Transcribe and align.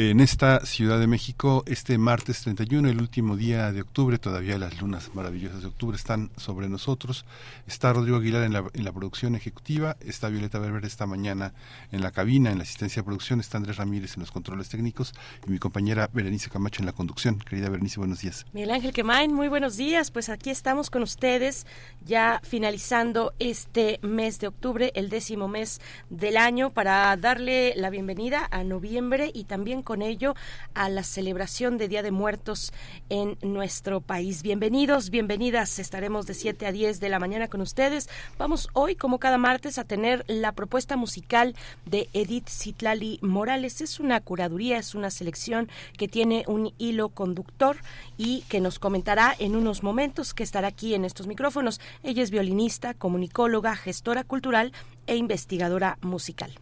en 0.00 0.20
esta 0.20 0.64
Ciudad 0.64 1.00
de 1.00 1.08
México 1.08 1.64
este 1.66 1.98
martes 1.98 2.42
31, 2.42 2.88
el 2.88 3.00
último 3.00 3.36
día 3.36 3.72
de 3.72 3.80
octubre. 3.80 4.16
Todavía 4.18 4.56
las 4.56 4.80
lunas 4.80 5.10
maravillosas 5.12 5.60
de 5.60 5.66
octubre 5.66 5.96
están 5.96 6.30
sobre 6.36 6.68
nosotros. 6.68 7.24
Está 7.66 7.92
Rodrigo 7.92 8.18
Aguilar 8.18 8.44
en 8.44 8.52
la, 8.52 8.64
en 8.74 8.84
la 8.84 8.92
producción 8.92 9.34
ejecutiva, 9.34 9.96
está 9.98 10.28
Violeta 10.28 10.60
Berber 10.60 10.84
esta 10.84 11.06
mañana 11.06 11.52
en 11.90 12.00
la 12.00 12.12
cabina, 12.12 12.52
en 12.52 12.58
la 12.58 12.62
asistencia 12.62 13.02
de 13.02 13.06
producción, 13.06 13.40
está 13.40 13.56
Andrés 13.56 13.76
Ramírez 13.76 14.14
en 14.14 14.20
los 14.20 14.30
controles 14.30 14.68
técnicos 14.68 15.14
y 15.44 15.50
mi 15.50 15.58
compañera 15.58 16.08
Berenice 16.12 16.48
Camacho 16.48 16.80
en 16.80 16.86
la 16.86 16.92
conducción. 16.92 17.40
Querida 17.40 17.68
Berenice, 17.68 17.98
buenos 17.98 18.20
días. 18.20 18.46
Miguel 18.52 18.70
Ángel 18.70 18.92
Quemain, 18.92 19.34
muy 19.34 19.48
buenos 19.48 19.76
días. 19.76 20.12
Pues 20.12 20.28
aquí 20.28 20.50
estamos 20.50 20.90
con 20.90 21.02
ustedes 21.02 21.66
ya 22.06 22.40
finalizando 22.44 23.32
este 23.40 23.98
mes 24.02 24.38
de 24.38 24.46
octubre, 24.46 24.92
el 24.94 25.08
décimo 25.08 25.48
mes 25.48 25.80
del 26.08 26.36
año, 26.36 26.70
para 26.70 27.16
darle 27.16 27.74
la 27.74 27.90
bienvenida 27.90 28.46
a 28.52 28.62
noviembre 28.62 29.32
y 29.34 29.42
también 29.42 29.82
con 29.88 30.02
ello 30.02 30.34
a 30.74 30.90
la 30.90 31.02
celebración 31.02 31.78
de 31.78 31.88
Día 31.88 32.02
de 32.02 32.10
Muertos 32.10 32.74
en 33.08 33.38
nuestro 33.40 34.02
país. 34.02 34.42
Bienvenidos, 34.42 35.08
bienvenidas. 35.08 35.78
Estaremos 35.78 36.26
de 36.26 36.34
7 36.34 36.66
a 36.66 36.72
10 36.72 37.00
de 37.00 37.08
la 37.08 37.18
mañana 37.18 37.48
con 37.48 37.62
ustedes. 37.62 38.10
Vamos 38.36 38.68
hoy, 38.74 38.96
como 38.96 39.18
cada 39.18 39.38
martes, 39.38 39.78
a 39.78 39.84
tener 39.84 40.26
la 40.28 40.52
propuesta 40.52 40.98
musical 40.98 41.56
de 41.86 42.10
Edith 42.12 42.50
Citlali 42.50 43.18
Morales. 43.22 43.80
Es 43.80 43.98
una 43.98 44.20
curaduría, 44.20 44.76
es 44.76 44.94
una 44.94 45.08
selección 45.08 45.70
que 45.96 46.06
tiene 46.06 46.44
un 46.48 46.74
hilo 46.76 47.08
conductor 47.08 47.78
y 48.18 48.42
que 48.50 48.60
nos 48.60 48.78
comentará 48.78 49.34
en 49.38 49.56
unos 49.56 49.82
momentos 49.82 50.34
que 50.34 50.42
estará 50.42 50.68
aquí 50.68 50.92
en 50.92 51.06
estos 51.06 51.26
micrófonos. 51.26 51.80
Ella 52.02 52.22
es 52.22 52.30
violinista, 52.30 52.92
comunicóloga, 52.92 53.74
gestora 53.74 54.22
cultural 54.22 54.74
e 55.06 55.16
investigadora 55.16 55.96
musical. 56.02 56.52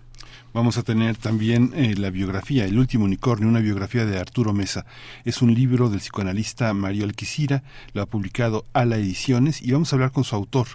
Vamos 0.56 0.78
a 0.78 0.82
tener 0.82 1.18
también 1.18 1.74
eh, 1.76 1.96
la 1.98 2.08
biografía, 2.08 2.64
El 2.64 2.78
último 2.78 3.04
unicornio, 3.04 3.46
una 3.46 3.60
biografía 3.60 4.06
de 4.06 4.18
Arturo 4.18 4.54
Mesa. 4.54 4.86
Es 5.26 5.42
un 5.42 5.54
libro 5.54 5.90
del 5.90 6.00
psicoanalista 6.00 6.72
Mario 6.72 7.04
Alquicira, 7.04 7.62
lo 7.92 8.00
ha 8.00 8.06
publicado 8.06 8.64
Ala 8.72 8.96
Ediciones 8.96 9.60
y 9.60 9.72
vamos 9.72 9.92
a 9.92 9.96
hablar 9.96 10.12
con 10.12 10.24
su 10.24 10.34
autor. 10.34 10.66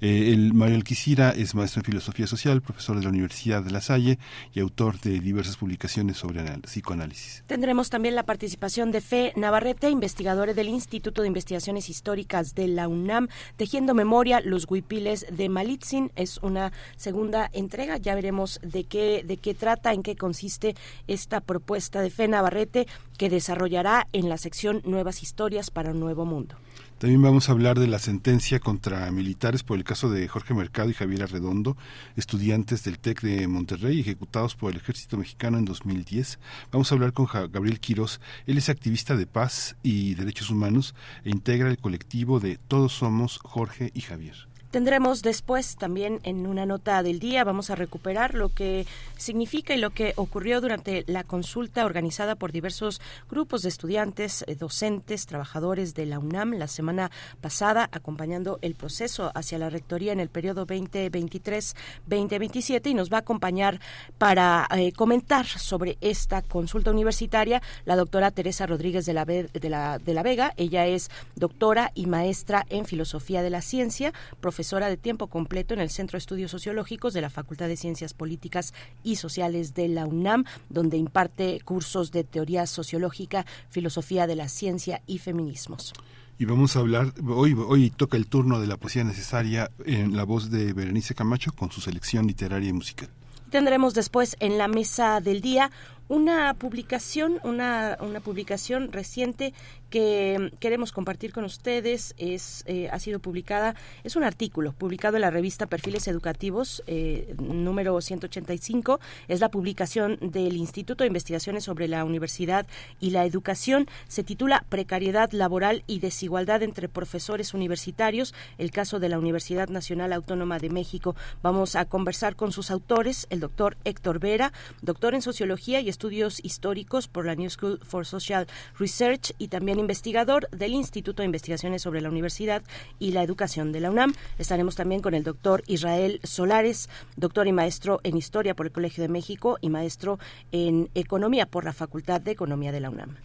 Eh, 0.00 0.32
el 0.34 0.54
Mario 0.54 0.74
Alquicira 0.74 1.30
es 1.30 1.54
maestro 1.54 1.82
en 1.82 1.84
filosofía 1.84 2.26
social, 2.26 2.62
profesor 2.62 2.96
de 2.96 3.04
la 3.04 3.10
Universidad 3.10 3.62
de 3.62 3.70
La 3.70 3.80
Salle 3.80 4.18
y 4.54 4.58
autor 4.58 4.98
de 4.98 5.20
diversas 5.20 5.56
publicaciones 5.56 6.16
sobre 6.16 6.42
psicoanálisis. 6.62 7.44
Tendremos 7.46 7.90
también 7.90 8.16
la 8.16 8.24
participación 8.24 8.90
de 8.90 9.00
Fe 9.00 9.32
Navarrete, 9.36 9.88
investigadora 9.88 10.52
del 10.52 10.68
Instituto 10.68 11.22
de 11.22 11.28
Investigaciones 11.28 11.88
Históricas 11.88 12.56
de 12.56 12.66
la 12.66 12.88
UNAM, 12.88 13.28
Tejiendo 13.54 13.94
Memoria, 13.94 14.40
los 14.40 14.66
huipiles 14.68 15.26
de 15.30 15.48
Malitzin. 15.48 16.10
Es 16.16 16.38
una 16.38 16.72
segunda 16.96 17.48
entrega, 17.52 17.98
ya 17.98 18.16
veremos 18.16 18.58
de 18.64 18.82
qué 18.82 19.27
de 19.28 19.36
qué 19.36 19.54
trata, 19.54 19.92
en 19.92 20.02
qué 20.02 20.16
consiste 20.16 20.74
esta 21.06 21.40
propuesta 21.40 22.02
de 22.02 22.10
Fe 22.10 22.26
Navarrete 22.26 22.88
que 23.16 23.30
desarrollará 23.30 24.08
en 24.12 24.28
la 24.28 24.38
sección 24.38 24.82
Nuevas 24.84 25.22
Historias 25.22 25.70
para 25.70 25.92
un 25.92 26.00
Nuevo 26.00 26.24
Mundo. 26.24 26.56
También 26.98 27.22
vamos 27.22 27.48
a 27.48 27.52
hablar 27.52 27.78
de 27.78 27.86
la 27.86 28.00
sentencia 28.00 28.58
contra 28.58 29.08
militares 29.12 29.62
por 29.62 29.78
el 29.78 29.84
caso 29.84 30.10
de 30.10 30.26
Jorge 30.26 30.52
Mercado 30.52 30.90
y 30.90 30.94
Javier 30.94 31.22
Arredondo, 31.22 31.76
estudiantes 32.16 32.82
del 32.82 32.98
TEC 32.98 33.20
de 33.20 33.46
Monterrey, 33.46 34.00
ejecutados 34.00 34.56
por 34.56 34.72
el 34.72 34.78
ejército 34.78 35.16
mexicano 35.16 35.58
en 35.58 35.64
2010. 35.64 36.40
Vamos 36.72 36.90
a 36.90 36.96
hablar 36.96 37.12
con 37.12 37.26
Gabriel 37.26 37.78
Quirós. 37.78 38.20
Él 38.46 38.58
es 38.58 38.68
activista 38.68 39.14
de 39.14 39.26
paz 39.26 39.76
y 39.84 40.16
derechos 40.16 40.50
humanos 40.50 40.96
e 41.22 41.30
integra 41.30 41.70
el 41.70 41.78
colectivo 41.78 42.40
de 42.40 42.56
Todos 42.56 42.94
Somos 42.94 43.38
Jorge 43.44 43.92
y 43.94 44.00
Javier. 44.00 44.47
Tendremos 44.70 45.22
después 45.22 45.76
también 45.76 46.20
en 46.24 46.46
una 46.46 46.66
nota 46.66 47.02
del 47.02 47.20
día, 47.20 47.42
vamos 47.42 47.70
a 47.70 47.74
recuperar 47.74 48.34
lo 48.34 48.50
que 48.50 48.86
significa 49.16 49.74
y 49.74 49.78
lo 49.78 49.88
que 49.88 50.12
ocurrió 50.16 50.60
durante 50.60 51.04
la 51.06 51.24
consulta 51.24 51.86
organizada 51.86 52.34
por 52.34 52.52
diversos 52.52 53.00
grupos 53.30 53.62
de 53.62 53.70
estudiantes, 53.70 54.44
eh, 54.46 54.56
docentes, 54.56 55.24
trabajadores 55.24 55.94
de 55.94 56.04
la 56.04 56.18
UNAM 56.18 56.52
la 56.52 56.68
semana 56.68 57.10
pasada, 57.40 57.88
acompañando 57.92 58.58
el 58.60 58.74
proceso 58.74 59.32
hacia 59.34 59.56
la 59.56 59.70
rectoría 59.70 60.12
en 60.12 60.20
el 60.20 60.28
periodo 60.28 60.66
2023-2027 60.66 62.90
y 62.90 62.94
nos 62.94 63.10
va 63.10 63.16
a 63.16 63.20
acompañar 63.20 63.80
para 64.18 64.68
eh, 64.76 64.92
comentar 64.92 65.46
sobre 65.46 65.96
esta 66.02 66.42
consulta 66.42 66.90
universitaria 66.90 67.62
la 67.86 67.96
doctora 67.96 68.32
Teresa 68.32 68.66
Rodríguez 68.66 69.06
de 69.06 69.14
la, 69.14 69.24
de 69.24 69.98
de 70.04 70.14
la 70.14 70.22
Vega. 70.22 70.52
Ella 70.58 70.86
es 70.86 71.10
doctora 71.36 71.90
y 71.94 72.04
maestra 72.04 72.66
en 72.68 72.84
filosofía 72.84 73.40
de 73.40 73.48
la 73.48 73.62
ciencia, 73.62 74.12
profesora 74.40 74.57
de 74.58 74.96
tiempo 74.96 75.28
completo 75.28 75.72
en 75.72 75.80
el 75.80 75.88
Centro 75.88 76.16
de 76.16 76.18
Estudios 76.18 76.50
Sociológicos 76.50 77.14
de 77.14 77.20
la 77.20 77.30
Facultad 77.30 77.68
de 77.68 77.76
Ciencias 77.76 78.12
Políticas 78.12 78.74
y 79.04 79.14
Sociales 79.16 79.72
de 79.74 79.86
la 79.88 80.04
UNAM, 80.04 80.44
donde 80.68 80.96
imparte 80.96 81.60
cursos 81.64 82.10
de 82.10 82.24
teoría 82.24 82.66
sociológica, 82.66 83.46
filosofía 83.70 84.26
de 84.26 84.34
la 84.34 84.48
ciencia 84.48 85.00
y 85.06 85.18
feminismos. 85.18 85.92
Y 86.38 86.44
vamos 86.44 86.74
a 86.74 86.80
hablar, 86.80 87.12
hoy, 87.28 87.54
hoy 87.54 87.90
toca 87.90 88.16
el 88.16 88.26
turno 88.26 88.60
de 88.60 88.66
la 88.66 88.76
poesía 88.76 89.04
necesaria 89.04 89.70
en 89.84 90.16
la 90.16 90.24
voz 90.24 90.50
de 90.50 90.72
Berenice 90.72 91.14
Camacho 91.14 91.52
con 91.52 91.70
su 91.70 91.80
selección 91.80 92.26
literaria 92.26 92.70
y 92.70 92.72
musical. 92.72 93.08
Tendremos 93.50 93.94
después 93.94 94.36
en 94.40 94.58
la 94.58 94.68
mesa 94.68 95.20
del 95.20 95.40
día 95.40 95.70
una 96.08 96.54
publicación, 96.54 97.38
una, 97.44 97.96
una 98.00 98.20
publicación 98.20 98.92
reciente 98.92 99.54
que 99.90 100.52
queremos 100.60 100.92
compartir 100.92 101.32
con 101.32 101.44
ustedes 101.44 102.14
es 102.18 102.64
eh, 102.66 102.88
ha 102.90 102.98
sido 102.98 103.18
publicada 103.18 103.74
es 104.04 104.16
un 104.16 104.24
artículo 104.24 104.72
publicado 104.72 105.16
en 105.16 105.22
la 105.22 105.30
revista 105.30 105.66
Perfiles 105.66 106.08
Educativos 106.08 106.82
eh, 106.86 107.34
número 107.38 108.00
185 108.00 109.00
es 109.28 109.40
la 109.40 109.50
publicación 109.50 110.18
del 110.20 110.56
Instituto 110.56 111.04
de 111.04 111.08
Investigaciones 111.08 111.64
sobre 111.64 111.88
la 111.88 112.04
Universidad 112.04 112.66
y 113.00 113.10
la 113.10 113.24
Educación. 113.24 113.86
Se 114.08 114.24
titula 114.24 114.64
Precariedad 114.68 115.30
laboral 115.32 115.84
y 115.86 116.00
desigualdad 116.00 116.62
entre 116.62 116.88
profesores 116.88 117.54
universitarios 117.54 118.34
el 118.58 118.70
caso 118.70 118.98
de 118.98 119.08
la 119.08 119.18
Universidad 119.18 119.68
Nacional 119.68 120.12
Autónoma 120.12 120.58
de 120.58 120.70
México. 120.70 121.16
Vamos 121.42 121.76
a 121.76 121.84
conversar 121.84 122.36
con 122.36 122.52
sus 122.52 122.70
autores 122.70 123.26
el 123.30 123.40
doctor 123.40 123.76
Héctor 123.84 124.18
Vera 124.18 124.52
doctor 124.82 125.14
en 125.14 125.22
sociología 125.22 125.80
y 125.80 125.88
estudios 125.88 126.44
históricos 126.44 127.08
por 127.08 127.26
la 127.26 127.34
New 127.34 127.50
School 127.50 127.80
for 127.82 128.06
Social 128.06 128.46
Research 128.78 129.32
y 129.38 129.48
también 129.48 129.77
investigador 129.78 130.48
del 130.50 130.72
Instituto 130.72 131.22
de 131.22 131.26
Investigaciones 131.26 131.82
sobre 131.82 132.00
la 132.00 132.08
Universidad 132.08 132.62
y 132.98 133.12
la 133.12 133.22
Educación 133.22 133.72
de 133.72 133.80
la 133.80 133.90
UNAM. 133.90 134.14
Estaremos 134.38 134.74
también 134.74 135.00
con 135.00 135.14
el 135.14 135.24
doctor 135.24 135.62
Israel 135.66 136.20
Solares, 136.22 136.88
doctor 137.16 137.46
y 137.46 137.52
maestro 137.52 138.00
en 138.04 138.16
Historia 138.16 138.54
por 138.54 138.66
el 138.66 138.72
Colegio 138.72 139.02
de 139.02 139.08
México 139.08 139.58
y 139.60 139.70
maestro 139.70 140.18
en 140.52 140.90
Economía 140.94 141.46
por 141.46 141.64
la 141.64 141.72
Facultad 141.72 142.20
de 142.20 142.32
Economía 142.32 142.72
de 142.72 142.80
la 142.80 142.90
UNAM. 142.90 143.16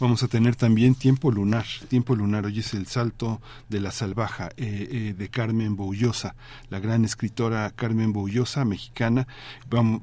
Vamos 0.00 0.22
a 0.22 0.28
tener 0.28 0.56
también 0.56 0.94
Tiempo 0.94 1.30
Lunar. 1.30 1.66
Tiempo 1.88 2.16
Lunar 2.16 2.46
hoy 2.46 2.60
es 2.60 2.72
el 2.72 2.86
salto 2.86 3.42
de 3.68 3.80
la 3.80 3.90
salvaja 3.90 4.48
eh, 4.56 4.88
eh, 4.90 5.14
de 5.16 5.28
Carmen 5.28 5.76
Boullosa, 5.76 6.36
la 6.70 6.80
gran 6.80 7.04
escritora 7.04 7.70
Carmen 7.76 8.14
Boullosa, 8.14 8.64
mexicana. 8.64 9.28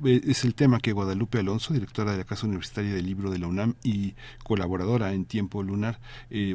Eh, 0.06 0.22
es 0.24 0.46
el 0.46 0.54
tema 0.54 0.80
que 0.82 0.92
Guadalupe 0.92 1.40
Alonso, 1.40 1.74
directora 1.74 2.12
de 2.12 2.20
la 2.20 2.26
Casa 2.26 2.46
Universitaria 2.46 2.94
del 2.94 3.08
Libro 3.08 3.32
de 3.32 3.40
la 3.40 3.48
UNAM 3.48 3.74
y 3.82 4.14
colaboradora 4.44 5.14
en 5.14 5.26
Tiempo 5.26 5.64
Lunar, 5.64 6.00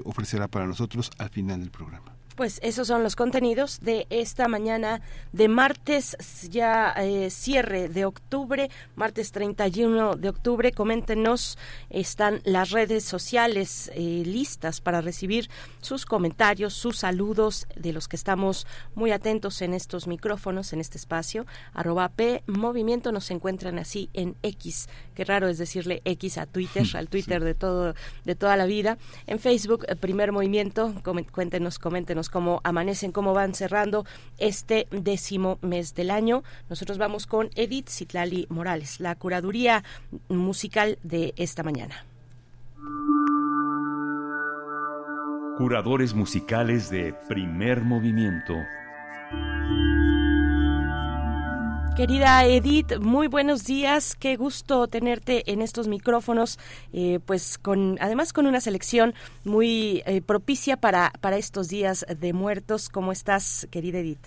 ofrecerá 0.04 0.46
para 0.46 0.68
nosotros 0.68 1.10
al 1.18 1.30
final 1.30 1.58
del 1.58 1.72
programa. 1.72 2.21
Pues 2.42 2.58
esos 2.64 2.88
son 2.88 3.04
los 3.04 3.14
contenidos 3.14 3.78
de 3.82 4.08
esta 4.10 4.48
mañana 4.48 5.00
de 5.30 5.46
martes, 5.46 6.16
ya 6.50 6.92
eh, 6.96 7.30
cierre 7.30 7.88
de 7.88 8.04
octubre, 8.04 8.68
martes 8.96 9.30
31 9.30 10.16
de 10.16 10.28
octubre. 10.28 10.72
Coméntenos, 10.72 11.56
están 11.88 12.40
las 12.42 12.70
redes 12.70 13.04
sociales 13.04 13.92
eh, 13.94 14.24
listas 14.26 14.80
para 14.80 15.00
recibir 15.02 15.50
sus 15.80 16.04
comentarios, 16.04 16.74
sus 16.74 16.98
saludos, 16.98 17.68
de 17.76 17.92
los 17.92 18.08
que 18.08 18.16
estamos 18.16 18.66
muy 18.96 19.12
atentos 19.12 19.62
en 19.62 19.72
estos 19.72 20.08
micrófonos, 20.08 20.72
en 20.72 20.80
este 20.80 20.98
espacio. 20.98 21.46
Arroba 21.72 22.08
P 22.08 22.42
Movimiento 22.48 23.12
nos 23.12 23.30
encuentran 23.30 23.78
así 23.78 24.10
en 24.14 24.34
X. 24.42 24.88
Qué 25.14 25.24
raro 25.24 25.46
es 25.46 25.58
decirle 25.58 26.02
X 26.04 26.38
a 26.38 26.46
Twitter, 26.46 26.84
al 26.94 27.08
Twitter 27.08 27.44
de 27.44 27.54
todo, 27.54 27.94
de 28.24 28.34
toda 28.34 28.56
la 28.56 28.66
vida. 28.66 28.98
En 29.28 29.38
Facebook, 29.38 29.84
eh, 29.86 29.94
Primer 29.94 30.32
Movimiento, 30.32 30.92
cuéntenos, 31.30 31.78
coméntenos 31.78 32.31
cómo 32.32 32.60
amanecen, 32.64 33.12
cómo 33.12 33.34
van 33.34 33.54
cerrando 33.54 34.04
este 34.38 34.88
décimo 34.90 35.58
mes 35.60 35.94
del 35.94 36.10
año. 36.10 36.42
Nosotros 36.68 36.98
vamos 36.98 37.26
con 37.26 37.50
Edith 37.54 37.88
Citlali 37.88 38.46
Morales, 38.48 38.98
la 38.98 39.14
curaduría 39.14 39.84
musical 40.28 40.98
de 41.04 41.34
esta 41.36 41.62
mañana. 41.62 42.04
Curadores 45.58 46.14
musicales 46.14 46.90
de 46.90 47.14
primer 47.28 47.82
movimiento. 47.82 48.54
Querida 51.96 52.42
Edith, 52.46 52.98
muy 53.00 53.26
buenos 53.26 53.64
días. 53.66 54.16
Qué 54.16 54.36
gusto 54.36 54.88
tenerte 54.88 55.52
en 55.52 55.60
estos 55.60 55.88
micrófonos, 55.88 56.58
eh, 56.94 57.20
pues 57.26 57.58
con 57.58 57.98
además 58.00 58.32
con 58.32 58.46
una 58.46 58.62
selección 58.62 59.12
muy 59.44 60.02
eh, 60.06 60.22
propicia 60.22 60.78
para, 60.78 61.12
para 61.20 61.36
estos 61.36 61.68
días 61.68 62.06
de 62.08 62.32
muertos. 62.32 62.88
¿Cómo 62.88 63.12
estás, 63.12 63.68
querida 63.70 63.98
Edith? 63.98 64.26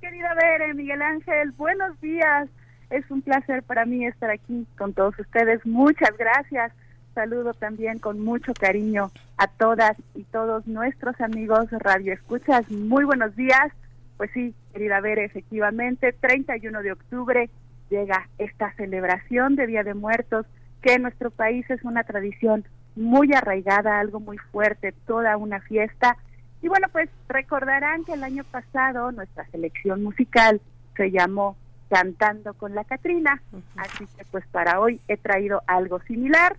Querida 0.00 0.34
Bere, 0.34 0.74
Miguel 0.74 1.00
Ángel, 1.00 1.52
buenos 1.52 2.00
días. 2.00 2.48
Es 2.90 3.08
un 3.08 3.22
placer 3.22 3.62
para 3.62 3.84
mí 3.84 4.04
estar 4.04 4.30
aquí 4.30 4.66
con 4.76 4.94
todos 4.94 5.16
ustedes. 5.16 5.64
Muchas 5.64 6.10
gracias. 6.18 6.72
Saludo 7.14 7.54
también 7.54 8.00
con 8.00 8.18
mucho 8.18 8.52
cariño 8.52 9.12
a 9.36 9.46
todas 9.46 9.96
y 10.16 10.24
todos 10.24 10.66
nuestros 10.66 11.20
amigos 11.20 11.66
Radio 11.70 12.12
Escuchas. 12.12 12.68
Muy 12.68 13.04
buenos 13.04 13.36
días. 13.36 13.72
Pues 14.16 14.30
sí, 14.32 14.54
querida 14.72 15.00
Bere, 15.00 15.24
efectivamente, 15.24 16.12
31 16.12 16.82
de 16.82 16.92
octubre 16.92 17.50
llega 17.90 18.28
esta 18.38 18.72
celebración 18.74 19.56
de 19.56 19.66
Día 19.66 19.82
de 19.82 19.94
Muertos, 19.94 20.46
que 20.82 20.94
en 20.94 21.02
nuestro 21.02 21.30
país 21.30 21.68
es 21.70 21.82
una 21.84 22.04
tradición 22.04 22.64
muy 22.96 23.32
arraigada, 23.32 23.98
algo 23.98 24.20
muy 24.20 24.38
fuerte, 24.38 24.92
toda 25.06 25.36
una 25.36 25.60
fiesta. 25.60 26.16
Y 26.62 26.68
bueno, 26.68 26.88
pues 26.92 27.10
recordarán 27.28 28.04
que 28.04 28.14
el 28.14 28.24
año 28.24 28.44
pasado 28.44 29.12
nuestra 29.12 29.46
selección 29.50 30.02
musical 30.02 30.60
se 30.96 31.10
llamó 31.10 31.56
Cantando 31.90 32.54
con 32.54 32.74
la 32.74 32.84
Catrina, 32.84 33.42
así 33.76 34.06
que 34.16 34.24
pues 34.30 34.46
para 34.48 34.80
hoy 34.80 35.00
he 35.08 35.16
traído 35.16 35.62
algo 35.66 36.00
similar, 36.02 36.56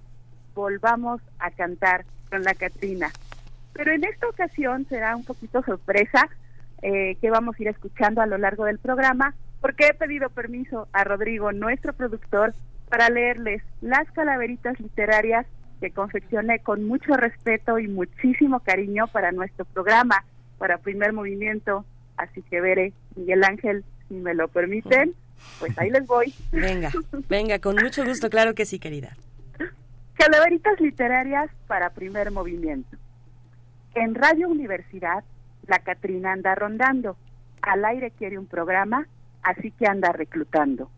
volvamos 0.54 1.22
a 1.40 1.52
cantar 1.52 2.06
con 2.30 2.44
la 2.44 2.54
Catrina. 2.54 3.12
Pero 3.74 3.92
en 3.92 4.04
esta 4.04 4.28
ocasión 4.28 4.86
será 4.88 5.16
un 5.16 5.26
poquito 5.26 5.62
sorpresa, 5.64 6.30
eh, 6.88 7.18
que 7.20 7.32
vamos 7.32 7.56
a 7.58 7.64
ir 7.64 7.68
escuchando 7.70 8.22
a 8.22 8.28
lo 8.28 8.38
largo 8.38 8.66
del 8.66 8.78
programa, 8.78 9.34
porque 9.60 9.88
he 9.88 9.94
pedido 9.96 10.30
permiso 10.30 10.88
a 10.94 11.04
Rodrigo, 11.04 11.52
nuestro 11.52 11.94
productor, 11.94 12.54
para 12.90 13.10
leerles 13.10 13.64
las 13.82 14.10
calaveritas 14.12 14.80
literarias 14.80 15.48
que 15.82 15.90
confeccioné 15.90 16.60
con 16.60 16.84
mucho 16.84 17.18
respeto 17.18 17.80
y 17.80 17.88
muchísimo 17.88 18.60
cariño 18.60 19.08
para 19.08 19.32
nuestro 19.32 19.66
programa, 19.66 20.24
para 20.60 20.78
Primer 20.78 21.12
Movimiento. 21.12 21.86
Así 22.18 22.44
que 22.44 22.62
veré, 22.62 22.94
Miguel 23.16 23.44
Ángel, 23.44 23.84
si 24.08 24.14
me 24.14 24.36
lo 24.36 24.48
permiten, 24.48 25.16
pues 25.58 25.76
ahí 25.80 25.90
les 25.90 26.06
voy. 26.06 26.36
Venga, 26.52 26.92
venga, 27.28 27.58
con 27.58 27.78
mucho 27.78 28.06
gusto, 28.06 28.30
claro 28.30 28.54
que 28.54 28.68
sí, 28.68 28.78
querida. 28.78 29.18
Calaveritas 30.14 30.80
literarias 30.80 31.50
para 31.66 31.90
Primer 31.90 32.30
Movimiento. 32.30 32.96
En 33.96 34.14
Radio 34.14 34.50
Universidad 34.50 35.24
la 35.68 35.80
Catrina 35.80 36.32
anda 36.32 36.56
rondando. 36.56 37.18
Al 37.62 37.86
aire 37.86 38.12
quiere 38.12 38.38
un 38.38 38.46
programa, 38.46 39.08
así 39.44 39.72
que 39.72 39.88
anda 39.88 40.12
reclutando. 40.12 40.90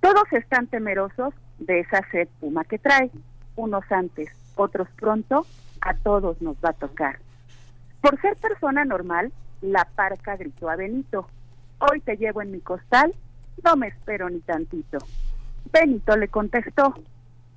Todos 0.00 0.32
están 0.32 0.66
temerosos 0.66 1.34
de 1.58 1.80
esa 1.80 2.02
sed 2.10 2.28
puma 2.40 2.64
que 2.64 2.78
trae. 2.78 3.10
Unos 3.56 3.84
antes, 3.90 4.30
otros 4.54 4.88
pronto, 4.96 5.46
a 5.80 5.94
todos 5.94 6.40
nos 6.42 6.56
va 6.56 6.70
a 6.70 6.74
tocar. 6.74 7.18
Por 8.00 8.20
ser 8.20 8.36
persona 8.36 8.84
normal, 8.84 9.32
la 9.62 9.84
parca 9.94 10.36
gritó 10.36 10.68
a 10.68 10.76
Benito. 10.76 11.28
Hoy 11.78 12.00
te 12.00 12.16
llevo 12.16 12.42
en 12.42 12.52
mi 12.52 12.60
costal, 12.60 13.14
no 13.64 13.76
me 13.76 13.88
espero 13.88 14.28
ni 14.28 14.40
tantito. 14.40 14.98
Benito 15.72 16.16
le 16.16 16.28
contestó, 16.28 16.94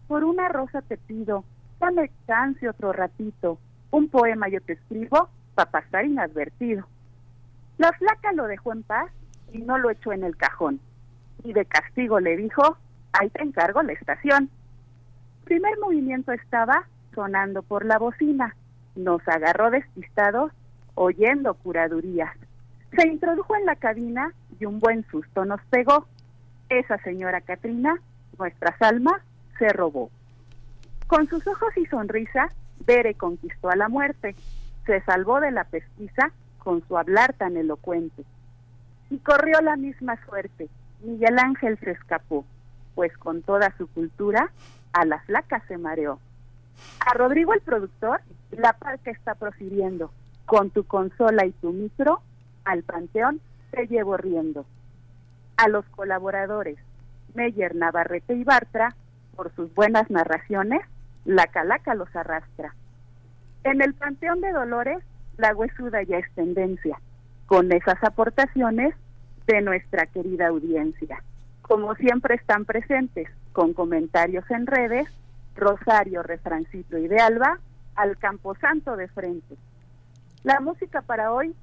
por 0.07 0.23
una 0.23 0.49
rosa 0.49 0.81
te 0.81 0.97
pido, 0.97 1.43
dame 1.79 2.09
chance 2.25 2.67
otro 2.67 2.91
ratito, 2.91 3.59
un 3.91 4.09
poema 4.09 4.49
yo 4.49 4.59
te 4.61 4.73
escribo 4.73 5.29
para 5.59 5.71
pasar 5.71 6.05
inadvertido. 6.05 6.87
La 7.77 7.91
flaca 7.91 8.31
lo 8.31 8.47
dejó 8.47 8.71
en 8.71 8.81
paz 8.83 9.11
y 9.51 9.57
no 9.57 9.77
lo 9.77 9.89
echó 9.89 10.13
en 10.13 10.23
el 10.23 10.37
cajón. 10.37 10.79
Y 11.43 11.51
de 11.51 11.65
castigo 11.65 12.21
le 12.21 12.37
dijo, 12.37 12.77
ahí 13.11 13.29
te 13.29 13.43
encargo 13.43 13.81
la 13.81 13.91
estación. 13.91 14.49
Primer 15.43 15.77
movimiento 15.79 16.31
estaba 16.31 16.85
sonando 17.13 17.61
por 17.61 17.83
la 17.83 17.97
bocina. 17.97 18.55
Nos 18.95 19.27
agarró 19.27 19.69
despistados 19.69 20.53
oyendo 20.95 21.53
curadurías. 21.55 22.33
Se 22.95 23.05
introdujo 23.05 23.53
en 23.57 23.65
la 23.65 23.75
cabina 23.75 24.33
y 24.61 24.65
un 24.65 24.79
buen 24.79 25.05
susto 25.09 25.43
nos 25.43 25.61
pegó. 25.65 26.07
Esa 26.69 26.97
señora 26.99 27.41
Catrina, 27.41 27.99
nuestras 28.37 28.81
almas, 28.81 29.21
se 29.57 29.67
robó. 29.73 30.09
Con 31.07 31.27
sus 31.27 31.45
ojos 31.47 31.75
y 31.75 31.85
sonrisa, 31.87 32.47
Bere 32.85 33.15
conquistó 33.15 33.69
a 33.69 33.75
la 33.75 33.89
muerte 33.89 34.35
se 34.89 35.01
salvó 35.01 35.39
de 35.39 35.51
la 35.51 35.65
pesquisa 35.65 36.31
con 36.57 36.83
su 36.87 36.97
hablar 36.97 37.33
tan 37.33 37.57
elocuente. 37.57 38.25
Y 39.11 39.19
corrió 39.19 39.61
la 39.61 39.75
misma 39.75 40.17
suerte. 40.25 40.67
Miguel 41.03 41.37
Ángel 41.37 41.77
se 41.77 41.91
escapó, 41.91 42.43
pues 42.95 43.15
con 43.19 43.43
toda 43.43 43.71
su 43.77 43.85
cultura 43.85 44.51
a 44.93 45.05
la 45.05 45.19
flaca 45.19 45.63
se 45.67 45.77
mareó. 45.77 46.19
A 47.05 47.13
Rodrigo 47.13 47.53
el 47.53 47.61
productor, 47.61 48.21
la 48.49 48.73
parca 48.73 49.11
está 49.11 49.35
profiriendo. 49.35 50.11
Con 50.47 50.71
tu 50.71 50.83
consola 50.85 51.45
y 51.45 51.51
tu 51.51 51.71
micro, 51.71 52.21
al 52.65 52.81
panteón 52.81 53.41
te 53.69 53.85
llevo 53.85 54.17
riendo. 54.17 54.65
A 55.57 55.67
los 55.67 55.85
colaboradores, 55.89 56.79
Meyer, 57.35 57.75
Navarrete 57.75 58.33
y 58.33 58.43
Bartra, 58.43 58.95
por 59.35 59.53
sus 59.53 59.71
buenas 59.75 60.09
narraciones, 60.09 60.81
la 61.25 61.45
calaca 61.45 61.93
los 61.93 62.13
arrastra. 62.15 62.73
En 63.63 63.81
el 63.81 63.93
Panteón 63.93 64.41
de 64.41 64.51
Dolores, 64.51 64.99
la 65.37 65.53
huesuda 65.53 66.01
ya 66.03 66.17
es 66.17 66.31
tendencia, 66.33 66.99
con 67.45 67.71
esas 67.71 68.01
aportaciones 68.03 68.95
de 69.47 69.61
nuestra 69.61 70.05
querida 70.05 70.47
audiencia. 70.47 71.21
Como 71.61 71.95
siempre 71.95 72.35
están 72.35 72.65
presentes, 72.65 73.27
con 73.51 73.73
comentarios 73.73 74.49
en 74.49 74.65
redes, 74.65 75.07
Rosario, 75.55 76.23
Refrancito 76.23 76.97
y 76.97 77.07
de 77.07 77.19
Alba, 77.19 77.59
al 77.95 78.17
Camposanto 78.17 78.95
de 78.95 79.07
frente. 79.09 79.57
La 80.43 80.61
música 80.61 81.01
para 81.01 81.33
hoy, 81.33 81.53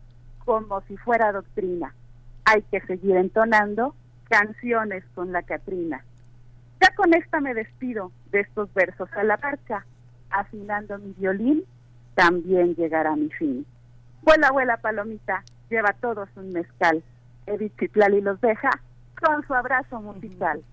como 0.44 0.82
si 0.82 0.96
fuera 0.98 1.32
doctrina. 1.32 1.94
Hay 2.44 2.62
que 2.62 2.80
seguir 2.82 3.16
entonando 3.16 3.94
canciones 4.28 5.02
con 5.14 5.32
la 5.32 5.42
Catrina. 5.42 6.04
Ya 6.80 6.94
con 6.94 7.14
esta 7.14 7.40
me 7.40 7.54
despido 7.54 8.12
de 8.30 8.40
estos 8.40 8.72
versos 8.74 9.08
a 9.14 9.24
la 9.24 9.38
marcha, 9.38 9.86
afinando 10.30 10.98
mi 10.98 11.12
violín 11.14 11.64
también 12.16 12.74
llegará 12.74 13.14
mi 13.14 13.30
fin. 13.30 13.64
Vuela, 14.22 14.50
vuela, 14.50 14.76
palomita, 14.78 15.44
lleva 15.70 15.92
todos 16.00 16.28
un 16.34 16.52
mezcal. 16.52 17.04
Edith 17.46 17.74
Citlali 17.78 18.20
los 18.20 18.40
deja 18.40 18.70
con 19.20 19.46
su 19.46 19.54
abrazo 19.54 20.00
musical. 20.00 20.64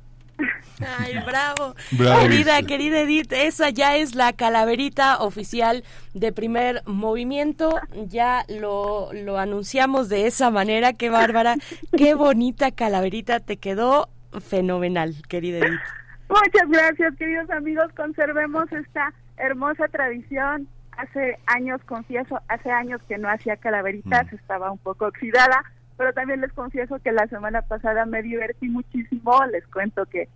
Ay, 0.98 1.20
bravo. 1.24 1.76
Querida, 1.96 2.64
querida 2.64 3.02
Edith, 3.02 3.32
esa 3.34 3.70
ya 3.70 3.96
es 3.98 4.16
la 4.16 4.34
calaverita 4.34 5.20
oficial 5.20 5.84
de 6.16 6.32
primer 6.32 6.82
movimiento. 6.88 7.80
Ya 8.08 8.44
lo, 8.48 9.14
lo 9.14 9.38
anunciamos 9.38 10.10
de 10.10 10.26
esa 10.26 10.50
manera. 10.50 10.94
Qué 10.94 11.10
bárbara, 11.10 11.56
qué 11.96 12.16
bonita 12.16 12.72
calaverita. 12.72 13.40
Te 13.42 13.58
quedó 13.58 14.10
fenomenal, 14.42 15.14
querida 15.30 15.60
Edith. 15.60 15.80
Muchas 16.30 16.70
gracias, 16.70 17.16
queridos 17.18 17.50
amigos. 17.52 17.92
Conservemos 17.96 18.72
esta 18.72 19.14
hermosa 19.38 19.88
tradición 19.90 20.68
hace 20.98 21.40
años, 21.46 21.82
confieso, 21.86 22.40
hace 22.48 22.72
años 22.72 23.02
que 23.08 23.18
no 23.18 23.30
hacía 23.30 23.58
calaveritas, 23.58 24.32
mm. 24.32 24.36
estaba 24.36 24.72
un 24.72 24.78
poco 24.78 25.06
oxidada, 25.06 25.64
pero 25.98 26.14
también 26.14 26.42
les 26.42 26.54
confieso 26.54 27.00
que 27.00 27.12
la 27.12 27.28
semana 27.28 27.62
pasada 27.62 28.06
me 28.06 28.22
divertí 28.22 28.70
muchísimo, 28.70 29.46
les 29.46 29.66
cuento 29.68 30.06
que 30.06 30.28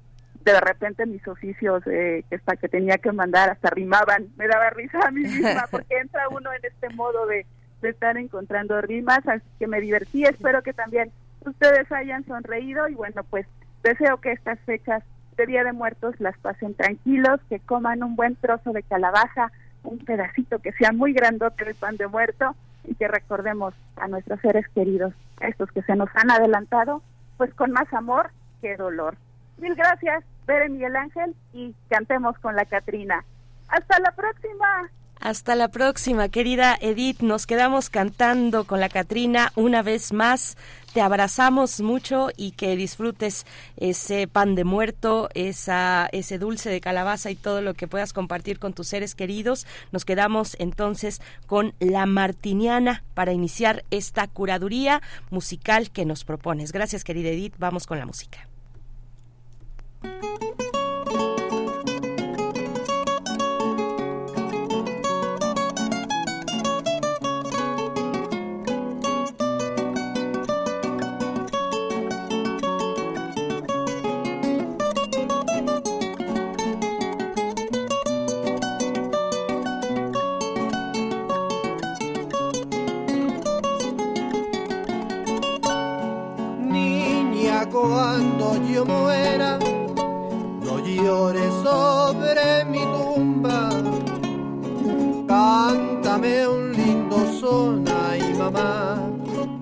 de 0.44 0.60
repente 0.62 1.06
mis 1.06 1.28
oficios 1.28 1.84
eh, 1.88 2.24
que, 2.30 2.40
que 2.58 2.70
tenía 2.70 2.98
que 2.98 3.12
mandar 3.12 3.50
hasta 3.50 3.70
rimaban, 3.70 4.28
me 4.38 4.48
daba 4.48 4.70
risa 4.70 5.00
a 5.06 5.12
mí 5.12 5.22
misma 5.22 5.66
porque 5.72 5.98
entra 5.98 6.30
uno 6.30 6.52
en 6.54 6.64
este 6.64 6.90
modo 6.96 7.26
de, 7.26 7.46
de 7.82 7.90
estar 7.90 8.18
encontrando 8.18 8.80
rimas, 8.82 9.28
así 9.28 9.46
que 9.60 9.68
me 9.68 9.82
divertí, 9.82 10.24
espero 10.24 10.64
que 10.64 10.74
también 10.74 11.12
ustedes 11.46 11.92
hayan 11.92 12.26
sonreído 12.26 12.88
y 12.88 12.96
bueno, 12.96 13.24
pues 13.24 13.46
deseo 13.84 14.18
que 14.18 14.32
estas 14.32 14.60
fechas 14.62 15.04
de 15.38 15.46
Día 15.46 15.64
de 15.64 15.74
Muertos 15.74 16.16
las 16.20 16.38
pasen 16.40 16.74
tranquilos, 16.74 17.40
que 17.50 17.60
coman 17.60 18.04
un 18.04 18.16
buen 18.16 18.36
trozo 18.36 18.74
de 18.74 18.84
calabaza, 18.84 19.52
un 19.88 20.00
pedacito 20.00 20.60
que 20.60 20.72
sea 20.74 20.92
muy 20.92 21.14
grandote 21.14 21.66
de 21.66 21.74
pan 21.74 21.98
de 21.98 22.08
muerto 22.08 22.56
y 22.86 22.96
que 22.96 23.08
recordemos 23.08 23.74
a 23.96 24.08
nuestros 24.08 24.40
seres 24.42 24.68
queridos, 24.70 25.14
a 25.42 25.48
estos 25.48 25.72
que 25.72 25.82
se 25.84 25.96
nos 25.96 26.10
han 26.16 26.32
adelantado, 26.32 27.02
pues 27.38 27.54
con 27.54 27.72
más 27.72 27.92
amor 27.94 28.32
que 28.62 28.76
dolor. 28.76 29.18
Mil 29.58 29.76
gracias, 29.76 30.24
Bere 30.46 30.70
Miguel 30.70 30.96
Ángel, 30.96 31.36
y 31.54 31.76
cantemos 31.90 32.38
con 32.40 32.56
la 32.56 32.66
Catrina. 32.66 33.24
Hasta 33.70 34.00
la 34.00 34.12
próxima. 34.12 34.90
Hasta 35.20 35.56
la 35.56 35.70
próxima, 35.70 36.30
querida 36.30 36.78
Edith. 36.80 37.22
Nos 37.22 37.48
quedamos 37.48 37.90
cantando 37.90 38.66
con 38.66 38.80
la 38.80 38.90
Catrina 38.90 39.52
una 39.56 39.82
vez 39.82 40.14
más. 40.14 40.58
Te 40.98 41.04
abrazamos 41.04 41.80
mucho 41.80 42.30
y 42.38 42.54
que 42.54 42.76
disfrutes 42.76 43.46
ese 43.76 44.28
pan 44.28 44.56
de 44.56 44.64
muerto, 44.64 45.30
esa, 45.36 46.10
ese 46.12 46.40
dulce 46.40 46.72
de 46.72 46.82
calabaza 46.82 47.30
y 47.30 47.36
todo 47.36 47.62
lo 47.62 47.76
que 47.76 47.88
puedas 47.88 48.14
compartir 48.14 48.58
con 48.58 48.74
tus 48.74 48.88
seres 48.88 49.14
queridos. 49.14 49.68
Nos 49.92 50.06
quedamos 50.06 50.56
entonces 50.58 51.22
con 51.46 51.76
la 51.80 52.08
Martiniana 52.08 53.04
para 53.14 53.32
iniciar 53.32 53.86
esta 53.92 54.26
curaduría 54.26 55.04
musical 55.30 55.92
que 55.92 56.04
nos 56.04 56.24
propones. 56.24 56.72
Gracias, 56.72 57.04
querida 57.04 57.30
Edith. 57.30 57.54
Vamos 57.60 57.86
con 57.86 58.00
la 58.00 58.08
música. 58.08 58.47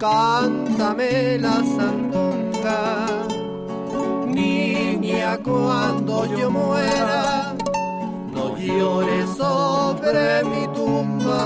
Cántame 0.06 1.38
la 1.40 1.56
sandunga. 1.76 2.80
Niña, 4.28 5.40
cuando 5.44 6.26
yo 6.38 6.52
muera, 6.52 7.56
no 8.36 8.58
llores 8.58 9.30
sobre 9.42 10.44
mi 10.52 10.64
tumba. 10.78 11.44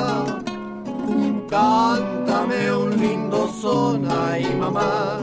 Cántame 1.50 2.72
un 2.72 2.90
lindo 3.02 3.48
son, 3.62 4.08
ay 4.12 4.44
mamá 4.60 5.20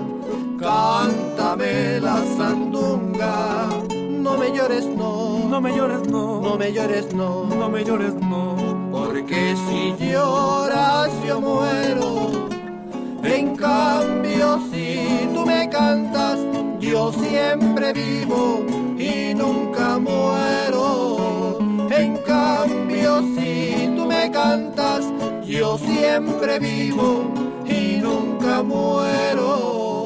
cántame 0.59 2.01
la 2.01 2.17
sandunga. 2.37 3.69
No 4.27 4.37
me 4.39 4.49
llores, 4.57 4.87
no, 4.87 5.49
no 5.53 5.61
me 5.61 5.77
llores, 5.77 6.09
no, 6.09 6.41
no 6.41 6.57
me 6.57 6.73
llores, 6.73 7.15
no, 7.15 7.45
no 7.45 7.69
me 7.69 7.85
llores, 7.85 8.15
no, 8.15 8.57
porque 8.91 9.55
si 9.67 9.95
lloras 10.05 11.11
yo 11.27 11.41
muero. 11.41 12.56
En 13.27 13.57
cambio, 13.57 14.61
si 14.71 15.29
tú 15.35 15.45
me 15.45 15.69
cantas, 15.69 16.39
yo 16.79 17.13
siempre 17.13 17.93
vivo 17.93 18.65
y 18.97 19.35
nunca 19.35 19.99
muero. 19.99 21.59
En 21.91 22.19
cambio, 22.19 23.23
si 23.35 23.93
tú 23.97 24.07
me 24.07 24.31
cantas, 24.31 25.05
yo 25.45 25.77
siempre 25.79 26.59
vivo 26.61 27.25
y 27.67 27.99
nunca 28.01 28.63
muero. 28.63 30.06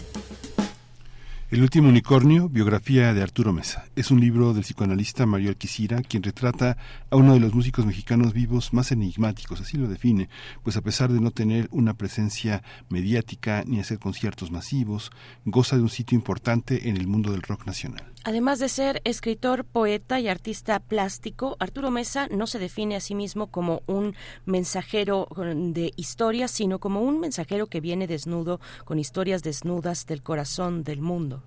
El 1.51 1.63
último 1.63 1.89
unicornio, 1.89 2.47
biografía 2.47 3.13
de 3.13 3.21
Arturo 3.21 3.51
Mesa. 3.51 3.83
Es 3.97 4.09
un 4.09 4.21
libro 4.21 4.53
del 4.53 4.63
psicoanalista 4.63 5.25
Mario 5.25 5.49
Alquicira, 5.49 6.01
quien 6.01 6.23
retrata 6.23 6.77
a 7.09 7.17
uno 7.17 7.33
de 7.33 7.41
los 7.41 7.53
músicos 7.53 7.85
mexicanos 7.85 8.31
vivos 8.31 8.71
más 8.71 8.93
enigmáticos, 8.93 9.59
así 9.59 9.75
lo 9.75 9.89
define, 9.89 10.29
pues 10.63 10.77
a 10.77 10.81
pesar 10.81 11.11
de 11.11 11.19
no 11.19 11.31
tener 11.31 11.67
una 11.71 11.93
presencia 11.93 12.63
mediática 12.87 13.65
ni 13.67 13.81
hacer 13.81 13.99
conciertos 13.99 14.49
masivos, 14.49 15.11
goza 15.43 15.75
de 15.75 15.81
un 15.81 15.89
sitio 15.89 16.15
importante 16.15 16.87
en 16.87 16.95
el 16.95 17.07
mundo 17.07 17.33
del 17.33 17.41
rock 17.41 17.65
nacional. 17.65 18.10
Además 18.23 18.59
de 18.59 18.69
ser 18.69 19.01
escritor, 19.03 19.65
poeta 19.65 20.19
y 20.19 20.27
artista 20.27 20.79
plástico, 20.79 21.57
Arturo 21.59 21.89
Mesa 21.89 22.27
no 22.29 22.45
se 22.45 22.59
define 22.59 22.95
a 22.95 22.99
sí 22.99 23.15
mismo 23.15 23.47
como 23.47 23.81
un 23.87 24.15
mensajero 24.45 25.27
de 25.35 25.91
historias, 25.95 26.51
sino 26.51 26.77
como 26.79 27.01
un 27.01 27.19
mensajero 27.19 27.65
que 27.65 27.81
viene 27.81 28.05
desnudo, 28.05 28.59
con 28.85 28.99
historias 28.99 29.41
desnudas 29.41 30.05
del 30.05 30.21
corazón 30.21 30.83
del 30.83 31.01
mundo. 31.01 31.41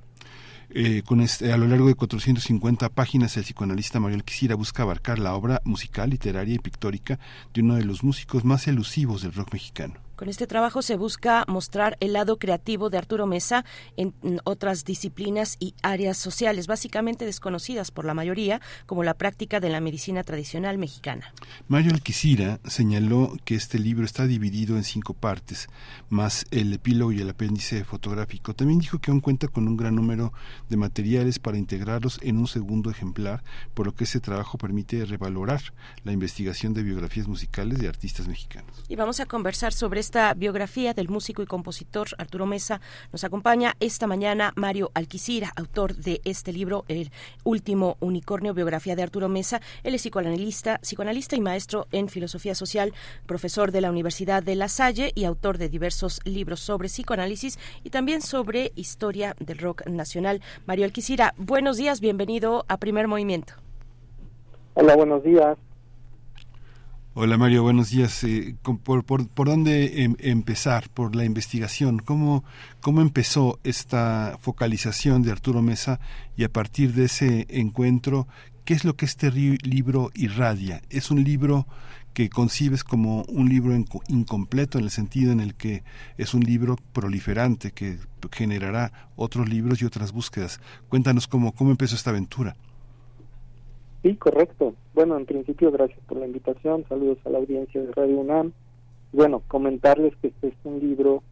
Eh, 0.70 1.02
con 1.06 1.20
este, 1.20 1.52
a 1.52 1.56
lo 1.56 1.68
largo 1.68 1.86
de 1.86 1.94
450 1.94 2.88
páginas, 2.88 3.36
el 3.36 3.44
psicoanalista 3.44 4.00
Mario 4.00 4.16
Alquicira 4.16 4.56
busca 4.56 4.82
abarcar 4.82 5.20
la 5.20 5.34
obra 5.34 5.62
musical, 5.64 6.10
literaria 6.10 6.56
y 6.56 6.58
pictórica 6.58 7.20
de 7.52 7.60
uno 7.60 7.76
de 7.76 7.84
los 7.84 8.02
músicos 8.02 8.44
más 8.44 8.66
elusivos 8.66 9.22
del 9.22 9.32
rock 9.32 9.52
mexicano. 9.52 10.03
Con 10.16 10.28
este 10.28 10.46
trabajo 10.46 10.80
se 10.80 10.96
busca 10.96 11.44
mostrar 11.48 11.96
el 11.98 12.12
lado 12.12 12.38
creativo 12.38 12.88
de 12.88 12.98
Arturo 12.98 13.26
Mesa 13.26 13.64
en 13.96 14.14
otras 14.44 14.84
disciplinas 14.84 15.56
y 15.58 15.74
áreas 15.82 16.18
sociales, 16.18 16.68
básicamente 16.68 17.24
desconocidas 17.24 17.90
por 17.90 18.04
la 18.04 18.14
mayoría, 18.14 18.60
como 18.86 19.02
la 19.02 19.14
práctica 19.14 19.58
de 19.58 19.70
la 19.70 19.80
medicina 19.80 20.22
tradicional 20.22 20.78
mexicana. 20.78 21.34
Mario 21.66 21.92
Alquicira 21.92 22.60
señaló 22.64 23.36
que 23.44 23.56
este 23.56 23.78
libro 23.80 24.04
está 24.04 24.26
dividido 24.26 24.76
en 24.76 24.84
cinco 24.84 25.14
partes, 25.14 25.68
más 26.10 26.46
el 26.52 26.72
epílogo 26.72 27.10
y 27.10 27.20
el 27.20 27.30
apéndice 27.30 27.84
fotográfico. 27.84 28.54
También 28.54 28.78
dijo 28.78 29.00
que 29.00 29.10
aún 29.10 29.20
cuenta 29.20 29.48
con 29.48 29.66
un 29.66 29.76
gran 29.76 29.96
número 29.96 30.32
de 30.68 30.76
materiales 30.76 31.40
para 31.40 31.58
integrarlos 31.58 32.20
en 32.22 32.38
un 32.38 32.46
segundo 32.46 32.90
ejemplar, 32.90 33.42
por 33.74 33.86
lo 33.86 33.94
que 33.94 34.04
ese 34.04 34.20
trabajo 34.20 34.58
permite 34.58 35.04
revalorar 35.04 35.60
la 36.04 36.12
investigación 36.12 36.72
de 36.72 36.84
biografías 36.84 37.26
musicales 37.26 37.78
de 37.78 37.88
artistas 37.88 38.28
mexicanos. 38.28 38.84
Y 38.88 38.94
vamos 38.94 39.18
a 39.18 39.26
conversar 39.26 39.72
sobre 39.72 40.03
esta 40.04 40.34
biografía 40.34 40.92
del 40.92 41.08
músico 41.08 41.42
y 41.42 41.46
compositor 41.46 42.08
Arturo 42.18 42.44
Mesa. 42.44 42.82
Nos 43.10 43.24
acompaña 43.24 43.74
esta 43.80 44.06
mañana 44.06 44.52
Mario 44.54 44.90
Alquicira, 44.92 45.50
autor 45.56 45.96
de 45.96 46.20
este 46.24 46.52
libro, 46.52 46.84
El 46.88 47.10
último 47.42 47.96
unicornio, 48.00 48.52
biografía 48.52 48.96
de 48.96 49.02
Arturo 49.02 49.30
Mesa. 49.30 49.62
Él 49.82 49.94
es 49.94 50.02
psicoanalista, 50.02 50.78
psicoanalista 50.82 51.36
y 51.36 51.40
maestro 51.40 51.86
en 51.90 52.10
filosofía 52.10 52.54
social, 52.54 52.92
profesor 53.24 53.72
de 53.72 53.80
la 53.80 53.90
Universidad 53.90 54.42
de 54.42 54.56
La 54.56 54.68
Salle 54.68 55.10
y 55.14 55.24
autor 55.24 55.56
de 55.56 55.70
diversos 55.70 56.20
libros 56.26 56.60
sobre 56.60 56.88
psicoanálisis 56.88 57.58
y 57.82 57.88
también 57.88 58.20
sobre 58.20 58.72
historia 58.74 59.34
del 59.40 59.56
rock 59.56 59.86
nacional. 59.86 60.42
Mario 60.66 60.84
Alquicira, 60.84 61.32
buenos 61.38 61.78
días, 61.78 62.00
bienvenido 62.00 62.66
a 62.68 62.76
Primer 62.76 63.08
Movimiento. 63.08 63.54
Hola, 64.74 64.96
buenos 64.96 65.22
días. 65.22 65.56
Hola 67.16 67.38
Mario, 67.38 67.62
buenos 67.62 67.90
días. 67.90 68.24
Eh, 68.24 68.56
por, 68.82 69.24
dónde 69.46 70.02
em, 70.02 70.16
empezar? 70.18 70.88
Por 70.88 71.14
la 71.14 71.24
investigación. 71.24 72.00
¿Cómo, 72.00 72.42
¿Cómo 72.80 73.02
empezó 73.02 73.60
esta 73.62 74.36
focalización 74.40 75.22
de 75.22 75.30
Arturo 75.30 75.62
Mesa 75.62 76.00
y 76.36 76.42
a 76.42 76.48
partir 76.48 76.92
de 76.92 77.04
ese 77.04 77.46
encuentro, 77.50 78.26
qué 78.64 78.74
es 78.74 78.84
lo 78.84 78.96
que 78.96 79.04
este 79.04 79.30
libro 79.30 80.10
irradia? 80.14 80.82
¿Es 80.90 81.12
un 81.12 81.22
libro 81.22 81.68
que 82.14 82.28
concibes 82.28 82.82
como 82.82 83.22
un 83.28 83.48
libro 83.48 83.76
incompleto 84.08 84.78
en 84.78 84.84
el 84.84 84.90
sentido 84.90 85.30
en 85.30 85.38
el 85.38 85.54
que 85.54 85.84
es 86.18 86.34
un 86.34 86.42
libro 86.42 86.74
proliferante 86.92 87.70
que 87.70 88.00
generará 88.32 89.10
otros 89.14 89.48
libros 89.48 89.80
y 89.80 89.84
otras 89.84 90.10
búsquedas? 90.10 90.58
Cuéntanos 90.88 91.28
cómo, 91.28 91.52
cómo 91.52 91.70
empezó 91.70 91.94
esta 91.94 92.10
aventura. 92.10 92.56
Sí, 94.04 94.16
correcto. 94.16 94.74
Bueno, 94.92 95.16
en 95.16 95.24
principio, 95.24 95.72
gracias 95.72 95.98
por 96.06 96.18
la 96.18 96.26
invitación. 96.26 96.84
Saludos 96.90 97.16
a 97.24 97.30
la 97.30 97.38
audiencia 97.38 97.80
de 97.80 97.90
Radio 97.90 98.18
UNAM. 98.18 98.52
Bueno, 99.14 99.40
comentarles 99.48 100.14
que 100.16 100.28
este 100.28 100.48
es 100.48 100.54
un 100.64 100.78
libro 100.78 101.22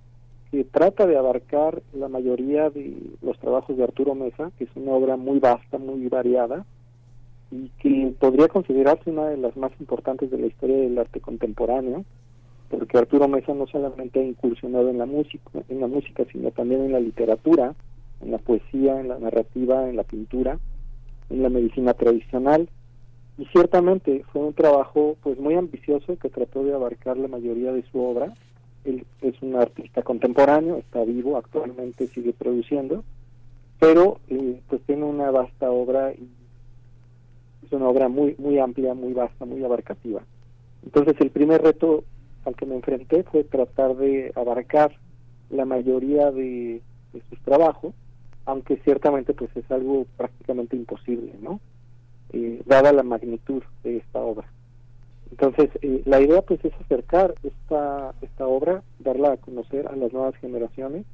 que 0.50 0.64
trata 0.64 1.06
de 1.06 1.18
abarcar 1.18 1.82
la 1.92 2.08
mayoría 2.08 2.70
de 2.70 2.96
los 3.20 3.38
trabajos 3.40 3.76
de 3.76 3.85
Arturo 3.85 4.14
Mesa, 4.14 4.52
que 4.56 4.64
es 4.64 4.70
una 4.74 4.92
obra 4.92 5.18
muy 5.18 5.38
vasta, 5.38 5.76
muy 5.76 6.08
variada, 6.08 6.64
y 7.50 7.68
que 7.78 8.14
podría 8.18 8.48
considerarse 8.48 9.11
una 9.11 9.26
de 9.26 9.37
las 9.37 9.54
más 9.54 9.72
importantes 9.78 10.30
de 10.30 10.38
la 10.38 10.46
historia 10.46 10.78
del 10.78 10.98
arte 10.98 11.20
contemporáneo, 11.20 12.06
porque 12.70 12.96
Arturo 12.96 13.28
Mesa 13.28 13.52
no 13.52 13.66
solamente 13.66 14.18
ha 14.18 14.24
incursionado 14.24 14.88
en 14.88 14.96
la 14.96 15.04
música, 15.04 15.61
en 15.68 15.78
la 15.78 15.88
música, 15.88 16.24
sino 16.32 16.50
también 16.52 16.87
en 16.87 16.92
la 16.92 17.00
literatura, 17.00 17.74
en 18.22 18.30
la 18.30 18.38
poesía, 18.38 18.98
en 18.98 19.08
la 19.08 19.18
narrativa, 19.18 19.90
en 19.90 19.96
la 19.96 20.04
pintura, 20.04 20.58
en 21.32 21.42
la 21.42 21.48
medicina 21.48 21.94
tradicional 21.94 22.68
y 23.38 23.46
ciertamente 23.46 24.24
fue 24.32 24.42
un 24.42 24.52
trabajo 24.52 25.16
pues 25.22 25.38
muy 25.38 25.54
ambicioso 25.54 26.16
que 26.18 26.28
trató 26.28 26.62
de 26.64 26.74
abarcar 26.74 27.16
la 27.16 27.28
mayoría 27.28 27.72
de 27.72 27.82
su 27.90 27.98
obra. 28.00 28.32
Él 28.84 29.06
es 29.22 29.40
un 29.40 29.56
artista 29.56 30.02
contemporáneo, 30.02 30.76
está 30.76 31.02
vivo, 31.04 31.36
actualmente 31.36 32.08
sigue 32.08 32.32
produciendo, 32.32 33.04
pero 33.80 34.18
eh, 34.28 34.60
pues 34.68 34.82
tiene 34.82 35.04
una 35.04 35.30
vasta 35.30 35.70
obra 35.70 36.12
y 36.12 36.28
es 37.64 37.72
una 37.72 37.88
obra 37.88 38.08
muy 38.08 38.34
muy 38.38 38.58
amplia, 38.58 38.94
muy 38.94 39.12
vasta, 39.14 39.44
muy 39.44 39.64
abarcativa. 39.64 40.22
Entonces 40.84 41.16
el 41.20 41.30
primer 41.30 41.62
reto 41.62 42.04
al 42.44 42.54
que 42.54 42.66
me 42.66 42.74
enfrenté 42.74 43.22
fue 43.22 43.44
tratar 43.44 43.96
de 43.96 44.32
abarcar 44.34 44.92
la 45.48 45.64
mayoría 45.64 46.30
de 46.30 46.82
sus 47.30 47.40
trabajos 47.42 47.94
aunque 48.44 48.76
ciertamente 48.78 49.35
pues 49.35 49.50
es 49.57 49.70
algo 49.70 50.07
prácticamente 50.16 50.76
imposible, 50.76 51.35
¿no? 51.40 51.61
Eh, 52.33 52.62
dada 52.66 52.92
la 52.92 53.02
magnitud 53.02 53.62
de 53.85 53.98
esta 53.98 54.20
obra. 54.20 54.46
Entonces, 55.31 55.70
eh, 55.81 56.02
la 56.05 56.20
idea 56.20 56.42
pues 56.42 56.64
es 56.64 56.72
acercar 56.74 57.35
esta, 57.42 58.14
esta 58.20 58.46
obra, 58.46 58.83
darla 58.98 59.33
a 59.33 59.37
conocer 59.38 59.87
a 59.88 59.96
las 59.96 60.12
nuevas 60.12 60.37
generaciones, 60.37 61.07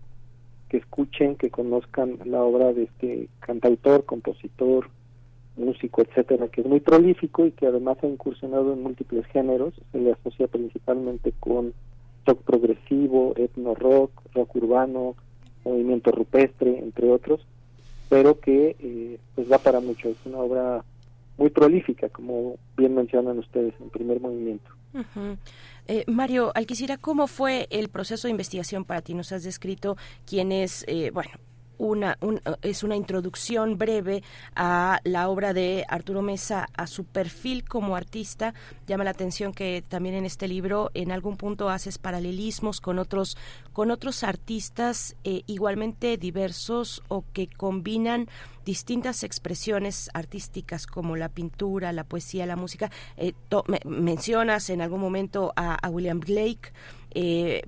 que 0.68 0.78
escuchen, 0.78 1.36
que 1.36 1.50
conozcan 1.50 2.18
la 2.24 2.42
obra 2.42 2.72
de 2.72 2.84
este 2.84 3.28
cantautor, 3.40 4.04
compositor, 4.04 4.90
músico, 5.56 6.02
etcétera, 6.02 6.48
que 6.48 6.60
es 6.60 6.66
muy 6.66 6.80
prolífico 6.80 7.46
y 7.46 7.52
que 7.52 7.66
además 7.66 7.98
ha 8.02 8.06
incursionado 8.06 8.72
en 8.72 8.82
múltiples 8.82 9.26
géneros, 9.26 9.74
se 9.92 9.98
le 9.98 10.12
asocia 10.12 10.46
principalmente 10.46 11.32
con 11.40 11.74
rock 12.26 12.42
progresivo, 12.42 13.34
etno 13.36 13.74
rock, 13.74 14.10
rock 14.34 14.56
urbano, 14.56 15.16
movimiento 15.68 16.10
rupestre, 16.10 16.78
entre 16.78 17.10
otros, 17.10 17.46
pero 18.08 18.40
que 18.40 18.76
eh, 18.78 19.18
pues 19.34 19.50
va 19.50 19.58
para 19.58 19.80
mucho. 19.80 20.08
Es 20.08 20.16
una 20.24 20.38
obra 20.38 20.84
muy 21.36 21.50
prolífica, 21.50 22.08
como 22.08 22.56
bien 22.76 22.94
mencionan 22.94 23.38
ustedes 23.38 23.74
en 23.80 23.90
primer 23.90 24.20
movimiento. 24.20 24.70
eh, 25.86 26.04
Mario 26.06 26.52
Alquicira, 26.54 26.96
¿cómo 26.96 27.26
fue 27.26 27.66
el 27.70 27.88
proceso 27.88 28.26
de 28.26 28.32
investigación 28.32 28.84
para 28.84 29.02
ti? 29.02 29.14
Nos 29.14 29.32
has 29.32 29.44
descrito 29.44 29.96
quién 30.26 30.52
es, 30.52 30.84
eh, 30.88 31.10
bueno, 31.12 31.30
una, 31.78 32.18
es 32.62 32.82
una 32.82 32.96
introducción 32.96 33.78
breve 33.78 34.22
a 34.54 35.00
la 35.04 35.28
obra 35.28 35.52
de 35.52 35.84
Arturo 35.88 36.22
Mesa, 36.22 36.68
a 36.76 36.86
su 36.86 37.04
perfil 37.04 37.64
como 37.64 37.96
artista. 37.96 38.54
Llama 38.86 39.04
la 39.04 39.10
atención 39.10 39.52
que 39.52 39.82
también 39.86 40.14
en 40.14 40.24
este 40.24 40.48
libro 40.48 40.90
en 40.94 41.12
algún 41.12 41.36
punto 41.36 41.70
haces 41.70 41.98
paralelismos 41.98 42.80
con 42.80 42.98
otros, 42.98 43.36
con 43.72 43.90
otros 43.90 44.22
artistas 44.22 45.16
eh, 45.24 45.42
igualmente 45.46 46.16
diversos 46.16 47.02
o 47.08 47.24
que 47.32 47.48
combinan 47.48 48.28
distintas 48.64 49.22
expresiones 49.22 50.10
artísticas 50.12 50.86
como 50.86 51.16
la 51.16 51.30
pintura, 51.30 51.92
la 51.92 52.04
poesía, 52.04 52.44
la 52.44 52.56
música. 52.56 52.90
Eh, 53.16 53.32
mencionas 53.84 54.68
en 54.70 54.82
algún 54.82 55.00
momento 55.00 55.52
a, 55.56 55.88
William 55.88 56.20
Blake, 56.20 56.72
eh, 57.12 57.62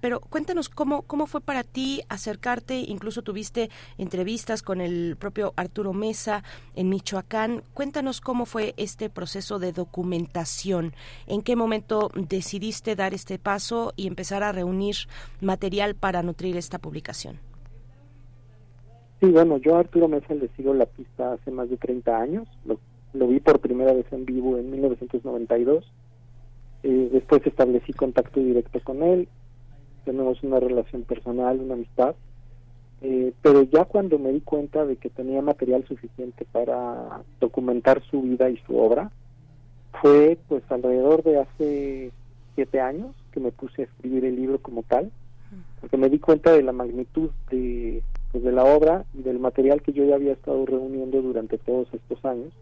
pero 0.00 0.20
cuéntanos 0.20 0.68
cómo, 0.68 1.02
cómo 1.02 1.26
fue 1.26 1.40
para 1.40 1.62
ti 1.64 2.02
acercarte, 2.08 2.76
incluso 2.76 3.22
tuviste 3.22 3.70
entrevistas 3.98 4.62
con 4.62 4.80
el 4.80 5.16
propio 5.16 5.52
Arturo 5.56 5.92
Mesa 5.92 6.42
en 6.74 6.88
Michoacán. 6.88 7.62
Cuéntanos 7.74 8.20
cómo 8.20 8.46
fue 8.46 8.74
este 8.76 9.10
proceso 9.10 9.58
de 9.58 9.72
documentación, 9.72 10.92
en 11.26 11.42
qué 11.42 11.56
momento 11.56 12.10
decidiste 12.14 12.96
dar 12.96 13.14
este 13.14 13.38
paso 13.38 13.92
y 13.96 14.06
empezar 14.06 14.42
a 14.42 14.52
reunir 14.52 14.96
material 15.40 15.94
para 15.94 16.22
nutrir 16.22 16.56
esta 16.56 16.78
publicación. 16.78 17.38
Sí, 19.20 19.28
bueno, 19.28 19.58
yo 19.58 19.76
a 19.76 19.80
Arturo 19.80 20.08
Mesa 20.08 20.34
le 20.34 20.48
sigo 20.56 20.74
la 20.74 20.86
pista 20.86 21.34
hace 21.34 21.50
más 21.50 21.70
de 21.70 21.76
30 21.76 22.18
años, 22.18 22.48
lo, 22.64 22.80
lo 23.12 23.28
vi 23.28 23.38
por 23.38 23.60
primera 23.60 23.92
vez 23.92 24.06
en 24.12 24.24
vivo 24.24 24.58
en 24.58 24.70
1992 24.70 25.84
eh, 26.82 27.08
después 27.12 27.46
establecí 27.46 27.92
contacto 27.92 28.40
directo 28.40 28.80
con 28.84 29.02
él, 29.02 29.28
tenemos 30.04 30.42
una 30.42 30.60
relación 30.60 31.02
personal, 31.02 31.60
una 31.60 31.74
amistad, 31.74 32.14
Eh, 33.04 33.32
pero 33.42 33.62
ya 33.64 33.84
cuando 33.84 34.16
me 34.16 34.30
di 34.30 34.40
cuenta 34.42 34.86
de 34.86 34.94
que 34.94 35.10
tenía 35.10 35.42
material 35.42 35.84
suficiente 35.88 36.44
para 36.52 37.24
documentar 37.40 38.00
su 38.08 38.22
vida 38.22 38.48
y 38.48 38.56
su 38.58 38.78
obra, 38.78 39.10
fue 40.00 40.38
pues 40.48 40.62
alrededor 40.70 41.24
de 41.24 41.40
hace 41.40 42.12
siete 42.54 42.78
años 42.80 43.10
que 43.32 43.40
me 43.40 43.50
puse 43.50 43.82
a 43.82 43.84
escribir 43.86 44.24
el 44.24 44.36
libro 44.36 44.58
como 44.62 44.84
tal, 44.84 45.10
porque 45.80 45.96
me 45.96 46.08
di 46.10 46.20
cuenta 46.20 46.52
de 46.52 46.62
la 46.62 46.70
magnitud 46.70 47.30
de, 47.50 48.04
pues, 48.30 48.44
de 48.44 48.52
la 48.52 48.64
obra 48.64 49.04
y 49.18 49.22
del 49.22 49.40
material 49.40 49.82
que 49.82 49.92
yo 49.92 50.04
ya 50.04 50.14
había 50.14 50.34
estado 50.34 50.64
reuniendo 50.64 51.20
durante 51.22 51.58
todos 51.58 51.88
estos 51.92 52.24
años. 52.24 52.52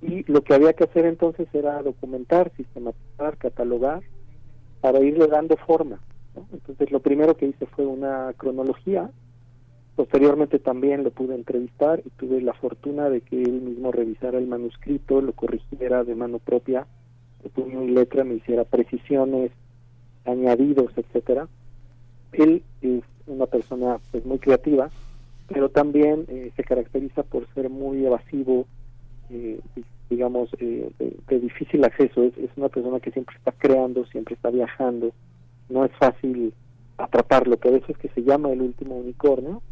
Y 0.00 0.30
lo 0.30 0.42
que 0.42 0.54
había 0.54 0.72
que 0.74 0.84
hacer 0.84 1.04
entonces 1.06 1.48
era 1.52 1.82
documentar, 1.82 2.52
sistematizar, 2.56 3.36
catalogar, 3.36 4.02
para 4.80 5.00
irle 5.00 5.26
dando 5.26 5.56
forma. 5.56 6.00
Entonces 6.52 6.92
lo 6.92 7.00
primero 7.00 7.36
que 7.36 7.46
hice 7.46 7.66
fue 7.66 7.84
una 7.84 8.32
cronología 8.36 9.10
Posteriormente 9.98 10.60
también 10.60 11.02
lo 11.02 11.10
pude 11.10 11.34
entrevistar 11.34 12.00
y 12.06 12.10
tuve 12.10 12.40
la 12.40 12.52
fortuna 12.52 13.10
de 13.10 13.20
que 13.20 13.42
él 13.42 13.60
mismo 13.60 13.90
revisara 13.90 14.38
el 14.38 14.46
manuscrito, 14.46 15.20
lo 15.20 15.32
corrigiera 15.32 16.04
de 16.04 16.14
mano 16.14 16.38
propia, 16.38 16.86
de 17.42 17.48
puño 17.48 17.82
y 17.82 17.88
letra, 17.88 18.22
me 18.22 18.34
hiciera 18.34 18.62
precisiones, 18.62 19.50
añadidos, 20.24 20.92
etcétera. 20.94 21.48
Él 22.30 22.62
es 22.80 23.02
una 23.26 23.46
persona 23.46 23.98
pues 24.12 24.24
muy 24.24 24.38
creativa, 24.38 24.88
pero 25.48 25.68
también 25.68 26.26
eh, 26.28 26.52
se 26.54 26.62
caracteriza 26.62 27.24
por 27.24 27.52
ser 27.52 27.68
muy 27.68 28.06
evasivo, 28.06 28.68
eh, 29.30 29.60
digamos, 30.10 30.50
eh, 30.58 30.90
de, 30.98 31.40
difícil 31.40 31.84
acceso. 31.84 32.22
Es, 32.22 32.36
es 32.38 32.50
una 32.56 32.68
persona 32.68 33.00
que 33.00 33.10
siempre 33.10 33.36
está 33.36 33.52
creando, 33.52 34.04
siempre 34.06 34.34
está 34.34 34.50
viajando. 34.50 35.12
No 35.68 35.84
es 35.84 35.92
fácil 35.98 36.52
atraparlo, 36.96 37.56
por 37.56 37.72
eso 37.72 37.86
es 37.88 37.98
que 37.98 38.08
se 38.08 38.22
llama 38.22 38.50
el 38.50 38.60
último 38.60 38.96
unicornio, 38.96 39.62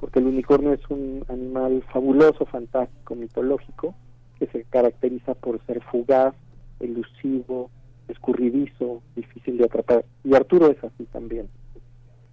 porque 0.00 0.18
el 0.18 0.26
unicornio 0.26 0.72
es 0.72 0.80
un 0.90 1.24
animal 1.28 1.84
fabuloso, 1.92 2.44
fantástico, 2.46 3.14
mitológico, 3.14 3.94
que 4.38 4.46
se 4.48 4.64
caracteriza 4.64 5.34
por 5.34 5.64
ser 5.66 5.80
fugaz, 5.84 6.34
elusivo, 6.80 7.70
escurridizo, 8.08 9.02
difícil 9.14 9.58
de 9.58 9.64
atrapar. 9.64 10.04
Y 10.24 10.34
Arturo 10.34 10.70
es 10.70 10.82
así 10.82 11.04
también. 11.12 11.48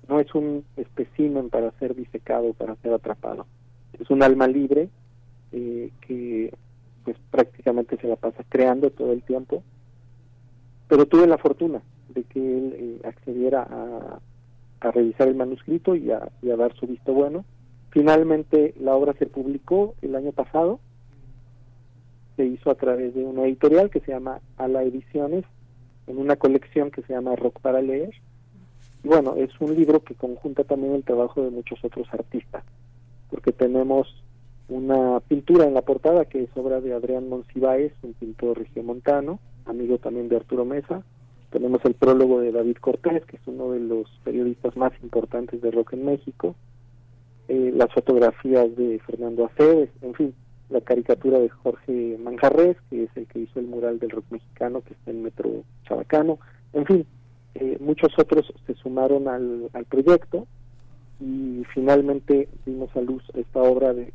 No 0.08 0.20
es 0.20 0.34
un 0.34 0.66
espécimen 0.76 1.50
para 1.50 1.72
ser 1.78 1.96
disecado, 1.96 2.54
para 2.54 2.76
ser 2.78 2.94
atrapado. 2.94 3.46
Es 4.00 4.10
un 4.10 4.24
alma 4.24 4.48
libre 4.48 4.90
eh, 5.52 5.92
que 6.02 6.52
prácticamente 7.32 7.98
se 7.98 8.08
la 8.08 8.16
pasa 8.16 8.44
creando 8.50 8.90
todo 8.92 9.12
el 9.12 9.24
tiempo. 9.24 9.64
Pero 10.88 11.06
tuve 11.06 11.28
la 11.28 11.38
fortuna 11.38 11.82
de 12.10 12.24
que 12.24 12.40
él 12.40 12.76
eh, 12.78 13.08
accediera 13.08 13.68
a, 13.70 14.20
revisar 14.92 15.28
el 15.28 15.36
manuscrito 15.36 15.94
y 15.96 16.10
a 16.10 16.30
dar 16.42 16.74
su 16.74 16.88
visto 16.88 17.14
bueno 17.14 17.44
Finalmente 17.92 18.76
la 18.80 18.96
obra 18.96 19.14
se 19.14 19.26
publicó 19.26 19.96
el 20.02 20.16
año 20.16 20.32
pasado, 20.32 20.80
se 22.36 22.46
hizo 22.46 22.70
a 22.70 22.76
través 22.76 23.16
de 23.16 23.24
una 23.24 23.46
editorial 23.46 23.90
que 23.90 24.00
se 24.02 24.12
llama 24.12 24.42
Ala 24.58 24.84
Ediciones, 24.84 25.44
en 26.08 26.18
una 26.18 26.36
colección 26.36 26.92
que 26.92 27.02
se 27.02 27.14
llama 27.14 27.36
Rock 27.36 27.60
para 27.62 27.82
leer. 27.82 28.14
Y 29.04 29.08
bueno, 29.08 29.36
es 29.36 29.50
un 29.60 29.76
libro 29.76 30.04
que 30.04 30.14
conjunta 30.14 30.64
también 30.64 30.94
el 30.94 31.04
trabajo 31.04 31.42
de 31.42 31.50
muchos 31.50 31.84
otros 31.84 32.08
artistas, 32.12 32.64
porque 33.30 33.52
tenemos 33.52 34.24
una 34.70 35.20
pintura 35.22 35.66
en 35.66 35.74
la 35.74 35.82
portada 35.82 36.26
que 36.26 36.44
es 36.44 36.50
obra 36.56 36.80
de 36.80 36.94
Adrián 36.94 37.28
Monsiváis, 37.28 37.92
un 38.04 38.14
pintor 38.14 38.60
regiomontano, 38.60 39.40
amigo 39.66 39.98
también 39.98 40.30
de 40.30 40.38
Arturo 40.38 40.64
Mesa. 40.64 41.04
Tenemos 41.50 41.84
el 41.86 41.96
prólogo 41.96 42.40
de 42.40 42.52
David 42.52 42.78
Cortés, 42.80 43.26
que 43.26 43.38
es 43.38 43.42
uno 43.48 43.72
de 43.72 43.80
los 43.80 44.08
periodistas 44.24 44.78
más 44.78 44.94
importantes 45.02 45.62
de 45.62 45.72
rock 45.72 45.94
en 45.94 46.06
México. 46.06 46.56
Eh, 47.48 47.74
las 47.76 47.92
fotografías 47.92 48.76
de 48.76 49.00
Fernando 49.00 49.46
Aceves, 49.46 49.90
en 50.04 50.14
fin, 50.14 50.34
la 50.70 50.82
caricatura 50.82 51.40
de 51.40 51.50
Jorge 51.50 52.18
Manjarres, 52.20 52.78
que 52.92 53.06
es 53.06 53.10
el 53.16 53.26
que 53.26 53.40
hizo 53.40 53.60
el 53.60 53.66
mural 53.66 53.98
del 53.98 54.12
rock 54.12 54.26
mexicano 54.30 54.82
que 54.82 54.94
está 54.94 55.10
en 55.10 55.24
Metro 55.24 55.50
Chabacano, 55.88 56.38
en 56.74 56.86
fin, 56.86 57.06
eh, 57.56 57.78
muchos 57.80 58.12
otros 58.20 58.54
se 58.68 58.76
sumaron 58.76 59.28
al, 59.28 59.70
al 59.74 59.86
proyecto 59.86 60.46
y 61.20 61.64
finalmente 61.74 62.48
dimos 62.68 62.96
a 62.96 63.02
luz 63.02 63.24
esta 63.34 63.64
obra 63.64 63.94
de 63.94 64.14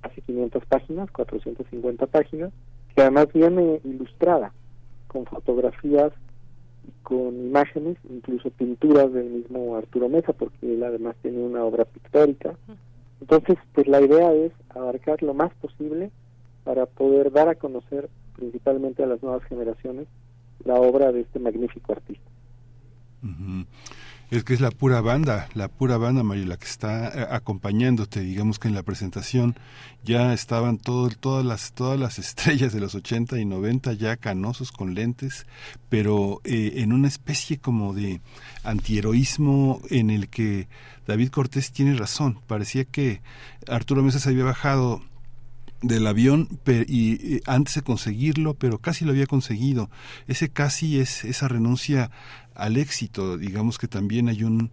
casi 0.00 0.20
500 0.22 0.64
páginas, 0.66 1.10
450 1.10 2.06
páginas, 2.06 2.52
que 2.94 3.02
además 3.02 3.28
viene 3.32 3.80
ilustrada 3.84 4.52
con 5.06 5.26
fotografías 5.26 6.12
con 7.02 7.34
imágenes, 7.46 7.98
incluso 8.08 8.50
pinturas 8.50 9.12
del 9.12 9.30
mismo 9.30 9.76
Arturo 9.76 10.08
Mesa, 10.08 10.32
porque 10.32 10.74
él 10.74 10.82
además 10.82 11.16
tiene 11.22 11.38
una 11.38 11.64
obra 11.64 11.84
pictórica. 11.84 12.54
Entonces, 13.20 13.58
pues 13.74 13.86
la 13.86 14.00
idea 14.00 14.32
es 14.32 14.52
abarcar 14.70 15.22
lo 15.22 15.34
más 15.34 15.52
posible 15.54 16.10
para 16.64 16.86
poder 16.86 17.32
dar 17.32 17.48
a 17.48 17.54
conocer 17.54 18.08
principalmente 18.36 19.02
a 19.02 19.06
las 19.06 19.22
nuevas 19.22 19.44
generaciones 19.44 20.06
la 20.64 20.74
obra 20.74 21.12
de 21.12 21.20
este 21.20 21.38
magnífico 21.38 21.92
artista 21.92 22.30
es 24.30 24.44
que 24.44 24.54
es 24.54 24.60
la 24.60 24.70
pura 24.70 25.00
banda, 25.00 25.48
la 25.54 25.66
pura 25.66 25.96
banda, 25.96 26.22
Mario, 26.22 26.46
la 26.46 26.56
que 26.56 26.66
está 26.66 27.08
eh, 27.08 27.26
acompañándote. 27.30 28.20
Digamos 28.20 28.60
que 28.60 28.68
en 28.68 28.74
la 28.74 28.84
presentación 28.84 29.56
ya 30.04 30.32
estaban 30.32 30.78
todas, 30.78 31.44
las, 31.44 31.72
todas 31.72 31.98
las 31.98 32.18
estrellas 32.20 32.72
de 32.72 32.80
los 32.80 32.94
80 32.94 33.40
y 33.40 33.44
90 33.44 33.92
ya 33.94 34.16
canosos 34.16 34.70
con 34.70 34.94
lentes, 34.94 35.46
pero 35.88 36.40
eh, 36.44 36.74
en 36.76 36.92
una 36.92 37.08
especie 37.08 37.58
como 37.58 37.92
de 37.92 38.20
antiheroísmo 38.62 39.80
en 39.90 40.10
el 40.10 40.28
que 40.28 40.68
David 41.08 41.30
Cortés 41.30 41.72
tiene 41.72 41.96
razón. 41.96 42.40
Parecía 42.46 42.84
que 42.84 43.22
Arturo 43.66 44.02
Mesa 44.02 44.20
se 44.20 44.28
había 44.28 44.44
bajado 44.44 45.02
del 45.82 46.06
avión 46.06 46.48
y 46.66 47.40
antes 47.46 47.74
de 47.76 47.82
conseguirlo, 47.82 48.54
pero 48.54 48.78
casi 48.78 49.04
lo 49.04 49.12
había 49.12 49.26
conseguido. 49.26 49.90
Ese 50.28 50.50
casi 50.50 51.00
es 51.00 51.24
esa 51.24 51.48
renuncia 51.48 52.10
al 52.60 52.76
éxito. 52.76 53.38
Digamos 53.38 53.78
que 53.78 53.88
también 53.88 54.28
hay 54.28 54.44
un, 54.44 54.70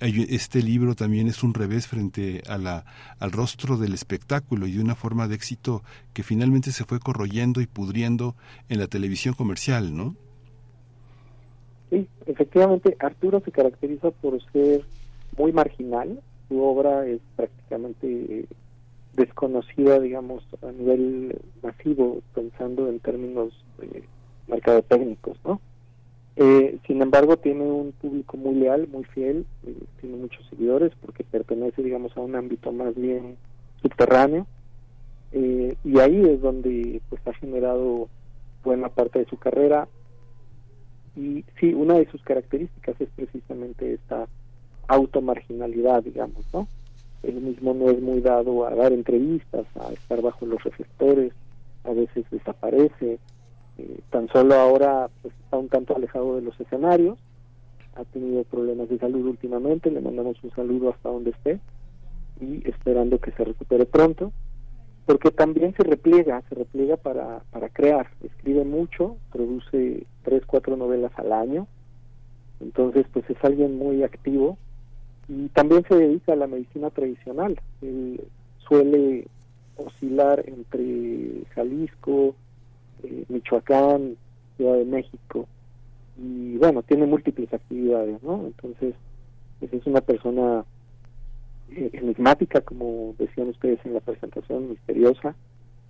este 0.00 0.62
libro 0.62 0.94
también 0.94 1.26
es 1.26 1.42
un 1.42 1.54
revés 1.54 1.86
frente 1.86 2.42
a 2.48 2.58
la, 2.58 2.84
al 3.18 3.32
rostro 3.32 3.76
del 3.76 3.94
espectáculo 3.94 4.66
y 4.66 4.78
una 4.78 4.94
forma 4.94 5.26
de 5.26 5.34
éxito 5.34 5.82
que 6.12 6.22
finalmente 6.22 6.70
se 6.72 6.84
fue 6.84 7.00
corroyendo 7.00 7.60
y 7.60 7.66
pudriendo 7.66 8.36
en 8.68 8.78
la 8.78 8.86
televisión 8.86 9.34
comercial, 9.34 9.96
¿no? 9.96 10.14
Sí, 11.90 12.06
efectivamente, 12.26 12.96
Arturo 13.00 13.40
se 13.40 13.50
caracteriza 13.50 14.10
por 14.10 14.40
ser 14.52 14.84
muy 15.36 15.52
marginal. 15.52 16.20
Su 16.48 16.62
obra 16.62 17.06
es 17.06 17.20
prácticamente 17.36 18.06
eh, 18.06 18.46
desconocida, 19.14 19.98
digamos, 19.98 20.44
a 20.62 20.70
nivel 20.70 21.40
masivo, 21.62 22.22
pensando 22.34 22.88
en 22.88 23.00
términos 23.00 23.52
eh, 23.82 24.02
técnicos 24.88 25.38
¿no? 25.44 25.60
Eh, 26.42 26.78
sin 26.86 27.02
embargo, 27.02 27.36
tiene 27.36 27.64
un 27.64 27.92
público 27.92 28.38
muy 28.38 28.54
leal, 28.54 28.88
muy 28.88 29.04
fiel, 29.04 29.44
eh, 29.66 29.74
tiene 30.00 30.16
muchos 30.16 30.42
seguidores 30.48 30.90
porque 31.04 31.22
pertenece, 31.22 31.82
digamos, 31.82 32.16
a 32.16 32.20
un 32.20 32.34
ámbito 32.34 32.72
más 32.72 32.94
bien 32.94 33.36
subterráneo. 33.82 34.46
Eh, 35.32 35.76
y 35.84 35.98
ahí 35.98 36.24
es 36.24 36.40
donde 36.40 37.02
pues 37.10 37.20
ha 37.26 37.34
generado 37.34 38.08
buena 38.64 38.88
parte 38.88 39.18
de 39.18 39.26
su 39.26 39.36
carrera. 39.36 39.86
Y 41.14 41.44
sí, 41.60 41.74
una 41.74 41.98
de 41.98 42.10
sus 42.10 42.22
características 42.22 42.98
es 42.98 43.10
precisamente 43.14 43.92
esta 43.92 44.26
automarginalidad, 44.88 46.02
digamos, 46.02 46.46
¿no? 46.54 46.66
Él 47.22 47.34
mismo 47.34 47.74
no 47.74 47.90
es 47.90 48.00
muy 48.00 48.22
dado 48.22 48.66
a 48.66 48.74
dar 48.74 48.94
entrevistas, 48.94 49.66
a 49.78 49.92
estar 49.92 50.22
bajo 50.22 50.46
los 50.46 50.64
reflectores, 50.64 51.34
a 51.84 51.90
veces 51.90 52.24
desaparece, 52.30 53.18
eh, 53.78 54.00
tan 54.10 54.28
solo 54.28 54.54
ahora 54.54 55.08
pues, 55.22 55.34
está 55.44 55.56
un 55.56 55.68
tanto 55.68 55.96
alejado 55.96 56.36
de 56.36 56.42
los 56.42 56.58
escenarios, 56.60 57.18
ha 57.94 58.04
tenido 58.04 58.44
problemas 58.44 58.88
de 58.88 58.98
salud 58.98 59.26
últimamente, 59.26 59.90
le 59.90 60.00
mandamos 60.00 60.42
un 60.42 60.50
saludo 60.52 60.90
hasta 60.90 61.08
donde 61.08 61.30
esté 61.30 61.60
y 62.40 62.66
esperando 62.68 63.18
que 63.18 63.32
se 63.32 63.44
recupere 63.44 63.86
pronto, 63.86 64.32
porque 65.06 65.30
también 65.30 65.74
se 65.74 65.82
repliega, 65.82 66.42
se 66.48 66.54
repliega 66.54 66.96
para, 66.96 67.40
para 67.50 67.68
crear, 67.68 68.08
escribe 68.22 68.64
mucho, 68.64 69.16
produce 69.32 70.04
tres, 70.22 70.42
cuatro 70.46 70.76
novelas 70.76 71.12
al 71.16 71.32
año, 71.32 71.66
entonces 72.60 73.06
pues 73.12 73.28
es 73.28 73.36
alguien 73.42 73.76
muy 73.76 74.02
activo 74.02 74.56
y 75.28 75.48
también 75.48 75.84
se 75.88 75.96
dedica 75.96 76.32
a 76.32 76.36
la 76.36 76.46
medicina 76.46 76.90
tradicional, 76.90 77.60
él 77.82 78.20
suele 78.58 79.26
oscilar 79.76 80.44
entre 80.46 81.44
Jalisco, 81.54 82.34
eh, 83.04 83.24
Michoacán, 83.28 84.16
Ciudad 84.56 84.76
de 84.76 84.84
México, 84.84 85.46
y 86.16 86.56
bueno, 86.58 86.82
tiene 86.82 87.06
múltiples 87.06 87.52
actividades, 87.52 88.22
¿no? 88.22 88.46
Entonces, 88.46 88.94
pues 89.58 89.72
es 89.72 89.86
una 89.86 90.00
persona 90.00 90.64
eh, 91.70 91.90
enigmática, 91.92 92.60
como 92.60 93.14
decían 93.18 93.48
ustedes 93.48 93.78
en 93.84 93.94
la 93.94 94.00
presentación, 94.00 94.68
misteriosa, 94.68 95.34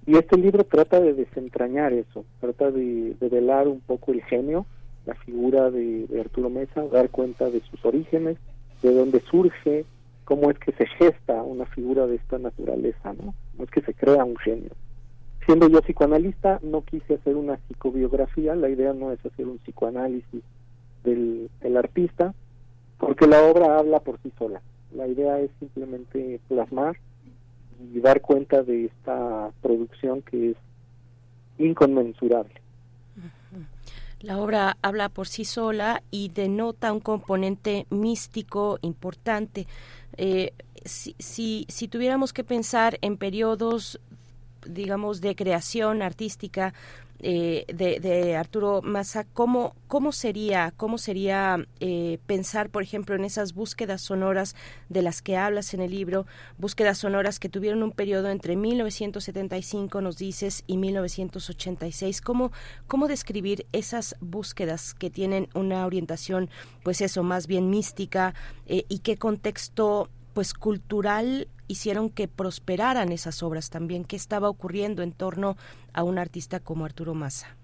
y 0.07 0.17
este 0.17 0.37
libro 0.39 0.65
trata 0.65 1.01
de 1.01 1.15
desentrañar 1.15 1.93
eso, 1.93 2.25
trata 2.41 2.71
de, 2.71 3.17
velar 3.21 3.69
un 3.69 3.81
poco 3.81 4.13
el 4.13 4.23
genio, 4.25 4.67
la 5.07 5.15
figura 5.15 5.71
de, 5.71 6.07
Arturo 6.21 6.49
Mesa, 6.49 6.87
dar 6.87 7.11
cuenta 7.11 7.51
de 7.51 7.61
sus 7.61 7.85
orígenes, 7.85 8.39
de 8.83 8.93
dónde 8.93 9.21
surge, 9.21 9.85
cómo 10.25 10.51
es 10.51 10.59
que 10.59 10.73
se 10.73 10.87
gesta 10.87 11.43
una 11.43 11.67
figura 11.67 12.07
de 12.07 12.17
esta 12.17 12.39
naturaleza, 12.39 13.13
¿no? 13.13 13.35
Cómo 13.53 13.65
es 13.65 13.71
que 13.71 13.83
se 13.83 13.95
crea 13.95 14.25
un 14.25 14.37
genio. 14.37 14.71
Siendo 15.47 15.69
yo 15.69 15.81
psicoanalista, 15.81 16.61
no 16.63 16.83
quise 16.83 17.15
hacer 17.15 17.35
una 17.35 17.59
psicobiografía, 17.67 18.55
la 18.55 18.69
idea 18.69 18.93
no 18.93 19.11
es 19.11 19.25
hacer 19.25 19.47
un 19.47 19.59
psicoanálisis 19.59 20.43
del, 21.03 21.51
artista, 21.77 22.35
porque 22.99 23.27
la 23.27 23.43
obra 23.43 23.79
habla 23.79 24.01
por 24.01 24.21
sí 24.23 24.33
sola. 24.39 24.61
La 24.95 25.07
idea 25.07 25.39
es 25.41 25.51
simplemente 25.59 26.41
plasmar 26.49 26.99
y 27.93 28.01
dar 28.01 28.21
cuenta 28.21 28.63
de 28.63 28.87
esta 28.87 29.51
producción 29.63 30.23
que 30.23 30.51
es 30.51 30.57
inconmensurable. 31.59 32.55
La 34.21 34.39
obra 34.39 34.77
habla 34.83 35.09
por 35.09 35.27
sí 35.27 35.47
sola 35.47 36.03
y 36.11 36.29
denota 36.29 36.93
un 36.93 37.01
componente 37.01 37.87
místico 37.89 38.79
importante. 38.83 39.67
Eh, 40.19 40.53
si, 40.85 41.15
si, 41.19 41.65
si, 41.69 41.89
tuviéramos 41.89 42.35
que 42.35 42.45
pensar 42.45 42.99
en 43.01 43.17
periodos, 43.17 43.99
digamos, 44.67 45.21
de 45.21 45.35
creación 45.35 46.03
artística 46.03 46.75
eh, 47.23 47.67
de, 47.69 48.37
Arturo 48.37 48.81
Massa, 48.81 49.25
¿cómo, 49.25 49.75
cómo 49.89 50.11
sería, 50.11 50.73
cómo 50.77 50.97
sería 50.97 51.67
eh, 51.81 52.19
pensar, 52.27 52.71
por 52.71 52.83
ejemplo, 52.83 53.15
en 53.15 53.25
esas 53.25 53.53
búsquedas 53.53 54.01
sonoras 54.01 54.57
de 54.89 55.03
las 55.03 55.21
que 55.21 55.37
hablas 55.37 55.75
en 55.75 55.81
el 55.81 55.91
libro, 55.91 56.27
búsquedas 56.57 56.99
sonoras 56.99 57.39
que 57.39 57.51
tuvieron 57.51 57.83
un 57.83 57.93
periodo 57.93 58.31
entre 58.31 58.57
1975, 58.57 60.01
nos 60.01 60.17
dices, 60.17 60.65
y 60.67 60.79
1986? 60.79 62.23
¿Cómo, 62.23 62.53
cómo 62.87 63.07
describir 63.07 63.67
esas 63.73 64.17
búsquedas 64.21 64.95
que 64.95 65.11
tienen 65.11 65.49
una 65.55 65.85
orientación, 65.85 66.49
pues 66.83 67.03
eso, 67.03 67.23
más 67.23 67.47
bien 67.47 67.69
mística, 67.69 68.35
eh, 68.67 68.87
y 68.89 69.01
qué 69.01 69.19
contexto 69.19 70.09
pues 70.33 70.55
cultural 70.55 71.49
hicieron 71.69 72.11
que 72.11 72.29
prosperaran 72.29 73.13
esas 73.13 73.43
obras 73.43 73.71
también, 73.71 74.05
qué 74.05 74.17
estaba 74.17 74.49
ocurriendo 74.49 75.03
en 75.03 75.13
torno 75.13 75.57
a 75.93 76.03
un 76.03 76.19
artista 76.19 76.61
como 76.61 76.85
Arturo 76.85 77.15
Massa. 77.15 77.57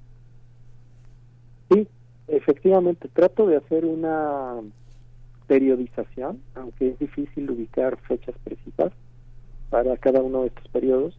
Sí, 1.70 1.88
efectivamente, 2.28 3.08
trato 3.08 3.46
de 3.46 3.56
hacer 3.56 3.84
una 3.84 4.60
periodización, 5.46 6.40
aunque 6.54 6.90
es 6.90 6.98
difícil 6.98 7.50
ubicar 7.50 7.96
fechas 8.08 8.34
precisas 8.44 8.92
para 9.70 9.96
cada 9.96 10.22
uno 10.22 10.42
de 10.42 10.48
estos 10.48 10.68
periodos, 10.68 11.18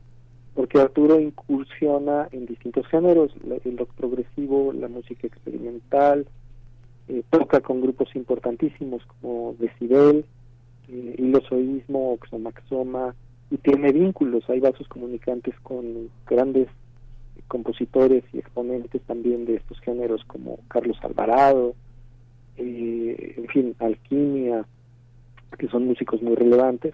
porque 0.53 0.79
Arturo 0.79 1.19
incursiona 1.19 2.27
en 2.31 2.45
distintos 2.45 2.87
géneros, 2.87 3.31
el 3.63 3.77
rock 3.77 3.93
progresivo, 3.93 4.73
la 4.73 4.87
música 4.87 5.27
experimental, 5.27 6.25
eh, 7.09 7.23
toca 7.29 7.61
con 7.61 7.81
grupos 7.81 8.15
importantísimos 8.15 9.01
como 9.05 9.55
Decibel, 9.59 10.25
eh, 10.87 11.33
oxomaxoma, 11.91 13.15
y 13.49 13.57
tiene 13.57 13.91
vínculos, 13.91 14.49
hay 14.49 14.59
vasos 14.59 14.87
comunicantes 14.87 15.55
con 15.61 16.09
grandes 16.25 16.67
compositores 17.47 18.23
y 18.33 18.39
exponentes 18.39 19.01
también 19.03 19.45
de 19.45 19.55
estos 19.55 19.79
géneros 19.79 20.23
como 20.25 20.59
Carlos 20.67 20.97
Alvarado, 21.01 21.75
eh, 22.57 23.35
en 23.37 23.47
fin, 23.47 23.75
Alquimia, 23.79 24.65
que 25.57 25.67
son 25.69 25.85
músicos 25.85 26.21
muy 26.21 26.35
relevantes. 26.35 26.93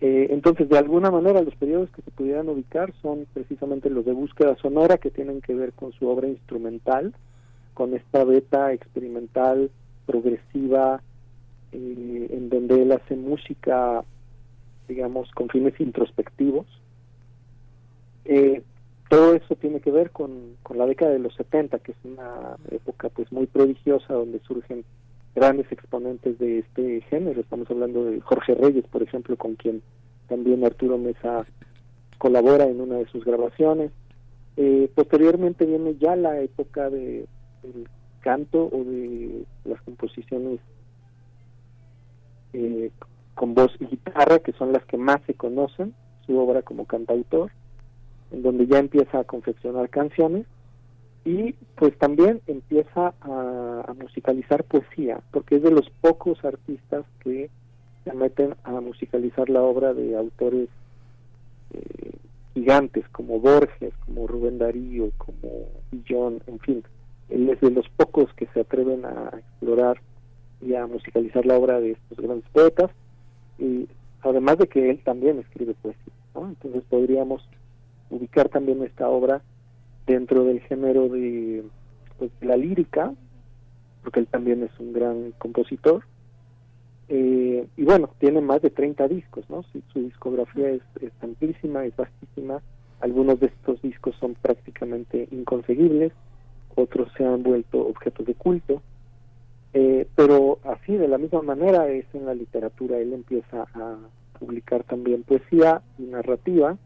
Eh, 0.00 0.28
entonces, 0.30 0.68
de 0.68 0.78
alguna 0.78 1.12
manera, 1.12 1.42
los 1.42 1.54
periodos 1.54 1.88
que 1.90 2.02
se 2.02 2.10
pudieran 2.10 2.48
ubicar 2.48 2.92
son 3.00 3.26
precisamente 3.32 3.88
los 3.88 4.04
de 4.04 4.12
búsqueda 4.12 4.56
sonora, 4.56 4.98
que 4.98 5.10
tienen 5.10 5.40
que 5.40 5.54
ver 5.54 5.72
con 5.74 5.92
su 5.92 6.08
obra 6.08 6.26
instrumental, 6.26 7.14
con 7.72 7.94
esta 7.94 8.24
beta 8.24 8.72
experimental, 8.72 9.70
progresiva, 10.06 11.00
eh, 11.72 12.28
en 12.30 12.48
donde 12.48 12.82
él 12.82 12.92
hace 12.92 13.16
música, 13.16 14.04
digamos, 14.88 15.30
con 15.32 15.48
fines 15.48 15.78
introspectivos. 15.80 16.66
Eh, 18.24 18.62
todo 19.08 19.34
eso 19.34 19.56
tiene 19.56 19.80
que 19.80 19.90
ver 19.90 20.10
con, 20.10 20.56
con 20.62 20.78
la 20.78 20.86
década 20.86 21.12
de 21.12 21.18
los 21.18 21.34
70, 21.34 21.78
que 21.80 21.92
es 21.92 21.98
una 22.04 22.56
época 22.70 23.08
pues 23.10 23.30
muy 23.32 23.46
prodigiosa 23.46 24.14
donde 24.14 24.38
surgen 24.40 24.84
grandes 25.34 25.70
exponentes 25.70 26.38
de 26.38 26.60
este 26.60 27.00
género. 27.02 27.40
Estamos 27.40 27.70
hablando 27.70 28.04
de 28.04 28.20
Jorge 28.20 28.54
Reyes, 28.54 28.86
por 28.88 29.02
ejemplo, 29.02 29.36
con 29.36 29.54
quien 29.56 29.82
también 30.28 30.64
Arturo 30.64 30.98
Mesa 30.98 31.46
colabora 32.18 32.64
en 32.64 32.80
una 32.80 32.96
de 32.96 33.06
sus 33.06 33.24
grabaciones. 33.24 33.90
Eh, 34.56 34.90
posteriormente 34.94 35.66
viene 35.66 35.96
ya 35.98 36.14
la 36.16 36.40
época 36.40 36.90
de, 36.90 37.26
del 37.62 37.88
canto 38.20 38.68
o 38.72 38.84
de 38.84 39.44
las 39.64 39.80
composiciones 39.82 40.60
eh, 42.52 42.90
con 43.34 43.54
voz 43.54 43.72
y 43.80 43.86
guitarra, 43.86 44.40
que 44.40 44.52
son 44.52 44.72
las 44.72 44.84
que 44.84 44.96
más 44.96 45.20
se 45.26 45.34
conocen, 45.34 45.94
su 46.26 46.38
obra 46.38 46.62
como 46.62 46.86
cantautor, 46.86 47.50
en 48.30 48.42
donde 48.42 48.66
ya 48.66 48.78
empieza 48.78 49.20
a 49.20 49.24
confeccionar 49.24 49.88
canciones 49.90 50.46
y 51.24 51.52
pues 51.76 51.96
también 51.98 52.40
empieza 52.46 53.14
a, 53.20 53.94
musicalizar 54.00 54.64
poesía, 54.64 55.20
porque 55.30 55.56
es 55.56 55.62
de 55.62 55.70
los 55.70 55.88
pocos 56.00 56.44
artistas 56.44 57.04
que 57.20 57.50
se 58.04 58.12
meten 58.14 58.54
a 58.64 58.80
musicalizar 58.80 59.48
la 59.48 59.62
obra 59.62 59.94
de 59.94 60.16
autores 60.16 60.68
eh, 61.72 62.12
gigantes 62.54 63.08
como 63.10 63.38
Borges, 63.38 63.94
como 64.06 64.26
Rubén 64.26 64.58
Darío, 64.58 65.10
como 65.18 65.68
Villon, 65.90 66.42
en 66.46 66.58
fin. 66.60 66.84
Él 67.28 67.48
es 67.48 67.60
de 67.60 67.70
los 67.70 67.88
pocos 67.90 68.32
que 68.34 68.46
se 68.46 68.60
atreven 68.60 69.04
a 69.04 69.30
explorar 69.36 70.00
y 70.62 70.74
a 70.74 70.86
musicalizar 70.86 71.44
la 71.44 71.56
obra 71.56 71.80
de 71.80 71.92
estos 71.92 72.18
grandes 72.18 72.48
poetas, 72.50 72.90
y 73.58 73.88
además 74.22 74.58
de 74.58 74.68
que 74.68 74.90
él 74.90 75.00
también 75.04 75.38
escribe 75.38 75.74
poesía, 75.74 76.12
Entonces 76.34 76.82
podríamos 76.88 77.46
ubicar 78.10 78.48
también 78.48 78.82
esta 78.82 79.08
obra 79.08 79.42
dentro 80.06 80.44
del 80.44 80.60
género 80.60 81.08
de, 81.08 81.64
pues, 82.18 82.30
la 82.40 82.56
lírica, 82.56 83.12
porque 84.02 84.20
él 84.20 84.26
también 84.26 84.62
es 84.62 84.70
un 84.78 84.92
gran 84.92 85.32
compositor, 85.38 86.04
eh, 87.08 87.66
y 87.76 87.84
bueno, 87.84 88.08
tiene 88.18 88.40
más 88.40 88.62
de 88.62 88.70
30 88.70 89.06
discos, 89.08 89.44
¿no? 89.50 89.64
Su, 89.64 90.00
discografía 90.00 90.70
es, 90.70 90.82
es, 91.00 91.12
amplísima, 91.20 91.84
es 91.84 91.94
vastísima. 91.94 92.62
Algunos 93.00 93.38
de 93.38 93.48
estos 93.48 93.82
discos 93.82 94.14
son 94.18 94.34
prácticamente 94.34 95.28
inconseguibles, 95.30 96.12
otros 96.74 97.12
se 97.16 97.24
han 97.26 97.42
vuelto 97.42 97.86
objetos 97.86 98.24
de 98.24 98.34
culto. 98.34 98.80
Eh, 99.74 100.06
pero 100.14 100.58
así, 100.64 100.96
de 100.96 101.08
la 101.08 101.18
misma 101.18 101.42
manera, 101.42 101.88
es 101.88 102.04
en 102.14 102.26
la 102.26 102.34
literatura. 102.34 102.98
Él 102.98 103.12
empieza 103.12 103.62
a 103.74 103.96
publicar 104.38 104.84
también 104.84 105.22
poesía 105.22 105.82
y 105.98 106.02
narrativa. 106.02 106.76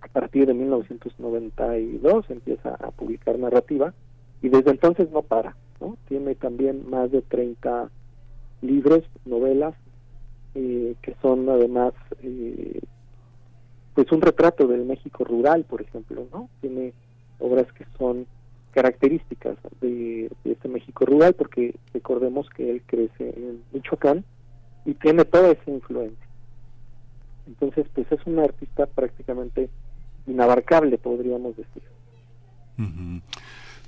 A 0.00 0.08
partir 0.08 0.46
de 0.46 0.54
1992 0.54 2.30
empieza 2.30 2.74
a 2.74 2.90
publicar 2.90 3.38
narrativa 3.38 3.94
y 4.40 4.48
desde 4.48 4.70
entonces 4.70 5.10
no 5.10 5.22
para. 5.22 5.56
¿no? 5.80 5.96
Tiene 6.08 6.34
también 6.34 6.88
más 6.88 7.10
de 7.12 7.22
30 7.22 7.90
libros, 8.62 9.04
novelas, 9.24 9.74
eh, 10.54 10.94
que 11.02 11.14
son 11.22 11.48
además 11.48 11.94
eh, 12.22 12.80
pues 13.94 14.10
un 14.12 14.20
retrato 14.20 14.66
del 14.66 14.84
México 14.84 15.24
rural, 15.24 15.64
por 15.64 15.82
ejemplo. 15.82 16.26
no 16.32 16.48
Tiene 16.60 16.94
obras 17.38 17.70
que 17.72 17.84
son 17.98 18.26
características 18.72 19.56
de, 19.80 20.30
este 20.44 20.68
México 20.68 21.04
rural, 21.04 21.34
porque 21.34 21.74
recordemos 21.92 22.48
que 22.50 22.70
él 22.70 22.82
crece 22.86 23.30
en 23.36 23.62
Michoacán 23.72 24.24
y 24.84 24.94
tiene 24.94 25.24
toda 25.24 25.50
esa 25.50 25.70
influencia. 25.70 26.26
Entonces, 27.46 27.86
pues 27.94 28.10
es 28.10 28.20
un 28.26 28.38
artista 28.38 28.86
prácticamente 28.86 29.68
inabarcable, 30.26 30.98
podríamos 30.98 31.56
decir. 31.56 31.82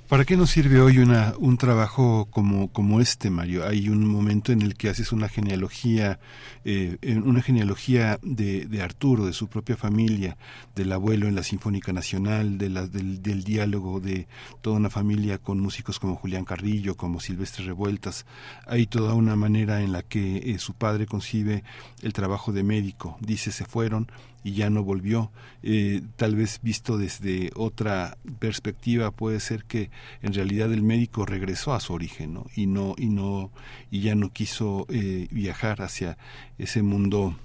¿Para 0.07 0.23
qué 0.23 0.37
nos 0.37 0.51
sirve 0.51 0.81
hoy 0.81 0.99
una, 0.99 1.33
un 1.39 1.57
trabajo 1.57 2.27
como, 2.29 2.71
como 2.71 3.01
este, 3.01 3.31
Mario? 3.31 3.67
Hay 3.67 3.89
un 3.89 4.05
momento 4.05 4.51
en 4.51 4.61
el 4.61 4.75
que 4.75 4.87
haces 4.87 5.11
una 5.11 5.29
genealogía, 5.29 6.19
eh, 6.63 6.97
una 7.23 7.41
genealogía 7.41 8.19
de, 8.21 8.67
de, 8.67 8.83
Arturo, 8.83 9.25
de 9.25 9.33
su 9.33 9.47
propia 9.47 9.75
familia, 9.75 10.37
del 10.75 10.91
abuelo 10.91 11.27
en 11.27 11.33
la 11.33 11.41
Sinfónica 11.41 11.91
Nacional, 11.91 12.59
de 12.59 12.69
del, 12.69 13.23
del, 13.23 13.43
diálogo 13.43 13.99
de 13.99 14.27
toda 14.61 14.75
una 14.77 14.91
familia 14.91 15.39
con 15.39 15.59
músicos 15.59 15.97
como 15.97 16.15
Julián 16.15 16.45
Carrillo, 16.45 16.95
como 16.95 17.19
Silvestre 17.19 17.65
Revueltas. 17.65 18.27
Hay 18.67 18.85
toda 18.85 19.15
una 19.15 19.35
manera 19.35 19.81
en 19.81 19.91
la 19.91 20.03
que 20.03 20.37
eh, 20.37 20.59
su 20.59 20.75
padre 20.75 21.07
concibe 21.07 21.63
el 22.03 22.13
trabajo 22.13 22.51
de 22.51 22.61
médico. 22.61 23.17
Dice, 23.21 23.51
se 23.51 23.65
fueron, 23.65 24.11
y 24.45 24.53
ya 24.53 24.69
no 24.69 24.83
volvió. 24.83 25.31
Eh, 25.63 26.03
tal 26.17 26.35
vez 26.35 26.59
visto 26.61 26.99
desde 26.99 27.49
otra 27.55 28.15
perspectiva 28.37 29.09
puede 29.09 29.39
ser 29.39 29.65
que 29.65 29.89
en 30.21 30.33
realidad 30.33 30.71
el 30.71 30.83
médico 30.83 31.25
regresó 31.25 31.73
a 31.73 31.79
su 31.79 31.93
origen 31.93 32.39
y 32.55 32.67
no 32.67 32.93
y 32.95 33.07
no 33.07 33.49
y 33.89 34.01
ya 34.01 34.13
no 34.13 34.31
quiso 34.31 34.85
eh, 34.89 35.27
viajar 35.31 35.81
hacia 35.81 36.19
ese 36.59 36.83
mundo 36.83 37.35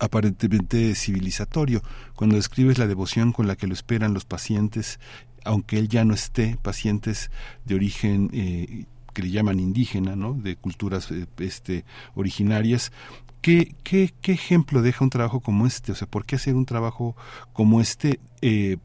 aparentemente 0.00 0.94
civilizatorio. 0.94 1.82
Cuando 2.16 2.36
describes 2.36 2.78
la 2.78 2.86
devoción 2.86 3.32
con 3.32 3.46
la 3.46 3.54
que 3.54 3.66
lo 3.66 3.74
esperan 3.74 4.14
los 4.14 4.24
pacientes, 4.24 5.00
aunque 5.44 5.78
él 5.78 5.88
ya 5.88 6.06
no 6.06 6.14
esté, 6.14 6.56
pacientes 6.62 7.30
de 7.66 7.74
origen 7.74 8.30
eh, 8.32 8.86
que 9.12 9.22
le 9.22 9.30
llaman 9.30 9.60
indígena, 9.60 10.16
¿no? 10.16 10.32
de 10.32 10.56
culturas 10.56 11.10
este, 11.38 11.84
originarias. 12.14 12.90
¿Qué, 13.42 13.74
qué, 13.82 14.14
¿Qué 14.22 14.32
ejemplo 14.32 14.82
deja 14.82 15.04
un 15.04 15.10
trabajo 15.10 15.40
como 15.40 15.66
este? 15.66 15.92
O 15.92 15.94
sea, 15.94 16.08
¿por 16.08 16.24
qué 16.24 16.36
hacer 16.36 16.54
un 16.54 16.64
trabajo 16.64 17.16
como 17.52 17.80
este 17.80 18.20
eh, 18.40 18.78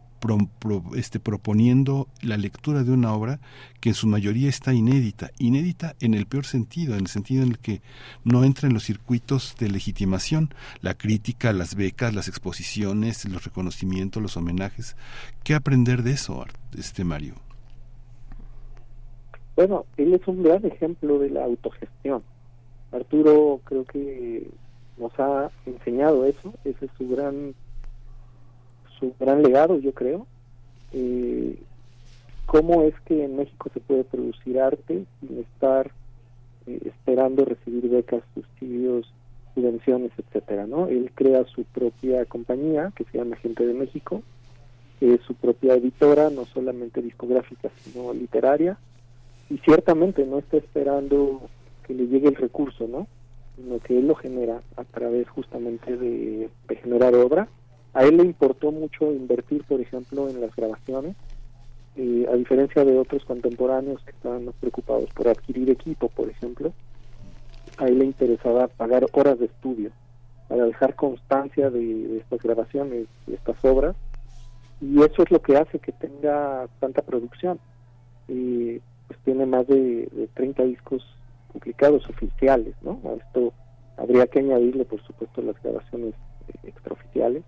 este, 0.96 1.20
proponiendo 1.20 2.08
la 2.22 2.38
lectura 2.38 2.84
de 2.84 2.92
una 2.92 3.14
obra 3.14 3.40
que 3.80 3.90
en 3.90 3.96
su 3.96 4.08
mayoría 4.08 4.50
está 4.50 4.74
inédita, 4.74 5.32
inédita 5.40 5.96
en 6.00 6.14
el 6.14 6.26
peor 6.26 6.46
sentido, 6.46 6.96
en 6.96 7.02
el 7.02 7.08
sentido 7.08 7.44
en 7.44 7.50
el 7.50 7.60
que 7.60 7.82
no 8.24 8.44
entra 8.44 8.68
en 8.68 8.74
los 8.74 8.84
circuitos 8.84 9.56
de 9.60 9.70
legitimación, 9.70 10.50
la 10.82 10.96
crítica, 10.96 11.54
las 11.54 11.76
becas, 11.76 12.14
las 12.14 12.28
exposiciones, 12.28 13.26
los 13.26 13.46
reconocimientos, 13.46 14.22
los 14.22 14.38
homenajes. 14.38 14.96
¿Qué 15.44 15.54
aprender 15.54 16.04
de 16.04 16.12
eso, 16.12 16.46
este 16.78 17.04
Mario? 17.04 17.36
Bueno, 19.56 19.86
él 19.98 20.14
es 20.14 20.28
un 20.28 20.44
gran 20.44 20.66
ejemplo 20.66 21.20
de 21.20 21.30
la 21.30 21.46
autogestión. 21.46 22.24
Arturo 22.92 23.60
creo 23.64 23.86
que 23.86 24.48
nos 24.98 25.18
ha 25.20 25.52
enseñado 25.66 26.26
eso, 26.26 26.54
ese 26.64 26.86
es 26.86 26.92
su 26.98 27.08
gran 27.10 27.54
su 29.00 29.14
gran 29.20 29.44
legado, 29.44 29.78
yo 29.80 29.94
creo. 29.94 30.26
Eh, 30.94 31.58
¿Cómo 32.46 32.84
es 32.84 32.96
que 33.02 33.26
en 33.26 33.38
México 33.38 33.70
se 33.74 33.80
puede 33.80 34.04
producir 34.06 34.60
arte 34.60 35.06
sin 35.20 35.40
estar 35.40 35.92
eh, 36.66 36.80
esperando 36.86 37.46
recibir 37.46 37.90
becas, 37.90 38.24
subsidios, 38.34 39.12
subvenciones, 39.54 40.12
etcétera, 40.18 40.66
¿no? 40.66 40.88
Él 40.88 41.12
crea 41.14 41.44
su 41.46 41.64
propia 41.66 42.26
compañía 42.26 42.92
que 42.96 43.04
se 43.06 43.18
llama 43.18 43.36
Gente 43.36 43.66
de 43.66 43.74
México, 43.74 44.24
su 45.26 45.36
propia 45.36 45.76
editora, 45.76 46.30
no 46.30 46.46
solamente 46.46 47.02
discográfica, 47.02 47.70
sino 47.84 48.14
literaria, 48.14 48.78
y 49.50 49.58
ciertamente 49.60 50.26
no 50.26 50.40
está 50.40 50.58
esperando 50.58 51.42
que 51.88 51.94
le 51.94 52.08
llegue 52.08 52.28
el 52.28 52.36
recurso, 52.36 52.88
¿no? 52.88 53.08
Sino 53.56 53.80
que 53.80 53.98
él 53.98 54.08
lo 54.08 54.16
genera 54.16 54.62
a 54.76 54.84
través 54.84 55.28
justamente 55.30 55.98
de, 55.98 56.50
generar 56.82 57.16
obra 57.16 57.48
a 57.98 58.04
él 58.04 58.18
le 58.18 58.24
importó 58.26 58.72
mucho 58.72 59.12
invertir, 59.12 59.64
por 59.64 59.82
ejemplo, 59.82 60.30
en 60.30 60.40
las 60.40 60.56
grabaciones, 60.56 61.16
eh, 61.96 62.28
a 62.32 62.36
diferencia 62.36 62.86
de 62.86 62.96
otros 62.96 63.26
contemporáneos 63.26 64.04
que 64.04 64.12
estaban 64.12 64.46
más 64.46 64.54
preocupados 64.60 65.10
por 65.16 65.28
adquirir 65.28 65.72
equipo, 65.72 66.08
por 66.10 66.30
ejemplo. 66.30 66.74
A 67.80 67.88
él 67.88 67.98
le 67.98 68.06
interesaba 68.06 68.68
pagar 68.68 69.08
horas 69.14 69.40
de 69.40 69.48
estudio 69.48 69.90
para 70.48 70.66
dejar 70.66 70.96
constancia 70.96 71.72
de, 71.72 72.18
estas 72.18 72.40
grabaciones, 72.44 73.08
de 73.26 73.34
estas 73.34 73.66
obras, 73.66 73.96
y 74.80 75.02
eso 75.02 75.24
es 75.24 75.32
lo 75.32 75.42
que 75.42 75.58
hace 75.58 75.80
que 75.80 75.92
tenga 75.92 76.68
tanta 76.80 77.02
producción. 77.02 77.60
Eh, 78.28 78.80
pues 79.08 79.20
tiene 79.26 79.48
más 79.48 79.66
de, 79.66 80.08
de 80.12 80.28
30 80.36 80.66
discos 80.66 81.04
publicados 81.60 82.08
oficiales, 82.10 82.76
¿no? 82.82 83.00
A 83.06 83.14
esto 83.14 83.54
habría 83.98 84.28
que 84.28 84.40
añadirle, 84.40 84.86
por 84.86 85.02
supuesto, 85.04 85.42
las 85.42 85.62
grabaciones 85.62 86.14
eh, 86.48 86.68
extraoficiales 86.68 87.44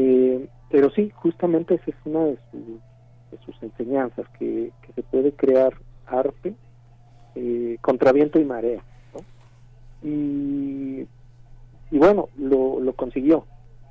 eh, 0.00 0.48
pero 0.70 0.90
sí, 0.90 1.10
justamente 1.12 1.74
esa 1.74 1.90
es 1.90 1.96
una 2.04 2.24
de, 2.24 2.38
sus 3.44 3.60
enseñanzas, 3.62 4.26
que, 4.38 4.70
se 4.94 5.02
puede 5.02 5.32
crear 5.32 5.74
arte 6.06 6.54
eh, 7.34 7.78
contra 7.80 8.12
viento 8.12 8.38
y 8.38 8.44
marea. 8.44 8.80
Y, 10.04 11.04
bueno, 11.90 12.28
lo, 12.38 12.78
lo 12.78 12.92
consiguió. 12.92 13.44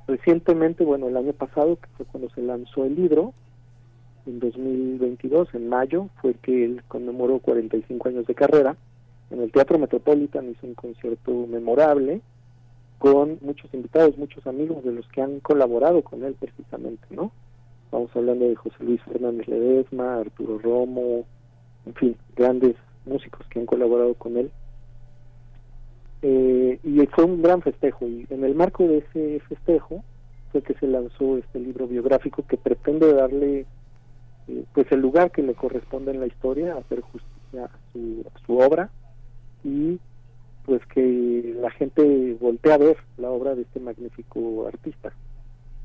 Recientemente, 0.06 0.82
bueno, 0.82 1.08
el 1.08 1.16
año 1.18 1.34
pasado, 1.34 1.76
que 1.76 1.88
fue 1.98 2.06
cuando 2.06 2.30
se 2.30 2.40
lanzó 2.40 2.86
el 2.86 2.94
libro, 2.94 3.34
en 4.24 4.38
2022, 4.38 5.54
en 5.54 5.68
mayo, 5.68 6.08
fue 6.22 6.34
que 6.34 6.64
él 6.64 6.82
conmemoró 6.88 7.38
45 7.40 8.08
años 8.08 8.26
de 8.26 8.34
carrera. 8.34 8.76
En 9.30 9.42
el 9.42 9.52
Teatro 9.52 9.78
Metropolitan 9.78 10.50
hizo 10.50 10.66
un 10.66 10.74
concierto 10.74 11.46
memorable 11.46 12.20
con 12.98 13.38
muchos 13.42 13.72
invitados, 13.74 14.16
muchos 14.16 14.46
amigos 14.46 14.82
de 14.84 14.92
los 14.92 15.06
que 15.08 15.22
han 15.22 15.40
colaborado 15.40 16.02
con 16.02 16.24
él 16.24 16.34
precisamente, 16.38 17.06
¿no? 17.10 17.30
Vamos 17.90 18.10
hablando 18.14 18.46
de 18.46 18.56
José 18.56 18.76
Luis 18.80 19.02
Fernández 19.02 19.46
Ledesma, 19.48 20.18
Arturo 20.18 20.58
Romo, 20.58 21.24
en 21.86 21.94
fin, 21.94 22.16
grandes 22.36 22.74
músicos 23.06 23.46
que 23.48 23.60
han 23.60 23.66
colaborado 23.66 24.14
con 24.14 24.36
él. 24.36 24.50
Eh, 26.22 26.80
y 26.82 27.06
fue 27.06 27.24
un 27.24 27.42
gran 27.42 27.62
festejo 27.62 28.06
y 28.06 28.26
en 28.30 28.44
el 28.44 28.54
marco 28.54 28.82
de 28.82 28.98
ese 28.98 29.40
festejo 29.48 30.02
fue 30.50 30.62
que 30.62 30.74
se 30.74 30.88
lanzó 30.88 31.38
este 31.38 31.60
libro 31.60 31.86
biográfico 31.86 32.44
que 32.44 32.56
pretende 32.56 33.12
darle 33.12 33.66
eh, 34.48 34.64
pues 34.74 34.90
el 34.90 35.00
lugar 35.00 35.30
que 35.30 35.42
le 35.42 35.54
corresponde 35.54 36.10
en 36.10 36.18
la 36.18 36.26
historia, 36.26 36.76
hacer 36.76 37.02
justicia 37.02 37.66
a 37.66 37.92
su, 37.92 38.24
a 38.34 38.46
su 38.46 38.58
obra 38.58 38.90
y 39.64 39.98
pues 40.64 40.84
que 40.86 41.54
la 41.60 41.70
gente 41.70 42.36
voltea 42.40 42.74
a 42.74 42.78
ver 42.78 42.98
la 43.16 43.30
obra 43.30 43.54
de 43.54 43.62
este 43.62 43.80
magnífico 43.80 44.66
artista 44.66 45.12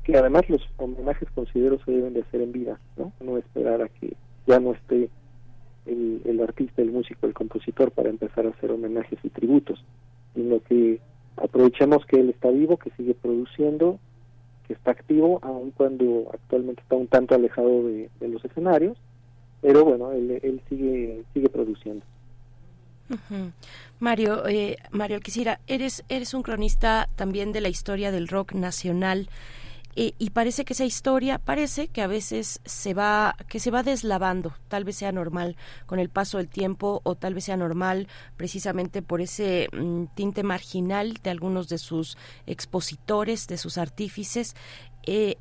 que 0.04 0.16
además 0.16 0.42
los 0.50 0.60
homenajes 0.76 1.30
considero 1.30 1.78
se 1.84 1.90
deben 1.90 2.12
de 2.12 2.20
hacer 2.20 2.42
en 2.42 2.52
vida 2.52 2.78
no 2.96 3.12
no 3.20 3.38
esperar 3.38 3.82
a 3.82 3.88
que 3.88 4.14
ya 4.46 4.60
no 4.60 4.72
esté 4.72 5.08
el, 5.86 6.20
el 6.24 6.40
artista 6.40 6.82
el 6.82 6.92
músico 6.92 7.26
el 7.26 7.34
compositor 7.34 7.90
para 7.92 8.10
empezar 8.10 8.46
a 8.46 8.50
hacer 8.50 8.70
homenajes 8.70 9.18
y 9.22 9.30
tributos 9.30 9.82
sino 10.34 10.60
que 10.60 11.00
aprovechemos 11.36 12.04
que 12.06 12.20
él 12.20 12.30
está 12.30 12.50
vivo 12.50 12.76
que 12.76 12.90
sigue 12.90 13.14
produciendo 13.14 13.98
que 14.66 14.74
está 14.74 14.90
activo 14.90 15.40
aun 15.42 15.70
cuando 15.70 16.30
actualmente 16.32 16.82
está 16.82 16.96
un 16.96 17.06
tanto 17.06 17.34
alejado 17.34 17.84
de, 17.84 18.10
de 18.20 18.28
los 18.28 18.44
escenarios 18.44 18.98
pero 19.62 19.82
bueno 19.82 20.12
él, 20.12 20.38
él 20.42 20.60
sigue 20.68 21.24
sigue 21.32 21.48
produciendo 21.48 22.04
Mario, 23.98 24.46
eh, 24.46 24.78
Mario 24.90 25.20
quisiera 25.20 25.60
eres, 25.66 26.04
eres 26.08 26.34
un 26.34 26.42
cronista 26.42 27.08
también 27.16 27.52
de 27.52 27.60
la 27.60 27.68
historia 27.68 28.10
del 28.10 28.28
rock 28.28 28.54
nacional. 28.54 29.28
Eh, 29.96 30.12
y 30.18 30.30
parece 30.30 30.64
que 30.64 30.72
esa 30.72 30.84
historia 30.84 31.38
parece 31.38 31.86
que 31.86 32.02
a 32.02 32.08
veces 32.08 32.60
se 32.64 32.94
va 32.94 33.36
que 33.48 33.60
se 33.60 33.70
va 33.70 33.84
deslavando 33.84 34.52
tal 34.66 34.82
vez 34.82 34.96
sea 34.96 35.12
normal 35.12 35.56
con 35.86 36.00
el 36.00 36.08
paso 36.08 36.38
del 36.38 36.48
tiempo 36.48 37.00
o 37.04 37.14
tal 37.14 37.32
vez 37.32 37.44
sea 37.44 37.56
normal 37.56 38.08
precisamente 38.36 39.02
por 39.02 39.20
ese 39.20 39.68
mm, 39.72 40.06
tinte 40.16 40.42
marginal 40.42 41.14
de 41.22 41.30
algunos 41.30 41.68
de 41.68 41.78
sus 41.78 42.18
expositores 42.46 43.46
de 43.46 43.56
sus 43.56 43.78
artífices 43.78 44.56
eh, 45.06 45.36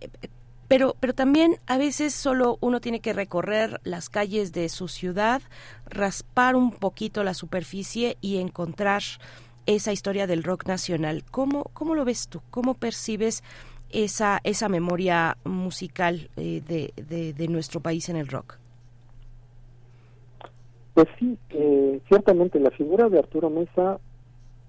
pero, 0.74 0.96
pero 1.00 1.14
también 1.14 1.58
a 1.68 1.78
veces 1.78 2.16
solo 2.16 2.58
uno 2.60 2.82
tiene 2.82 3.00
que 3.00 3.14
recorrer 3.14 3.80
las 3.84 4.10
calles 4.10 4.54
de 4.54 4.70
su 4.70 4.88
ciudad, 4.88 5.44
raspar 5.86 6.56
un 6.56 6.72
poquito 6.72 7.24
la 7.24 7.36
superficie 7.36 8.18
y 8.22 8.38
encontrar 8.38 9.04
esa 9.68 9.92
historia 9.92 10.26
del 10.26 10.42
rock 10.42 10.66
nacional. 10.66 11.26
¿Cómo, 11.30 11.66
cómo 11.74 11.94
lo 11.94 12.06
ves 12.06 12.28
tú? 12.28 12.42
¿Cómo 12.50 12.74
percibes 12.74 13.44
esa, 13.92 14.40
esa 14.44 14.68
memoria 14.68 15.38
musical 15.44 16.32
eh, 16.38 16.64
de, 16.68 17.34
de, 17.38 17.48
nuestro 17.50 17.80
país 17.80 18.10
en 18.10 18.16
el 18.16 18.28
rock? 18.28 18.58
Pues 20.96 21.08
sí, 21.20 21.38
eh, 21.52 22.02
ciertamente 22.08 22.60
la 22.60 22.72
figura 22.72 23.10
de 23.10 23.20
Arturo 23.20 23.52
Mesa 23.52 24.00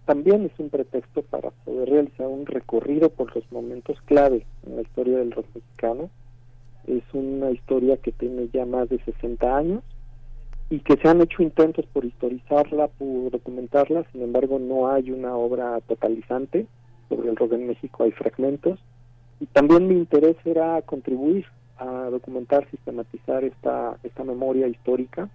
también 0.05 0.45
es 0.45 0.53
un 0.59 0.71
pretexto 0.71 1.23
para 1.23 1.51
poder 1.51 1.89
realizar 1.89 2.27
un 2.27 2.47
recorrido 2.47 3.11
por 3.11 3.35
los 3.35 3.51
momentos 3.51 4.01
clave 4.03 4.47
en 4.67 4.77
la 4.77 4.83
historia 4.83 5.19
del 5.19 5.33
rock 5.33 5.47
mexicano. 5.55 6.11
Es 6.87 7.03
una 7.15 7.51
historia 7.51 7.97
que 7.97 8.13
tiene 8.13 8.49
ya 8.53 8.67
más 8.67 8.89
de 8.89 8.99
60 9.03 9.57
años 9.57 9.83
y 10.69 10.81
que 10.81 10.97
se 10.97 11.09
han 11.09 11.23
hecho 11.23 11.43
intentos 11.43 11.87
por 11.87 12.05
historizarla, 12.05 12.89
por 12.89 13.31
documentarla, 13.31 14.05
sin 14.13 14.23
embargo 14.23 14.59
no 14.59 14.91
hay 14.91 15.11
una 15.11 15.37
obra 15.37 15.81
totalizante 15.83 16.67
sobre 17.09 17.31
el 17.31 17.37
rock 17.37 17.53
en 17.55 17.69
México, 17.69 18.05
hay 18.05 18.13
fragmentos. 18.13 18.79
Y 19.41 19.47
también 19.47 19.89
mi 19.89 19.95
interés 19.95 20.37
era 20.45 20.81
contribuir 20.83 21.47
a 21.79 22.09
documentar, 22.11 22.69
sistematizar 22.71 23.45
esta, 23.45 23.99
esta 24.03 24.25
memoria 24.25 24.69
histórica 24.69 25.29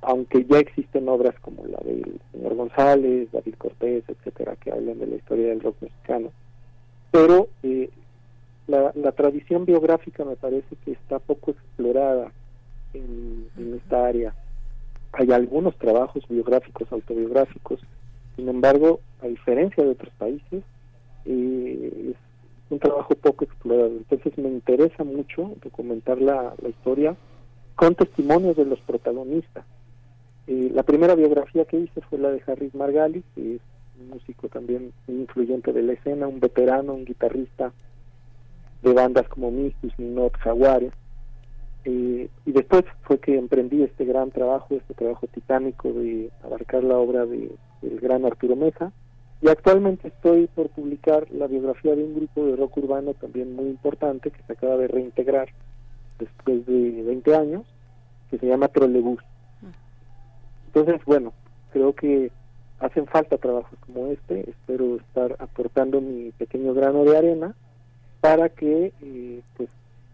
aunque 0.00 0.44
ya 0.44 0.58
existen 0.58 1.08
obras 1.08 1.34
como 1.40 1.64
la 1.66 1.78
del 1.78 2.20
señor 2.32 2.54
González, 2.54 3.30
David 3.32 3.54
Cortés, 3.58 4.04
etcétera, 4.08 4.56
que 4.56 4.70
hablan 4.70 4.98
de 4.98 5.06
la 5.06 5.16
historia 5.16 5.48
del 5.48 5.60
rock 5.60 5.76
mexicano. 5.82 6.30
Pero 7.10 7.48
eh, 7.62 7.90
la, 8.66 9.12
tradición 9.12 9.64
biográfica 9.64 10.24
me 10.24 10.36
parece 10.36 10.76
que 10.84 10.92
está 10.92 11.18
poco 11.18 11.50
explorada 11.50 12.30
en, 12.94 13.48
esta 13.76 14.06
área. 14.06 14.34
Hay 15.12 15.32
algunos 15.32 15.76
trabajos 15.76 16.22
biográficos, 16.28 16.90
autobiográficos, 16.92 17.80
sin 18.36 18.48
embargo, 18.48 19.00
a 19.20 19.26
diferencia 19.26 19.82
de 19.82 19.90
otros 19.90 20.12
países, 20.14 20.62
eh, 21.24 22.12
es 22.12 22.16
un 22.70 22.78
trabajo 22.78 23.14
poco 23.16 23.44
explorado. 23.44 23.88
Entonces 23.88 24.36
me 24.38 24.48
interesa 24.48 25.02
mucho 25.02 25.54
documentar 25.62 26.20
la 26.20 26.54
historia 26.68 27.16
con 27.74 27.94
testimonios 27.94 28.56
de 28.56 28.66
los 28.66 28.78
protagonistas 28.80 29.64
eh, 30.48 30.70
la 30.72 30.82
primera 30.82 31.14
biografía 31.14 31.66
que 31.66 31.78
hice 31.78 32.00
fue 32.08 32.18
la 32.18 32.30
de 32.30 32.42
Harris 32.46 32.74
Margali, 32.74 33.22
que 33.34 33.56
es 33.56 33.60
un 34.00 34.08
músico 34.08 34.48
también 34.48 34.94
muy 35.06 35.18
influyente 35.18 35.74
de 35.74 35.82
la 35.82 35.92
escena, 35.92 36.26
un 36.26 36.40
veterano, 36.40 36.94
un 36.94 37.04
guitarrista 37.04 37.70
de 38.80 38.92
bandas 38.94 39.28
como 39.28 39.50
Mistus, 39.50 39.92
Minot, 39.98 40.38
Jaguares. 40.38 40.94
Eh, 41.84 42.30
y 42.46 42.52
después 42.52 42.84
fue 43.02 43.18
que 43.18 43.36
emprendí 43.36 43.82
este 43.82 44.06
gran 44.06 44.30
trabajo, 44.30 44.74
este 44.74 44.94
trabajo 44.94 45.26
titánico 45.26 45.92
de 45.92 46.30
abarcar 46.42 46.82
la 46.82 46.96
obra 46.96 47.26
de, 47.26 47.52
del 47.82 48.00
gran 48.00 48.24
Arturo 48.24 48.56
Mesa. 48.56 48.90
Y 49.42 49.50
actualmente 49.50 50.08
estoy 50.08 50.46
por 50.46 50.70
publicar 50.70 51.30
la 51.30 51.46
biografía 51.46 51.94
de 51.94 52.04
un 52.04 52.14
grupo 52.14 52.46
de 52.46 52.56
rock 52.56 52.78
urbano 52.78 53.12
también 53.12 53.54
muy 53.54 53.66
importante 53.66 54.30
que 54.30 54.42
se 54.44 54.52
acaba 54.54 54.78
de 54.78 54.88
reintegrar 54.88 55.50
después 56.18 56.64
de 56.64 57.02
20 57.02 57.36
años, 57.36 57.66
que 58.30 58.38
se 58.38 58.46
llama 58.46 58.68
Trolebús. 58.68 59.20
Entonces, 60.68 61.02
bueno, 61.06 61.32
creo 61.72 61.94
que 61.94 62.30
hacen 62.78 63.06
falta 63.06 63.38
trabajos 63.38 63.78
como 63.86 64.08
este. 64.08 64.50
Espero 64.50 64.96
estar 64.96 65.34
aportando 65.38 66.00
mi 66.02 66.30
pequeño 66.32 66.74
grano 66.74 67.04
de 67.04 67.16
arena 67.16 67.54
para 68.20 68.50
que 68.50 68.92
eh, 69.00 69.40
pues 69.56 69.70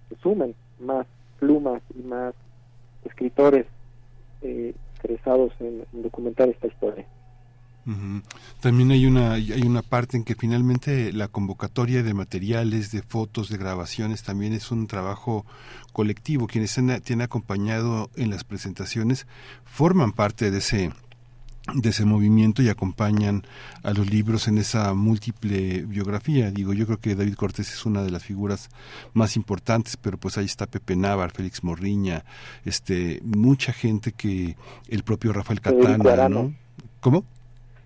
se 0.08 0.16
sumen 0.16 0.54
más 0.78 1.06
plumas 1.40 1.82
y 1.98 2.02
más 2.02 2.34
escritores 3.04 3.66
eh, 4.42 4.74
interesados 4.96 5.52
en, 5.58 5.84
documentar 5.92 6.48
esta 6.48 6.68
historia. 6.68 7.04
También 8.60 8.90
hay 8.92 9.06
una 9.06 9.32
hay 9.32 9.62
una 9.62 9.82
parte 9.82 10.16
en 10.16 10.24
que 10.24 10.34
finalmente 10.34 11.12
la 11.12 11.28
convocatoria 11.28 12.02
de 12.02 12.14
materiales, 12.14 12.90
de 12.90 13.02
fotos, 13.02 13.50
de 13.50 13.58
grabaciones 13.58 14.22
también 14.22 14.54
es 14.54 14.70
un 14.70 14.86
trabajo 14.86 15.44
colectivo. 15.92 16.46
Quienes 16.46 16.74
te 17.02 17.12
han 17.12 17.20
acompañado 17.20 18.10
en 18.16 18.30
las 18.30 18.44
presentaciones 18.44 19.26
forman 19.64 20.12
parte 20.12 20.50
de 20.50 20.58
ese 20.58 20.92
de 21.72 21.88
ese 21.88 22.04
movimiento 22.04 22.62
y 22.62 22.68
acompañan 22.68 23.42
a 23.82 23.92
los 23.94 24.10
libros 24.10 24.48
en 24.48 24.58
esa 24.58 24.92
múltiple 24.92 25.84
biografía. 25.86 26.50
Digo, 26.50 26.74
yo 26.74 26.84
creo 26.84 27.00
que 27.00 27.14
David 27.14 27.34
Cortés 27.34 27.72
es 27.72 27.86
una 27.86 28.02
de 28.02 28.10
las 28.10 28.22
figuras 28.22 28.68
más 29.14 29.36
importantes, 29.36 29.96
pero 29.96 30.18
pues 30.18 30.36
ahí 30.36 30.44
está 30.44 30.66
Pepe 30.66 30.94
Navar, 30.94 31.30
Félix 31.30 31.64
Morriña, 31.64 32.24
este, 32.66 33.20
mucha 33.24 33.72
gente 33.72 34.12
que 34.12 34.56
el 34.88 35.04
propio 35.04 35.32
Rafael 35.32 35.62
Catana, 35.62 36.28
¿no? 36.28 36.52
¿Cómo? 37.00 37.24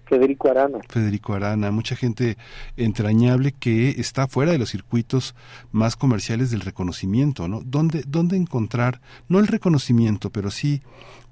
Federico 0.08 0.48
Arana. 0.48 0.78
Federico 0.88 1.34
Arana, 1.34 1.70
mucha 1.70 1.94
gente 1.94 2.36
entrañable 2.76 3.52
que 3.52 3.90
está 3.90 4.26
fuera 4.26 4.52
de 4.52 4.58
los 4.58 4.70
circuitos 4.70 5.34
más 5.70 5.96
comerciales 5.96 6.50
del 6.50 6.60
reconocimiento, 6.60 7.46
¿no? 7.48 7.60
¿Dónde, 7.64 8.02
dónde 8.06 8.36
encontrar, 8.36 9.00
no 9.28 9.38
el 9.38 9.46
reconocimiento, 9.46 10.30
pero 10.30 10.50
sí 10.50 10.82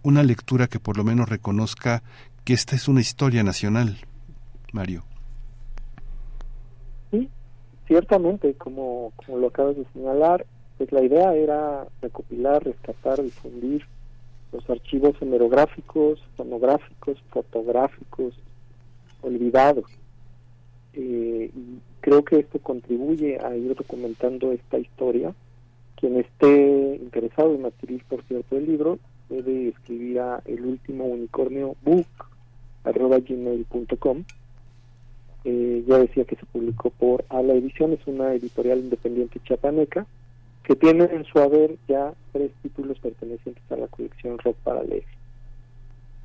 una 0.02 0.22
lectura 0.22 0.66
que 0.66 0.78
por 0.78 0.96
lo 0.96 1.04
menos 1.04 1.28
reconozca 1.28 2.02
que 2.44 2.52
esta 2.52 2.76
es 2.76 2.86
una 2.86 3.00
historia 3.00 3.42
nacional, 3.42 3.96
Mario. 4.72 5.02
Sí, 7.10 7.28
ciertamente, 7.88 8.54
como, 8.54 9.12
como 9.16 9.38
lo 9.38 9.48
acabas 9.48 9.76
de 9.76 9.84
señalar, 9.92 10.46
pues 10.78 10.92
la 10.92 11.02
idea 11.02 11.34
era 11.34 11.88
recopilar, 12.02 12.62
rescatar, 12.62 13.20
difundir 13.20 13.84
los 14.52 14.70
archivos 14.70 15.20
hemerográficos, 15.20 16.22
fonográficos, 16.36 17.18
fotográficos, 17.30 18.34
olvidados. 19.22 19.86
Eh, 20.92 21.50
y 21.54 21.78
creo 22.00 22.24
que 22.24 22.38
esto 22.38 22.58
contribuye 22.58 23.38
a 23.38 23.56
ir 23.56 23.74
documentando 23.74 24.52
esta 24.52 24.78
historia. 24.78 25.34
Quien 25.96 26.18
esté 26.18 26.98
interesado 27.00 27.54
en 27.54 27.66
adquirir, 27.66 28.02
por 28.08 28.22
cierto, 28.24 28.56
el 28.56 28.66
libro, 28.66 28.98
puede 29.28 29.68
escribir 29.68 30.20
a 30.20 30.42
el 30.44 30.64
último 30.64 31.04
unicornio 31.04 31.76
book 31.82 32.06
arroba 32.84 33.18
gmail.com. 33.18 34.24
Eh, 35.44 35.84
ya 35.86 35.98
decía 35.98 36.24
que 36.24 36.36
se 36.36 36.46
publicó 36.46 36.90
por 36.90 37.24
Ala 37.28 37.54
Edición, 37.54 37.92
es 37.92 38.06
una 38.06 38.34
editorial 38.34 38.78
independiente 38.80 39.40
chapaneca 39.44 40.06
que 40.64 40.74
tiene 40.74 41.04
en 41.04 41.24
su 41.24 41.38
haber 41.38 41.76
ya 41.86 42.12
tres 42.32 42.50
títulos 42.60 42.98
pertenecientes 42.98 43.62
a 43.70 43.76
la 43.76 43.86
colección 43.86 44.36
Rock 44.38 44.56
para 44.64 44.82
leer. 44.82 45.04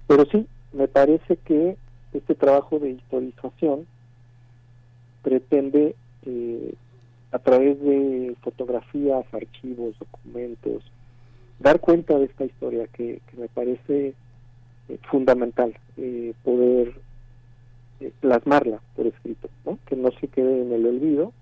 Pero 0.07 0.25
sí, 0.25 0.47
me 0.73 0.87
parece 0.87 1.37
que 1.37 1.77
este 2.13 2.35
trabajo 2.35 2.79
de 2.79 2.91
historización 2.91 3.85
pretende 5.23 5.95
eh, 6.25 6.73
a 7.31 7.39
través 7.39 7.81
de 7.81 8.35
fotografías, 8.41 9.25
archivos, 9.33 9.95
documentos, 9.99 10.83
dar 11.59 11.79
cuenta 11.79 12.17
de 12.17 12.25
esta 12.25 12.45
historia 12.45 12.87
que, 12.87 13.21
que 13.29 13.37
me 13.37 13.47
parece 13.47 14.13
eh, 14.89 14.97
fundamental 15.09 15.73
eh, 15.97 16.33
poder 16.43 16.93
eh, 18.01 18.11
plasmarla 18.19 18.81
por 18.95 19.07
escrito, 19.07 19.49
que 19.85 19.95
no 19.95 20.11
se 20.19 20.27
quede 20.27 20.61
en 20.61 20.73
el 20.73 20.85
olvido, 20.85 21.33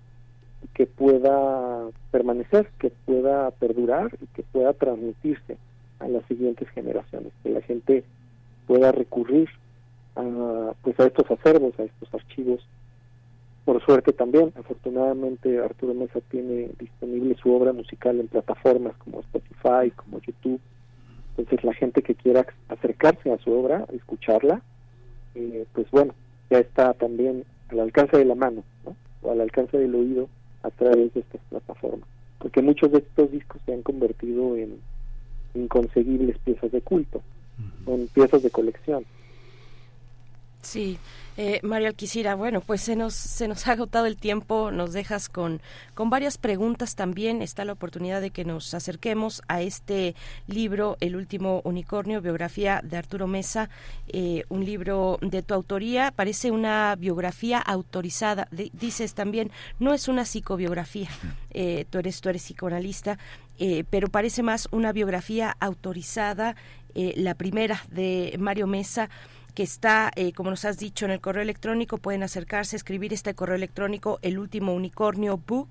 que 0.74 0.86
pueda 0.86 1.88
permanecer, 2.10 2.70
que 2.78 2.90
pueda 2.90 3.50
perdurar 3.50 4.16
y 4.20 4.26
que 4.26 4.42
pueda 4.42 4.72
transmitirse 4.74 5.56
a 5.98 6.08
las 6.08 6.24
siguientes 6.26 6.68
generaciones, 6.70 7.32
que 7.42 7.50
la 7.50 7.62
gente 7.62 8.04
pueda 8.66 8.92
recurrir 8.92 9.48
a, 10.16 10.72
pues 10.82 10.98
a 11.00 11.06
estos 11.06 11.30
acervos, 11.30 11.78
a 11.78 11.84
estos 11.84 12.12
archivos. 12.14 12.66
Por 13.64 13.84
suerte 13.84 14.12
también, 14.12 14.52
afortunadamente 14.56 15.58
Arturo 15.58 15.94
Mesa 15.94 16.20
tiene 16.30 16.70
disponible 16.78 17.36
su 17.40 17.52
obra 17.54 17.72
musical 17.72 18.18
en 18.18 18.28
plataformas 18.28 18.96
como 18.96 19.20
Spotify, 19.20 19.90
como 19.94 20.20
YouTube, 20.20 20.60
entonces 21.36 21.64
la 21.64 21.74
gente 21.74 22.02
que 22.02 22.14
quiera 22.14 22.46
acercarse 22.68 23.32
a 23.32 23.38
su 23.38 23.52
obra, 23.52 23.86
escucharla, 23.92 24.62
eh, 25.34 25.64
pues 25.72 25.90
bueno, 25.90 26.14
ya 26.50 26.58
está 26.58 26.92
también 26.94 27.44
al 27.68 27.80
alcance 27.80 28.18
de 28.18 28.24
la 28.24 28.34
mano, 28.34 28.64
o 29.22 29.30
al 29.30 29.40
alcance 29.40 29.78
del 29.78 29.94
oído 29.94 30.28
a 30.62 30.70
través 30.70 31.14
de 31.14 31.20
estas 31.20 31.40
plataformas. 31.48 32.08
Porque 32.38 32.62
muchos 32.62 32.90
de 32.92 32.98
estos 32.98 33.30
discos 33.30 33.60
se 33.64 33.72
han 33.72 33.82
convertido 33.82 34.56
en 34.56 34.80
inconseguibles 35.54 36.38
piezas 36.38 36.72
de 36.72 36.80
culto, 36.80 37.22
en 37.86 38.08
piezas 38.08 38.42
de 38.42 38.50
colección. 38.50 39.04
Sí, 40.62 40.98
eh, 41.38 41.58
Mario 41.62 41.88
Alquicira, 41.88 42.34
bueno, 42.34 42.60
pues 42.60 42.82
se 42.82 42.94
nos, 42.94 43.14
se 43.14 43.48
nos 43.48 43.66
ha 43.68 43.72
agotado 43.72 44.04
el 44.04 44.16
tiempo, 44.16 44.70
nos 44.70 44.92
dejas 44.92 45.30
con, 45.30 45.62
con 45.94 46.10
varias 46.10 46.36
preguntas 46.36 46.96
también. 46.96 47.40
Está 47.40 47.64
la 47.64 47.72
oportunidad 47.72 48.20
de 48.20 48.30
que 48.30 48.44
nos 48.44 48.74
acerquemos 48.74 49.42
a 49.48 49.62
este 49.62 50.14
libro, 50.46 50.98
El 51.00 51.16
último 51.16 51.62
unicornio, 51.64 52.20
biografía 52.20 52.82
de 52.84 52.98
Arturo 52.98 53.26
Mesa, 53.26 53.70
eh, 54.08 54.44
un 54.50 54.66
libro 54.66 55.18
de 55.22 55.42
tu 55.42 55.54
autoría, 55.54 56.12
parece 56.14 56.50
una 56.50 56.94
biografía 56.96 57.58
autorizada. 57.58 58.46
dices 58.50 59.14
también, 59.14 59.50
no 59.78 59.94
es 59.94 60.08
una 60.08 60.26
psicobiografía, 60.26 61.08
eh, 61.52 61.86
tú, 61.88 61.98
eres, 61.98 62.20
tú 62.20 62.28
eres 62.28 62.42
psicoanalista, 62.42 63.18
eh, 63.58 63.84
pero 63.88 64.08
parece 64.08 64.42
más 64.42 64.68
una 64.72 64.92
biografía 64.92 65.56
autorizada, 65.58 66.54
la 66.92 67.34
primera 67.34 67.84
de 67.88 68.34
Mario 68.40 68.66
Mesa 68.66 69.08
que 69.60 69.64
está, 69.64 70.10
eh, 70.16 70.32
como 70.32 70.48
nos 70.48 70.64
has 70.64 70.78
dicho, 70.78 71.04
en 71.04 71.10
el 71.10 71.20
correo 71.20 71.42
electrónico. 71.42 71.98
Pueden 71.98 72.22
acercarse, 72.22 72.76
escribir 72.76 73.12
este 73.12 73.34
correo 73.34 73.56
electrónico, 73.56 74.18
el 74.22 74.38
último 74.38 74.72
unicornio 74.72 75.36
book 75.36 75.68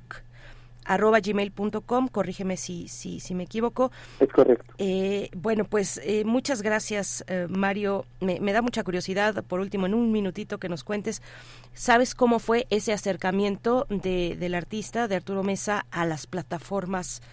arroba 0.86 1.20
gmail.com, 1.20 2.08
corrígeme 2.08 2.56
si, 2.56 2.88
si, 2.88 3.20
si 3.20 3.34
me 3.34 3.46
equivoco. 3.46 3.92
Es 4.20 4.30
correcto. 4.30 4.72
Eh, 4.78 5.32
bueno, 5.36 5.66
pues 5.66 6.00
eh, 6.04 6.24
muchas 6.24 6.62
gracias, 6.62 7.26
Mario. 7.50 8.06
Me, 8.22 8.40
me, 8.40 8.54
da 8.54 8.62
mucha 8.62 8.84
curiosidad, 8.84 9.44
por 9.44 9.60
último, 9.60 9.88
en 9.88 9.96
un 9.96 10.12
minutito 10.12 10.60
que 10.60 10.70
nos 10.70 10.84
cuentes, 10.84 11.24
¿sabes 11.74 12.14
cómo 12.14 12.38
fue 12.38 12.68
ese 12.70 12.94
acercamiento 12.94 13.88
de, 13.90 14.38
del 14.40 14.54
artista, 14.54 15.08
de 15.08 15.16
Arturo 15.16 15.42
Mesa, 15.42 15.88
a 15.90 16.06
las 16.06 16.28
plataformas 16.28 17.24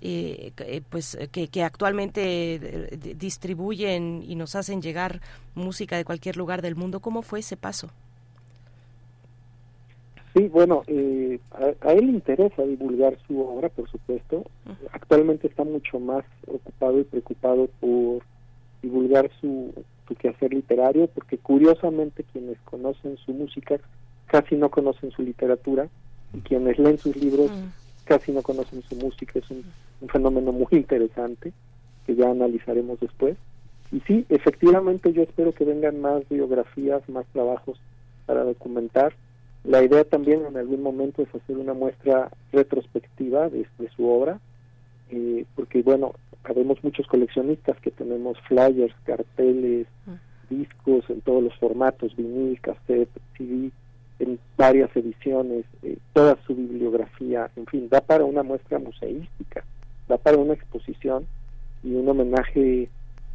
eh, 0.00 0.52
eh, 0.58 0.82
pues 0.88 1.16
que, 1.32 1.48
que 1.48 1.62
actualmente 1.62 2.54
eh, 2.54 2.98
distribuyen 3.16 4.22
y 4.22 4.34
nos 4.34 4.54
hacen 4.54 4.82
llegar 4.82 5.20
música 5.54 5.96
de 5.96 6.04
cualquier 6.04 6.36
lugar 6.36 6.62
del 6.62 6.76
mundo. 6.76 7.00
¿Cómo 7.00 7.22
fue 7.22 7.40
ese 7.40 7.56
paso? 7.56 7.88
Sí, 10.34 10.48
bueno, 10.48 10.82
a, 11.80 11.92
él 11.92 12.06
le 12.06 12.12
interesa 12.12 12.62
divulgar 12.62 13.16
su 13.26 13.40
obra, 13.40 13.70
por 13.70 13.90
supuesto. 13.90 14.44
Actualmente 14.92 15.46
está 15.46 15.64
mucho 15.64 15.98
más 15.98 16.26
ocupado 16.46 17.00
y 17.00 17.04
preocupado 17.04 17.68
por 17.80 18.22
divulgar 18.82 19.30
su, 19.40 19.72
su 20.06 20.14
quehacer 20.14 20.52
literario, 20.52 21.06
porque 21.06 21.38
curiosamente 21.38 22.22
quienes 22.32 22.58
conocen 22.66 23.16
su 23.16 23.32
música 23.32 23.78
casi 24.26 24.56
no 24.56 24.68
conocen 24.68 25.10
su 25.10 25.22
literatura 25.22 25.88
y 26.34 26.40
quienes 26.40 26.78
leen 26.78 26.98
sus 26.98 27.16
libros 27.16 27.50
casi 28.04 28.32
no 28.32 28.42
conocen 28.42 28.82
su 28.82 28.94
música, 28.96 29.38
es 29.38 29.50
un, 29.50 29.64
fenómeno 30.08 30.52
muy 30.52 30.68
interesante 30.70 31.52
que 32.06 32.14
ya 32.14 32.30
analizaremos 32.30 33.00
después. 33.00 33.36
Y 33.92 34.00
sí, 34.00 34.26
efectivamente 34.28 35.12
yo 35.12 35.22
espero 35.22 35.52
que 35.52 35.64
vengan 35.64 36.00
más 36.00 36.28
biografías, 36.28 37.08
más 37.08 37.26
trabajos 37.32 37.78
para 38.26 38.44
documentar. 38.44 39.14
La 39.64 39.82
idea 39.82 40.04
también 40.04 40.44
en 40.46 40.56
algún 40.56 40.82
momento 40.82 41.22
es 41.22 41.34
hacer 41.34 41.56
una 41.56 41.74
muestra 41.74 42.30
retrospectiva 42.52 43.48
de, 43.48 43.66
su 43.96 44.08
obra, 44.08 44.38
eh, 45.10 45.44
porque 45.54 45.82
bueno, 45.82 46.14
habemos 46.44 46.82
muchos 46.84 47.06
coleccionistas 47.06 47.76
que 47.80 47.90
tenemos 47.90 48.38
flyers, 48.48 48.94
carteles, 49.04 49.86
mm. 50.06 50.54
discos 50.54 51.08
en 51.10 51.20
todos 51.22 51.42
los 51.42 51.54
formatos, 51.56 52.14
vinil, 52.16 52.60
cassette, 52.60 53.10
CD, 53.36 53.70
en 54.18 54.38
varias 54.56 54.94
ediciones, 54.96 55.64
eh, 55.82 55.98
toda 56.12 56.38
su 56.46 56.54
bibliografía, 56.54 57.50
en 57.56 57.66
fin, 57.66 57.88
da 57.88 58.00
para 58.00 58.24
una 58.24 58.42
muestra 58.42 58.78
museística 58.78 59.64
da 60.08 60.18
para 60.18 60.38
una 60.38 60.54
exposición 60.54 61.26
y 61.82 61.94
un 61.94 62.08
homenaje, 62.08 62.88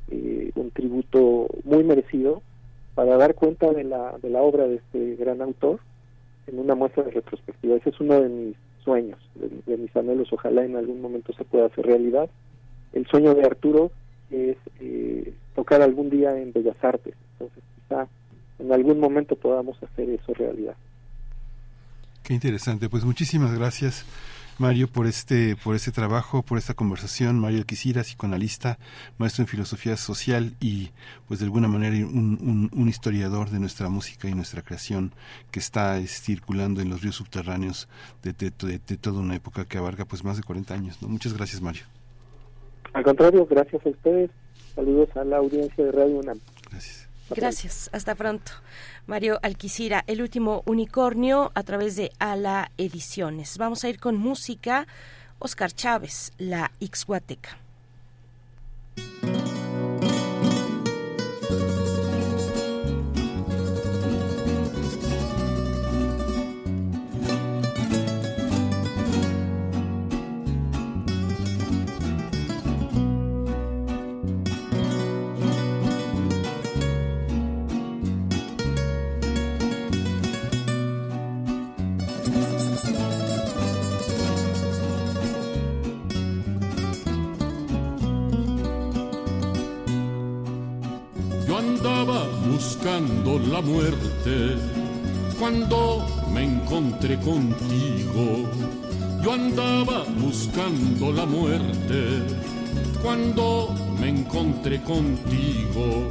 eh, 0.10 0.52
un 0.56 0.72
tributo 0.72 1.48
muy 1.64 1.84
merecido 1.84 2.42
para 2.96 3.18
dar 3.18 3.36
cuenta 3.36 3.72
de 3.72 3.84
la, 3.84 4.18
de 4.22 4.30
la 4.30 4.42
obra 4.42 4.68
de 4.68 4.76
este 4.76 5.16
gran 5.16 5.42
autor 5.42 5.80
en 6.48 6.60
una 6.60 6.76
muestra 6.76 7.04
de 7.04 7.12
retrospectiva. 7.12 7.76
Ese 7.76 7.90
es 7.90 8.00
uno 8.00 8.20
de 8.20 8.30
mis 8.30 8.56
sueños, 8.84 9.20
de, 9.36 9.78
mis 9.78 9.96
anhelos, 9.96 10.32
ojalá 10.32 10.66
en 10.66 10.76
algún 10.76 11.02
momento 11.02 11.34
se 11.34 11.46
pueda 11.46 11.68
hacer 11.68 11.86
realidad. 11.86 12.30
El 12.94 13.06
sueño 13.08 13.34
de 13.34 13.46
Arturo 13.46 13.92
es 14.32 14.58
eh, 14.80 15.34
tocar 15.56 15.82
algún 15.82 16.10
día 16.10 16.38
en 16.38 16.52
Bellas 16.52 16.78
Artes, 16.82 17.14
entonces 17.34 17.64
quizá 17.76 18.08
en 18.60 18.72
algún 18.74 19.00
momento 19.00 19.36
podamos 19.36 19.82
hacer 19.84 20.10
eso 20.10 20.34
realidad. 20.34 20.76
Qué 22.24 22.34
interesante, 22.34 22.90
pues 22.90 23.04
muchísimas 23.04 23.54
gracias. 23.58 24.06
Mario, 24.62 24.88
por 24.88 25.08
este, 25.08 25.56
por 25.56 25.76
este 25.76 25.92
trabajo, 25.92 26.44
por 26.44 26.60
esta 26.60 26.76
conversación. 26.76 27.40
Mario 27.40 27.58
Alquicira, 27.58 28.04
psicoanalista, 28.04 28.78
maestro 29.18 29.42
en 29.42 29.48
filosofía 29.48 29.98
social 29.98 30.54
y, 30.60 30.92
pues 31.28 31.40
de 31.40 31.48
alguna 31.48 31.68
manera, 31.68 31.96
un, 32.06 32.70
un, 32.72 32.88
historiador 32.88 33.50
de 33.50 33.60
nuestra 33.60 33.90
música 33.90 34.30
y 34.30 34.36
nuestra 34.36 34.62
creación 34.62 35.14
que 35.50 35.60
está 35.60 36.00
circulando 36.06 36.80
en 36.80 36.90
los 36.90 37.02
ríos 37.02 37.16
subterráneos 37.16 37.90
de, 38.22 38.34
de, 38.34 38.98
toda 38.98 39.20
una 39.20 39.36
época 39.36 39.66
que 39.66 39.80
abarca 39.80 40.06
pues 40.06 40.24
más 40.24 40.38
de 40.38 40.44
40 40.44 40.74
años. 40.76 41.02
¿no? 41.02 41.08
Muchas 41.08 41.34
gracias, 41.34 41.60
Mario. 41.60 41.82
Al 42.94 43.04
contrario, 43.04 43.48
gracias 43.50 43.84
a 43.84 43.90
ustedes. 43.90 44.30
Saludos 44.76 45.10
a 45.16 45.24
la 45.24 45.38
audiencia 45.38 45.84
de 45.84 45.92
Radio 45.92 46.20
UNAM. 46.20 46.40
Gracias. 46.70 47.10
Gracias, 47.36 47.90
hasta 47.94 48.14
pronto. 48.14 48.52
Mario 49.08 49.40
Alquicira, 49.42 50.04
el 50.08 50.22
último 50.22 50.64
unicornio 50.66 51.52
a 51.56 51.64
través 51.64 51.96
de 51.96 52.12
Ala 52.20 52.72
Ediciones. 52.78 53.58
Vamos 53.58 53.84
a 53.84 53.90
ir 53.90 54.00
con 54.00 54.18
música. 54.18 54.88
Oscar 55.40 55.72
Chávez, 55.72 56.32
la 56.38 56.72
Ixhuateca. 56.80 57.58
Buscando 92.82 93.38
la 93.38 93.62
muerte 93.62 94.58
cuando 95.38 96.04
me 96.34 96.46
encontré 96.46 97.16
contigo. 97.20 98.50
Yo 99.24 99.34
andaba 99.34 100.04
buscando 100.18 101.12
la 101.12 101.28
muerte 101.28 102.24
cuando 103.04 103.76
me 104.00 104.10
encontré 104.10 104.82
contigo. 104.82 106.10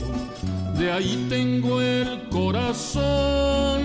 De 0.79 0.93
ahí 0.93 1.27
tengo 1.29 1.81
el 1.81 2.29
corazón 2.29 3.81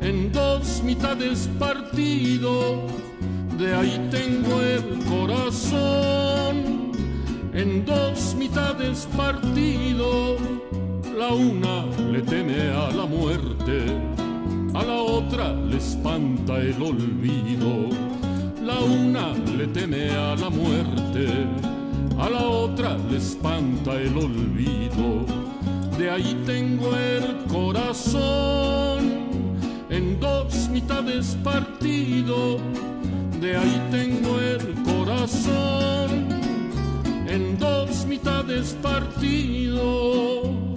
en 0.00 0.30
dos 0.30 0.82
mitades 0.84 1.50
partido. 1.58 2.86
De 3.58 3.74
ahí 3.74 4.08
tengo 4.12 4.60
el 4.62 5.04
corazón 5.06 6.92
en 7.52 7.84
dos 7.84 8.36
mitades 8.36 9.08
partido 9.16 10.36
la 11.16 11.32
una 11.32 11.84
le 12.12 12.22
teme 12.22 12.70
a 12.70 12.90
la 12.90 13.06
muerte, 13.06 13.84
a 14.74 14.82
la 14.82 15.02
otra 15.02 15.52
le 15.52 15.76
espanta 15.76 16.58
el 16.58 16.80
olvido. 16.82 17.88
La 18.62 18.78
una 18.80 19.32
le 19.56 19.66
teme 19.68 20.10
a 20.10 20.36
la 20.36 20.50
muerte, 20.50 21.26
a 22.18 22.28
la 22.28 22.42
otra 22.42 22.96
le 23.10 23.16
espanta 23.16 23.94
el 23.94 24.16
olvido. 24.16 25.26
De 25.98 26.10
ahí 26.10 26.34
tengo 26.46 26.94
el 26.96 27.44
corazón 27.48 29.00
en 29.90 30.20
dos 30.20 30.68
mitades 30.70 31.36
partido. 31.42 32.58
De 33.40 33.56
ahí 33.56 33.82
tengo 33.90 34.38
el 34.38 34.74
corazón 34.82 36.28
en 37.26 37.58
dos 37.58 38.06
mitades 38.06 38.76
partido. 38.82 40.69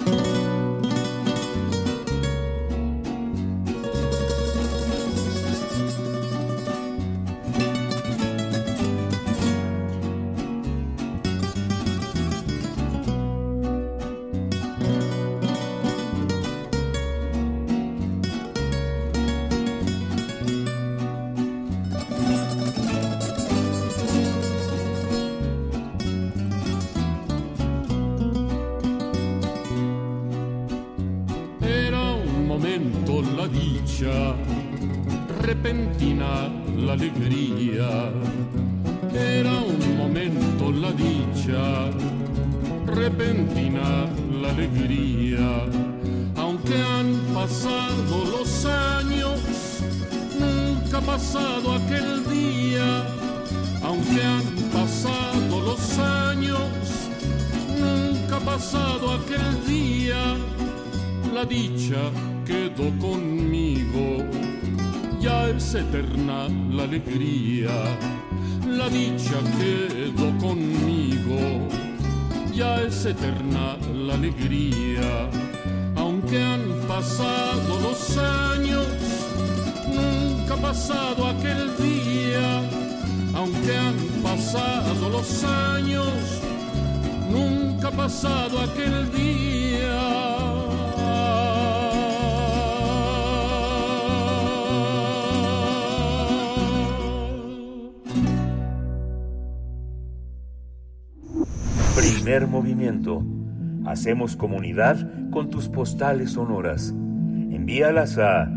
Hacemos 103.94 104.36
comunidad 104.36 105.08
con 105.30 105.52
tus 105.52 105.70
postales 105.70 106.32
sonoras. 106.32 106.90
Envíalas 106.90 108.18
a 108.18 108.52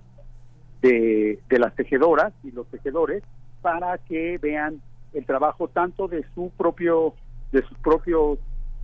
de, 0.83 1.39
las 1.49 1.75
tejedoras 1.75 2.33
y 2.43 2.51
los 2.51 2.67
tejedores 2.67 3.23
para 3.63 3.97
que 3.99 4.39
vean 4.39 4.83
el 5.15 5.25
trabajo 5.25 5.69
tanto 5.69 6.09
de 6.09 6.25
su 6.35 6.51
propio 6.51 7.15
de 7.53 7.63
su 7.63 7.75
propio 7.77 8.39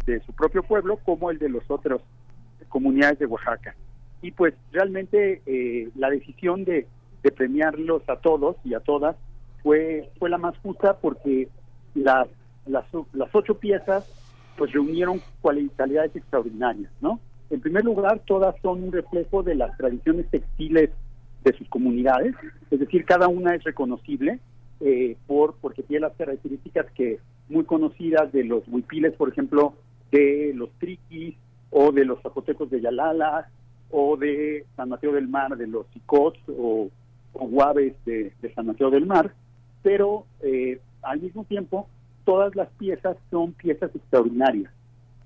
de 0.07 0.21
su 0.21 0.33
propio 0.33 0.63
pueblo 0.63 0.97
como 1.05 1.31
el 1.31 1.39
de 1.39 1.51
los 1.51 1.69
otros 1.69 2.01
comunidades 2.69 3.19
de 3.19 3.27
Oaxaca 3.27 3.75
y 4.23 4.31
pues 4.31 4.55
realmente 4.73 5.43
eh, 5.45 5.91
la 5.95 6.09
decisión 6.09 6.65
de, 6.65 6.87
de, 7.23 7.33
premiarlos 7.33 8.09
a 8.09 8.17
todos 8.17 8.57
y 8.65 8.73
a 8.73 8.81
todas 8.81 9.17
fue 9.63 10.09
fue 10.19 10.31
la 10.31 10.39
más 10.39 10.57
justa 10.59 10.97
porque 10.99 11.49
las 11.95 12.29
las, 12.65 12.87
las 13.13 13.35
ocho 13.35 13.59
piezas 13.59 14.09
pues 14.57 14.73
reunieron 14.73 15.21
cualidades 15.41 16.15
extraordinarias, 16.15 16.93
¿no? 17.01 17.19
En 17.51 17.61
primer 17.61 17.85
lugar, 17.85 18.23
todas 18.27 18.55
son 18.63 18.85
un 18.85 18.93
reflejo 18.93 19.43
de 19.43 19.57
las 19.57 19.77
tradiciones 19.77 20.27
textiles 20.31 20.91
de 21.45 21.53
sus 21.55 21.69
comunidades, 21.69 22.35
es 22.71 22.81
decir, 22.81 23.05
cada 23.05 23.29
una 23.29 23.55
es 23.55 23.65
reconocible 23.65 24.39
eh, 24.81 25.17
por 25.27 25.57
porque 25.61 25.83
tiene 25.83 26.07
las 26.07 26.17
características 26.17 26.87
que 26.93 27.19
muy 27.49 27.65
conocidas 27.65 28.33
de 28.33 28.45
los 28.45 28.63
huipiles, 28.69 29.15
por 29.15 29.29
ejemplo, 29.29 29.75
de 30.13 30.53
los 30.55 30.71
triquis 30.79 31.35
o 31.71 31.93
de 31.93 32.05
los 32.05 32.21
zapotecos 32.23 32.71
de 32.71 32.81
Yalala 32.81 33.49
o 33.91 34.17
de 34.17 34.65
San 34.77 34.89
Mateo 34.89 35.13
del 35.13 35.29
Mar, 35.29 35.57
de 35.57 35.67
los 35.67 35.87
sicots 35.93 36.39
o, 36.49 36.89
guaves 37.33 37.95
de, 38.05 38.33
San 38.55 38.67
Mateo 38.67 38.91
del 38.91 39.07
Mar, 39.07 39.35
pero 39.83 40.25
eh, 40.43 40.81
al 41.03 41.21
mismo 41.21 41.45
tiempo 41.45 41.89
todas 42.25 42.55
las 42.55 42.69
piezas 42.71 43.17
son 43.31 43.53
piezas 43.53 43.95
extraordinarias. 43.95 44.73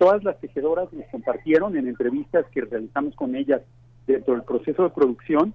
Todas 0.05 0.23
las 0.23 0.39
tejedoras 0.39 0.93
nos 0.93 1.07
compartieron 1.07 1.79
en 1.79 1.89
entrevistas 1.89 2.45
que 2.53 2.61
realizamos 2.61 3.15
con 3.15 3.35
ellas 3.35 3.63
dentro 4.07 4.35
del 4.35 4.43
proceso 4.43 4.83
de 4.83 4.91
producción, 4.91 5.55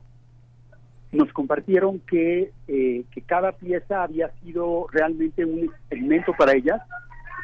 nos 1.12 1.32
compartieron 1.34 2.00
que, 2.00 2.52
eh, 2.68 3.04
que 3.12 3.22
cada 3.22 3.52
pieza 3.52 4.02
había 4.02 4.32
sido 4.42 4.88
realmente 4.92 5.46
un 5.46 5.66
experimento 5.66 6.34
para 6.36 6.54
ellas, 6.54 6.82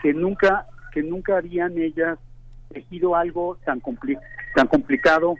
que 0.01 0.15
nunca, 0.15 0.65
que 0.91 1.03
nunca 1.03 1.37
habían 1.37 1.77
ellas 1.77 2.17
tejido 2.73 3.15
algo 3.15 3.59
tan, 3.65 3.83
tan 4.55 4.65
complicado 4.65 5.35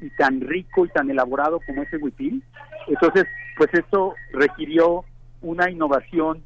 y 0.00 0.10
tan 0.10 0.40
rico 0.40 0.86
y 0.86 0.90
tan 0.90 1.10
elaborado 1.10 1.58
como 1.66 1.82
ese 1.82 1.96
huipil. 1.96 2.40
Entonces, 2.86 3.24
pues 3.56 3.68
esto 3.72 4.14
requirió 4.32 5.04
una 5.42 5.68
innovación 5.68 6.44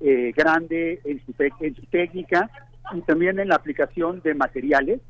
eh, 0.00 0.34
grande 0.36 1.00
en 1.04 1.24
su, 1.24 1.32
en 1.60 1.74
su 1.74 1.86
técnica 1.86 2.50
y 2.92 3.00
también 3.02 3.38
en 3.38 3.48
la 3.48 3.56
aplicación 3.56 4.20
de 4.22 4.34
materiales, 4.34 5.00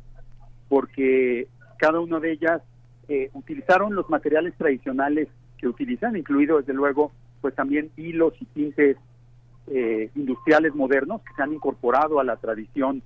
porque 0.69 1.49
cada 1.79 2.01
una 2.01 2.21
de 2.21 2.33
ellas 2.33 2.63
eh, 3.09 3.31
utilizaron 3.33 3.95
los 3.95 4.09
materiales 4.11 4.55
tradicionales 4.57 5.29
que 5.59 5.69
utilizan, 5.69 6.17
incluido 6.17 6.59
desde 6.59 6.75
luego 6.75 7.13
pues 7.41 7.55
también 7.55 7.91
hilos 7.97 8.35
y 8.41 8.45
tintes 8.47 8.97
eh, 9.69 10.11
industriales 10.15 10.75
modernos 10.75 11.23
que 11.23 11.35
se 11.35 11.43
han 11.43 11.53
incorporado 11.53 12.21
a 12.21 12.25
la 12.25 12.37
tradición 12.37 13.03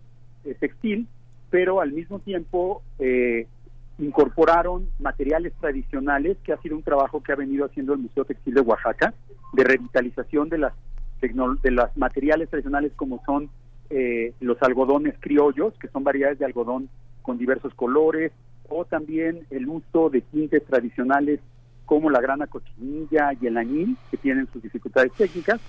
textil, 0.59 1.07
pero 1.51 1.81
al 1.81 1.93
mismo 1.93 2.19
tiempo 2.19 2.83
incorporaron 3.99 4.89
materiales 4.99 5.53
tradicionales, 5.61 6.37
que 6.43 6.53
ha 6.53 6.61
sido 6.61 6.77
un 6.77 6.83
trabajo 6.83 7.23
que 7.23 7.33
ha 7.33 7.37
venido 7.37 7.65
haciendo 7.65 7.93
el 7.93 8.01
Museo 8.01 8.25
Textil 8.25 8.55
de 8.55 8.61
Oaxaca, 8.61 9.15
de 9.53 9.65
revitalización 9.65 10.49
de 10.49 10.59
las 10.59 10.73
de 11.63 11.71
los 11.71 11.97
materiales 11.97 12.51
tradicionales 12.51 12.91
como 12.97 13.23
son 13.25 13.49
eh, 13.95 14.33
los 14.41 14.57
algodones 14.63 15.15
criollos, 15.21 15.75
que 15.79 15.89
son 15.89 16.03
variedades 16.03 16.39
de 16.39 16.47
algodón 16.47 16.89
con 17.21 17.37
diversos 17.37 17.75
colores, 17.75 18.33
o 18.71 18.87
también 18.87 19.47
el 19.51 19.69
uso 19.69 20.09
de 20.09 20.23
tintes 20.23 20.65
tradicionales 20.65 21.41
como 21.85 22.09
la 22.09 22.23
grana 22.23 22.47
cochinilla 22.47 23.35
y 23.39 23.49
el 23.49 23.59
añil, 23.59 23.99
que 24.11 24.17
tienen 24.17 24.49
sus 24.51 24.63
dificultades 24.63 25.13
técnicas, 25.13 25.61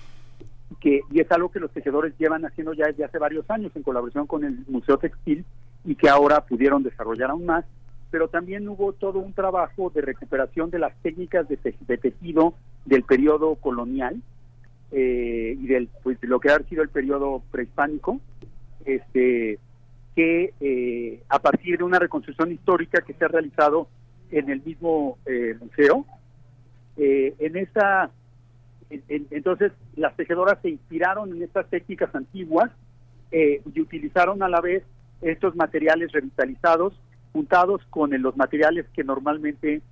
que, 0.80 1.02
y 1.10 1.20
es 1.20 1.30
algo 1.30 1.50
que 1.50 1.60
los 1.60 1.70
tejedores 1.70 2.14
llevan 2.18 2.46
haciendo 2.46 2.72
ya 2.72 2.86
desde 2.86 3.04
hace 3.04 3.18
varios 3.18 3.48
años 3.50 3.72
en 3.74 3.82
colaboración 3.82 4.26
con 4.26 4.42
el 4.42 4.64
Museo 4.68 4.96
Textil 4.96 5.44
y 5.84 5.94
que 5.94 6.08
ahora 6.08 6.46
pudieron 6.46 6.82
desarrollar 6.82 7.30
aún 7.30 7.44
más, 7.44 7.66
pero 8.10 8.28
también 8.28 8.66
hubo 8.70 8.94
todo 8.94 9.18
un 9.18 9.34
trabajo 9.34 9.90
de 9.94 10.00
recuperación 10.00 10.70
de 10.70 10.78
las 10.78 10.94
técnicas 11.02 11.46
de, 11.46 11.58
de 11.86 11.98
tejido 11.98 12.54
del 12.86 13.02
periodo 13.02 13.56
colonial, 13.56 14.22
eh, 14.92 15.56
y 15.60 15.66
del 15.66 15.88
pues 16.02 16.20
de 16.20 16.28
lo 16.28 16.40
que 16.40 16.50
ha 16.50 16.58
sido 16.60 16.82
el 16.82 16.88
periodo 16.88 17.42
prehispánico 17.50 18.20
este 18.84 19.58
que 20.14 20.52
eh, 20.60 21.22
a 21.28 21.40
partir 21.40 21.78
de 21.78 21.84
una 21.84 21.98
reconstrucción 21.98 22.52
histórica 22.52 23.02
que 23.02 23.14
se 23.14 23.24
ha 23.24 23.28
realizado 23.28 23.88
en 24.30 24.50
el 24.50 24.62
mismo 24.62 25.18
eh, 25.26 25.56
museo 25.60 26.06
en 26.96 27.56
esta 27.56 28.10
entonces 29.08 29.72
las 29.96 30.14
tejedoras 30.14 30.58
se 30.62 30.70
inspiraron 30.70 31.34
en 31.34 31.42
estas 31.42 31.68
técnicas 31.68 32.14
antiguas 32.14 32.70
y 33.32 33.80
utilizaron 33.80 34.44
a 34.44 34.48
la 34.48 34.60
vez 34.60 34.84
estos 35.22 35.56
materiales 35.56 36.12
revitalizados 36.12 36.94
juntados 37.32 37.82
con 37.90 38.10
los 38.22 38.36
materiales 38.36 38.86
que 38.94 39.02
normalmente 39.02 39.82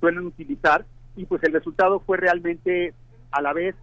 suelen 0.00 0.24
utilizar 0.24 0.86
y 1.16 1.26
pues 1.26 1.42
el 1.44 1.52
resultado 1.52 2.00
fue 2.00 2.16
realmente 2.16 2.94
a 3.30 3.42
la 3.42 3.52
vez 3.52 3.74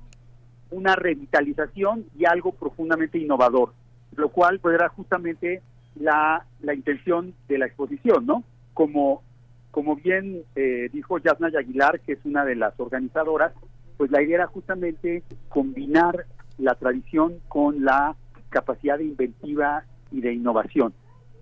una 0.72 0.96
revitalización 0.96 2.06
y 2.18 2.26
algo 2.26 2.52
profundamente 2.52 3.18
innovador, 3.18 3.74
lo 4.16 4.30
cual 4.30 4.60
pues 4.60 4.76
era 4.76 4.90
justamente 4.90 5.62
la, 5.96 6.46
la 6.62 6.74
intención 6.74 7.34
de 7.48 7.58
la 7.58 7.68
exposición, 7.68 8.26
¿no? 8.26 8.44
Como, 8.74 9.24
como 9.72 9.96
bien 9.96 10.44
eh, 10.56 10.90
dijo 10.92 11.18
Yasna 11.18 11.48
Aguilar, 11.48 12.00
que 12.02 12.14
es 12.14 12.20
una 12.26 12.44
de 12.46 12.56
las 12.56 12.80
organizadoras, 12.80 13.54
pues 13.98 14.12
la 14.12 14.22
idea 14.22 14.36
era 14.36 14.48
justamente 14.48 15.24
combinar 15.50 16.26
la 16.58 16.76
tradición 16.76 17.40
con 17.48 17.84
la 17.84 18.16
capacidad 18.50 18.98
de 18.98 19.06
inventiva 19.06 19.84
y 20.12 20.22
de 20.22 20.34
innovación. 20.34 20.94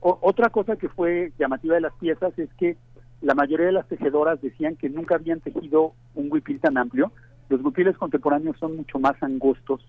otra 0.02 0.50
cosa 0.50 0.76
que 0.76 0.90
fue 0.90 1.32
llamativa 1.38 1.76
de 1.76 1.82
las 1.82 1.94
piezas 1.94 2.38
es 2.38 2.50
que 2.56 2.78
la 3.22 3.36
mayoría 3.36 3.68
de 3.68 3.72
las 3.72 3.88
tejedoras 3.88 4.42
decían 4.42 4.76
que 4.76 4.90
nunca 4.90 5.16
habían 5.16 5.40
tejido 5.40 5.94
un 6.14 6.32
huipil 6.32 6.60
tan 6.60 6.78
amplio, 6.78 7.12
los 7.54 7.64
huipiles 7.64 7.96
contemporáneos 7.98 8.58
son 8.58 8.78
mucho 8.78 8.98
más 8.98 9.22
angostos 9.22 9.86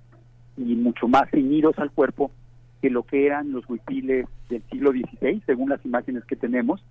y 0.58 0.74
mucho 0.74 1.08
más 1.08 1.30
ceñidos 1.30 1.78
al 1.78 1.90
cuerpo 1.90 2.30
que 2.82 2.90
lo 2.90 3.04
que 3.04 3.24
eran 3.24 3.52
los 3.52 3.66
huipiles 3.66 4.26
del 4.50 4.62
siglo 4.70 4.90
XVI, 4.90 5.42
según 5.46 5.70
las 5.70 5.82
imágenes 5.86 6.26
que 6.26 6.36
tenemos. 6.36 6.84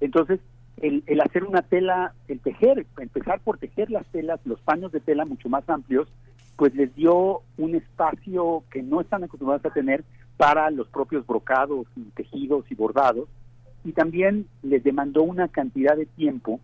Entonces, 0.00 0.40
el, 0.78 1.04
el, 1.06 1.20
hacer 1.20 1.44
una 1.44 1.60
tela, 1.60 2.14
el 2.28 2.40
tejer, 2.40 2.86
empezar 2.98 3.40
por 3.40 3.58
tejer 3.58 3.90
las 3.90 4.06
telas, 4.06 4.40
los 4.46 4.58
paños 4.62 4.90
de 4.90 5.00
tela 5.00 5.26
mucho 5.26 5.50
más 5.50 5.68
amplios, 5.68 6.08
pues 6.56 6.74
les 6.74 6.94
dio 6.94 7.42
un 7.58 7.74
espacio 7.74 8.64
que 8.70 8.82
no 8.82 9.02
están 9.02 9.22
acostumbrados 9.22 9.66
a 9.66 9.74
tener 9.74 10.02
para 10.38 10.70
los 10.70 10.88
propios 10.88 11.26
brocados 11.26 11.86
y 11.94 12.04
tejidos 12.14 12.64
y 12.70 12.74
bordados 12.74 13.28
y 13.84 13.92
también 13.92 14.46
les 14.62 14.82
demandó 14.82 15.22
una 15.24 15.48
cantidad 15.48 15.94
de 15.94 16.06
tiempo 16.06 16.58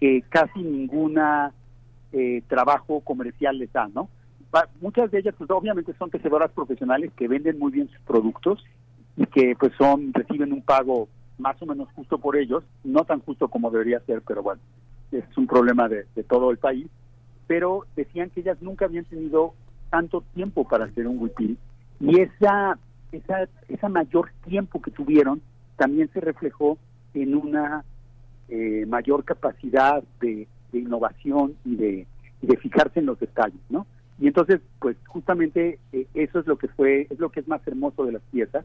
que 0.00 0.24
casi 0.28 0.62
ninguna 0.62 1.52
eh, 2.12 2.42
trabajo 2.48 3.00
comercial 3.00 3.58
les 3.58 3.72
da, 3.72 3.88
¿no? 3.88 4.08
muchas 4.80 5.10
de 5.10 5.18
ellas, 5.18 5.34
pues 5.36 5.50
obviamente 5.50 5.92
son 5.98 6.10
tejedoras 6.10 6.50
profesionales 6.52 7.12
que 7.16 7.28
venden 7.28 7.58
muy 7.58 7.70
bien 7.70 7.88
sus 7.88 8.00
productos 8.00 8.64
y 9.16 9.26
que 9.26 9.54
pues 9.58 9.72
son 9.76 10.12
reciben 10.12 10.52
un 10.52 10.62
pago 10.62 11.08
más 11.38 11.60
o 11.62 11.66
menos 11.66 11.88
justo 11.94 12.18
por 12.18 12.36
ellos, 12.36 12.64
no 12.84 13.04
tan 13.04 13.20
justo 13.20 13.48
como 13.48 13.70
debería 13.70 14.00
ser, 14.00 14.22
pero 14.26 14.42
bueno, 14.42 14.60
es 15.12 15.24
un 15.36 15.46
problema 15.46 15.88
de, 15.88 16.04
todo 16.28 16.50
el 16.50 16.58
país. 16.58 16.88
Pero 17.46 17.86
decían 17.96 18.30
que 18.30 18.40
ellas 18.40 18.58
nunca 18.60 18.86
habían 18.86 19.04
tenido 19.04 19.54
tanto 19.90 20.22
tiempo 20.34 20.66
para 20.66 20.84
hacer 20.86 21.06
un 21.06 21.18
huipil 21.18 21.58
y 22.00 22.20
esa, 22.20 22.78
esa, 23.12 23.48
esa 23.68 23.88
mayor 23.88 24.30
tiempo 24.46 24.82
que 24.82 24.90
tuvieron 24.90 25.40
también 25.76 26.10
se 26.12 26.20
reflejó 26.20 26.78
en 27.14 27.34
una 27.34 27.84
eh, 28.48 28.84
mayor 28.86 29.24
capacidad 29.24 30.02
de, 30.20 30.46
innovación 30.72 31.54
y 31.64 31.76
de, 31.76 32.06
y 32.42 32.46
de 32.46 32.56
fijarse 32.56 33.00
en 33.00 33.06
los 33.06 33.18
detalles, 33.18 33.60
¿no? 33.70 33.86
Y 34.20 34.26
entonces, 34.26 34.60
pues 34.80 34.96
justamente 35.06 35.78
eh, 35.92 36.06
eso 36.14 36.40
es 36.40 36.46
lo 36.46 36.58
que 36.58 36.68
fue, 36.68 37.06
es 37.08 37.18
lo 37.18 37.30
que 37.30 37.40
es 37.40 37.48
más 37.48 37.66
hermoso 37.66 38.04
de 38.04 38.12
las 38.12 38.22
piezas, 38.30 38.64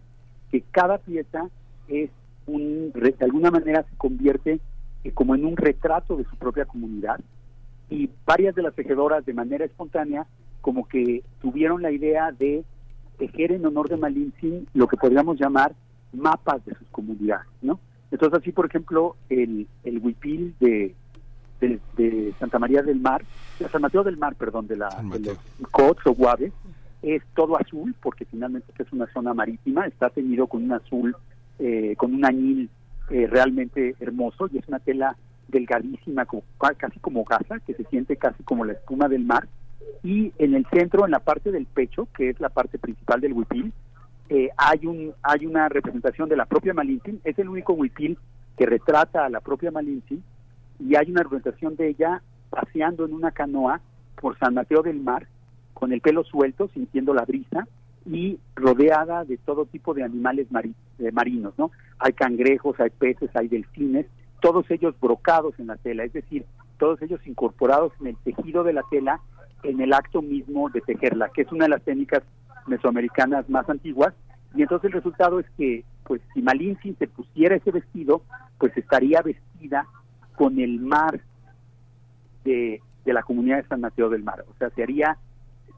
que 0.51 0.62
cada 0.72 0.97
pieza 0.97 1.49
es 1.88 2.10
un, 2.47 2.91
de 2.91 3.16
alguna 3.22 3.51
manera 3.51 3.84
se 3.84 3.95
convierte 3.97 4.60
eh, 5.04 5.12
como 5.12 5.36
en 5.36 5.45
un 5.45 5.56
retrato 5.56 6.18
de 6.18 6.26
su 6.26 6.36
propia 6.38 6.66
comunidad 6.66 7.20
y 7.89 8.10
varias 8.26 8.56
de 8.56 8.64
las 8.64 8.74
tejedoras 8.74 9.26
de 9.26 9.34
manera 9.34 9.66
espontánea 9.66 10.26
como 10.62 10.88
que 10.88 11.24
tuvieron 11.41 11.82
la 11.82 11.91
idea 11.91 12.32
de 12.32 12.64
tejer 13.18 13.51
en 13.51 13.66
honor 13.66 13.89
de 13.89 13.97
Malintzin 13.97 14.68
lo 14.74 14.88
que 14.88 14.97
podríamos 14.97 15.39
llamar 15.39 15.76
mapas 16.14 16.66
de 16.66 16.74
sus 16.76 16.88
comunidades, 16.89 17.47
¿no? 17.62 17.80
Entonces 18.12 18.39
así, 18.39 18.51
por 18.51 18.68
ejemplo, 18.68 19.16
el, 19.30 19.68
el 19.84 19.99
huipil 19.99 20.56
de, 20.60 20.95
de, 21.60 22.34
Santa 22.39 22.60
María 22.60 22.82
del 22.82 22.99
Mar, 22.99 23.24
de 23.60 23.70
San 23.70 23.82
Mateo 23.82 24.04
del 24.04 24.18
Mar, 24.18 24.36
perdón, 24.36 24.68
de 24.68 24.78
la 24.78 24.89
de 24.89 25.36
Cots 25.72 26.06
o 26.06 26.14
Guave, 26.14 26.51
es 27.01 27.22
todo 27.36 27.58
azul, 27.58 27.95
porque 28.01 28.26
finalmente 28.26 28.72
es 28.78 28.91
una 28.91 29.08
zona 29.14 29.34
marítima, 29.34 29.86
está 29.86 30.10
teñido 30.10 30.47
con 30.47 30.64
un 30.64 30.72
azul, 30.74 31.16
eh, 31.60 31.95
con 31.97 32.14
un 32.14 32.26
añil 32.26 32.70
eh, 33.10 33.28
realmente 33.28 33.95
hermoso, 33.99 34.49
y 34.51 34.58
es 34.58 34.68
una 34.68 34.80
tela 34.80 35.16
delgadísima, 35.49 36.26
como, 36.26 36.43
casi 36.78 36.99
como 36.99 37.24
gasa, 37.26 37.60
que 37.60 37.74
se 37.74 37.84
siente 37.86 38.16
casi 38.16 38.41
como 38.43 38.66
la 38.66 38.74
espuma 38.74 39.08
del 39.10 39.26
mar, 39.26 39.47
y 40.01 40.34
en 40.38 40.56
el 40.56 40.66
centro, 40.68 41.06
en 41.06 41.12
la 41.12 41.20
parte 41.20 41.51
del 41.51 41.66
pecho, 41.66 42.08
que 42.16 42.30
es 42.30 42.39
la 42.39 42.49
parte 42.49 42.80
principal 42.80 43.22
del 43.22 43.34
huipil, 43.34 43.74
eh, 44.30 44.49
hay 44.58 44.86
un 44.86 45.14
hay 45.22 45.45
una 45.45 45.68
representación 45.68 46.30
de 46.30 46.38
la 46.38 46.45
propia 46.45 46.74
Malintzin, 46.74 47.20
es 47.24 47.38
el 47.38 47.49
único 47.49 47.74
huipil 47.74 48.18
que 48.58 48.66
retrata 48.66 49.26
a 49.26 49.30
la 49.30 49.41
propia 49.41 49.72
Malintzin, 49.72 50.24
y 50.80 50.95
hay 50.95 51.11
una 51.11 51.24
representación 51.24 51.76
de 51.76 51.89
ella 51.89 52.21
paseando 52.49 53.05
en 53.05 53.13
una 53.13 53.32
canoa 53.32 53.82
por 54.19 54.38
San 54.38 54.53
Mateo 54.53 54.82
del 54.82 54.99
Mar, 54.99 55.28
con 55.74 55.91
el 55.91 56.01
pelo 56.01 56.24
suelto, 56.24 56.69
sintiendo 56.74 57.13
la 57.13 57.26
brisa 57.26 57.67
y 58.05 58.39
rodeada 58.55 59.24
de 59.24 59.38
todo 59.38 59.65
tipo 59.65 59.93
de 59.93 60.03
animales 60.03 60.47
eh, 60.99 61.11
marinos, 61.11 61.53
¿no? 61.57 61.71
Hay 61.99 62.13
cangrejos, 62.13 62.80
hay 62.80 62.89
peces, 62.89 63.30
hay 63.36 63.47
delfines, 63.47 64.05
todos 64.41 64.69
ellos 64.69 64.93
brocados 64.99 65.57
en 65.57 65.67
la 65.67 65.78
tela, 65.78 66.03
es 66.03 66.13
decir, 66.13 66.45
todos 66.78 67.01
ellos 67.01 67.26
incorporados 67.26 67.93
en 68.01 68.07
el 68.07 68.17
tejido 68.17 68.63
de 68.63 68.74
la 68.74 68.84
tela 68.91 69.21
en 69.63 69.80
el 69.80 69.93
acto 69.93 70.21
mismo 70.21 70.69
de 70.69 70.82
tejerla, 70.82 71.30
que 71.30 71.43
es 71.43 71.51
una 71.51 71.65
de 71.65 71.69
las 71.69 71.82
técnicas 71.84 72.24
mesoamericanas 72.67 73.49
más 73.49 73.69
antiguas, 73.69 74.13
y 74.55 74.61
entonces 74.61 74.88
el 74.88 74.93
resultado 74.93 75.39
es 75.39 75.45
que, 75.57 75.84
pues, 76.03 76.21
si 76.34 76.41
Malintzin 76.41 76.97
se 76.97 77.07
pusiera 77.07 77.55
ese 77.55 77.71
vestido, 77.71 78.21
pues 78.59 78.76
estaría 78.78 79.21
vestida 79.21 79.88
con 80.36 80.59
el 80.59 80.79
mar 80.79 81.21
de, 82.43 82.81
la 83.05 83.23
comunidad 83.23 83.57
de 83.57 83.67
San 83.67 83.81
Mateo 83.81 84.09
del 84.09 84.23
Mar. 84.23 84.45
O 84.49 84.57
sea, 84.57 84.69
se 84.71 84.84
haría, 84.84 85.17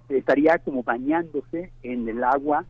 estaría 0.09 0.57
como 0.59 0.83
bañándose 0.83 1.71
en 1.83 2.07
el 2.07 2.23
agua 2.23 2.65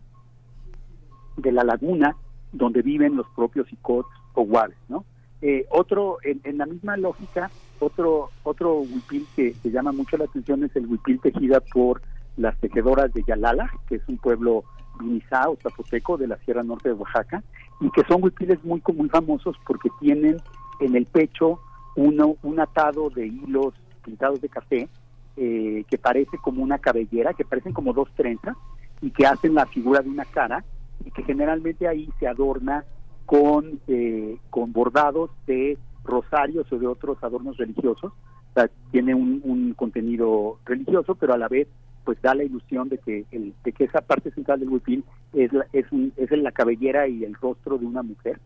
de 1.37 1.51
la 1.51 1.63
laguna 1.63 2.15
donde 2.51 2.81
viven 2.81 3.15
los 3.15 3.27
propios 3.35 3.71
icots 3.71 4.09
o 4.33 4.43
guaves, 4.43 4.77
¿no? 4.87 5.05
Eh, 5.41 5.65
otro, 5.69 6.17
en, 6.23 6.57
la 6.57 6.65
misma 6.65 6.95
lógica, 6.97 7.51
otro 7.79 8.29
otro 8.43 8.79
huipil 8.79 9.27
que, 9.35 9.53
se 9.53 9.69
llama 9.69 9.91
mucho 9.91 10.17
la 10.17 10.25
atención 10.25 10.63
es 10.63 10.75
el 10.75 10.87
huipil 10.87 11.19
tejida 11.19 11.59
por 11.59 12.01
las 12.37 12.57
tejedoras 12.59 13.13
de 13.13 13.23
Yalala, 13.27 13.69
que 13.87 13.95
es 13.95 14.01
un 14.07 14.17
pueblo 14.17 14.63
vinizá 14.99 15.49
o 15.49 15.57
zapoteco 15.61 16.17
de 16.17 16.27
la 16.27 16.37
Sierra 16.37 16.63
Norte 16.63 16.89
de 16.89 16.95
Oaxaca, 16.95 17.43
y 17.81 17.89
que 17.91 18.03
son 18.07 18.23
huipiles 18.23 18.63
muy, 18.63 18.81
muy 18.93 19.09
famosos 19.09 19.57
porque 19.67 19.89
tienen 19.99 20.37
en 20.79 20.95
el 20.95 21.05
pecho 21.05 21.59
uno, 21.95 22.37
un 22.43 22.59
atado 22.59 23.09
de 23.09 23.27
hilos 23.27 23.73
pintados 24.03 24.41
de 24.41 24.49
café 24.49 24.89
eh, 25.37 25.83
que 25.89 25.97
parece 25.97 26.37
como 26.37 26.63
una 26.63 26.79
cabellera, 26.79 27.33
que 27.33 27.45
parecen 27.45 27.73
como 27.73 27.93
dos 27.93 28.09
trenzas 28.15 28.55
y 29.01 29.11
que 29.11 29.25
hacen 29.25 29.53
la 29.53 29.65
figura 29.65 30.01
de 30.01 30.09
una 30.09 30.25
cara 30.25 30.63
y 31.03 31.11
que 31.11 31.23
generalmente 31.23 31.87
ahí 31.87 32.09
se 32.19 32.27
adorna 32.27 32.85
con, 33.25 33.79
eh, 33.87 34.37
con 34.49 34.71
bordados 34.71 35.31
de 35.47 35.77
rosarios 36.03 36.71
o 36.71 36.77
de 36.77 36.87
otros 36.87 37.17
adornos 37.21 37.57
religiosos. 37.57 38.13
O 38.13 38.53
sea, 38.53 38.69
tiene 38.91 39.13
un, 39.13 39.41
un 39.43 39.73
contenido 39.73 40.59
religioso, 40.65 41.15
pero 41.15 41.33
a 41.33 41.37
la 41.37 41.47
vez 41.47 41.67
pues 42.05 42.21
da 42.21 42.35
la 42.35 42.43
ilusión 42.43 42.87
de 42.87 42.99
que 42.99 43.25
el, 43.31 43.53
de 43.63 43.73
que 43.73 43.85
esa 43.85 44.01
parte 44.01 44.31
central 44.31 44.59
del 44.59 44.69
huipil 44.69 45.03
es 45.33 45.51
la, 45.51 45.65
es, 45.73 45.91
un, 45.91 46.13
es 46.15 46.31
la 46.31 46.51
cabellera 46.51 47.07
y 47.07 47.23
el 47.23 47.33
rostro 47.33 47.77
de 47.77 47.85
una 47.85 48.03
mujer 48.03 48.39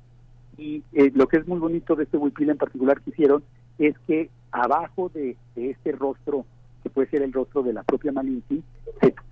y 0.60 0.84
eh, 0.93 1.12
lo 1.16 1.28
que 1.28 1.38
es 1.38 1.47
muy 1.47 1.57
bonito 1.57 1.95
de 1.95 2.03
este 2.03 2.18
huipil 2.18 2.49
en 2.49 2.57
particular 2.57 3.01
que 3.01 3.12
hicieron 3.12 3.43
es 3.78 3.97
que 4.05 4.30
abajo 4.51 5.10
de, 5.14 5.38
este 5.55 5.93
rostro, 5.93 6.45
que 6.84 6.89
puede 6.89 7.10
ser 7.10 7.22
el 7.22 7.32
rostro 7.32 7.64
de 7.64 7.74
la 7.74 7.84
propia 7.84 8.12
Malinci, 8.12 8.62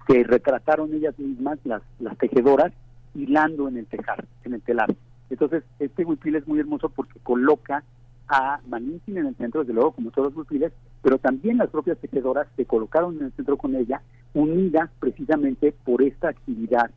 se, 0.07 0.23
retrataron 0.23 0.93
ellas 0.93 1.19
mismas, 1.19 1.59
las, 1.65 1.81
las 1.99 2.17
tejedoras, 2.17 2.71
hilando 3.13 3.67
en 3.67 3.77
el 3.77 3.85
tejar, 3.87 4.25
en 4.45 4.53
el 4.53 4.61
telar. 4.61 4.95
Entonces, 5.29 5.63
este 5.79 6.05
huipil 6.05 6.37
es 6.37 6.47
muy 6.47 6.59
hermoso 6.59 6.89
porque 6.89 7.19
coloca 7.19 7.83
a 8.29 8.61
Malinci 8.67 9.11
en 9.11 9.27
el 9.27 9.35
centro, 9.35 9.61
desde 9.61 9.73
luego, 9.73 9.91
como 9.91 10.11
todos 10.11 10.29
los 10.29 10.37
huipiles, 10.37 10.71
pero 11.01 11.17
también 11.17 11.57
las 11.57 11.69
propias 11.69 11.97
tejedoras 11.97 12.47
se 12.55 12.65
colocaron 12.65 13.17
en 13.17 13.25
el 13.25 13.31
centro 13.33 13.57
con 13.57 13.75
ella, 13.75 14.01
unidas 14.33 14.89
precisamente 14.99 15.73
por 15.83 16.01
esta 16.01 16.29
actividad 16.29 16.89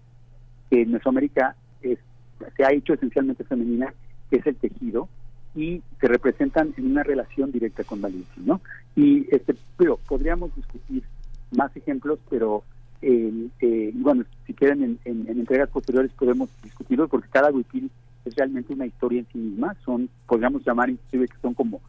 que 0.70 0.82
en 0.82 0.92
Mesoamérica 0.92 1.56
es, 1.82 1.98
se 2.56 2.64
ha 2.64 2.72
hecho 2.72 2.94
esencialmente 2.94 3.42
femenina 3.44 3.92
que 4.30 4.36
es 4.36 4.46
el 4.46 4.56
tejido, 4.56 5.08
y 5.54 5.82
se 6.00 6.06
representan 6.06 6.72
en 6.76 6.86
una 6.86 7.02
relación 7.02 7.50
directa 7.50 7.84
con 7.84 8.00
Valencia, 8.00 8.42
¿no? 8.44 8.60
Y 8.94 9.26
este, 9.34 9.54
pero 9.76 9.96
podríamos 9.96 10.54
discutir 10.54 11.02
más 11.50 11.76
ejemplos, 11.76 12.18
pero 12.28 12.62
eh, 13.02 13.92
bueno, 13.94 14.24
si 14.46 14.54
quieren 14.54 14.98
en, 15.04 15.26
entregas 15.28 15.70
posteriores 15.70 16.12
podemos 16.12 16.50
discutirlo 16.62 17.08
porque 17.08 17.28
cada 17.30 17.50
huipil 17.50 17.90
es 18.24 18.34
realmente 18.36 18.74
una 18.74 18.86
historia 18.86 19.20
en 19.20 19.26
sí 19.32 19.38
misma. 19.38 19.74
Son, 19.84 20.08
podríamos 20.26 20.64
llamar 20.64 20.90
inclusive 20.90 21.28
que 21.28 21.40
son 21.40 21.54
como 21.54 21.80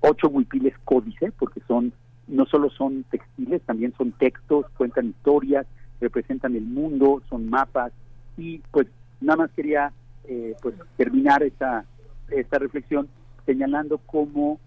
ocho 0.00 0.28
huipiles 0.28 0.74
códice, 0.84 1.32
porque 1.32 1.60
son 1.66 1.92
no 2.28 2.46
solo 2.46 2.70
son 2.70 3.02
textiles, 3.10 3.60
también 3.62 3.92
son 3.98 4.12
textos, 4.12 4.66
cuentan 4.76 5.06
historias, 5.06 5.66
representan 6.00 6.54
el 6.54 6.64
mundo, 6.64 7.20
son 7.28 7.50
mapas 7.50 7.92
y 8.38 8.58
pues 8.70 8.86
nada 9.20 9.38
más 9.38 9.50
quería 9.50 9.92
eh, 10.24 10.54
pues 10.62 10.74
terminar 10.96 11.42
esta, 11.42 11.84
esta 12.30 12.58
reflexión 12.58 13.08
señalando 13.46 13.98
cómo 13.98 14.60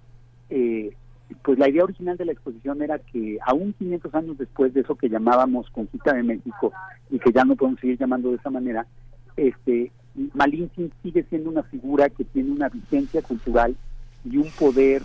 eh, 0.49 0.93
pues 1.43 1.57
la 1.57 1.69
idea 1.69 1.83
original 1.83 2.17
de 2.17 2.25
la 2.25 2.33
exposición 2.33 2.81
era 2.81 2.99
que 2.99 3.37
aún 3.45 3.73
500 3.73 4.13
años 4.15 4.37
después 4.37 4.73
de 4.73 4.81
eso 4.81 4.95
que 4.95 5.09
llamábamos 5.09 5.69
conquista 5.71 6.13
de 6.13 6.23
México 6.23 6.71
y 7.09 7.19
que 7.19 7.31
ya 7.31 7.43
no 7.43 7.55
podemos 7.55 7.79
seguir 7.79 7.97
llamando 7.97 8.29
de 8.29 8.37
esa 8.37 8.49
manera, 8.49 8.85
este 9.35 9.91
Malintzin 10.33 10.91
sigue 11.03 11.23
siendo 11.23 11.49
una 11.49 11.63
figura 11.63 12.09
que 12.09 12.23
tiene 12.23 12.51
una 12.51 12.69
vigencia 12.69 13.21
cultural 13.21 13.75
y 14.23 14.37
un 14.37 14.49
poder 14.51 15.01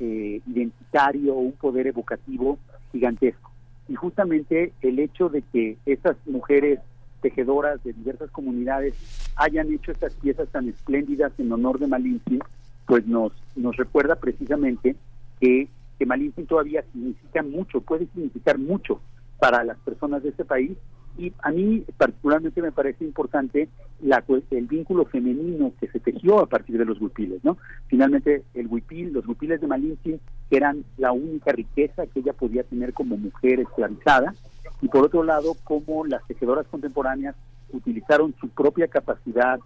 eh, 0.00 0.40
identitario, 0.46 1.34
un 1.34 1.52
poder 1.52 1.86
evocativo 1.86 2.58
gigantesco. 2.92 3.50
Y 3.88 3.94
justamente 3.94 4.72
el 4.82 4.98
hecho 4.98 5.28
de 5.28 5.42
que 5.42 5.76
estas 5.86 6.16
mujeres 6.26 6.80
tejedoras 7.20 7.82
de 7.84 7.92
diversas 7.92 8.30
comunidades 8.30 8.94
hayan 9.36 9.72
hecho 9.72 9.92
estas 9.92 10.14
piezas 10.14 10.48
tan 10.48 10.68
espléndidas 10.68 11.32
en 11.38 11.52
honor 11.52 11.78
de 11.78 11.86
Malintzin, 11.86 12.40
pues 12.86 13.06
nos, 13.06 13.32
nos 13.56 13.76
recuerda 13.76 14.16
precisamente 14.16 14.96
que, 15.40 15.68
que 15.98 16.06
Malintzin 16.06 16.46
todavía 16.46 16.84
significa 16.92 17.42
mucho, 17.42 17.80
puede 17.80 18.06
significar 18.06 18.58
mucho 18.58 19.00
para 19.38 19.64
las 19.64 19.78
personas 19.78 20.22
de 20.22 20.30
este 20.30 20.44
país 20.44 20.76
y 21.18 21.32
a 21.42 21.50
mí 21.50 21.84
particularmente 21.96 22.62
me 22.62 22.72
parece 22.72 23.04
importante 23.04 23.68
la, 24.00 24.24
el 24.50 24.66
vínculo 24.66 25.04
femenino 25.04 25.72
que 25.80 25.88
se 25.88 26.00
tejió 26.00 26.40
a 26.40 26.46
partir 26.46 26.78
de 26.78 26.84
los 26.84 27.00
huipiles, 27.00 27.44
¿no? 27.44 27.58
Finalmente 27.88 28.42
el 28.54 28.68
huipil, 28.68 29.12
los 29.12 29.26
huipiles 29.26 29.60
de 29.60 29.66
Malintzin 29.66 30.20
eran 30.50 30.84
la 30.96 31.12
única 31.12 31.52
riqueza 31.52 32.06
que 32.06 32.20
ella 32.20 32.32
podía 32.32 32.62
tener 32.62 32.92
como 32.92 33.16
mujer 33.16 33.60
esclavizada 33.60 34.34
y 34.80 34.88
por 34.88 35.04
otro 35.04 35.22
lado, 35.22 35.56
cómo 35.64 36.04
las 36.06 36.26
tejedoras 36.26 36.66
contemporáneas 36.68 37.34
utilizaron 37.72 38.34
su 38.40 38.48
propia 38.48 38.88
capacidad 38.88 39.60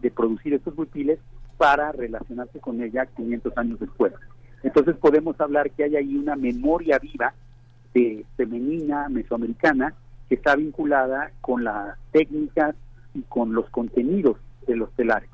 de 0.00 0.10
producir 0.10 0.54
estos 0.54 0.76
huipiles 0.76 1.18
para 1.56 1.92
relacionarse 1.92 2.60
con 2.60 2.80
ella 2.82 3.06
500 3.06 3.56
años 3.56 3.80
después. 3.80 4.12
Entonces 4.62 4.96
podemos 4.96 5.40
hablar 5.40 5.70
que 5.70 5.84
hay 5.84 5.96
ahí 5.96 6.16
una 6.16 6.36
memoria 6.36 6.98
viva 6.98 7.34
de 7.94 8.24
femenina 8.36 9.08
mesoamericana 9.08 9.94
que 10.28 10.36
está 10.36 10.54
vinculada 10.54 11.30
con 11.40 11.64
las 11.64 11.98
técnicas 12.12 12.74
y 13.14 13.22
con 13.22 13.54
los 13.54 13.68
contenidos 13.70 14.36
de 14.66 14.76
los 14.76 14.92
telares. 14.92 15.30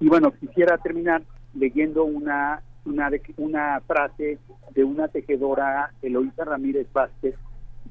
Y 0.00 0.08
bueno, 0.08 0.30
quisiera 0.30 0.78
terminar 0.78 1.22
leyendo 1.54 2.04
una 2.04 2.62
una, 2.88 3.10
una 3.36 3.80
frase 3.86 4.38
de 4.74 4.84
una 4.84 5.08
tejedora, 5.08 5.92
Eloísa 6.02 6.44
Ramírez 6.44 6.86
Vázquez, 6.92 7.34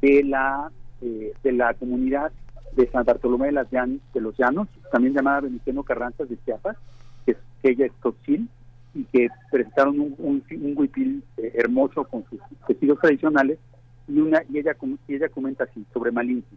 de 0.02 0.24
la 0.24 0.72
eh, 1.02 1.34
de 1.44 1.52
la 1.52 1.74
comunidad 1.76 2.32
de 2.76 2.90
San 2.90 3.06
Bartolomé 3.06 3.48
de, 3.48 3.52
las 3.54 3.70
de 3.70 4.22
los 4.22 4.38
Llanos, 4.38 4.68
también 4.92 5.14
llamada 5.14 5.42
Beniciano 5.42 5.84
Carranzas 5.84 6.30
de 6.30 6.38
Chiapas, 6.44 6.78
que, 7.26 7.36
ella 7.64 7.88
es 7.88 7.92
toxil, 8.02 8.48
y 8.94 9.04
que 9.06 9.30
presentaron 9.52 10.00
un, 10.00 10.16
un, 10.18 10.74
huipil 10.76 11.24
eh, 11.38 11.52
hermoso 11.56 12.04
con 12.06 12.24
sus 12.30 12.40
vestidos 12.68 13.00
tradicionales, 13.00 13.60
y 14.08 14.20
una 14.20 14.42
y 14.50 14.60
ella 14.60 14.76
y 15.08 15.16
ella 15.16 15.30
comenta 15.30 15.66
así 15.66 15.86
sobre 15.94 16.12
Malinki. 16.12 16.56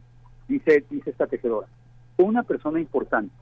Dice 0.48 0.84
dice 0.88 1.10
esta 1.10 1.26
tejedora, 1.26 1.66
fue 2.16 2.26
una 2.26 2.42
persona 2.42 2.80
importante. 2.80 3.34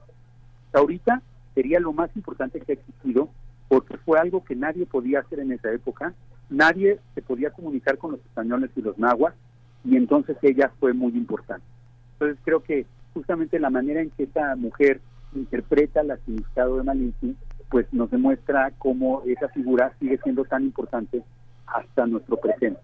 Ahorita 0.73 1.23
sería 1.55 1.81
lo 1.81 1.93
más 1.93 2.11
importante 2.17 2.61
que 2.61 2.73
ha 2.73 2.75
existido 2.75 3.29
porque 3.69 3.99
fue 3.99 4.19
algo 4.19 4.45
que 4.45 4.57
nadie 4.57 4.87
podía 4.87 5.21
hacer 5.21 5.41
en 5.41 5.53
esa 5.53 5.71
época, 5.73 6.15
nadie 6.49 6.99
se 7.15 7.23
podía 7.23 7.51
comunicar 7.51 7.99
con 7.99 8.13
los 8.13 8.21
españoles 8.21 8.71
y 8.77 8.83
los 8.83 8.99
nahuas, 8.99 9.35
y 9.85 9.97
entonces 9.97 10.37
ella 10.43 10.71
fue 10.79 10.93
muy 10.93 11.13
importante. 11.13 11.65
Entonces 12.15 12.39
creo 12.45 12.63
que 12.63 12.87
justamente 13.15 13.59
la 13.59 13.71
manera 13.71 14.01
en 14.01 14.11
que 14.11 14.25
esta 14.25 14.55
mujer 14.57 15.01
interpreta 15.35 16.01
el 16.01 16.19
significado 16.25 16.77
de 16.77 16.83
Malinki, 16.85 17.37
pues 17.71 17.87
nos 17.93 18.11
demuestra 18.11 18.73
cómo 18.79 19.23
esa 19.27 19.49
figura 19.49 19.93
sigue 19.99 20.19
siendo 20.23 20.45
tan 20.45 20.65
importante 20.65 21.23
hasta 21.67 22.07
nuestro 22.07 22.37
presente. 22.39 22.81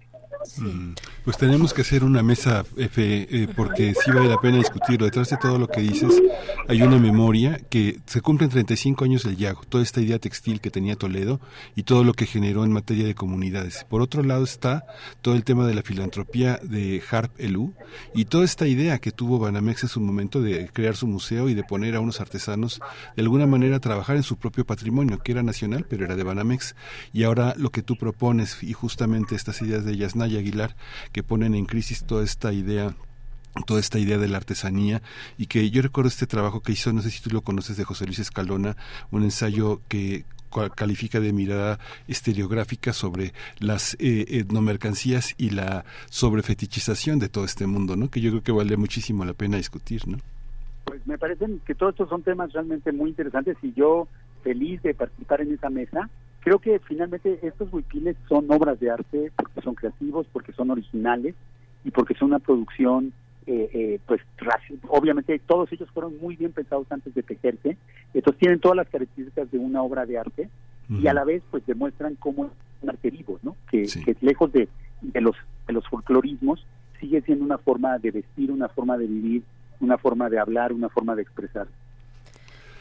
Mm. 0.58 0.94
Pues 1.24 1.38
tenemos 1.38 1.72
que 1.72 1.82
hacer 1.82 2.04
una 2.04 2.22
mesa, 2.22 2.64
eh, 2.76 3.48
porque 3.56 3.94
sí 3.94 4.10
vale 4.10 4.28
la 4.28 4.38
pena 4.38 4.58
discutirlo. 4.58 5.06
Detrás 5.06 5.30
de 5.30 5.36
todo 5.38 5.58
lo 5.58 5.68
que 5.68 5.80
dices 5.80 6.20
hay 6.68 6.82
una 6.82 6.98
memoria 6.98 7.60
que 7.70 8.00
se 8.06 8.20
cumplen 8.20 8.50
35 8.50 9.04
años 9.04 9.22
del 9.22 9.36
Yago, 9.36 9.62
toda 9.68 9.82
esta 9.82 10.00
idea 10.00 10.18
textil 10.18 10.60
que 10.60 10.70
tenía 10.70 10.96
Toledo 10.96 11.40
y 11.74 11.84
todo 11.84 12.04
lo 12.04 12.14
que 12.14 12.26
generó 12.26 12.64
en 12.64 12.72
materia 12.72 13.06
de 13.06 13.14
comunidades. 13.14 13.84
Por 13.88 14.02
otro 14.02 14.22
lado 14.22 14.44
está 14.44 14.84
todo 15.22 15.34
el 15.34 15.44
tema 15.44 15.66
de 15.66 15.74
la 15.74 15.82
filantropía 15.82 16.58
de 16.62 17.02
Harp 17.10 17.32
Elú 17.38 17.74
y 18.14 18.26
toda 18.26 18.44
esta 18.44 18.66
idea 18.66 18.98
que 18.98 19.12
tuvo 19.12 19.38
Banamex 19.38 19.84
en 19.84 19.88
su 19.88 20.00
momento 20.00 20.42
de 20.42 20.68
crear 20.72 20.96
su 20.96 21.06
museo 21.06 21.48
y 21.48 21.54
de 21.54 21.64
poner 21.64 21.96
a 21.96 22.00
unos 22.00 22.20
artesanos 22.20 22.80
de 23.16 23.22
alguna 23.22 23.46
manera 23.46 23.76
a 23.76 23.80
trabajar 23.80 24.16
en 24.16 24.22
su 24.22 24.36
propio 24.36 24.64
patrimonio, 24.64 25.18
que 25.18 25.32
era 25.32 25.42
nacional, 25.42 25.86
pero 25.88 26.04
era 26.04 26.16
de 26.16 26.22
Banamex. 26.22 26.74
Y 27.12 27.24
ahora 27.24 27.54
lo 27.56 27.70
que 27.70 27.82
tú 27.82 27.96
propones 27.96 28.62
y 28.62 28.72
justamente 28.72 29.34
estas 29.34 29.60
ideas 29.62 29.84
de 29.84 29.96
Yasnaya 29.96 30.33
Aguilar 30.38 30.76
que 31.12 31.22
ponen 31.22 31.54
en 31.54 31.66
crisis 31.66 32.04
toda 32.04 32.24
esta 32.24 32.52
idea 32.52 32.94
toda 33.66 33.78
esta 33.78 33.98
idea 34.00 34.18
de 34.18 34.26
la 34.26 34.38
artesanía 34.38 35.00
y 35.38 35.46
que 35.46 35.70
yo 35.70 35.80
recuerdo 35.80 36.08
este 36.08 36.26
trabajo 36.26 36.60
que 36.60 36.72
hizo, 36.72 36.92
no 36.92 37.02
sé 37.02 37.10
si 37.10 37.22
tú 37.22 37.30
lo 37.30 37.42
conoces, 37.42 37.76
de 37.76 37.84
José 37.84 38.04
Luis 38.04 38.18
Escalona, 38.18 38.76
un 39.12 39.22
ensayo 39.22 39.80
que 39.88 40.24
califica 40.74 41.20
de 41.20 41.32
mirada 41.32 41.78
estereográfica 42.06 42.92
sobre 42.92 43.32
las 43.58 43.94
eh, 43.98 44.26
etnomercancías 44.28 45.34
y 45.36 45.50
la 45.50 45.84
sobrefetichización 46.10 47.18
de 47.18 47.28
todo 47.28 47.44
este 47.44 47.66
mundo, 47.66 47.96
¿no? 47.96 48.08
Que 48.08 48.20
yo 48.20 48.30
creo 48.30 48.42
que 48.42 48.52
vale 48.52 48.76
muchísimo 48.76 49.24
la 49.24 49.34
pena 49.34 49.56
discutir, 49.56 50.06
¿no? 50.06 50.18
Pues 50.84 51.04
me 51.06 51.18
parecen 51.18 51.60
que 51.66 51.74
todos 51.74 51.94
estos 51.94 52.08
son 52.08 52.22
temas 52.22 52.52
realmente 52.52 52.92
muy 52.92 53.10
interesantes 53.10 53.56
y 53.62 53.72
yo 53.72 54.06
feliz 54.42 54.82
de 54.82 54.94
participar 54.94 55.40
en 55.40 55.54
esa 55.54 55.70
mesa 55.70 56.08
creo 56.44 56.58
que 56.58 56.78
finalmente 56.78 57.38
estos 57.42 57.72
huipiles 57.72 58.16
son 58.28 58.44
obras 58.50 58.78
de 58.78 58.90
arte 58.90 59.32
porque 59.34 59.62
son 59.62 59.74
creativos, 59.74 60.26
porque 60.30 60.52
son 60.52 60.70
originales 60.70 61.34
y 61.84 61.90
porque 61.90 62.14
son 62.14 62.28
una 62.28 62.38
producción, 62.38 63.14
eh, 63.46 63.70
eh, 63.72 63.98
pues 64.06 64.20
obviamente 64.88 65.38
todos 65.38 65.72
ellos 65.72 65.88
fueron 65.90 66.18
muy 66.18 66.36
bien 66.36 66.52
pensados 66.52 66.86
antes 66.90 67.14
de 67.14 67.22
tejerse, 67.22 67.78
entonces 68.12 68.38
tienen 68.38 68.60
todas 68.60 68.76
las 68.76 68.88
características 68.90 69.50
de 69.50 69.58
una 69.58 69.82
obra 69.82 70.04
de 70.04 70.18
arte 70.18 70.50
y 70.90 71.06
a 71.06 71.14
la 71.14 71.24
vez 71.24 71.42
pues 71.50 71.64
demuestran 71.64 72.14
cómo 72.16 72.44
es 72.44 72.50
un 72.82 72.90
arte 72.90 73.10
vivo, 73.10 73.38
¿no? 73.42 73.56
Que, 73.70 73.86
que 73.86 74.14
lejos 74.20 74.52
de, 74.52 74.68
de 75.00 75.20
los 75.22 75.34
de 75.66 75.72
los 75.72 75.88
folclorismos 75.88 76.66
sigue 77.00 77.22
siendo 77.22 77.42
una 77.42 77.56
forma 77.56 77.98
de 77.98 78.10
vestir, 78.10 78.52
una 78.52 78.68
forma 78.68 78.98
de 78.98 79.06
vivir, 79.06 79.42
una 79.80 79.96
forma 79.96 80.28
de 80.28 80.38
hablar, 80.38 80.74
una 80.74 80.90
forma 80.90 81.16
de 81.16 81.22
expresar. 81.22 81.68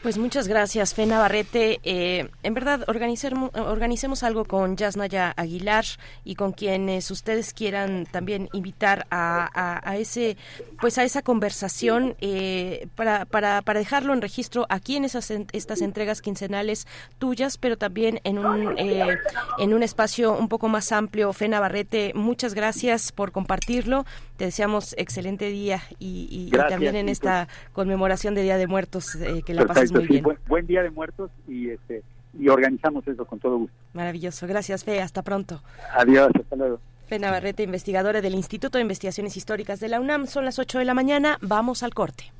Pues 0.04 0.18
muchas 0.18 0.48
gracias, 0.48 0.92
Fe 0.92 1.06
Navarrete. 1.06 1.80
Eh, 1.82 2.28
en 2.42 2.52
verdad, 2.52 2.84
organicemos, 2.88 4.22
algo 4.22 4.44
con 4.44 4.76
Yasnaya 4.76 5.32
Aguilar 5.34 5.86
y 6.24 6.34
con 6.34 6.52
quienes 6.52 7.10
ustedes 7.10 7.54
quieran 7.54 8.04
también 8.04 8.50
invitar 8.52 9.06
a, 9.10 9.96
ese, 9.96 10.36
pues 10.78 10.98
a 10.98 11.04
esa 11.04 11.22
conversación 11.22 12.16
eh, 12.20 12.86
para, 12.96 13.24
para, 13.24 13.62
para, 13.62 13.78
dejarlo 13.78 14.12
en 14.12 14.20
registro 14.20 14.66
aquí 14.68 14.96
en 14.96 15.06
esas 15.06 15.30
estas 15.30 15.80
entregas 15.80 16.20
quincenales 16.20 16.86
tuyas, 17.16 17.56
pero 17.56 17.78
también 17.78 18.20
en 18.24 18.40
un 18.40 18.78
eh, 18.78 19.16
en 19.58 19.72
un 19.72 19.82
espacio 19.82 20.36
un 20.36 20.50
poco 20.50 20.68
más 20.68 20.92
amplio. 20.92 21.32
Fe 21.32 21.48
Navarrete, 21.48 22.12
muchas 22.14 22.52
gracias 22.52 23.10
por 23.10 23.32
compartirlo. 23.32 24.04
Te 24.36 24.46
deseamos 24.46 24.94
excelente 24.98 25.48
día 25.48 25.82
y, 25.98 26.50
también 26.50 26.96
en 26.96 27.08
esta 27.08 27.48
conmemoración 27.72 28.34
de 28.34 28.42
Día 28.42 28.56
de 28.56 28.66
Muertos 28.66 29.16
que 29.46 29.54
la 29.54 29.66
pases 29.66 29.92
muy 29.92 30.06
bien. 30.06 30.24
Buen, 30.46 30.66
Día 30.66 30.82
de 30.82 30.90
Muertos 30.90 31.30
y 31.46 31.70
este 31.70 32.02
y 32.38 32.48
organizamos 32.48 33.06
eso 33.06 33.24
con 33.24 33.38
todo 33.38 33.58
gusto. 33.58 33.76
Maravilloso. 33.92 34.46
Gracias, 34.48 34.82
Fe. 34.82 35.00
Hasta 35.00 35.22
pronto. 35.22 35.62
Adiós. 35.94 36.32
Hasta 36.34 36.56
luego. 36.56 36.80
Fe 37.06 37.18
Navarrete, 37.18 37.62
investigadora 37.62 38.20
del 38.20 38.34
Instituto 38.34 38.78
de 38.78 38.82
Investigaciones 38.82 39.36
Históricas 39.36 39.78
de 39.78 39.88
la 39.88 40.00
UNAM. 40.00 40.26
Son 40.26 40.44
las 40.44 40.58
8 40.58 40.78
de 40.78 40.84
la 40.84 40.94
mañana. 40.94 41.38
Vamos 41.40 41.82
al 41.82 41.94
corte. 41.94 42.32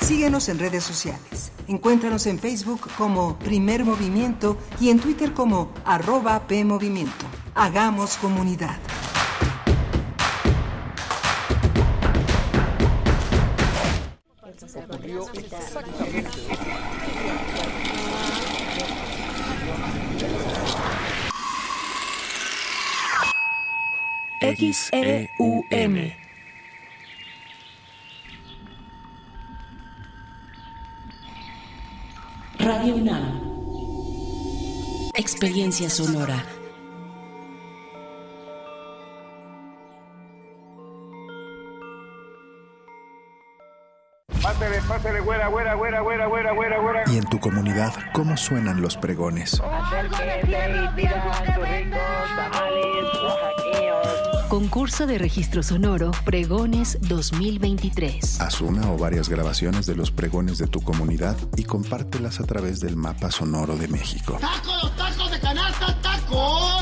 Síguenos 0.00 0.48
en 0.50 0.58
redes 0.58 0.84
sociales. 0.84 1.50
Encuéntranos 1.66 2.26
en 2.26 2.38
Facebook 2.38 2.82
como 2.98 3.38
Primer 3.38 3.84
Movimiento 3.84 4.58
y 4.78 4.90
en 4.90 5.00
Twitter 5.00 5.32
como 5.32 5.72
arroba 5.86 6.46
PMovimiento. 6.46 7.24
Hagamos 7.54 8.16
comunidad. 8.16 8.76
X-E-U-M. 24.40 26.16
Radio 32.58 32.96
UNAM. 32.96 33.40
Experiencia 35.14 35.88
sonora. 35.88 36.53
Y 47.06 47.18
en 47.18 47.24
tu 47.24 47.38
comunidad, 47.40 47.92
¿cómo 48.12 48.36
suenan 48.36 48.80
los 48.80 48.96
pregones? 48.96 49.60
Concurso 54.48 55.06
de 55.06 55.18
Registro 55.18 55.62
Sonoro 55.62 56.12
Pregones 56.24 56.98
2023. 57.00 58.40
Haz 58.40 58.60
una 58.60 58.88
o 58.92 58.96
varias 58.96 59.28
grabaciones 59.28 59.86
de 59.86 59.96
los 59.96 60.12
pregones 60.12 60.58
de 60.58 60.68
tu 60.68 60.80
comunidad 60.80 61.36
y 61.56 61.64
compártelas 61.64 62.38
a 62.38 62.44
través 62.44 62.78
del 62.80 62.94
mapa 62.94 63.32
sonoro 63.32 63.76
de 63.76 63.88
México. 63.88 64.38
¡Tacos, 64.40 64.96
tacos 64.96 65.30
de 65.32 65.38
tacos! 65.38 65.63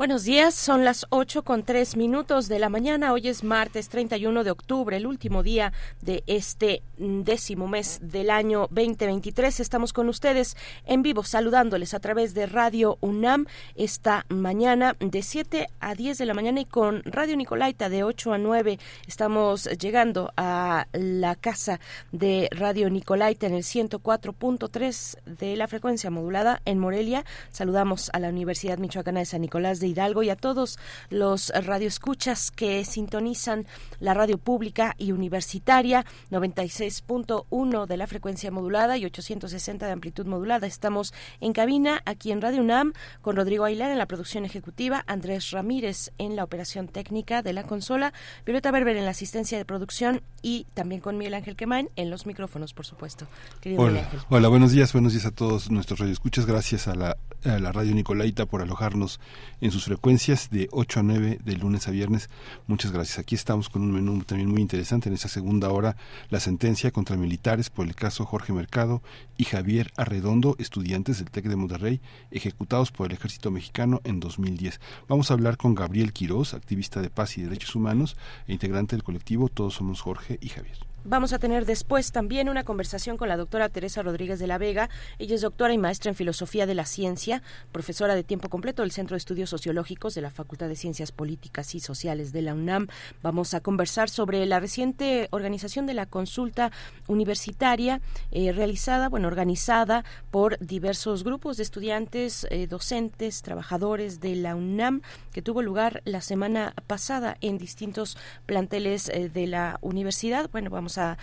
Buenos 0.00 0.24
días, 0.24 0.54
son 0.54 0.82
las 0.82 1.04
8 1.10 1.42
con 1.42 1.62
3 1.62 1.98
minutos 1.98 2.48
de 2.48 2.58
la 2.58 2.70
mañana. 2.70 3.12
Hoy 3.12 3.28
es 3.28 3.44
martes 3.44 3.90
31 3.90 4.44
de 4.44 4.50
octubre, 4.50 4.96
el 4.96 5.06
último 5.06 5.42
día 5.42 5.74
de 6.00 6.24
este 6.26 6.82
décimo 6.96 7.68
mes 7.68 7.98
del 8.00 8.30
año 8.30 8.60
2023. 8.70 9.60
Estamos 9.60 9.92
con 9.92 10.08
ustedes 10.08 10.56
en 10.86 11.02
vivo, 11.02 11.22
saludándoles 11.22 11.92
a 11.92 12.00
través 12.00 12.32
de 12.32 12.46
Radio 12.46 12.96
UNAM 13.02 13.44
esta 13.74 14.24
mañana 14.30 14.96
de 15.00 15.20
7 15.20 15.68
a 15.80 15.94
10 15.94 16.16
de 16.16 16.24
la 16.24 16.32
mañana 16.32 16.62
y 16.62 16.64
con 16.64 17.02
Radio 17.04 17.36
Nicolaita 17.36 17.90
de 17.90 18.02
8 18.02 18.32
a 18.32 18.38
9. 18.38 18.78
Estamos 19.06 19.64
llegando 19.64 20.32
a 20.38 20.86
la 20.94 21.36
casa 21.36 21.78
de 22.10 22.48
Radio 22.52 22.88
Nicolaita 22.88 23.48
en 23.48 23.52
el 23.52 23.64
104.3 23.64 25.18
de 25.26 25.56
la 25.56 25.68
frecuencia 25.68 26.08
modulada 26.08 26.62
en 26.64 26.78
Morelia. 26.78 27.26
Saludamos 27.50 28.08
a 28.14 28.18
la 28.18 28.30
Universidad 28.30 28.78
Michoacana 28.78 29.20
de 29.20 29.26
San 29.26 29.42
Nicolás 29.42 29.78
de 29.78 29.89
Hidalgo 29.90 30.22
y 30.22 30.30
a 30.30 30.36
todos 30.36 30.78
los 31.10 31.50
radioescuchas 31.50 32.50
que 32.50 32.84
sintonizan 32.84 33.66
la 33.98 34.14
radio 34.14 34.38
pública 34.38 34.94
y 34.98 35.12
universitaria 35.12 36.04
96.1 36.30 37.86
de 37.86 37.96
la 37.96 38.06
frecuencia 38.06 38.50
modulada 38.50 38.96
y 38.96 39.04
860 39.04 39.86
de 39.86 39.92
amplitud 39.92 40.26
modulada. 40.26 40.66
Estamos 40.66 41.12
en 41.40 41.52
cabina 41.52 42.02
aquí 42.04 42.32
en 42.32 42.40
Radio 42.40 42.62
UNAM 42.62 42.92
con 43.20 43.36
Rodrigo 43.36 43.64
Ailar 43.64 43.90
en 43.90 43.98
la 43.98 44.06
producción 44.06 44.44
ejecutiva, 44.44 45.04
Andrés 45.06 45.50
Ramírez 45.50 46.12
en 46.18 46.36
la 46.36 46.44
operación 46.44 46.88
técnica 46.88 47.42
de 47.42 47.52
la 47.52 47.64
consola, 47.64 48.12
Violeta 48.44 48.70
Berber 48.70 48.96
en 48.96 49.04
la 49.04 49.10
asistencia 49.10 49.58
de 49.58 49.64
producción 49.64 50.22
y 50.42 50.66
también 50.74 51.00
con 51.00 51.18
Miguel 51.18 51.34
Ángel 51.34 51.56
Quemain 51.56 51.90
en 51.96 52.10
los 52.10 52.26
micrófonos, 52.26 52.72
por 52.74 52.86
supuesto. 52.86 53.26
Querido 53.60 53.82
hola, 53.82 54.08
hola, 54.28 54.48
buenos 54.48 54.72
días, 54.72 54.92
buenos 54.92 55.12
días 55.12 55.26
a 55.26 55.30
todos 55.30 55.70
nuestros 55.70 56.00
radioescuchas. 56.00 56.46
Gracias 56.46 56.88
a 56.88 56.94
la, 56.94 57.16
a 57.44 57.58
la 57.58 57.72
Radio 57.72 57.94
Nicolaita 57.94 58.46
por 58.46 58.62
alojarnos 58.62 59.20
en 59.60 59.70
sus 59.70 59.84
frecuencias 59.84 60.50
de 60.50 60.68
8 60.72 61.00
a 61.00 61.02
9 61.02 61.40
de 61.44 61.56
lunes 61.56 61.88
a 61.88 61.90
viernes. 61.90 62.28
Muchas 62.66 62.92
gracias. 62.92 63.18
Aquí 63.18 63.34
estamos 63.34 63.68
con 63.68 63.82
un 63.82 63.92
menú 63.92 64.22
también 64.24 64.50
muy 64.50 64.60
interesante 64.60 65.08
en 65.08 65.14
esta 65.14 65.28
segunda 65.28 65.70
hora, 65.70 65.96
la 66.28 66.40
sentencia 66.40 66.90
contra 66.90 67.16
militares 67.16 67.70
por 67.70 67.86
el 67.86 67.94
caso 67.94 68.24
Jorge 68.24 68.52
Mercado 68.52 69.02
y 69.36 69.44
Javier 69.44 69.90
Arredondo, 69.96 70.56
estudiantes 70.58 71.18
del 71.18 71.30
TEC 71.30 71.46
de 71.46 71.56
Monterrey, 71.56 72.00
ejecutados 72.30 72.92
por 72.92 73.06
el 73.06 73.16
ejército 73.16 73.50
mexicano 73.50 74.00
en 74.04 74.20
2010. 74.20 74.80
Vamos 75.08 75.30
a 75.30 75.34
hablar 75.34 75.56
con 75.56 75.74
Gabriel 75.74 76.12
Quiroz, 76.12 76.54
activista 76.54 77.00
de 77.00 77.10
paz 77.10 77.38
y 77.38 77.42
derechos 77.42 77.74
humanos 77.74 78.16
e 78.46 78.52
integrante 78.52 78.96
del 78.96 79.02
colectivo 79.02 79.48
Todos 79.48 79.74
Somos 79.74 80.00
Jorge 80.00 80.38
y 80.40 80.48
Javier. 80.48 80.89
Vamos 81.04 81.32
a 81.32 81.38
tener 81.38 81.64
después 81.64 82.12
también 82.12 82.50
una 82.50 82.62
conversación 82.62 83.16
con 83.16 83.28
la 83.28 83.38
doctora 83.38 83.70
Teresa 83.70 84.02
Rodríguez 84.02 84.38
de 84.38 84.46
la 84.46 84.58
Vega. 84.58 84.90
Ella 85.18 85.34
es 85.34 85.40
doctora 85.40 85.72
y 85.72 85.78
maestra 85.78 86.10
en 86.10 86.14
Filosofía 86.14 86.66
de 86.66 86.74
la 86.74 86.84
Ciencia, 86.84 87.42
profesora 87.72 88.14
de 88.14 88.22
tiempo 88.22 88.50
completo 88.50 88.82
del 88.82 88.90
Centro 88.90 89.14
de 89.14 89.18
Estudios 89.18 89.48
Sociológicos 89.48 90.14
de 90.14 90.20
la 90.20 90.30
Facultad 90.30 90.68
de 90.68 90.76
Ciencias 90.76 91.10
Políticas 91.10 91.74
y 91.74 91.80
Sociales 91.80 92.32
de 92.32 92.42
la 92.42 92.52
UNAM. 92.52 92.88
Vamos 93.22 93.54
a 93.54 93.60
conversar 93.60 94.10
sobre 94.10 94.44
la 94.44 94.60
reciente 94.60 95.28
organización 95.30 95.86
de 95.86 95.94
la 95.94 96.04
consulta 96.04 96.70
universitaria 97.06 98.02
eh, 98.30 98.52
realizada, 98.52 99.08
bueno, 99.08 99.26
organizada 99.26 100.04
por 100.30 100.58
diversos 100.58 101.24
grupos 101.24 101.56
de 101.56 101.62
estudiantes, 101.62 102.46
eh, 102.50 102.66
docentes, 102.66 103.40
trabajadores 103.40 104.20
de 104.20 104.36
la 104.36 104.54
UNAM, 104.54 105.00
que 105.32 105.40
tuvo 105.40 105.62
lugar 105.62 106.02
la 106.04 106.20
semana 106.20 106.74
pasada 106.86 107.38
en 107.40 107.56
distintos 107.56 108.18
planteles 108.44 109.08
eh, 109.08 109.30
de 109.30 109.46
la 109.46 109.78
universidad. 109.80 110.50
Bueno, 110.50 110.68
vamos 110.68 110.89
a, 110.98 111.18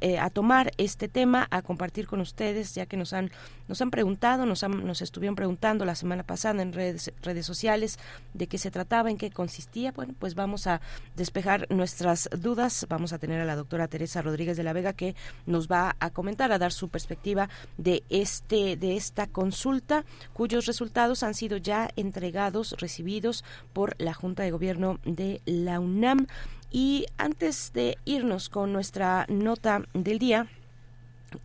eh, 0.00 0.18
a 0.18 0.30
tomar 0.30 0.72
este 0.78 1.08
tema, 1.08 1.46
a 1.50 1.62
compartir 1.62 2.06
con 2.06 2.20
ustedes, 2.20 2.74
ya 2.74 2.86
que 2.86 2.96
nos 2.96 3.12
han, 3.12 3.30
nos 3.68 3.80
han 3.80 3.90
preguntado, 3.90 4.46
nos, 4.46 4.62
han, 4.62 4.86
nos 4.86 5.02
estuvieron 5.02 5.36
preguntando 5.36 5.84
la 5.84 5.94
semana 5.94 6.22
pasada 6.22 6.62
en 6.62 6.72
redes, 6.72 7.12
redes 7.22 7.46
sociales 7.46 7.98
de 8.32 8.46
qué 8.46 8.58
se 8.58 8.70
trataba, 8.70 9.10
en 9.10 9.18
qué 9.18 9.30
consistía. 9.30 9.92
Bueno, 9.92 10.14
pues 10.18 10.34
vamos 10.34 10.66
a 10.66 10.80
despejar 11.16 11.66
nuestras 11.70 12.28
dudas. 12.38 12.86
Vamos 12.88 13.12
a 13.12 13.18
tener 13.18 13.40
a 13.40 13.44
la 13.44 13.56
doctora 13.56 13.88
Teresa 13.88 14.22
Rodríguez 14.22 14.56
de 14.56 14.62
la 14.62 14.72
Vega 14.72 14.92
que 14.92 15.14
nos 15.46 15.68
va 15.68 15.96
a 16.00 16.10
comentar, 16.10 16.52
a 16.52 16.58
dar 16.58 16.72
su 16.72 16.88
perspectiva 16.88 17.48
de 17.78 18.02
este, 18.08 18.76
de 18.76 18.96
esta 18.96 19.26
consulta, 19.26 20.04
cuyos 20.32 20.66
resultados 20.66 21.22
han 21.22 21.34
sido 21.34 21.56
ya 21.56 21.90
entregados, 21.96 22.74
recibidos 22.78 23.44
por 23.72 23.94
la 23.98 24.14
Junta 24.14 24.42
de 24.42 24.50
Gobierno 24.50 24.98
de 25.04 25.40
la 25.44 25.80
UNAM. 25.80 26.26
Y 26.74 27.06
antes 27.18 27.72
de 27.72 27.98
irnos 28.04 28.48
con 28.48 28.72
nuestra 28.72 29.26
nota 29.28 29.84
del 29.94 30.18
día, 30.18 30.48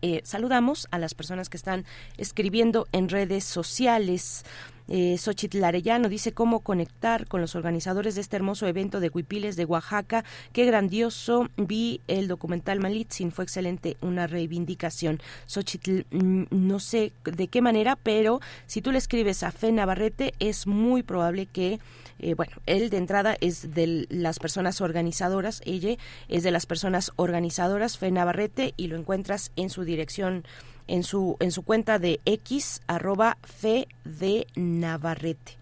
eh, 0.02 0.22
saludamos 0.24 0.88
a 0.90 0.98
las 0.98 1.14
personas 1.14 1.48
que 1.48 1.56
están 1.56 1.84
escribiendo 2.16 2.88
en 2.90 3.08
redes 3.08 3.44
sociales. 3.44 4.44
Eh, 4.90 5.16
Xochitl 5.16 5.62
Arellano 5.62 6.08
dice 6.08 6.32
cómo 6.32 6.60
conectar 6.60 7.28
con 7.28 7.40
los 7.40 7.54
organizadores 7.54 8.16
de 8.16 8.20
este 8.20 8.36
hermoso 8.36 8.66
evento 8.66 8.98
de 8.98 9.08
Huipiles 9.08 9.54
de 9.54 9.64
Oaxaca. 9.64 10.24
Qué 10.52 10.66
grandioso. 10.66 11.48
Vi 11.56 12.00
el 12.08 12.26
documental 12.26 12.80
Malitzin, 12.80 13.30
fue 13.30 13.44
excelente, 13.44 13.96
una 14.00 14.26
reivindicación. 14.26 15.20
Xochitl, 15.46 16.00
mm, 16.10 16.44
no 16.50 16.80
sé 16.80 17.12
de 17.24 17.46
qué 17.46 17.62
manera, 17.62 17.96
pero 17.96 18.40
si 18.66 18.82
tú 18.82 18.90
le 18.90 18.98
escribes 18.98 19.44
a 19.44 19.52
Fe 19.52 19.70
Navarrete, 19.70 20.34
es 20.40 20.66
muy 20.66 21.04
probable 21.04 21.46
que 21.46 21.78
eh, 22.22 22.34
bueno, 22.34 22.52
él 22.66 22.90
de 22.90 22.98
entrada 22.98 23.36
es 23.40 23.72
de 23.72 24.06
las 24.10 24.38
personas 24.38 24.82
organizadoras, 24.82 25.62
ella 25.64 25.96
es 26.28 26.42
de 26.42 26.50
las 26.50 26.66
personas 26.66 27.12
organizadoras, 27.16 27.96
Fe 27.96 28.10
Navarrete, 28.10 28.74
y 28.76 28.88
lo 28.88 28.96
encuentras 28.96 29.52
en 29.56 29.70
su 29.70 29.84
dirección, 29.84 30.44
en 30.90 31.02
su, 31.02 31.36
en 31.40 31.52
su 31.52 31.62
cuenta 31.62 31.98
de 31.98 32.20
X, 32.24 32.82
arroba 32.86 33.38
Fe 33.42 33.88
de 34.04 34.46
Navarrete. 34.54 35.56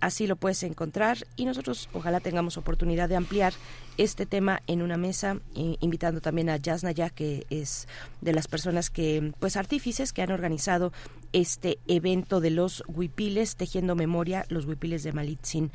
Así 0.00 0.26
lo 0.26 0.36
puedes 0.36 0.62
encontrar 0.62 1.18
y 1.36 1.44
nosotros 1.44 1.90
ojalá 1.92 2.20
tengamos 2.20 2.56
oportunidad 2.56 3.08
de 3.08 3.16
ampliar 3.16 3.52
este 3.98 4.24
tema 4.24 4.62
en 4.66 4.80
una 4.80 4.96
mesa, 4.96 5.38
eh, 5.54 5.76
invitando 5.80 6.22
también 6.22 6.48
a 6.48 6.56
Yasnaya, 6.56 7.10
que 7.10 7.46
es 7.50 7.86
de 8.22 8.32
las 8.32 8.48
personas 8.48 8.88
que, 8.88 9.32
pues 9.38 9.56
artífices 9.56 10.14
que 10.14 10.22
han 10.22 10.32
organizado 10.32 10.92
este 11.34 11.78
evento 11.86 12.40
de 12.40 12.50
los 12.50 12.82
huipiles, 12.88 13.56
tejiendo 13.56 13.94
memoria, 13.94 14.46
los 14.48 14.64
huipiles 14.64 15.02
de 15.02 15.12
Malitzin 15.12 15.70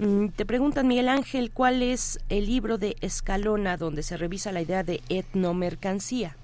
Mm, 0.00 0.28
te 0.28 0.46
preguntan, 0.46 0.88
Miguel 0.88 1.10
Ángel, 1.10 1.50
¿cuál 1.50 1.82
es 1.82 2.20
el 2.30 2.46
libro 2.46 2.78
de 2.78 2.96
Escalona 3.02 3.76
donde 3.76 4.02
se 4.02 4.16
revisa 4.16 4.50
la 4.50 4.62
idea 4.62 4.82
de 4.82 5.02
etnomercancía? 5.10 6.36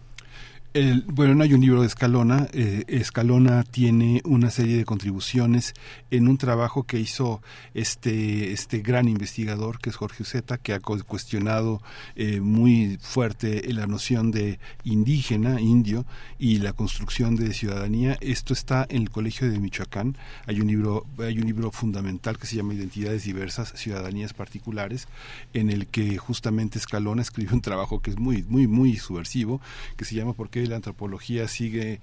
Bueno, 1.06 1.34
no 1.34 1.42
hay 1.42 1.54
un 1.54 1.62
libro 1.62 1.80
de 1.80 1.86
Escalona. 1.86 2.48
Eh, 2.52 2.84
Escalona 2.88 3.62
tiene 3.62 4.20
una 4.24 4.50
serie 4.50 4.76
de 4.76 4.84
contribuciones 4.84 5.74
en 6.10 6.28
un 6.28 6.36
trabajo 6.36 6.82
que 6.82 6.98
hizo 6.98 7.40
este, 7.72 8.52
este 8.52 8.80
gran 8.80 9.08
investigador 9.08 9.78
que 9.78 9.88
es 9.90 9.96
Jorge 9.96 10.22
Uceta, 10.22 10.58
que 10.58 10.74
ha 10.74 10.80
cuestionado 10.80 11.80
eh, 12.14 12.40
muy 12.40 12.98
fuerte 13.00 13.72
la 13.72 13.86
noción 13.86 14.30
de 14.30 14.58
indígena, 14.84 15.60
indio, 15.60 16.04
y 16.38 16.58
la 16.58 16.74
construcción 16.74 17.36
de 17.36 17.54
ciudadanía. 17.54 18.18
Esto 18.20 18.52
está 18.52 18.86
en 18.90 19.02
el 19.02 19.10
Colegio 19.10 19.50
de 19.50 19.58
Michoacán. 19.58 20.16
Hay 20.46 20.60
un 20.60 20.66
libro, 20.66 21.06
hay 21.18 21.38
un 21.38 21.46
libro 21.46 21.70
fundamental 21.70 22.38
que 22.38 22.46
se 22.46 22.56
llama 22.56 22.74
Identidades 22.74 23.24
diversas, 23.24 23.72
ciudadanías 23.76 24.34
particulares, 24.34 25.08
en 25.54 25.70
el 25.70 25.86
que 25.86 26.18
justamente 26.18 26.78
Escalona 26.78 27.22
escribe 27.26 27.54
un 27.54 27.62
trabajo 27.62 28.00
que 28.00 28.10
es 28.10 28.18
muy, 28.18 28.42
muy, 28.42 28.66
muy 28.66 28.96
subversivo, 28.96 29.60
que 29.96 30.04
se 30.04 30.14
llama 30.14 30.34
¿Por 30.34 30.50
qué 30.50 30.65
la 30.66 30.76
antropología 30.76 31.48
sigue 31.48 32.00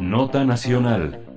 Nota 0.00 0.44
Nacional 0.44 1.33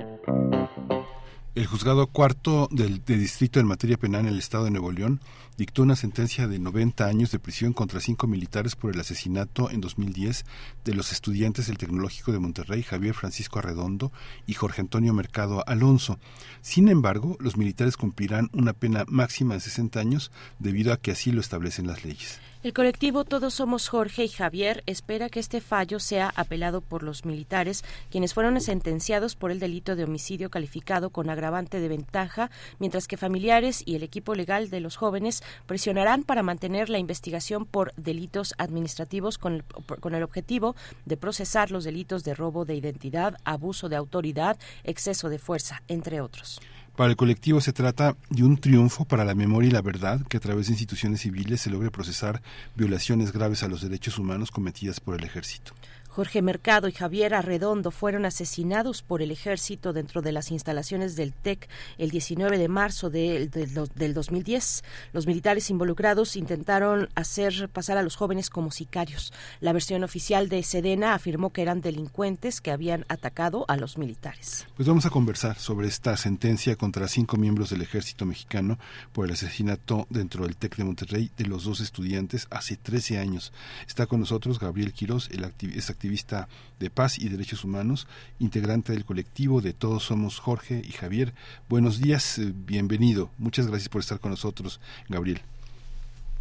el 1.58 1.66
juzgado 1.66 2.05
cuarto 2.05 2.70
del, 2.70 3.03
distrito 3.03 3.60
en 3.60 3.66
materia 3.66 3.97
penal 3.97 4.22
en 4.22 4.34
el 4.34 4.38
estado 4.38 4.66
de 4.66 4.70
Nuevo 4.70 4.91
León 4.91 5.22
dictó 5.58 5.82
una 5.82 5.95
sentencia 5.95 6.47
de 6.47 6.60
90 6.60 7.08
años 7.08 7.32
de 7.32 7.39
prisión 7.39 7.74
contra 7.74 7.99
cinco 7.99 8.28
militares 8.28 8.76
por 8.76 8.93
el 8.93 8.99
asesinato 8.99 9.72
en 9.72 9.82
2010 9.82 10.45
de 10.86 10.93
los 10.93 11.12
estudiantes 11.12 11.66
del 11.66 11.80
Tecnológico 11.80 12.32
de 12.32 12.38
Monterrey, 12.38 12.84
Javier 12.84 13.16
Francisco 13.16 13.58
Arredondo 13.58 14.12
y 14.45 14.53
Jorge 14.53 14.82
Antonio 14.82 15.16
Mercado 15.16 15.64
Alonso. 15.66 16.20
Sin 16.62 16.89
embargo, 16.89 17.38
los 17.39 17.58
militares 17.58 17.97
cumplirán 17.97 18.51
una 18.53 18.74
pena 18.74 19.05
máxima 19.08 19.55
de 19.55 19.62
60 19.62 19.99
años 19.99 20.32
debido 20.60 20.93
a 20.93 20.97
que 20.97 21.10
así 21.10 21.32
lo 21.32 21.41
establecen 21.41 21.88
las 21.88 22.05
leyes. 22.05 22.39
El 22.64 22.74
colectivo 22.74 23.24
Todos 23.24 23.53
Somos 23.53 23.88
Jorge 23.88 24.26
y 24.26 24.30
Javier 24.30 24.82
espera 24.88 25.30
que 25.30 25.39
este 25.39 25.62
fallo 25.62 25.99
sea 25.99 26.34
apelado 26.36 26.82
por 26.82 27.03
los 27.03 27.24
militares, 27.24 27.84
quienes 28.10 28.34
fueron 28.34 28.60
sentenciados 28.60 29.36
por 29.36 29.51
el 29.51 29.60
delito 29.60 29.95
de 29.95 30.05
homicidio 30.05 30.49
calificado 30.49 31.12
con 31.12 31.30
agravante 31.30 31.80
de 31.80 31.88
ventaja, 31.88 32.49
mientras 32.80 33.08
que 33.08 33.16
familiares 33.16 33.84
y 33.86 33.95
el 33.95 34.01
equipo 34.01 34.34
legal 34.34 34.72
de 34.72 34.80
los 34.80 34.95
jóvenes 34.95 35.43
presionarán 35.68 36.24
para 36.24 36.41
mantener 36.41 36.89
la 36.89 36.97
investigación 36.97 37.68
por 37.68 37.93
delitos 37.95 38.55
administrativos 38.58 39.38
con 39.38 39.53
el, 39.53 39.64
con 39.99 40.16
el 40.16 40.24
objetivo 40.24 40.76
de 41.05 41.16
procesar 41.16 41.70
los 41.70 41.84
delitos 41.84 42.24
de 42.24 42.34
robo 42.34 42.66
de 42.66 42.74
identidad, 42.74 43.38
abuso 43.43 43.88
de 43.88 43.97
autoridad, 43.97 44.58
exceso 44.84 45.30
de 45.30 45.38
fuerza, 45.38 45.84
entre 45.88 46.22
otros. 46.22 46.60
Para 46.98 47.12
el 47.12 47.16
colectivo 47.16 47.62
se 47.62 47.74
trata 47.74 48.18
de 48.32 48.43
un 48.43 48.58
triunfo 48.58 49.06
para 49.06 49.24
la 49.24 49.36
memoria 49.36 49.68
y 49.68 49.72
la 49.72 49.84
verdad 49.84 50.20
que 50.28 50.38
a 50.38 50.39
través 50.39 50.66
de 50.66 50.74
instituciones 50.74 51.22
civiles 51.22 51.62
se 51.62 51.70
logre 51.70 51.91
procesar 51.91 52.41
violaciones 52.74 53.32
graves 53.32 53.62
a 53.62 53.68
los 53.68 53.84
derechos 53.84 54.18
humanos 54.18 54.50
cometidas 54.50 55.00
por 55.00 55.16
el 55.16 55.24
ejército. 55.24 55.74
Jorge 56.18 56.41
Mercado 56.41 56.88
y 56.88 56.93
Javier 56.93 57.36
Arredondo 57.36 57.91
fueron 57.91 58.26
asesinados 58.26 59.03
por 59.03 59.22
el 59.22 59.30
ejército 59.30 59.93
dentro 59.93 60.24
de 60.24 60.32
las 60.32 60.49
instalaciones 60.49 61.15
del 61.15 61.32
TEC 61.32 61.70
el 61.99 62.09
19 62.09 62.57
de 62.57 62.68
marzo 62.68 63.11
del 63.11 63.51
2010. 63.51 64.84
Los 65.13 65.28
militares 65.28 65.70
involucrados 65.70 66.36
intentaron 66.36 67.07
hacer 67.13 67.70
pasar 67.70 67.99
a 67.99 68.01
los 68.01 68.15
jóvenes 68.15 68.49
como 68.49 68.72
sicarios. 68.72 69.32
La 69.59 69.74
versión 69.74 70.03
oficial 70.03 70.49
de 70.49 70.63
Sedena 70.63 71.13
afirmó 71.13 71.51
que 71.51 71.61
eran 71.61 71.82
delincuentes 71.82 72.61
que 72.61 72.72
habían 72.72 73.05
atacado 73.09 73.65
a 73.68 73.78
los 73.78 73.99
militares. 73.99 74.65
Pues 74.76 74.88
vamos 74.88 75.05
a 75.05 75.11
conversar 75.11 75.59
sobre 75.59 75.88
esta 75.88 76.18
sentencia 76.18 76.78
contra 76.78 77.07
cinco 77.09 77.38
miembros 77.38 77.70
del 77.70 77.84
ejército 77.84 78.26
mexicano 78.26 78.80
por 79.13 79.28
el 79.28 79.34
asesinato 79.34 80.07
dentro 80.09 80.45
del 80.45 80.57
TEC 80.57 80.78
de 80.78 80.84
Monterrey 80.84 81.32
de 81.38 81.45
los 81.45 81.65
dos 81.65 81.80
estudiantes 81.80 82.47
hace 82.49 82.76
13 82.76 83.20
años. 83.20 83.53
Está 83.88 84.07
con 84.07 84.20
nosotros 84.20 84.57
Gabriel 84.57 84.93
Quirós, 84.93 85.30
el 85.32 85.43
activista 85.43 86.07
activista 86.08 86.47
de 86.80 86.89
paz 86.89 87.20
y 87.20 87.28
derechos 87.28 87.66
humanos, 87.66 88.08
integrante 88.39 88.93
del 88.93 89.03
colectivo 89.03 89.60
de 89.60 89.74
Todos 89.74 90.03
Somos 90.03 90.39
Jorge 90.39 90.82
y 90.82 90.93
Javier. 90.93 91.34
Buenos 91.68 92.01
días, 92.01 92.39
eh, 92.39 92.53
bienvenido. 92.55 93.30
Muchas 93.38 93.68
gracias 93.68 93.89
por 93.89 93.99
estar 93.99 94.22
con 94.22 94.32
nosotros, 94.32 94.80
Gabriel. 95.10 95.41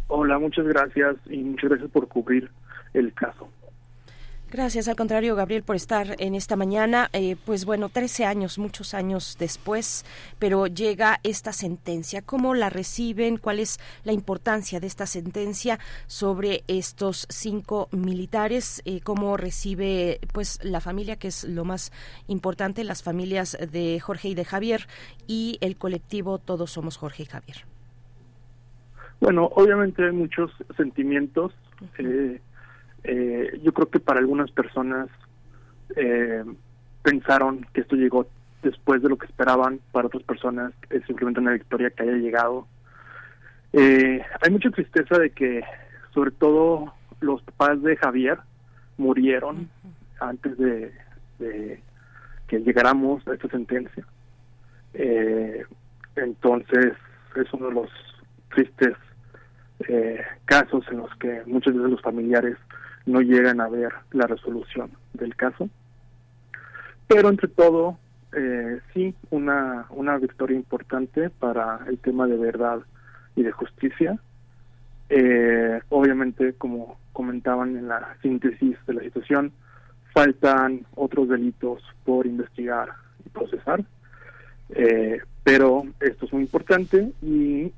Hola, 0.07 0.39
muchas 0.39 0.65
gracias 0.65 1.17
y 1.29 1.39
muchas 1.39 1.69
gracias 1.69 1.91
por 1.91 2.07
cubrir 2.07 2.49
el 2.93 3.13
caso. 3.13 3.49
Gracias, 4.49 4.87
al 4.87 4.95
contrario, 4.95 5.35
Gabriel, 5.35 5.63
por 5.63 5.75
estar 5.75 6.15
en 6.19 6.33
esta 6.33 6.55
mañana. 6.55 7.09
Eh, 7.11 7.35
pues 7.45 7.65
bueno, 7.65 7.89
13 7.89 8.23
años, 8.23 8.57
muchos 8.57 8.93
años 8.93 9.35
después, 9.37 10.05
pero 10.39 10.67
llega 10.67 11.19
esta 11.23 11.51
sentencia. 11.51 12.21
¿Cómo 12.21 12.55
la 12.55 12.69
reciben? 12.69 13.39
¿Cuál 13.39 13.59
es 13.59 13.77
la 14.05 14.13
importancia 14.13 14.79
de 14.79 14.87
esta 14.87 15.05
sentencia 15.05 15.79
sobre 16.05 16.63
estos 16.69 17.27
cinco 17.29 17.89
militares? 17.91 18.81
Eh, 18.85 19.01
¿Cómo 19.03 19.35
recibe 19.35 20.21
pues 20.31 20.63
la 20.63 20.79
familia, 20.79 21.17
que 21.17 21.27
es 21.27 21.43
lo 21.43 21.65
más 21.65 21.91
importante, 22.29 22.85
las 22.85 23.03
familias 23.03 23.57
de 23.69 23.99
Jorge 23.99 24.29
y 24.29 24.35
de 24.35 24.45
Javier 24.45 24.87
y 25.27 25.57
el 25.59 25.75
colectivo 25.75 26.37
Todos 26.39 26.71
Somos 26.71 26.95
Jorge 26.95 27.23
y 27.23 27.25
Javier? 27.25 27.57
Bueno, 29.19 29.49
obviamente 29.55 30.05
hay 30.05 30.13
muchos 30.13 30.51
sentimientos. 30.77 31.53
Eh, 31.97 32.39
yo 33.63 33.73
creo 33.73 33.89
que 33.89 33.99
para 33.99 34.19
algunas 34.19 34.51
personas 34.51 35.09
eh, 35.95 36.43
pensaron 37.03 37.65
que 37.73 37.81
esto 37.81 37.95
llegó 37.95 38.27
después 38.63 39.01
de 39.01 39.09
lo 39.09 39.17
que 39.17 39.27
esperaban, 39.27 39.79
para 39.91 40.07
otras 40.07 40.23
personas 40.23 40.73
es 40.89 41.05
simplemente 41.05 41.39
una 41.39 41.53
victoria 41.53 41.89
que 41.89 42.03
haya 42.03 42.13
llegado. 42.13 42.67
Eh, 43.73 44.21
hay 44.41 44.51
mucha 44.51 44.69
tristeza 44.71 45.17
de 45.17 45.29
que, 45.29 45.63
sobre 46.13 46.31
todo, 46.31 46.93
los 47.21 47.41
papás 47.43 47.81
de 47.81 47.95
Javier 47.95 48.39
murieron 48.97 49.69
antes 50.19 50.57
de, 50.57 50.91
que 52.47 52.59
llegáramos 52.59 53.25
a 53.27 53.33
esta 53.33 53.47
sentencia. 53.49 54.05
entonces, 56.15 56.93
es 57.35 57.53
uno 57.53 57.67
de 57.67 57.73
los 57.73 57.89
tristes 58.49 58.95
casos 60.45 60.83
en 60.89 60.97
los 60.97 61.15
que 61.17 61.43
muchos 61.45 61.73
de 61.75 61.87
los 61.87 62.01
familiares 62.01 62.57
no 63.07 63.21
llegan 63.21 63.61
a 63.61 63.69
ver 63.69 63.93
la 64.11 64.27
resolución 64.27 64.91
del 65.13 65.35
caso. 65.35 65.69
Pero 67.07 67.29
entre 67.29 67.47
todo, 67.47 67.97
eh, 68.35 68.81
sí, 68.93 69.15
una, 69.29 69.87
una 69.89 70.17
victoria 70.17 70.57
importante 70.57 71.29
para 71.29 71.79
el 71.87 71.97
tema 71.99 72.27
de 72.27 72.37
verdad 72.37 72.81
y 73.35 73.43
de 73.43 73.51
justicia. 73.51 74.19
Eh, 75.09 75.79
obviamente, 75.89 76.53
como 76.53 76.99
comentaban 77.13 77.77
en 77.77 77.87
la 77.87 78.17
síntesis 78.21 78.77
de 78.85 78.93
la 78.93 79.01
situación, 79.01 79.53
faltan 80.13 80.85
otros 80.95 81.29
delitos 81.29 81.81
por 82.03 82.27
investigar 82.27 82.89
y 83.25 83.29
procesar. 83.29 83.85
Eh, 84.69 85.21
pero 85.45 85.83
esto 86.01 86.25
es 86.25 86.33
muy 86.33 86.41
importante 86.41 87.13
y 87.21 87.71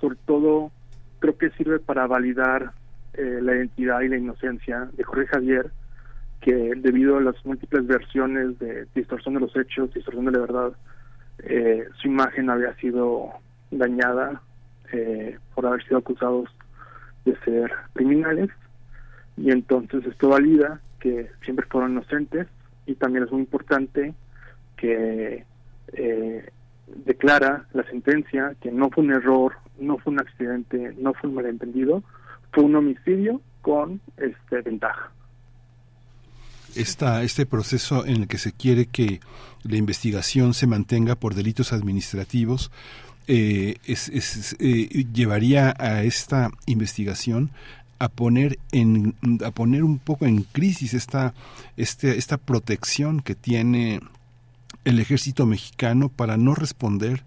sobre 0.00 0.16
todo 0.24 0.72
creo 1.18 1.36
que 1.36 1.50
sirve 1.50 1.78
para 1.78 2.06
validar 2.06 2.72
eh, 3.14 3.40
la 3.42 3.56
identidad 3.56 4.00
y 4.00 4.08
la 4.08 4.16
inocencia 4.16 4.88
de 4.92 5.04
Jorge 5.04 5.26
Javier, 5.26 5.70
que 6.40 6.54
debido 6.76 7.18
a 7.18 7.20
las 7.20 7.44
múltiples 7.44 7.86
versiones 7.86 8.58
de 8.58 8.86
distorsión 8.94 9.34
de 9.34 9.40
los 9.40 9.54
hechos, 9.56 9.92
distorsión 9.92 10.26
de 10.26 10.32
la 10.32 10.38
verdad, 10.38 10.72
eh, 11.42 11.86
su 12.00 12.08
imagen 12.08 12.50
había 12.50 12.74
sido 12.76 13.30
dañada 13.70 14.42
eh, 14.92 15.38
por 15.54 15.66
haber 15.66 15.82
sido 15.84 15.98
acusados 15.98 16.48
de 17.24 17.36
ser 17.44 17.72
criminales. 17.92 18.50
Y 19.36 19.50
entonces 19.50 20.04
esto 20.06 20.28
valida 20.28 20.80
que 20.98 21.30
siempre 21.44 21.66
fueron 21.66 21.92
inocentes 21.92 22.46
y 22.86 22.94
también 22.94 23.24
es 23.24 23.32
muy 23.32 23.40
importante 23.40 24.14
que 24.76 25.44
eh, 25.92 26.50
declara 27.04 27.66
la 27.72 27.84
sentencia 27.84 28.54
que 28.60 28.70
no 28.70 28.90
fue 28.90 29.04
un 29.04 29.12
error, 29.12 29.54
no 29.78 29.98
fue 29.98 30.12
un 30.12 30.20
accidente, 30.20 30.94
no 30.98 31.14
fue 31.14 31.30
un 31.30 31.36
malentendido, 31.36 32.02
fue 32.52 32.64
un 32.64 32.76
homicidio 32.76 33.40
con 33.62 34.00
este 34.16 34.62
ventaja. 34.62 35.12
Esta, 36.74 37.22
este 37.22 37.46
proceso 37.46 38.06
en 38.06 38.22
el 38.22 38.28
que 38.28 38.38
se 38.38 38.52
quiere 38.52 38.86
que 38.86 39.20
la 39.64 39.76
investigación 39.76 40.54
se 40.54 40.66
mantenga 40.66 41.16
por 41.16 41.34
delitos 41.34 41.72
administrativos 41.72 42.70
eh, 43.26 43.76
eh, 43.86 45.04
llevaría 45.12 45.74
a 45.78 46.02
esta 46.02 46.50
investigación 46.66 47.50
a 47.98 48.08
poner 48.08 48.58
en 48.72 49.14
a 49.44 49.50
poner 49.50 49.84
un 49.84 49.98
poco 49.98 50.26
en 50.26 50.42
crisis 50.42 50.94
esta 50.94 51.34
este, 51.76 52.18
esta 52.18 52.38
protección 52.38 53.20
que 53.20 53.34
tiene 53.34 54.00
el 54.84 54.98
ejército 54.98 55.44
mexicano 55.46 56.08
para 56.08 56.36
no 56.36 56.54
responder 56.54 57.22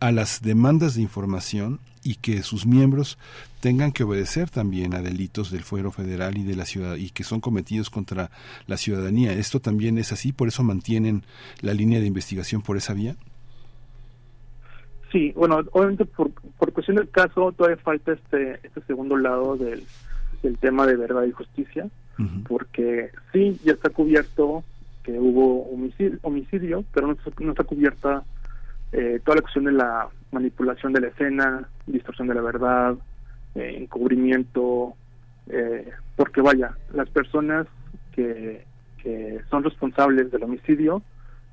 a 0.00 0.12
las 0.12 0.42
demandas 0.42 0.94
de 0.94 1.02
información 1.02 1.80
y 2.04 2.16
que 2.16 2.42
sus 2.42 2.66
miembros 2.66 3.18
tengan 3.60 3.92
que 3.92 4.04
obedecer 4.04 4.50
también 4.50 4.94
a 4.94 5.02
delitos 5.02 5.50
del 5.50 5.62
fuero 5.62 5.92
federal 5.92 6.36
y 6.36 6.42
de 6.42 6.56
la 6.56 6.64
ciudad 6.64 6.96
y 6.96 7.10
que 7.10 7.24
son 7.24 7.40
cometidos 7.40 7.90
contra 7.90 8.30
la 8.66 8.76
ciudadanía. 8.76 9.32
Esto 9.32 9.60
también 9.60 9.98
es 9.98 10.12
así, 10.12 10.32
por 10.32 10.48
eso 10.48 10.62
mantienen 10.62 11.22
la 11.60 11.74
línea 11.74 12.00
de 12.00 12.06
investigación 12.06 12.62
por 12.62 12.76
esa 12.76 12.94
vía. 12.94 13.14
Sí, 15.12 15.32
bueno, 15.36 15.60
obviamente 15.72 16.06
por, 16.06 16.30
por 16.30 16.72
cuestión 16.72 16.96
del 16.96 17.10
caso 17.10 17.52
todavía 17.52 17.76
falta 17.76 18.12
este 18.12 18.54
este 18.62 18.80
segundo 18.86 19.16
lado 19.18 19.56
del, 19.56 19.84
del 20.42 20.58
tema 20.58 20.86
de 20.86 20.96
verdad 20.96 21.24
y 21.24 21.32
justicia, 21.32 21.88
porque 22.48 23.10
sí 23.32 23.58
ya 23.64 23.72
está 23.72 23.90
cubierto 23.90 24.64
que 25.02 25.18
hubo 25.18 25.64
homicidio, 25.70 26.18
homicidio 26.22 26.84
pero 26.94 27.08
no, 27.08 27.16
no 27.40 27.50
está 27.50 27.64
cubierta 27.64 28.24
eh, 28.92 29.20
toda 29.24 29.36
la 29.36 29.42
cuestión 29.42 29.64
de 29.64 29.72
la 29.72 30.08
manipulación 30.32 30.92
de 30.92 31.00
la 31.00 31.08
escena, 31.08 31.68
distorsión 31.86 32.28
de 32.28 32.34
la 32.34 32.42
verdad, 32.42 32.94
eh, 33.54 33.76
encubrimiento, 33.78 34.94
eh, 35.48 35.90
porque 36.14 36.42
vaya, 36.42 36.76
las 36.92 37.08
personas 37.08 37.66
que, 38.14 38.64
que 39.02 39.40
son 39.50 39.64
responsables 39.64 40.30
del 40.30 40.42
homicidio, 40.42 41.02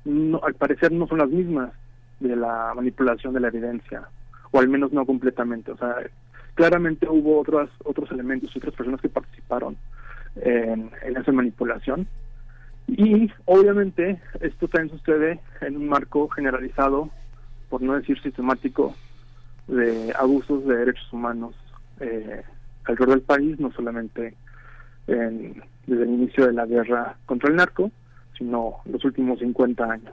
no, 0.04 0.40
al 0.44 0.54
parecer 0.54 0.92
no 0.92 1.06
son 1.06 1.18
las 1.18 1.30
mismas 1.30 1.72
de 2.20 2.36
la 2.36 2.72
manipulación 2.74 3.32
de 3.32 3.40
la 3.40 3.48
evidencia, 3.48 4.02
o 4.50 4.60
al 4.60 4.68
menos 4.68 4.92
no 4.92 5.06
completamente. 5.06 5.72
O 5.72 5.78
sea, 5.78 5.96
claramente 6.54 7.08
hubo 7.08 7.40
otros 7.40 7.70
otros 7.84 8.10
elementos, 8.10 8.54
otras 8.54 8.74
personas 8.74 9.00
que 9.00 9.08
participaron 9.08 9.76
en, 10.36 10.90
en 11.02 11.16
esa 11.16 11.32
manipulación. 11.32 12.06
Y 12.86 13.30
obviamente 13.44 14.20
esto 14.40 14.68
también 14.68 14.98
sucede 14.98 15.40
en 15.60 15.76
un 15.76 15.88
marco 15.88 16.28
generalizado 16.28 17.10
por 17.70 17.80
no 17.80 17.94
decir 17.94 18.20
sistemático, 18.20 18.94
de 19.66 20.12
abusos 20.18 20.66
de 20.66 20.76
derechos 20.76 21.10
humanos 21.12 21.54
eh, 22.00 22.42
alrededor 22.84 23.14
del 23.14 23.22
país, 23.22 23.58
no 23.58 23.72
solamente 23.72 24.34
en, 25.06 25.62
desde 25.86 26.02
el 26.02 26.10
inicio 26.10 26.46
de 26.46 26.52
la 26.52 26.66
guerra 26.66 27.16
contra 27.24 27.48
el 27.48 27.56
narco, 27.56 27.90
sino 28.36 28.76
los 28.84 29.02
últimos 29.04 29.38
50 29.38 29.84
años. 29.84 30.12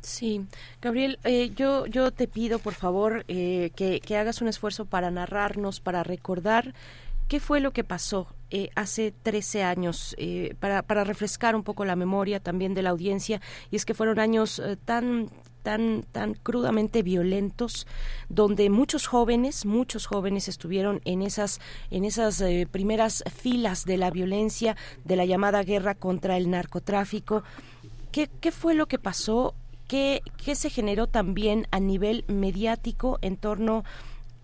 Sí, 0.00 0.46
Gabriel, 0.80 1.18
eh, 1.24 1.50
yo, 1.54 1.86
yo 1.86 2.10
te 2.10 2.26
pido 2.26 2.58
por 2.58 2.74
favor 2.74 3.24
eh, 3.28 3.70
que, 3.76 4.00
que, 4.00 4.16
hagas 4.16 4.42
un 4.42 4.48
esfuerzo 4.48 4.84
para 4.84 5.10
narrarnos, 5.10 5.80
para 5.80 6.02
recordar 6.02 6.72
qué 7.28 7.40
fue 7.40 7.60
lo 7.60 7.70
que 7.70 7.84
pasó 7.84 8.28
eh, 8.54 8.68
hace 8.74 9.14
13 9.22 9.62
años, 9.62 10.14
eh, 10.18 10.54
para, 10.60 10.82
para 10.82 11.04
refrescar 11.04 11.56
un 11.56 11.62
poco 11.62 11.86
la 11.86 11.96
memoria 11.96 12.38
también 12.38 12.74
de 12.74 12.82
la 12.82 12.90
audiencia, 12.90 13.40
y 13.70 13.76
es 13.76 13.86
que 13.86 13.94
fueron 13.94 14.18
años 14.18 14.58
eh, 14.58 14.76
tan 14.76 15.30
tan 15.62 16.04
tan 16.12 16.34
crudamente 16.34 17.02
violentos 17.02 17.86
donde 18.28 18.70
muchos 18.70 19.06
jóvenes 19.06 19.64
muchos 19.64 20.06
jóvenes 20.06 20.48
estuvieron 20.48 21.00
en 21.04 21.22
esas 21.22 21.60
en 21.90 22.04
esas 22.04 22.40
eh, 22.40 22.66
primeras 22.70 23.24
filas 23.34 23.84
de 23.84 23.96
la 23.96 24.10
violencia 24.10 24.76
de 25.04 25.16
la 25.16 25.24
llamada 25.24 25.62
guerra 25.62 25.94
contra 25.94 26.36
el 26.36 26.50
narcotráfico. 26.50 27.42
Qué, 28.10 28.28
qué 28.40 28.52
fue 28.52 28.74
lo 28.74 28.86
que 28.86 28.98
pasó 28.98 29.54
qué, 29.88 30.22
qué 30.42 30.54
se 30.54 30.70
generó 30.70 31.06
también 31.06 31.66
a 31.70 31.80
nivel 31.80 32.24
mediático 32.28 33.18
en 33.22 33.36
torno 33.36 33.84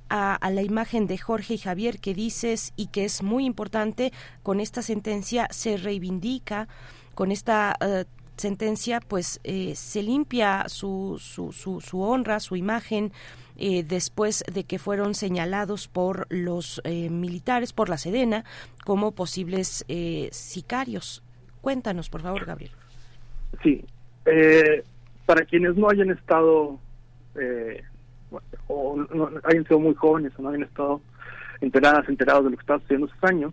a, 0.09 0.39
la 0.51 0.62
imagen 0.62 1.07
de 1.07 1.19
Jorge 1.19 1.55
y 1.55 1.59
Javier 1.59 2.01
que 2.01 2.15
dices 2.15 2.73
y 2.77 2.86
que 2.86 3.05
es 3.05 3.23
muy 3.23 3.45
importante, 3.45 4.12
con 4.43 4.61
esta 4.61 4.82
sentencia 4.82 5.49
se 5.51 5.77
reivindica, 5.77 6.69
con 7.15 7.32
esta 7.32 7.77
uh, 7.81 8.05
sentencia 8.39 9.01
pues 9.01 9.40
eh, 9.44 9.74
se 9.74 10.02
limpia 10.02 10.65
su, 10.69 11.16
su, 11.20 11.52
su, 11.52 11.81
su, 11.81 12.01
honra, 12.01 12.40
su 12.40 12.56
imagen. 12.56 13.12
Eh, 13.60 13.82
después 13.82 14.44
de 14.52 14.62
que 14.62 14.78
fueron 14.78 15.15
señalados 15.15 15.89
por 15.89 16.28
los 16.31 16.81
eh, 16.85 17.10
militares, 17.10 17.73
por 17.73 17.89
la 17.89 17.98
Sedena, 17.98 18.44
como 18.85 19.10
posibles 19.10 19.85
sicarios. 20.31 21.24
Cuéntanos, 21.60 22.09
por 22.09 22.23
favor, 22.23 22.44
Gabriel. 22.44 22.70
Sí, 23.65 23.85
para 25.27 25.44
quienes 25.44 25.74
no 25.74 25.90
hayan 25.90 26.10
estado 26.10 26.78
o 28.69 28.97
no, 29.12 29.31
hayan 29.43 29.65
sido 29.65 29.81
muy 29.81 29.94
jóvenes 29.94 30.32
o 30.39 30.43
no 30.43 30.51
hayan 30.51 30.62
estado 30.62 31.01
enteradas, 31.60 32.09
enterados 32.09 32.44
de 32.44 32.51
lo 32.51 32.56
que 32.56 32.60
está 32.60 32.78
sucediendo 32.78 33.06
esos 33.09 33.24
años, 33.24 33.52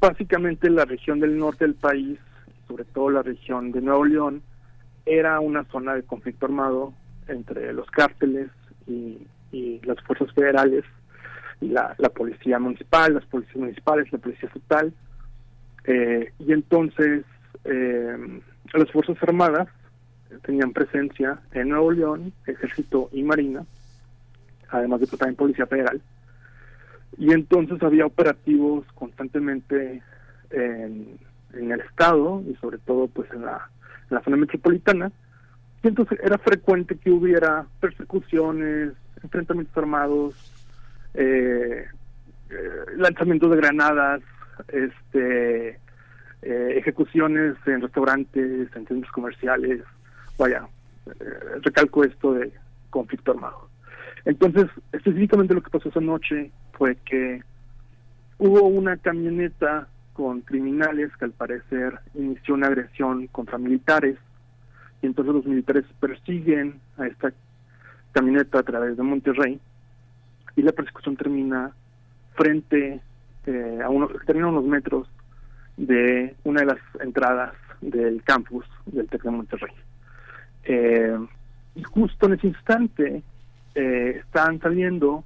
básicamente 0.00 0.68
la 0.68 0.84
región 0.84 1.20
del 1.20 1.38
norte 1.38 1.64
del 1.64 1.74
país 1.74 2.18
sobre 2.66 2.84
todo 2.84 3.10
la 3.10 3.22
región 3.22 3.72
de 3.72 3.80
Nuevo 3.80 4.04
León, 4.04 4.42
era 5.04 5.40
una 5.40 5.64
zona 5.64 5.94
de 5.94 6.02
conflicto 6.02 6.46
armado 6.46 6.92
entre 7.28 7.72
los 7.72 7.90
cárteles 7.90 8.50
y, 8.86 9.26
las 9.84 9.98
fuerzas 10.02 10.30
federales, 10.34 10.84
la, 11.60 11.94
policía 12.14 12.58
municipal, 12.58 13.14
las 13.14 13.24
policías 13.24 13.56
municipales, 13.56 14.12
la 14.12 14.18
policía 14.18 14.48
estatal, 14.48 14.92
eh, 15.84 16.30
y 16.38 16.52
entonces 16.52 17.24
eh, 17.64 18.40
las 18.74 18.90
fuerzas 18.90 19.16
armadas 19.22 19.68
tenían 20.42 20.72
presencia 20.72 21.40
en 21.52 21.70
Nuevo 21.70 21.92
León, 21.92 22.32
ejército 22.46 23.08
y 23.12 23.22
marina, 23.22 23.64
además 24.68 25.00
de 25.00 25.06
también 25.06 25.36
policía 25.36 25.66
federal, 25.66 26.02
y 27.16 27.32
entonces 27.32 27.82
había 27.82 28.04
operativos 28.04 28.84
constantemente 28.94 30.02
en 30.50 31.18
en 31.54 31.72
el 31.72 31.80
estado 31.80 32.42
y 32.48 32.54
sobre 32.56 32.78
todo 32.78 33.08
pues 33.08 33.30
en 33.32 33.44
la, 33.44 33.68
zona 34.24 34.36
metropolitana. 34.36 35.10
Y 35.82 35.88
entonces 35.88 36.18
era 36.22 36.38
frecuente 36.38 36.96
que 36.96 37.10
hubiera 37.10 37.66
persecuciones 37.80 38.92
enfrentamientos 39.22 39.76
armados 39.76 40.34
eh, 41.14 41.86
eh, 42.50 42.84
lanzamientos 42.96 43.50
de 43.50 43.56
granadas 43.56 44.20
este 44.68 45.80
eh, 46.42 46.74
ejecuciones 46.76 47.56
en 47.66 47.80
restaurantes 47.80 48.68
en 48.76 48.86
centros 48.86 49.10
comerciales. 49.12 49.82
Vaya 50.38 50.68
eh, 51.06 51.58
recalco 51.62 52.04
esto 52.04 52.34
de 52.34 52.52
conflicto 52.90 53.32
armado. 53.32 53.68
Entonces 54.24 54.66
específicamente 54.92 55.54
lo 55.54 55.62
que 55.62 55.70
pasó 55.70 55.88
esa 55.88 56.00
noche 56.00 56.50
fue 56.72 56.96
que 57.04 57.42
hubo 58.38 58.62
una 58.68 58.96
camioneta 58.96 59.88
con 60.16 60.40
criminales 60.40 61.14
que 61.18 61.26
al 61.26 61.32
parecer 61.32 62.00
inició 62.14 62.54
una 62.54 62.68
agresión 62.68 63.26
contra 63.26 63.58
militares. 63.58 64.16
Y 65.02 65.06
entonces 65.06 65.34
los 65.34 65.44
militares 65.44 65.84
persiguen 66.00 66.80
a 66.96 67.06
esta 67.06 67.34
camioneta 68.12 68.60
a 68.60 68.62
través 68.62 68.96
de 68.96 69.02
Monterrey 69.02 69.60
y 70.56 70.62
la 70.62 70.72
persecución 70.72 71.16
termina 71.16 71.72
frente 72.34 73.02
eh, 73.44 73.80
a 73.84 73.90
unos 73.90 74.10
termina 74.24 74.48
unos 74.48 74.64
metros 74.64 75.06
de 75.76 76.34
una 76.44 76.60
de 76.60 76.66
las 76.66 76.78
entradas 77.00 77.52
del 77.82 78.22
campus 78.22 78.64
del 78.86 79.06
TEC 79.08 79.22
de 79.22 79.30
Monterrey. 79.30 79.72
Eh, 80.64 81.18
y 81.74 81.82
justo 81.82 82.24
en 82.24 82.32
ese 82.32 82.46
instante 82.46 83.22
eh, 83.74 84.16
están 84.18 84.60
saliendo 84.60 85.24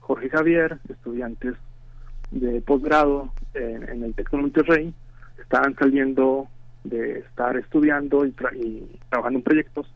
Jorge 0.00 0.28
Javier 0.28 0.78
estudiantes 0.90 1.54
de 2.30 2.60
posgrado 2.60 3.32
en, 3.54 4.02
el 4.02 4.14
TEC 4.14 4.30
de 4.30 4.36
Monterrey 4.36 4.94
estaban 5.40 5.74
saliendo 5.76 6.48
de 6.84 7.20
estar 7.20 7.56
estudiando 7.56 8.24
y, 8.26 8.34
y, 8.54 8.98
trabajando 9.08 9.38
en 9.38 9.44
proyectos. 9.44 9.92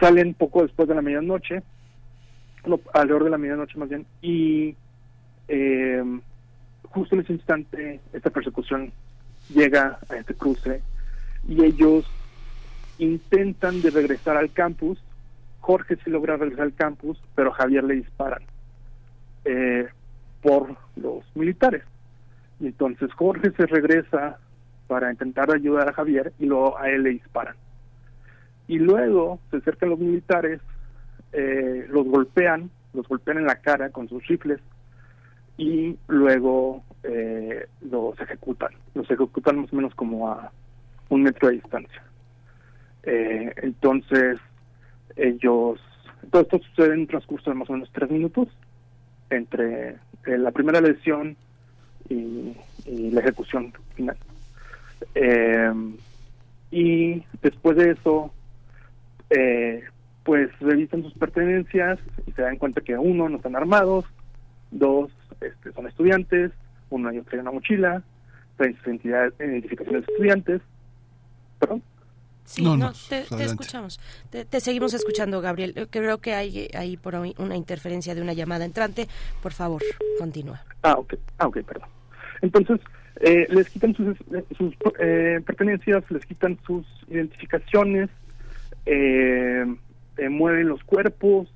Salen 0.00 0.34
poco 0.34 0.62
después 0.62 0.88
de 0.88 0.94
la 0.94 1.02
medianoche, 1.02 1.62
no, 2.66 2.80
alrededor 2.94 3.24
de 3.24 3.30
la 3.30 3.38
medianoche 3.38 3.78
más 3.78 3.88
bien, 3.88 4.06
y 4.20 4.76
eh, 5.48 6.02
justo 6.84 7.14
en 7.14 7.22
ese 7.22 7.32
instante 7.32 8.00
esta 8.12 8.30
persecución 8.30 8.92
llega 9.48 9.98
a 10.08 10.16
este 10.16 10.34
cruce 10.34 10.82
y 11.48 11.64
ellos 11.64 12.04
intentan 12.98 13.82
de 13.82 13.90
regresar 13.90 14.36
al 14.36 14.52
campus. 14.52 15.02
Jorge 15.60 15.96
sí 16.04 16.10
logra 16.10 16.36
regresar 16.36 16.64
al 16.64 16.74
campus, 16.74 17.20
pero 17.34 17.52
Javier 17.52 17.84
le 17.84 17.94
disparan 17.94 18.42
eh, 19.44 19.88
por 20.42 20.76
los 20.96 21.24
militares. 21.34 21.82
Y 22.60 22.66
entonces 22.66 23.12
Jorge 23.14 23.50
se 23.52 23.66
regresa 23.66 24.38
para 24.86 25.10
intentar 25.10 25.50
ayudar 25.50 25.88
a 25.88 25.92
Javier 25.92 26.32
y 26.38 26.46
luego 26.46 26.78
a 26.78 26.88
él 26.90 27.04
le 27.04 27.10
disparan. 27.10 27.56
Y 28.68 28.78
luego 28.78 29.40
se 29.50 29.56
acercan 29.58 29.90
los 29.90 29.98
militares, 29.98 30.60
eh, 31.32 31.86
los 31.88 32.06
golpean, 32.06 32.70
los 32.92 33.08
golpean 33.08 33.38
en 33.38 33.46
la 33.46 33.56
cara 33.56 33.90
con 33.90 34.08
sus 34.08 34.26
rifles 34.26 34.60
y 35.56 35.96
luego 36.08 36.82
eh, 37.02 37.66
los 37.80 38.20
ejecutan. 38.20 38.72
Los 38.94 39.10
ejecutan 39.10 39.60
más 39.60 39.72
o 39.72 39.76
menos 39.76 39.94
como 39.94 40.30
a 40.30 40.52
un 41.08 41.22
metro 41.22 41.48
de 41.48 41.54
distancia. 41.54 42.02
Eh, 43.02 43.52
entonces, 43.56 44.38
ellos, 45.16 45.80
todo 46.30 46.42
esto 46.42 46.58
sucede 46.58 46.94
en 46.94 47.00
un 47.00 47.06
transcurso 47.06 47.50
de 47.50 47.56
más 47.56 47.68
o 47.70 47.72
menos 47.72 47.90
tres 47.92 48.10
minutos 48.10 48.48
entre 49.30 49.96
eh, 50.26 50.38
la 50.38 50.50
primera 50.50 50.80
lesión 50.80 51.36
y, 52.08 52.54
la 52.84 53.20
ejecución 53.20 53.72
final. 53.94 54.16
Eh, 55.14 55.72
y 56.70 57.22
después 57.42 57.76
de 57.76 57.90
eso, 57.90 58.32
pues 60.24 60.50
revisan 60.60 61.02
sus 61.02 61.14
pertenencias 61.14 61.98
y 62.26 62.32
se 62.32 62.42
dan 62.42 62.56
cuenta 62.56 62.80
que 62.80 62.96
uno, 62.96 63.28
no 63.28 63.36
están 63.36 63.56
armados, 63.56 64.04
dos, 64.70 65.10
este, 65.40 65.72
son 65.72 65.86
estudiantes, 65.86 66.52
uno 66.90 67.10
ellos 67.10 67.26
trae 67.26 67.40
una 67.40 67.50
mochila, 67.50 68.02
traen 68.56 68.76
sus 68.76 68.86
identificaciones 69.04 70.06
de 70.06 70.12
estudiantes, 70.12 70.60
perdón. 71.58 71.82
Sí, 72.44 72.62
no, 72.62 72.92
te, 73.08 73.24
escuchamos. 73.44 74.00
Te, 74.30 74.60
seguimos 74.60 74.94
escuchando, 74.94 75.40
Gabriel. 75.40 75.72
Eh, 75.76 75.86
creo 75.88 76.18
que 76.18 76.34
hay 76.34 76.68
ahí 76.74 76.96
por 76.96 77.16
ahí 77.16 77.34
una 77.38 77.56
interferencia 77.56 78.14
de 78.14 78.22
una 78.22 78.32
llamada 78.32 78.64
entrante. 78.64 79.08
Por 79.42 79.52
favor, 79.52 79.82
continúa. 80.18 80.60
Ah, 80.82 80.94
ok, 80.94 81.14
ah, 81.38 81.46
okay 81.46 81.62
perdón. 81.62 81.88
Entonces, 82.42 82.80
eh, 83.20 83.46
les 83.48 83.68
quitan 83.70 83.94
sus, 83.94 84.16
sus 84.56 84.74
eh, 84.98 85.40
pertenencias, 85.46 86.04
les 86.10 86.26
quitan 86.26 86.58
sus 86.66 86.84
identificaciones, 87.08 88.10
mueven 90.28 90.68
los 90.68 90.82
cuerpos, 90.84 91.48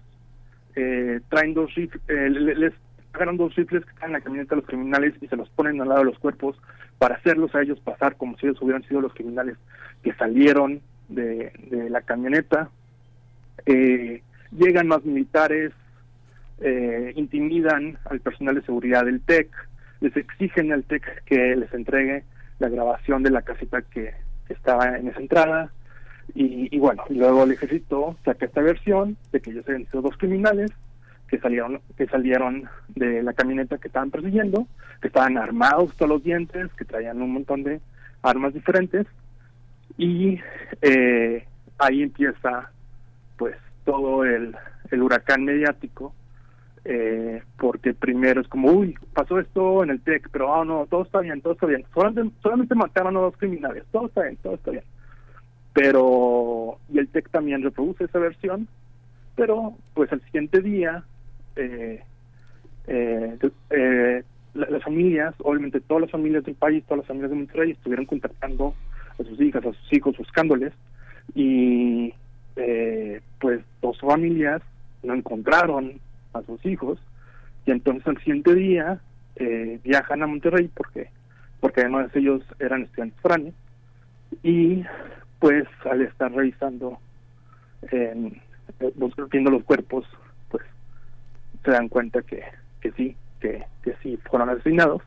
traen 0.75 1.55
dos 1.55 1.75
rifles, 1.75 2.03
les 2.07 2.73
agarran 3.13 3.37
dos 3.37 3.55
rifles 3.57 3.85
que 3.85 3.91
están 3.91 4.11
en 4.11 4.13
la 4.13 4.21
camioneta 4.21 4.55
de 4.55 4.61
los 4.61 4.69
criminales 4.69 5.15
y 5.21 5.27
se 5.27 5.37
los 5.37 5.49
ponen 5.51 5.81
al 5.81 5.89
lado 5.89 6.01
de 6.01 6.07
los 6.07 6.19
cuerpos 6.19 6.57
para 6.99 7.17
hacerlos 7.17 7.55
a 7.55 7.63
ellos 7.63 7.79
pasar 7.81 8.17
como 8.17 8.37
si 8.39 8.47
ellos 8.47 8.61
hubieran 8.63 8.83
sido 8.85 9.01
los 9.01 9.15
criminales 9.15 9.57
que 10.03 10.15
salieron 10.15 10.81
de, 11.09 11.53
la 11.91 12.01
camioneta. 12.03 12.71
Eh, 13.67 14.23
llegan 14.53 14.89
más 14.89 15.05
militares, 15.05 15.73
eh, 16.61 17.13
intimidan 17.17 17.99
al 18.05 18.21
personal 18.21 18.55
de 18.55 18.63
seguridad 18.63 19.05
del 19.05 19.21
TEC, 19.21 19.51
les 20.01 20.17
exigen 20.17 20.73
al 20.73 20.85
TEC 20.85 21.25
que 21.25 21.57
les 21.57 21.73
entregue 21.75 22.25
la 22.59 22.69
grabación 22.69 23.23
de 23.23 23.31
la 23.31 23.43
casita 23.43 23.83
que, 23.83 24.15
estaba 24.49 24.97
en 24.97 25.09
esa 25.09 25.19
entrada. 25.19 25.73
Y, 26.33 26.69
y, 26.71 26.79
bueno, 26.79 27.03
luego 27.09 27.43
el 27.43 27.51
ejército 27.51 28.17
saca 28.25 28.47
esta 28.47 28.61
versión 28.61 29.17
de 29.33 29.41
que 29.41 29.51
ellos 29.51 29.65
habían 29.67 29.87
sido 29.87 30.03
dos 30.03 30.17
criminales 30.17 30.71
que 31.29 31.39
salieron 31.39 31.81
que 31.97 32.07
salieron 32.07 32.69
de 32.89 33.23
la 33.23 33.33
camioneta 33.33 33.79
que 33.79 33.89
estaban 33.89 34.11
persiguiendo, 34.11 34.67
que 35.01 35.09
estaban 35.09 35.39
armados 35.39 35.95
todos 35.97 36.11
los 36.11 36.23
dientes, 36.23 36.73
que 36.75 36.85
traían 36.85 37.21
un 37.23 37.33
montón 37.33 37.63
de 37.63 37.81
armas 38.23 38.55
diferentes. 38.55 39.07
Y 39.99 40.41
eh, 40.83 41.47
ahí 41.79 42.03
empieza 42.03 42.71
pues 43.37 43.57
todo 43.85 44.25
el, 44.25 44.55
el 44.91 45.03
huracán 45.03 45.45
mediático 45.45 46.15
eh, 46.89 47.43
porque 47.59 47.95
primero 47.95 48.41
es 48.41 48.47
como 48.47 48.71
uy 48.71 48.97
pasó 49.13 49.41
esto 49.41 49.83
en 49.83 49.91
el 49.91 50.01
TEC 50.01 50.29
pero 50.31 50.55
ah 50.55 50.65
no 50.65 50.87
todo 50.87 51.03
está 51.03 51.19
bien 51.19 51.41
todo 51.41 51.55
está 51.55 51.67
bien 51.67 51.85
solamente, 51.93 52.33
solamente 52.41 52.75
mataron 52.77 53.17
a 53.17 53.21
dos 53.21 53.37
criminales 53.37 53.83
todo 53.91 54.07
está 54.07 54.23
bien 54.23 54.37
todo 54.37 54.55
está 54.55 54.71
bien. 54.71 54.85
Pero 55.73 56.79
y 56.89 56.99
el 56.99 57.09
TEC 57.09 57.29
también 57.31 57.65
reproduce 57.65 58.05
esa 58.05 58.21
versión 58.21 58.69
pero 59.35 59.75
pues 59.95 60.13
al 60.13 60.23
siguiente 60.27 60.61
día 60.61 61.03
eh, 61.57 62.03
eh, 62.87 63.39
eh 63.71 64.23
las 64.57 64.83
familias, 64.83 65.35
obviamente 65.39 65.81
todas 65.81 66.03
las 66.03 66.11
familias 66.11 66.45
del 66.45 66.55
país, 66.55 66.83
todas 66.85 66.99
las 66.99 67.07
familias 67.07 67.31
de 67.31 67.37
Monterrey 67.37 67.71
estuvieron 67.73 68.07
contactando 68.07 68.75
a 69.19 69.23
sus 69.23 69.41
hijas, 69.41 69.65
a 69.65 69.73
sus 69.73 69.93
hijos, 69.93 70.17
buscándoles 70.17 70.73
y 71.35 72.15
eh, 72.57 73.21
pues 73.41 73.61
dos 73.83 73.99
familias 74.01 74.63
no 75.03 75.15
encontraron 75.15 76.01
a 76.33 76.43
sus 76.43 76.65
hijos 76.65 76.99
y 77.67 77.71
entonces 77.71 78.07
al 78.07 78.19
siguiente 78.19 78.55
día 78.55 79.01
eh, 79.37 79.79
viajan 79.85 80.23
a 80.23 80.27
Monterrey 80.27 80.71
porque 80.75 81.11
porque 81.61 81.83
además 81.83 82.11
ellos 82.15 82.43
eran 82.59 82.83
estudiantes 82.83 83.21
foráneos 83.21 83.55
y 84.43 84.85
pues 85.39 85.67
al 85.91 86.03
estar 86.03 86.33
revisando 86.33 86.99
eh, 87.91 88.33
viendo 89.31 89.51
los 89.51 89.65
cuerpos 89.65 90.07
se 91.67 91.73
dan 91.73 91.89
cuenta 91.89 92.23
que, 92.23 92.43
que 92.81 92.93
sí, 92.93 93.17
que, 93.41 93.65
que 93.83 93.95
sí 94.03 94.19
fueron 94.31 94.49
asesinados, 94.49 95.03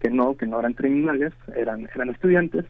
que 0.00 0.10
no, 0.10 0.36
que 0.36 0.46
no 0.46 0.58
eran 0.58 0.72
criminales, 0.72 1.32
eran, 1.54 1.88
eran 1.94 2.08
estudiantes, 2.08 2.64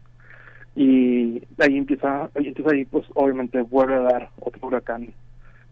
y 0.74 1.42
ahí 1.58 1.78
empieza, 1.78 2.30
ahí 2.34 2.48
empieza 2.48 2.70
ahí 2.72 2.84
pues 2.84 3.06
obviamente 3.14 3.62
vuelve 3.62 3.94
a 3.94 4.00
dar 4.00 4.30
otro 4.40 4.68
huracán 4.68 5.12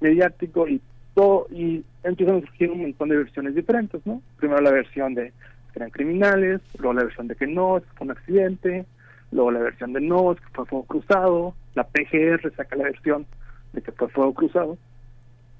mediático 0.01 0.69
y 0.69 0.81
todo, 1.15 1.47
y 1.51 1.85
empiezan 2.05 2.37
a 2.37 2.41
surgir 2.41 2.71
un 2.71 2.83
montón 2.83 3.09
de 3.09 3.17
versiones 3.17 3.55
diferentes, 3.55 4.05
¿no? 4.07 4.23
Primero 4.39 4.61
la 4.61 4.71
versión 4.71 5.15
de 5.15 5.33
que 5.73 5.79
eran 5.81 5.91
criminales, 5.91 6.61
luego 6.79 6.95
la 6.95 7.05
versión 7.05 7.27
de 7.27 7.35
que 7.35 7.47
no, 7.47 7.81
que 7.81 7.87
fue 7.97 8.05
un 8.05 8.11
accidente, 8.13 8.87
luego 9.33 9.51
la 9.51 9.61
versión 9.61 9.93
de 9.93 10.01
no, 10.01 10.37
que 10.37 10.45
fue 10.53 10.67
fuego 10.67 10.85
cruzado, 10.85 11.55
la 11.75 11.85
PGR 11.85 12.55
saca 12.55 12.77
la 12.77 12.85
versión 12.85 13.27
de 13.73 13.83
que 13.83 13.93
fue 13.93 14.09
fuego 14.09 14.35
cruzado, 14.35 14.79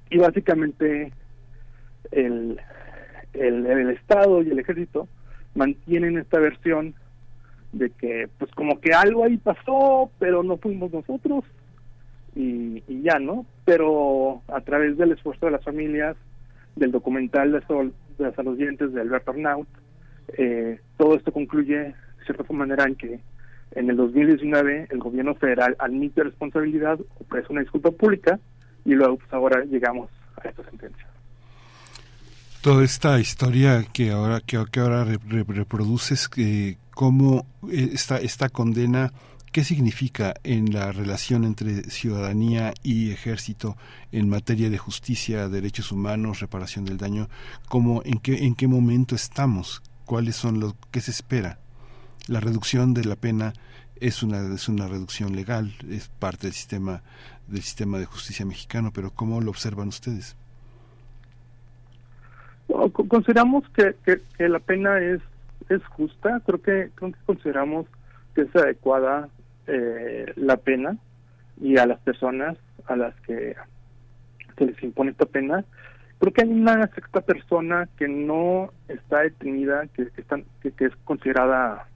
y 0.09 0.19
básicamente 0.19 1.11
el, 2.11 2.59
el, 3.33 3.89
Estado 3.91 4.41
y 4.41 4.49
el 4.49 4.59
ejército 4.59 5.07
mantienen 5.55 6.17
esta 6.17 6.39
versión 6.39 6.93
de 7.71 7.89
que 7.89 8.29
pues 8.37 8.51
como 8.51 8.79
que 8.79 8.93
algo 8.93 9.23
ahí 9.23 9.37
pasó, 9.37 10.09
pero 10.19 10.43
no 10.43 10.57
fuimos 10.57 10.91
nosotros 10.91 11.43
y, 12.35 12.83
ya, 13.01 13.19
¿no? 13.19 13.45
Pero 13.65 14.41
a 14.47 14.61
través 14.61 14.97
del 14.97 15.11
esfuerzo 15.11 15.47
de 15.47 15.53
las 15.53 15.63
familias, 15.63 16.15
del 16.75 16.91
documental 16.91 17.51
de, 17.51 17.61
Sol, 17.65 17.93
de 18.17 18.43
los 18.43 18.57
dientes 18.57 18.93
de 18.93 19.01
Alberto 19.01 19.31
Arnaut, 19.31 19.67
eh, 20.37 20.79
todo 20.97 21.15
esto 21.15 21.31
concluye 21.31 21.77
de 21.77 21.95
cierta 22.25 22.43
manera 22.53 22.85
en 22.85 22.95
que 22.95 23.19
en 23.71 23.89
el 23.89 23.97
2019 23.97 24.87
el 24.89 24.99
gobierno 24.99 25.35
federal 25.35 25.75
admite 25.79 26.23
responsabilidad, 26.23 26.99
ofrece 27.19 27.47
una 27.49 27.61
disculpa 27.61 27.91
pública 27.91 28.39
y 28.85 28.93
luego 28.93 29.17
pues 29.17 29.33
ahora 29.33 29.63
llegamos 29.65 30.09
a 30.41 30.47
esta 30.47 30.63
sentencia 30.63 31.07
toda 32.61 32.83
esta 32.83 33.19
historia 33.19 33.83
que 33.83 34.11
ahora 34.11 34.41
que, 34.41 34.57
ahora 34.57 35.05
reproduces 35.05 36.27
que 36.27 36.77
cómo 36.91 37.45
eh, 37.71 37.91
esta 37.93 38.17
esta 38.17 38.49
condena 38.49 39.13
qué 39.51 39.63
significa 39.63 40.33
en 40.43 40.73
la 40.73 40.91
relación 40.91 41.43
entre 41.43 41.83
ciudadanía 41.89 42.73
y 42.83 43.11
ejército 43.11 43.77
en 44.11 44.29
materia 44.29 44.69
de 44.69 44.77
justicia 44.77 45.49
derechos 45.49 45.91
humanos 45.91 46.39
reparación 46.39 46.85
del 46.85 46.97
daño 46.97 47.29
cómo 47.69 48.01
en 48.05 48.19
qué 48.19 48.45
en 48.45 48.55
qué 48.55 48.67
momento 48.67 49.15
estamos 49.15 49.81
cuáles 50.05 50.35
son 50.35 50.59
los 50.59 50.73
que 50.91 51.01
se 51.01 51.11
espera 51.11 51.59
la 52.27 52.39
reducción 52.39 52.93
de 52.93 53.05
la 53.05 53.15
pena 53.15 53.53
es 53.99 54.23
una 54.23 54.53
es 54.53 54.67
una 54.67 54.87
reducción 54.87 55.35
legal 55.35 55.75
es 55.89 56.09
parte 56.19 56.47
del 56.47 56.53
sistema 56.53 57.03
del 57.47 57.61
sistema 57.61 57.99
de 57.99 58.05
justicia 58.05 58.45
mexicano 58.45 58.91
pero 58.91 59.11
cómo 59.11 59.41
lo 59.41 59.51
observan 59.51 59.89
ustedes 59.89 60.35
consideramos 63.07 63.63
que, 63.69 63.95
que, 64.05 64.49
la 64.49 64.59
pena 64.59 64.99
es 64.99 65.21
es 65.69 65.83
justa, 65.85 66.41
creo 66.45 66.61
que, 66.61 66.89
creo 66.95 67.11
que 67.11 67.19
consideramos 67.25 67.87
que 68.33 68.41
es 68.41 68.55
adecuada 68.55 69.29
eh, 69.67 70.31
la 70.35 70.57
pena 70.57 70.97
y 71.59 71.77
a 71.77 71.85
las 71.85 71.99
personas 71.99 72.57
a 72.85 72.95
las 72.95 73.13
que 73.21 73.55
se 74.57 74.65
les 74.65 74.81
impone 74.83 75.11
esta 75.11 75.25
pena. 75.25 75.65
Creo 76.19 76.33
que 76.33 76.41
hay 76.43 76.49
una 76.49 76.87
sexta 76.87 77.21
persona 77.21 77.89
que 77.97 78.07
no 78.07 78.71
está 78.87 79.21
detenida, 79.21 79.87
que, 79.87 80.07
que, 80.61 80.71
que, 80.71 80.85
es 80.85 80.95
considerada 81.03 81.87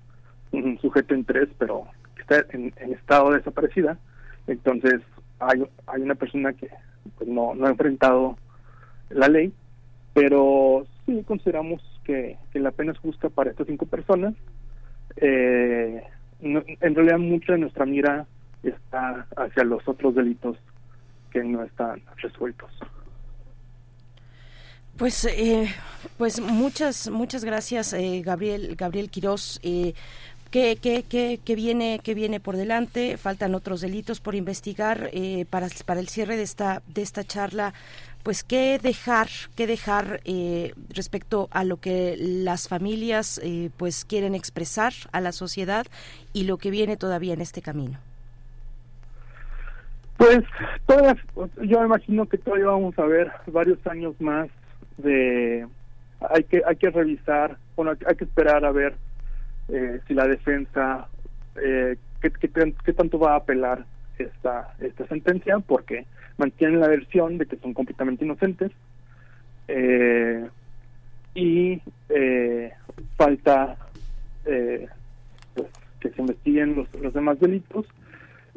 un 0.52 0.78
sujeto 0.80 1.14
en 1.14 1.24
tres, 1.24 1.48
pero 1.58 1.88
que 2.16 2.22
está 2.22 2.46
en, 2.50 2.74
estado 2.92 3.32
desaparecida. 3.32 3.98
Entonces 4.48 5.02
hay, 5.40 5.64
hay 5.88 6.02
una 6.02 6.16
persona 6.16 6.54
que 6.54 6.70
pues, 7.18 7.30
no, 7.30 7.56
no 7.56 7.68
ha 7.68 7.70
enfrentado 7.70 8.38
la 9.10 9.28
ley 9.28 9.54
pero 10.14 10.86
sí 11.06 11.24
consideramos 11.24 11.82
que, 12.04 12.38
la 12.54 12.72
pena 12.72 12.92
es 12.92 13.00
justa 13.00 13.30
para 13.30 13.52
estas 13.52 13.68
cinco 13.68 13.86
personas. 13.86 14.34
Eh, 15.18 16.04
en 16.42 16.96
realidad 16.96 17.20
mucha 17.20 17.54
de 17.54 17.60
nuestra 17.60 17.86
mira 17.86 18.26
está 18.64 19.28
hacia 19.38 19.64
los 19.64 19.88
otros 19.88 20.16
delitos 20.16 20.58
que 21.32 21.44
no 21.44 21.64
están 21.64 22.02
resueltos. 22.18 22.72
Pues, 24.98 25.26
eh, 25.26 25.68
pues 26.18 26.40
muchas, 26.40 27.10
muchas 27.10 27.44
gracias, 27.44 27.94
eh, 27.94 28.22
Gabriel, 28.24 28.76
Gabriel 28.76 29.10
Quirós. 29.10 29.60
Eh, 29.64 29.94
¿Qué, 30.52 30.78
qué, 30.82 31.04
qué, 31.08 31.40
qué, 31.46 31.56
viene, 31.56 32.02
qué 32.04 32.14
viene 32.14 32.42
por 32.42 32.58
delante? 32.58 33.16
Faltan 33.16 33.56
otros 33.56 33.80
delitos 33.80 34.20
por 34.20 34.36
investigar 34.36 35.10
eh, 35.14 35.46
para, 35.50 35.70
para 35.86 36.02
el 36.02 36.10
cierre 36.10 36.36
de 36.36 36.44
esta, 36.44 36.84
de 36.88 37.02
esta 37.02 37.24
charla. 37.24 37.74
Pues 38.24 38.44
qué 38.44 38.80
dejar, 38.82 39.28
qué 39.56 39.68
dejar 39.68 40.22
eh, 40.26 40.74
respecto 40.90 41.48
a 41.52 41.64
lo 41.64 41.78
que 41.78 42.16
las 42.18 42.68
familias 42.68 43.40
eh, 43.44 43.70
pues 43.78 44.06
quieren 44.06 44.36
expresar 44.36 44.94
a 45.12 45.22
la 45.22 45.32
sociedad 45.32 45.86
y 46.34 46.44
lo 46.44 46.58
que 46.58 46.72
viene 46.72 46.98
todavía 46.98 47.34
en 47.34 47.42
este 47.42 47.62
camino. 47.62 47.98
Pues 50.18 50.44
todas, 50.86 51.18
yo 51.64 51.84
imagino 51.84 52.28
que 52.28 52.38
todavía 52.38 52.68
vamos 52.68 52.98
a 53.00 53.06
ver 53.06 53.32
varios 53.48 53.80
años 53.88 54.14
más 54.20 54.50
de 54.98 55.66
hay 56.30 56.44
que 56.44 56.62
hay 56.66 56.76
que 56.76 56.92
revisar, 56.92 57.58
bueno, 57.76 57.94
hay 58.06 58.16
que 58.16 58.26
esperar 58.26 58.64
a 58.64 58.72
ver 58.72 58.94
eh, 59.70 60.00
si 60.08 60.14
la 60.14 60.28
defensa, 60.28 61.08
eh, 61.56 61.96
¿qué, 62.22 62.32
qué, 62.32 62.94
tanto 62.94 63.18
va 63.18 63.34
a 63.34 63.38
apelar 63.38 63.86
esta, 64.18 64.76
esta 64.80 65.08
sentencia, 65.08 65.60
porque 65.60 66.06
mantienen 66.38 66.80
la 66.80 66.88
versión 66.88 67.38
de 67.38 67.46
que 67.46 67.58
son 67.58 67.74
completamente 67.74 68.26
inocentes 68.26 68.72
eh, 69.68 70.48
y 71.36 71.82
eh, 72.10 72.74
falta 73.16 73.78
eh, 74.46 74.88
pues, 75.54 75.68
que 76.00 76.10
se 76.10 76.22
investiguen 76.22 76.76
los, 76.76 76.94
los 76.96 77.14
demás 77.14 77.40
delitos 77.40 77.86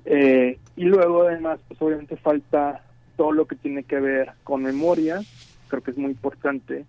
eh, 0.05 0.59
y 0.77 0.85
luego 0.85 1.23
además 1.23 1.61
pues 1.69 1.81
obviamente 1.81 2.17
falta 2.17 2.83
todo 3.17 3.33
lo 3.33 3.47
que 3.47 3.57
tiene 3.57 3.85
que 3.85 4.01
ver 4.01 4.33
con 4.43 4.63
memoria. 4.63 5.21
Creo 5.69 5.83
que 5.83 5.93
es 5.93 5.99
muy 5.99 6.11
importante 6.11 6.85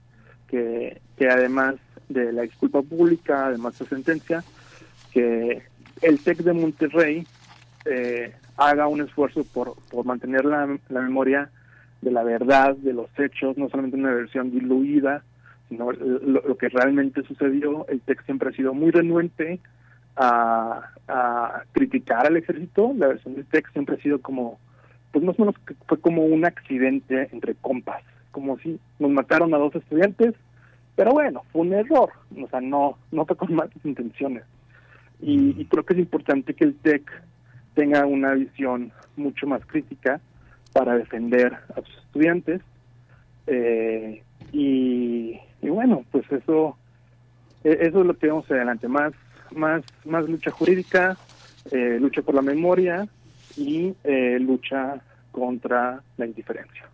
que, 0.47 0.99
que 1.17 1.29
además 1.29 1.75
de 2.09 2.33
la 2.33 2.43
disculpa 2.43 2.81
pública, 2.81 3.47
además 3.47 3.77
de 3.79 3.85
sentencia, 3.85 4.43
que 5.11 5.63
el 6.01 6.19
TEC 6.19 6.39
de 6.39 6.53
Monterrey 6.53 7.27
eh, 7.85 8.33
haga 8.57 8.87
un 8.87 9.01
esfuerzo 9.01 9.43
por, 9.43 9.75
por 9.89 10.05
mantener 10.05 10.45
la, 10.45 10.77
la, 10.89 11.01
memoria 11.01 11.49
de 12.01 12.11
la 12.11 12.23
verdad, 12.23 12.75
de 12.75 12.93
los 12.93 13.07
hechos, 13.19 13.57
no 13.57 13.69
solamente 13.69 13.97
una 13.97 14.13
versión 14.13 14.51
diluida, 14.51 15.23
sino 15.69 15.91
lo, 15.91 16.57
que 16.57 16.69
realmente 16.69 17.23
sucedió. 17.23 17.85
El 17.87 18.01
TEC 18.01 18.23
siempre 18.25 18.49
ha 18.49 18.53
sido 18.53 18.73
muy 18.73 18.91
renuente 18.91 19.59
a, 20.15 20.89
a 21.07 21.63
criticar 21.71 22.27
al 22.27 22.37
ejército. 22.37 22.93
La 22.95 23.07
versión 23.07 23.35
del 23.35 23.45
TEC 23.45 23.71
siempre 23.71 23.95
ha 23.95 24.01
sido 24.01 24.21
como, 24.21 24.59
pues 25.11 25.25
más 25.25 25.37
o 25.39 25.41
menos 25.41 25.55
fue 25.87 25.99
como 25.99 26.23
un 26.23 26.45
accidente 26.45 27.29
entre 27.31 27.55
compas, 27.55 28.03
como 28.31 28.57
si 28.59 28.79
nos 28.99 29.11
mataron 29.11 29.53
a 29.53 29.57
dos 29.57 29.75
estudiantes, 29.75 30.35
pero 30.95 31.11
bueno, 31.11 31.43
fue 31.51 31.63
un 31.63 31.73
error, 31.73 32.09
o 32.41 32.47
sea, 32.47 32.61
no, 32.61 32.97
no 33.11 33.25
fue 33.25 33.35
con 33.35 33.53
malas 33.53 33.73
intenciones. 33.83 34.43
Y, 35.21 35.59
y, 35.59 35.65
creo 35.65 35.85
que 35.85 35.93
es 35.93 35.99
importante 35.99 36.53
que 36.53 36.65
el 36.65 36.75
TEC 36.75 37.09
tenga 37.75 38.05
una 38.05 38.33
visión 38.33 38.91
mucho 39.15 39.45
más 39.45 39.65
crítica 39.65 40.19
para 40.73 40.97
defender 40.97 41.53
a 41.53 41.81
sus 41.81 41.97
estudiantes. 41.97 42.61
Eh, 43.47 44.23
y, 44.51 45.39
bueno, 45.61 46.03
pues 46.11 46.29
eso, 46.31 46.77
e, 47.63 47.77
eso 47.81 48.01
es 48.01 48.05
lo 48.05 48.17
que 48.17 48.27
vamos 48.27 48.49
adelante, 48.49 48.87
más, 48.87 49.13
más, 49.51 49.83
más 50.05 50.27
lucha 50.27 50.51
jurídica, 50.51 51.17
eh, 51.71 51.97
lucha 51.99 52.21
por 52.21 52.35
la 52.35 52.41
memoria 52.41 53.07
y 53.57 53.93
eh, 54.03 54.37
lucha 54.39 55.01
contra 55.31 56.01
la 56.17 56.25
indiferencia. 56.25 56.85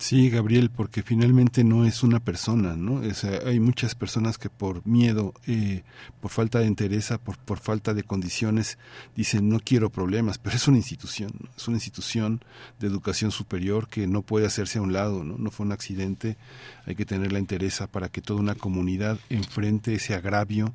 Sí, 0.00 0.30
Gabriel, 0.30 0.70
porque 0.70 1.02
finalmente 1.02 1.64
no 1.64 1.84
es 1.84 2.04
una 2.04 2.20
persona, 2.20 2.76
¿no? 2.76 3.02
Es, 3.02 3.24
hay 3.24 3.58
muchas 3.58 3.96
personas 3.96 4.38
que 4.38 4.48
por 4.48 4.86
miedo, 4.86 5.34
eh, 5.48 5.82
por 6.20 6.30
falta 6.30 6.60
de 6.60 6.66
interés, 6.66 7.12
por, 7.24 7.36
por 7.38 7.58
falta 7.58 7.94
de 7.94 8.04
condiciones, 8.04 8.78
dicen 9.16 9.48
no 9.48 9.58
quiero 9.58 9.90
problemas, 9.90 10.38
pero 10.38 10.54
es 10.54 10.68
una 10.68 10.76
institución, 10.76 11.32
es 11.56 11.66
una 11.66 11.78
institución 11.78 12.44
de 12.78 12.86
educación 12.86 13.32
superior 13.32 13.88
que 13.88 14.06
no 14.06 14.22
puede 14.22 14.46
hacerse 14.46 14.78
a 14.78 14.82
un 14.82 14.92
lado, 14.92 15.24
¿no? 15.24 15.36
No 15.36 15.50
fue 15.50 15.66
un 15.66 15.72
accidente, 15.72 16.36
hay 16.86 16.94
que 16.94 17.04
tener 17.04 17.32
la 17.32 17.40
interés 17.40 17.82
para 17.90 18.08
que 18.08 18.22
toda 18.22 18.38
una 18.40 18.54
comunidad 18.54 19.18
enfrente 19.30 19.94
ese 19.94 20.14
agravio 20.14 20.74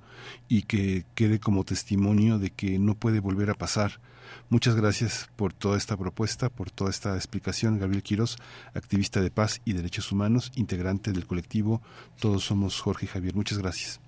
y 0.49 0.63
que 0.63 1.05
quede 1.15 1.39
como 1.39 1.63
testimonio 1.63 2.39
de 2.39 2.49
que 2.49 2.77
no 2.77 2.93
puede 2.93 3.21
volver 3.21 3.49
a 3.49 3.55
pasar 3.55 4.01
Muchas 4.49 4.75
gracias 4.75 5.29
por 5.35 5.53
toda 5.53 5.77
esta 5.77 5.97
propuesta, 5.97 6.49
por 6.49 6.71
toda 6.71 6.89
esta 6.89 7.15
explicación. 7.15 7.79
Gabriel 7.79 8.03
Quiroz, 8.03 8.37
activista 8.73 9.21
de 9.21 9.31
paz 9.31 9.61
y 9.65 9.73
derechos 9.73 10.11
humanos, 10.11 10.51
integrante 10.55 11.11
del 11.11 11.25
colectivo 11.25 11.81
Todos 12.19 12.45
Somos 12.45 12.79
Jorge 12.79 13.05
y 13.05 13.09
Javier. 13.09 13.35
Muchas 13.35 13.57
gracias. 13.57 13.99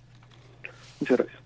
Muchas 0.99 1.17
gracias. 1.17 1.45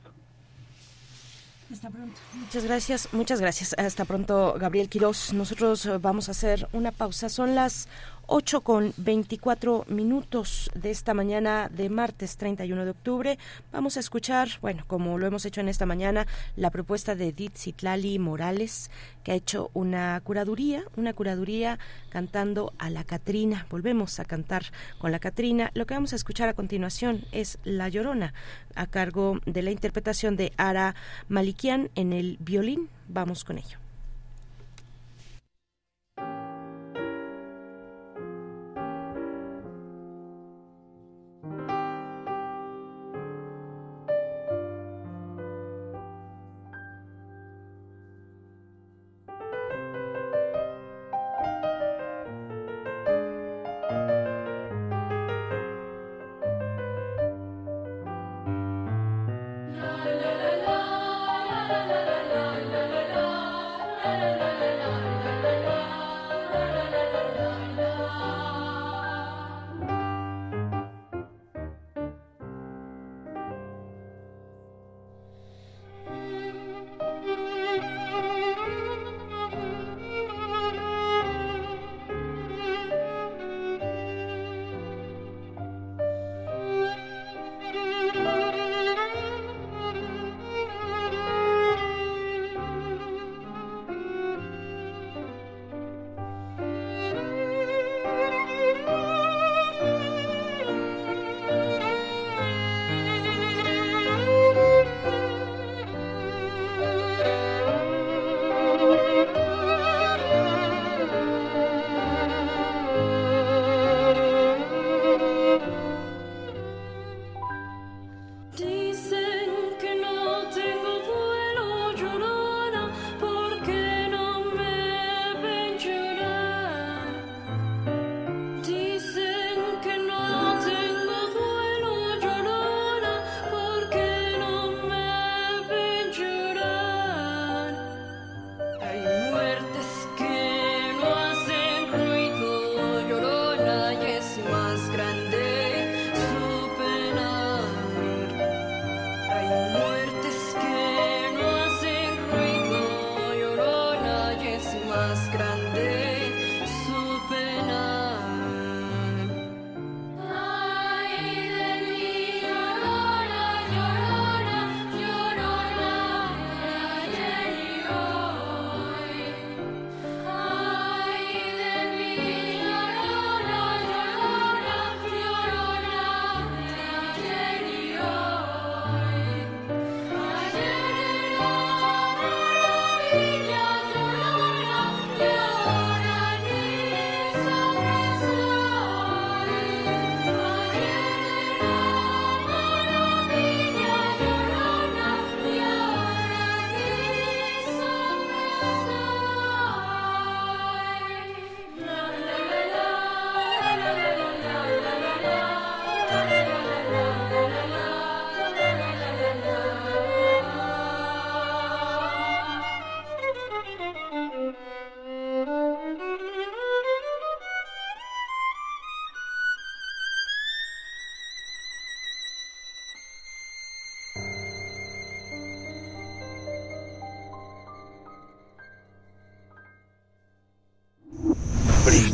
Hasta 1.71 1.89
pronto. 1.91 2.19
Muchas 2.33 2.63
gracias, 2.63 3.09
muchas 3.11 3.41
gracias. 3.41 3.75
Hasta 3.77 4.05
pronto, 4.05 4.55
Gabriel 4.59 4.89
Quiroz. 4.89 5.33
Nosotros 5.33 5.87
vamos 6.01 6.27
a 6.27 6.31
hacer 6.31 6.67
una 6.73 6.91
pausa. 6.91 7.29
Son 7.29 7.53
las 7.53 7.87
8 8.31 8.61
con 8.61 8.93
24 8.97 9.85
minutos 9.87 10.69
de 10.75 10.91
esta 10.91 11.15
mañana 11.15 11.67
de 11.73 11.89
martes 11.89 12.37
31 12.37 12.85
de 12.85 12.91
octubre. 12.91 13.39
Vamos 13.71 13.97
a 13.97 13.99
escuchar, 13.99 14.49
bueno, 14.61 14.83
como 14.85 15.17
lo 15.17 15.25
hemos 15.25 15.45
hecho 15.45 15.61
en 15.61 15.67
esta 15.67 15.87
mañana, 15.87 16.27
la 16.55 16.69
propuesta 16.69 17.15
de 17.15 17.29
Edith 17.29 17.57
Citlali 17.57 18.19
Morales, 18.19 18.91
que 19.23 19.31
ha 19.31 19.35
hecho 19.35 19.71
una 19.73 20.21
curaduría, 20.23 20.83
una 20.95 21.13
curaduría 21.13 21.79
cantando 22.09 22.71
a 22.77 22.91
la 22.91 23.03
Catrina. 23.03 23.65
Volvemos 23.71 24.19
a 24.19 24.25
cantar 24.25 24.63
con 24.99 25.11
la 25.11 25.17
Catrina. 25.17 25.71
Lo 25.73 25.87
que 25.87 25.95
vamos 25.95 26.13
a 26.13 26.15
escuchar 26.15 26.49
a 26.49 26.53
continuación 26.53 27.25
es 27.31 27.57
La 27.63 27.89
Llorona, 27.89 28.35
a 28.75 28.85
cargo 28.85 29.39
de 29.47 29.63
la 29.63 29.71
interpretación 29.71 30.35
de 30.35 30.53
Ara 30.55 30.93
Malikian 31.29 31.89
en 31.95 32.13
el 32.13 32.37
violín. 32.39 32.89
Vamos 33.07 33.43
con 33.43 33.57
ello. 33.57 33.88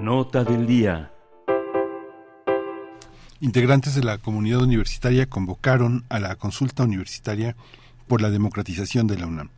Nota 0.00 0.44
del 0.44 0.66
día. 0.66 1.12
Integrantes 3.40 3.94
de 3.94 4.04
la 4.04 4.16
comunidad 4.16 4.62
universitaria 4.62 5.26
convocaron 5.26 6.06
a 6.08 6.18
la 6.18 6.36
consulta 6.36 6.84
universitaria 6.84 7.56
por 8.08 8.22
la 8.22 8.30
democratización 8.30 9.06
de 9.06 9.18
la 9.18 9.26
UNAM. 9.26 9.50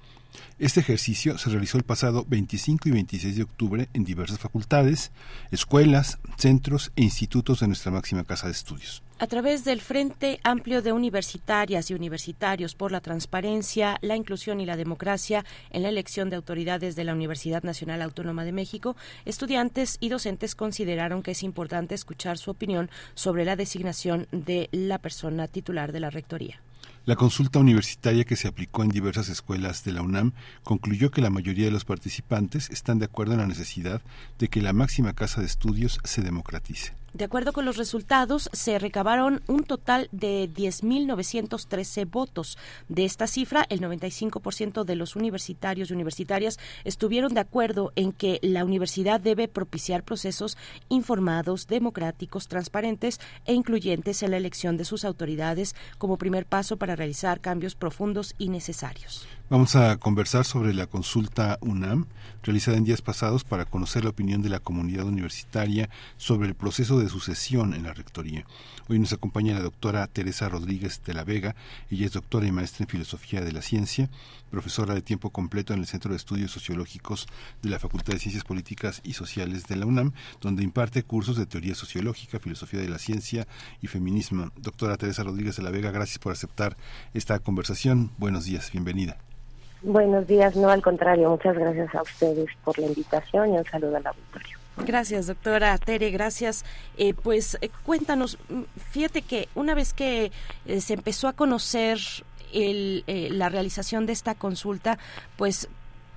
Este 0.58 0.80
ejercicio 0.80 1.38
se 1.38 1.50
realizó 1.50 1.78
el 1.78 1.84
pasado 1.84 2.24
25 2.28 2.88
y 2.88 2.92
26 2.92 3.36
de 3.36 3.42
octubre 3.42 3.88
en 3.92 4.04
diversas 4.04 4.38
facultades, 4.38 5.12
escuelas, 5.50 6.18
centros 6.36 6.92
e 6.96 7.02
institutos 7.02 7.60
de 7.60 7.68
nuestra 7.68 7.92
máxima 7.92 8.24
casa 8.24 8.46
de 8.46 8.52
estudios. 8.52 9.02
A 9.20 9.26
través 9.26 9.64
del 9.64 9.80
Frente 9.80 10.38
Amplio 10.44 10.80
de 10.80 10.92
Universitarias 10.92 11.90
y 11.90 11.94
Universitarios 11.94 12.76
por 12.76 12.92
la 12.92 13.00
Transparencia, 13.00 13.98
la 14.00 14.14
Inclusión 14.14 14.60
y 14.60 14.66
la 14.66 14.76
Democracia 14.76 15.44
en 15.70 15.82
la 15.82 15.88
elección 15.88 16.30
de 16.30 16.36
autoridades 16.36 16.94
de 16.94 17.02
la 17.02 17.14
Universidad 17.14 17.64
Nacional 17.64 18.02
Autónoma 18.02 18.44
de 18.44 18.52
México, 18.52 18.94
estudiantes 19.24 19.96
y 19.98 20.08
docentes 20.08 20.54
consideraron 20.54 21.24
que 21.24 21.32
es 21.32 21.42
importante 21.42 21.96
escuchar 21.96 22.38
su 22.38 22.52
opinión 22.52 22.90
sobre 23.14 23.44
la 23.44 23.56
designación 23.56 24.28
de 24.30 24.68
la 24.70 24.98
persona 24.98 25.48
titular 25.48 25.90
de 25.90 26.00
la 26.00 26.10
Rectoría. 26.10 26.60
La 27.08 27.16
consulta 27.16 27.58
universitaria 27.58 28.24
que 28.24 28.36
se 28.36 28.48
aplicó 28.48 28.82
en 28.82 28.90
diversas 28.90 29.30
escuelas 29.30 29.82
de 29.82 29.92
la 29.92 30.02
UNAM 30.02 30.32
concluyó 30.62 31.10
que 31.10 31.22
la 31.22 31.30
mayoría 31.30 31.64
de 31.64 31.70
los 31.70 31.86
participantes 31.86 32.68
están 32.68 32.98
de 32.98 33.06
acuerdo 33.06 33.32
en 33.32 33.38
la 33.38 33.46
necesidad 33.46 34.02
de 34.38 34.48
que 34.48 34.60
la 34.60 34.74
máxima 34.74 35.14
casa 35.14 35.40
de 35.40 35.46
estudios 35.46 36.00
se 36.04 36.20
democratice. 36.20 36.97
De 37.14 37.24
acuerdo 37.24 37.54
con 37.54 37.64
los 37.64 37.78
resultados, 37.78 38.50
se 38.52 38.78
recabaron 38.78 39.42
un 39.46 39.64
total 39.64 40.08
de 40.12 40.48
10.913 40.52 42.08
votos. 42.08 42.58
De 42.88 43.06
esta 43.06 43.26
cifra, 43.26 43.64
el 43.70 43.80
95% 43.80 44.84
de 44.84 44.94
los 44.94 45.16
universitarios 45.16 45.90
y 45.90 45.94
universitarias 45.94 46.58
estuvieron 46.84 47.32
de 47.32 47.40
acuerdo 47.40 47.92
en 47.96 48.12
que 48.12 48.38
la 48.42 48.64
universidad 48.64 49.20
debe 49.20 49.48
propiciar 49.48 50.02
procesos 50.02 50.58
informados, 50.90 51.66
democráticos, 51.66 52.46
transparentes 52.46 53.20
e 53.46 53.54
incluyentes 53.54 54.22
en 54.22 54.30
la 54.32 54.36
elección 54.36 54.76
de 54.76 54.84
sus 54.84 55.06
autoridades 55.06 55.74
como 55.96 56.18
primer 56.18 56.44
paso 56.44 56.76
para 56.76 56.94
realizar 56.94 57.40
cambios 57.40 57.74
profundos 57.74 58.34
y 58.36 58.50
necesarios. 58.50 59.26
Vamos 59.50 59.76
a 59.76 59.96
conversar 59.96 60.44
sobre 60.44 60.74
la 60.74 60.88
consulta 60.88 61.56
UNAM 61.62 62.04
realizada 62.42 62.76
en 62.76 62.84
días 62.84 63.00
pasados 63.00 63.44
para 63.44 63.64
conocer 63.64 64.04
la 64.04 64.10
opinión 64.10 64.42
de 64.42 64.50
la 64.50 64.60
comunidad 64.60 65.06
universitaria 65.06 65.88
sobre 66.18 66.48
el 66.48 66.54
proceso 66.54 66.98
de 66.98 67.08
sucesión 67.08 67.72
en 67.72 67.84
la 67.84 67.94
rectoría. 67.94 68.44
Hoy 68.90 68.98
nos 68.98 69.14
acompaña 69.14 69.54
la 69.54 69.62
doctora 69.62 70.06
Teresa 70.06 70.50
Rodríguez 70.50 71.02
de 71.02 71.14
la 71.14 71.24
Vega. 71.24 71.56
Ella 71.88 72.04
es 72.04 72.12
doctora 72.12 72.46
y 72.46 72.52
maestra 72.52 72.84
en 72.84 72.90
Filosofía 72.90 73.40
de 73.40 73.52
la 73.52 73.62
Ciencia, 73.62 74.10
profesora 74.50 74.92
de 74.92 75.00
tiempo 75.00 75.30
completo 75.30 75.72
en 75.72 75.78
el 75.78 75.86
Centro 75.86 76.10
de 76.10 76.18
Estudios 76.18 76.50
Sociológicos 76.50 77.26
de 77.62 77.70
la 77.70 77.78
Facultad 77.78 78.12
de 78.12 78.18
Ciencias 78.18 78.44
Políticas 78.44 79.00
y 79.02 79.14
Sociales 79.14 79.66
de 79.66 79.76
la 79.76 79.86
UNAM, 79.86 80.12
donde 80.42 80.62
imparte 80.62 81.04
cursos 81.04 81.38
de 81.38 81.46
teoría 81.46 81.74
sociológica, 81.74 82.38
filosofía 82.38 82.80
de 82.80 82.90
la 82.90 82.98
ciencia 82.98 83.48
y 83.80 83.86
feminismo. 83.86 84.52
Doctora 84.56 84.98
Teresa 84.98 85.24
Rodríguez 85.24 85.56
de 85.56 85.62
la 85.62 85.70
Vega, 85.70 85.90
gracias 85.90 86.18
por 86.18 86.32
aceptar 86.32 86.76
esta 87.14 87.38
conversación. 87.38 88.10
Buenos 88.18 88.44
días, 88.44 88.70
bienvenida. 88.72 89.16
Buenos 89.82 90.26
días, 90.26 90.56
no 90.56 90.70
al 90.70 90.82
contrario, 90.82 91.30
muchas 91.30 91.56
gracias 91.56 91.94
a 91.94 92.02
ustedes 92.02 92.48
por 92.64 92.78
la 92.78 92.86
invitación 92.86 93.54
y 93.54 93.58
un 93.58 93.64
saludo 93.64 93.96
al 93.96 94.06
auditorio. 94.06 94.58
Gracias, 94.84 95.26
doctora 95.26 95.76
Tere, 95.78 96.10
gracias. 96.10 96.64
Eh, 96.96 97.14
pues 97.14 97.58
eh, 97.60 97.70
cuéntanos, 97.84 98.38
mm, 98.48 98.62
fíjate 98.90 99.22
que 99.22 99.48
una 99.54 99.74
vez 99.74 99.92
que 99.92 100.32
eh, 100.66 100.80
se 100.80 100.94
empezó 100.94 101.28
a 101.28 101.32
conocer 101.32 101.98
el, 102.52 103.04
la 103.06 103.48
realización 103.48 104.06
de 104.06 104.12
esta 104.12 104.34
consulta, 104.34 104.98
pues 105.36 105.68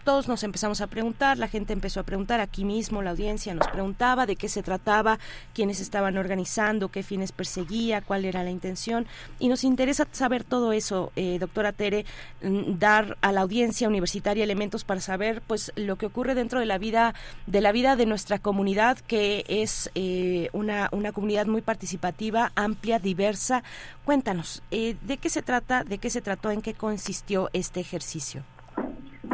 todos 0.03 0.27
nos 0.27 0.43
empezamos 0.43 0.81
a 0.81 0.87
preguntar, 0.87 1.37
la 1.37 1.47
gente 1.47 1.73
empezó 1.73 1.99
a 1.99 2.03
preguntar, 2.03 2.39
aquí 2.39 2.65
mismo 2.65 3.01
la 3.01 3.11
audiencia 3.11 3.53
nos 3.53 3.67
preguntaba 3.67 4.25
de 4.25 4.35
qué 4.35 4.49
se 4.49 4.63
trataba, 4.63 5.19
quiénes 5.53 5.79
estaban 5.79 6.17
organizando, 6.17 6.89
qué 6.89 7.03
fines 7.03 7.31
perseguía, 7.31 8.01
cuál 8.01 8.25
era 8.25 8.43
la 8.43 8.51
intención. 8.51 9.07
Y 9.39 9.47
nos 9.47 9.63
interesa 9.63 10.07
saber 10.11 10.43
todo 10.43 10.73
eso, 10.73 11.11
eh, 11.15 11.37
doctora 11.39 11.71
Tere, 11.71 12.05
mm, 12.41 12.79
dar 12.79 13.17
a 13.21 13.31
la 13.31 13.41
audiencia 13.41 13.87
universitaria 13.87 14.43
elementos 14.43 14.83
para 14.83 15.01
saber 15.01 15.41
pues 15.47 15.71
lo 15.75 15.97
que 15.97 16.05
ocurre 16.05 16.35
dentro 16.35 16.59
de 16.59 16.65
la 16.65 16.77
vida, 16.77 17.13
de 17.47 17.61
la 17.61 17.71
vida 17.71 17.95
de 17.95 18.05
nuestra 18.05 18.39
comunidad, 18.39 18.97
que 18.99 19.45
es 19.47 19.89
eh, 19.95 20.49
una, 20.53 20.89
una 20.91 21.11
comunidad 21.11 21.45
muy 21.45 21.61
participativa, 21.61 22.51
amplia, 22.55 22.99
diversa. 22.99 23.63
Cuéntanos, 24.05 24.63
eh, 24.71 24.95
¿de 25.01 25.17
qué 25.17 25.29
se 25.29 25.41
trata, 25.41 25.83
de 25.83 25.97
qué 25.97 26.09
se 26.09 26.21
trató, 26.21 26.51
en 26.51 26.61
qué 26.61 26.73
consistió 26.73 27.49
este 27.53 27.79
ejercicio? 27.79 28.43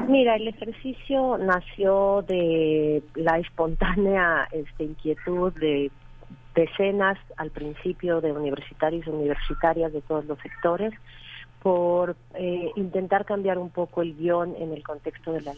Mira, 0.08 0.38
el 0.38 0.48
ejercicio 0.48 1.38
nació 1.38 2.24
de 2.26 3.04
la 3.16 3.40
espontánea 3.40 4.48
este, 4.54 4.86
inquietud 4.86 5.52
de 5.54 5.92
decenas 6.56 7.18
al 7.36 7.52
principio 7.52 8.22
de 8.22 8.32
universitarios 8.32 9.06
y 9.06 9.10
universitarias 9.10 9.92
de 9.92 10.02
todos 10.02 10.24
los 10.24 10.40
sectores 10.40 10.94
por 11.62 12.16
eh, 12.36 12.72
intentar 12.78 13.26
cambiar 13.26 13.58
un 13.58 13.70
poco 13.70 14.02
el 14.02 14.16
guion 14.16 14.56
en 14.58 14.72
el 14.72 14.82
contexto 14.82 15.34
del, 15.34 15.50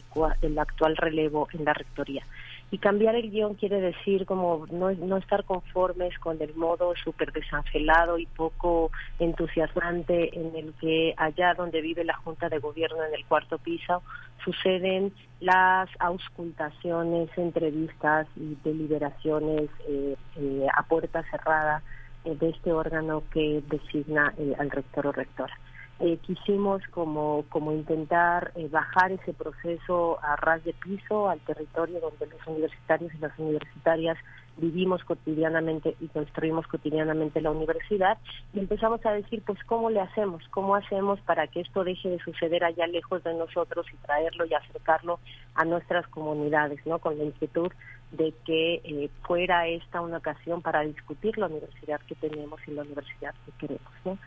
del 0.42 0.58
actual 0.58 0.98
relevo 0.98 1.48
en 1.54 1.66
la 1.66 1.74
rectoría. 1.74 2.26
Y 2.72 2.78
cambiar 2.78 3.16
el 3.16 3.32
guion 3.32 3.56
quiere 3.56 3.82
decir 3.82 4.26
como 4.26 4.68
no, 4.72 4.92
no 4.92 5.18
estar 5.18 5.44
conformes 5.44 6.18
con 6.20 6.40
el 6.42 6.54
modo 6.56 6.94
súper 7.04 7.32
desangelado 7.32 8.20
y 8.20 8.28
poco 8.28 8.92
entusiasmante 9.18 10.38
en 10.40 10.56
el 10.56 10.74
que 10.76 11.16
allá 11.18 11.56
donde 11.56 11.82
vive 11.82 12.04
la 12.04 12.16
Junta 12.16 12.48
de 12.48 12.60
Gobierno 12.60 13.04
en 13.04 13.14
el 13.16 13.26
cuarto 13.26 13.58
piso 13.58 14.04
suceden 14.44 15.14
las 15.40 15.90
auscultaciones, 16.00 17.30
entrevistas 17.38 18.28
y 18.36 18.56
deliberaciones 18.64 19.70
eh, 19.88 20.16
eh, 20.36 20.68
a 20.76 20.84
puerta 20.84 21.24
cerrada 21.32 21.82
eh, 22.26 22.36
de 22.36 22.50
este 22.50 22.72
órgano 22.72 23.24
que 23.32 23.64
designa 23.68 24.34
al 24.58 24.70
rector 24.70 25.08
o 25.08 25.12
rectora. 25.12 25.54
Eh, 26.02 26.18
quisimos 26.26 26.82
como, 26.92 27.44
como 27.50 27.74
intentar 27.74 28.54
eh, 28.56 28.70
bajar 28.72 29.12
ese 29.12 29.34
proceso 29.34 30.18
a 30.24 30.38
ras 30.38 30.64
de 30.64 30.74
piso 30.74 31.28
al 31.28 31.42
territorio 31.42 32.00
donde 32.00 32.28
los 32.28 32.48
universitarios 32.48 33.14
y 33.14 33.18
las 33.18 33.38
universitarias 33.38 34.18
vivimos 34.60 35.04
cotidianamente 35.04 35.96
y 36.00 36.08
construimos 36.08 36.68
cotidianamente 36.68 37.42
la 37.42 37.52
universidad 37.52 38.18
y 38.54 38.60
empezamos 38.60 39.06
a 39.06 39.12
decir 39.12 39.42
pues 39.46 39.58
cómo 39.66 39.90
le 39.90 40.02
hacemos, 40.02 40.44
cómo 40.50 40.76
hacemos 40.76 41.20
para 41.22 41.48
que 41.48 41.62
esto 41.62 41.84
deje 41.84 42.10
de 42.10 42.20
suceder 42.20 42.64
allá 42.64 42.88
lejos 42.88 43.24
de 43.24 43.34
nosotros 43.34 43.86
y 43.94 43.98
traerlo 43.98 44.46
y 44.46 44.54
acercarlo 44.54 45.20
a 45.56 45.66
nuestras 45.66 46.08
comunidades, 46.08 46.86
¿no? 46.86 47.00
Con 47.00 47.18
la 47.18 47.24
inquietud 47.24 47.72
de 48.12 48.34
que 48.46 48.82
eh, 48.84 49.10
fuera 49.22 49.68
esta 49.68 50.02
una 50.02 50.18
ocasión 50.18 50.62
para 50.62 50.82
discutir 50.82 51.38
la 51.38 51.46
universidad 51.46 52.02
que 52.02 52.16
tenemos 52.16 52.60
y 52.68 52.72
la 52.72 52.82
universidad 52.82 53.36
que 53.46 53.52
queremos. 53.60 53.94
¿no? 54.04 54.18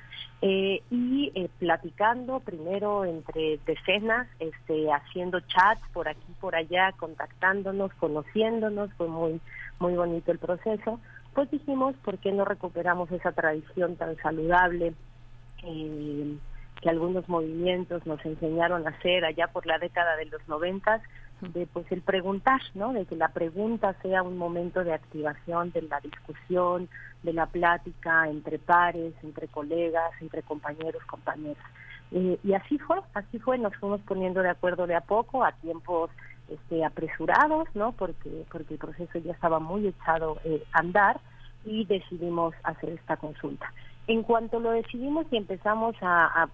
Eh, 0.41 0.83
y 0.91 1.33
eh, 1.35 1.49
platicando 1.59 2.41
primero 2.41 3.05
entre 3.05 3.59
decenas, 3.67 4.29
este, 4.39 4.87
haciendo 4.93 5.41
chats 5.41 5.83
por 5.93 6.09
aquí 6.09 6.27
por 6.41 6.55
allá, 6.55 6.93
contactándonos, 6.99 7.93
conociéndonos, 7.95 8.93
fue 8.95 9.09
muy 9.09 9.41
muy 9.83 9.95
bonito 9.95 10.33
el 10.33 10.39
proceso. 10.39 11.01
Pues 11.35 11.51
dijimos, 11.51 11.95
¿por 12.05 12.19
qué 12.19 12.33
no 12.33 12.45
recuperamos 12.45 13.11
esa 13.11 13.33
tradición 13.33 13.97
tan 13.97 14.17
saludable 14.17 14.95
que 15.61 16.89
algunos 16.89 17.29
movimientos 17.29 18.07
nos 18.07 18.25
enseñaron 18.25 18.87
a 18.87 18.91
hacer 18.91 19.25
allá 19.25 19.49
por 19.49 19.67
la 19.67 19.79
década 19.79 20.17
de 20.17 20.27
los 20.27 20.47
noventas? 20.49 21.03
de 21.43 21.67
pues 21.67 21.91
el 21.91 22.03
preguntar, 22.03 22.61
¿no? 22.75 22.93
De 22.93 23.05
que 23.05 23.17
la 23.17 23.29
pregunta 23.29 23.97
sea 24.01 24.23
un 24.23 24.39
momento 24.39 24.85
de 24.85 24.95
activación 24.95 25.73
de 25.73 25.83
la 25.83 25.99
discusión, 25.99 26.89
de 27.25 27.33
la 27.33 27.47
plática 27.47 28.29
entre 28.29 28.61
pares, 28.61 29.13
entre 29.25 29.49
colegas, 29.49 30.13
entre 30.21 30.43
compañeros, 30.43 31.03
compañeras. 31.07 31.65
Eh, 32.13 32.39
y 32.45 32.53
así 32.53 32.79
fue, 32.79 32.99
así 33.15 33.41
fue, 33.41 33.59
nos 33.59 33.75
fuimos 33.77 34.01
poniendo 34.03 34.41
de 34.41 34.51
acuerdo 34.51 34.87
de 34.87 34.95
a 34.95 35.01
poco, 35.01 35.45
a 35.45 35.51
tiempos 35.53 36.11
este, 36.48 36.85
apresurados, 36.85 37.69
¿no? 37.74 37.93
Porque, 37.93 38.44
porque 38.51 38.74
el 38.74 38.81
proceso 38.81 39.19
ya 39.19 39.32
estaba 39.32 39.59
muy 39.59 39.86
echado 39.86 40.39
eh, 40.44 40.62
a 40.73 40.81
andar 40.81 41.20
y 41.64 41.85
decidimos 41.85 42.55
hacer 42.64 42.90
esta 42.90 43.16
consulta. 43.16 43.73
En 44.09 44.24
cuanto 44.24 44.59
lo 44.59 44.73
decidimos 44.73 45.27
y 45.31 45.36
empezamos 45.36 45.94
a, 46.02 46.48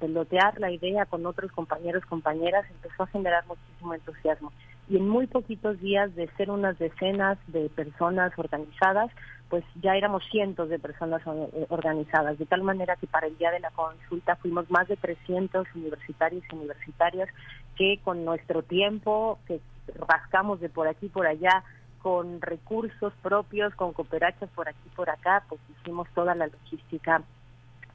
pelotear 0.00 0.58
la 0.58 0.70
idea 0.70 1.04
con 1.04 1.26
otros 1.26 1.52
compañeros, 1.52 2.04
compañeras, 2.06 2.64
empezó 2.70 3.02
a 3.02 3.06
generar 3.08 3.44
muchísimo 3.46 3.92
entusiasmo. 3.92 4.52
Y 4.88 4.96
en 4.96 5.08
muy 5.08 5.26
poquitos 5.26 5.78
días 5.80 6.14
de 6.14 6.28
ser 6.36 6.50
unas 6.50 6.78
decenas 6.78 7.38
de 7.48 7.68
personas 7.68 8.32
organizadas, 8.38 9.10
pues 9.48 9.64
ya 9.80 9.96
éramos 9.96 10.24
cientos 10.30 10.68
de 10.68 10.78
personas 10.78 11.22
eh, 11.26 11.66
organizadas, 11.68 12.38
de 12.38 12.46
tal 12.46 12.62
manera 12.62 12.96
que 12.96 13.06
para 13.06 13.28
el 13.28 13.38
día 13.38 13.50
de 13.50 13.60
la 13.60 13.70
consulta 13.70 14.36
fuimos 14.36 14.68
más 14.70 14.88
de 14.88 14.96
300 14.96 15.66
universitarios 15.74 16.42
y 16.50 16.56
universitarias 16.56 17.28
que 17.76 18.00
con 18.02 18.24
nuestro 18.24 18.62
tiempo, 18.62 19.38
que 19.46 19.60
rascamos 20.08 20.60
de 20.60 20.68
por 20.68 20.88
aquí 20.88 21.08
por 21.08 21.26
allá 21.26 21.62
con 22.02 22.40
recursos 22.40 23.12
propios, 23.22 23.74
con 23.74 23.92
cooperachas 23.92 24.50
por 24.50 24.68
aquí 24.68 24.88
por 24.94 25.10
acá, 25.10 25.44
pues 25.48 25.60
hicimos 25.78 26.08
toda 26.14 26.34
la 26.34 26.46
logística 26.46 27.22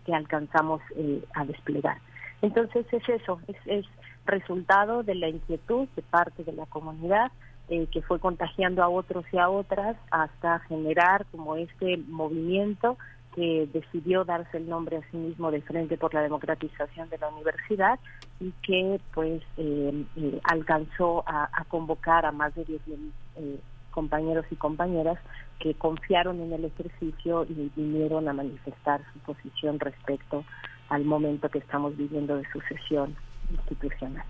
que 0.06 0.14
alcanzamos 0.14 0.82
eh, 0.96 1.24
a 1.34 1.46
desplegar. 1.46 1.98
Entonces 2.42 2.86
es 2.92 3.08
eso, 3.08 3.40
es, 3.48 3.56
es 3.66 3.86
resultado 4.26 5.04
de 5.04 5.16
la 5.16 5.30
inquietud 5.30 5.88
de 5.96 6.02
parte 6.02 6.44
de 6.44 6.54
la 6.54 6.66
comunidad 6.66 7.32
eh, 7.72 7.88
que 7.90 8.02
fue 8.02 8.20
contagiando 8.20 8.84
a 8.84 8.90
otros 8.90 9.24
y 9.32 9.38
a 9.38 9.50
otras 9.50 9.96
hasta 10.12 10.60
generar 10.60 11.26
como 11.32 11.56
este 11.56 11.96
movimiento 12.10 12.98
que 13.34 13.70
decidió 13.72 14.26
darse 14.26 14.58
el 14.58 14.68
nombre 14.68 14.98
a 14.98 15.10
sí 15.10 15.16
mismo 15.16 15.52
de 15.52 15.62
Frente 15.62 15.98
por 15.98 16.14
la 16.14 16.22
Democratización 16.22 17.08
de 17.10 17.18
la 17.18 17.30
Universidad 17.30 17.98
y 18.42 18.52
que 18.62 19.00
pues 19.14 19.42
eh, 19.56 20.04
eh, 20.18 20.42
alcanzó 20.44 21.24
a, 21.26 21.50
convocar 21.70 22.26
a 22.26 22.34
más 22.34 22.54
de 22.56 22.68
10.000 22.68 23.62
compañeros 23.92 24.46
y 24.52 24.56
compañeras 24.58 25.18
que 25.60 25.74
confiaron 25.74 26.42
en 26.42 26.52
el 26.52 26.66
ejercicio 26.66 27.46
y 27.46 27.72
vinieron 27.74 28.28
a 28.28 28.34
manifestar 28.34 29.00
su 29.14 29.20
posición 29.20 29.80
respecto 29.80 30.44
al 30.90 31.06
momento 31.06 31.48
que 31.48 31.60
estamos 31.60 31.96
viviendo 31.96 32.36
de 32.36 32.44
sucesión 32.52 33.16
institucional. 33.50 34.26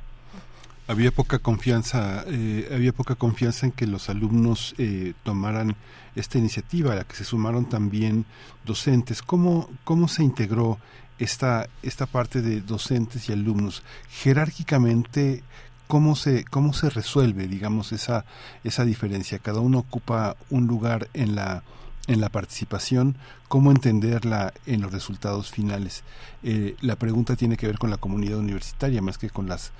Había 0.87 1.11
poca 1.11 1.39
confianza, 1.39 2.23
eh, 2.27 2.69
había 2.73 2.91
poca 2.91 3.15
confianza 3.15 3.65
en 3.65 3.71
que 3.71 3.87
los 3.87 4.09
alumnos 4.09 4.75
eh, 4.77 5.13
tomaran 5.23 5.75
esta 6.15 6.37
iniciativa, 6.37 6.93
a 6.93 6.95
la 6.95 7.03
que 7.03 7.15
se 7.15 7.23
sumaron 7.23 7.69
también 7.69 8.25
docentes. 8.65 9.21
¿Cómo, 9.21 9.69
cómo 9.83 10.07
se 10.07 10.23
integró 10.23 10.79
esta, 11.19 11.69
esta 11.81 12.07
parte 12.07 12.41
de 12.41 12.61
docentes 12.61 13.29
y 13.29 13.33
alumnos? 13.33 13.83
Jerárquicamente, 14.09 15.43
¿cómo 15.87 16.15
se, 16.15 16.43
cómo 16.45 16.73
se 16.73 16.89
resuelve, 16.89 17.47
digamos, 17.47 17.91
esa, 17.93 18.25
esa 18.63 18.83
diferencia? 18.83 19.39
Cada 19.39 19.59
uno 19.59 19.79
ocupa 19.79 20.35
un 20.49 20.67
lugar 20.67 21.07
en 21.13 21.35
la, 21.35 21.63
en 22.07 22.19
la 22.19 22.29
participación, 22.29 23.17
cómo 23.47 23.71
entenderla 23.71 24.53
en 24.65 24.81
los 24.81 24.91
resultados 24.91 25.51
finales. 25.51 26.03
Eh, 26.43 26.75
la 26.81 26.95
pregunta 26.95 27.35
tiene 27.35 27.57
que 27.57 27.67
ver 27.67 27.77
con 27.77 27.89
la 27.89 27.97
comunidad 27.97 28.39
universitaria 28.39 29.01
más 29.01 29.17
que 29.17 29.29
con 29.29 29.47
las 29.47 29.71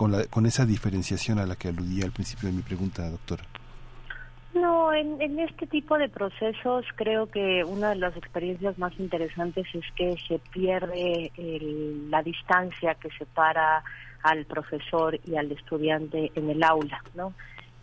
con, 0.00 0.12
la, 0.12 0.24
con 0.28 0.46
esa 0.46 0.64
diferenciación 0.64 1.38
a 1.40 1.44
la 1.44 1.56
que 1.56 1.68
aludía 1.68 2.06
al 2.06 2.10
principio 2.10 2.48
de 2.48 2.54
mi 2.54 2.62
pregunta, 2.62 3.06
doctora. 3.10 3.44
No, 4.54 4.94
en, 4.94 5.20
en, 5.20 5.38
este 5.38 5.66
tipo 5.66 5.98
de 5.98 6.08
procesos 6.08 6.86
creo 6.96 7.26
que 7.26 7.62
una 7.64 7.90
de 7.90 7.96
las 7.96 8.16
experiencias 8.16 8.78
más 8.78 8.98
interesantes 8.98 9.66
es 9.74 9.84
que 9.94 10.16
se 10.26 10.38
pierde 10.38 11.30
la 12.08 12.22
distancia 12.22 12.94
que 12.94 13.10
separa 13.10 13.84
al 14.22 14.46
profesor 14.46 15.20
y 15.26 15.36
al 15.36 15.52
estudiante 15.52 16.32
en 16.34 16.48
el 16.48 16.62
aula, 16.62 17.04
¿no? 17.14 17.34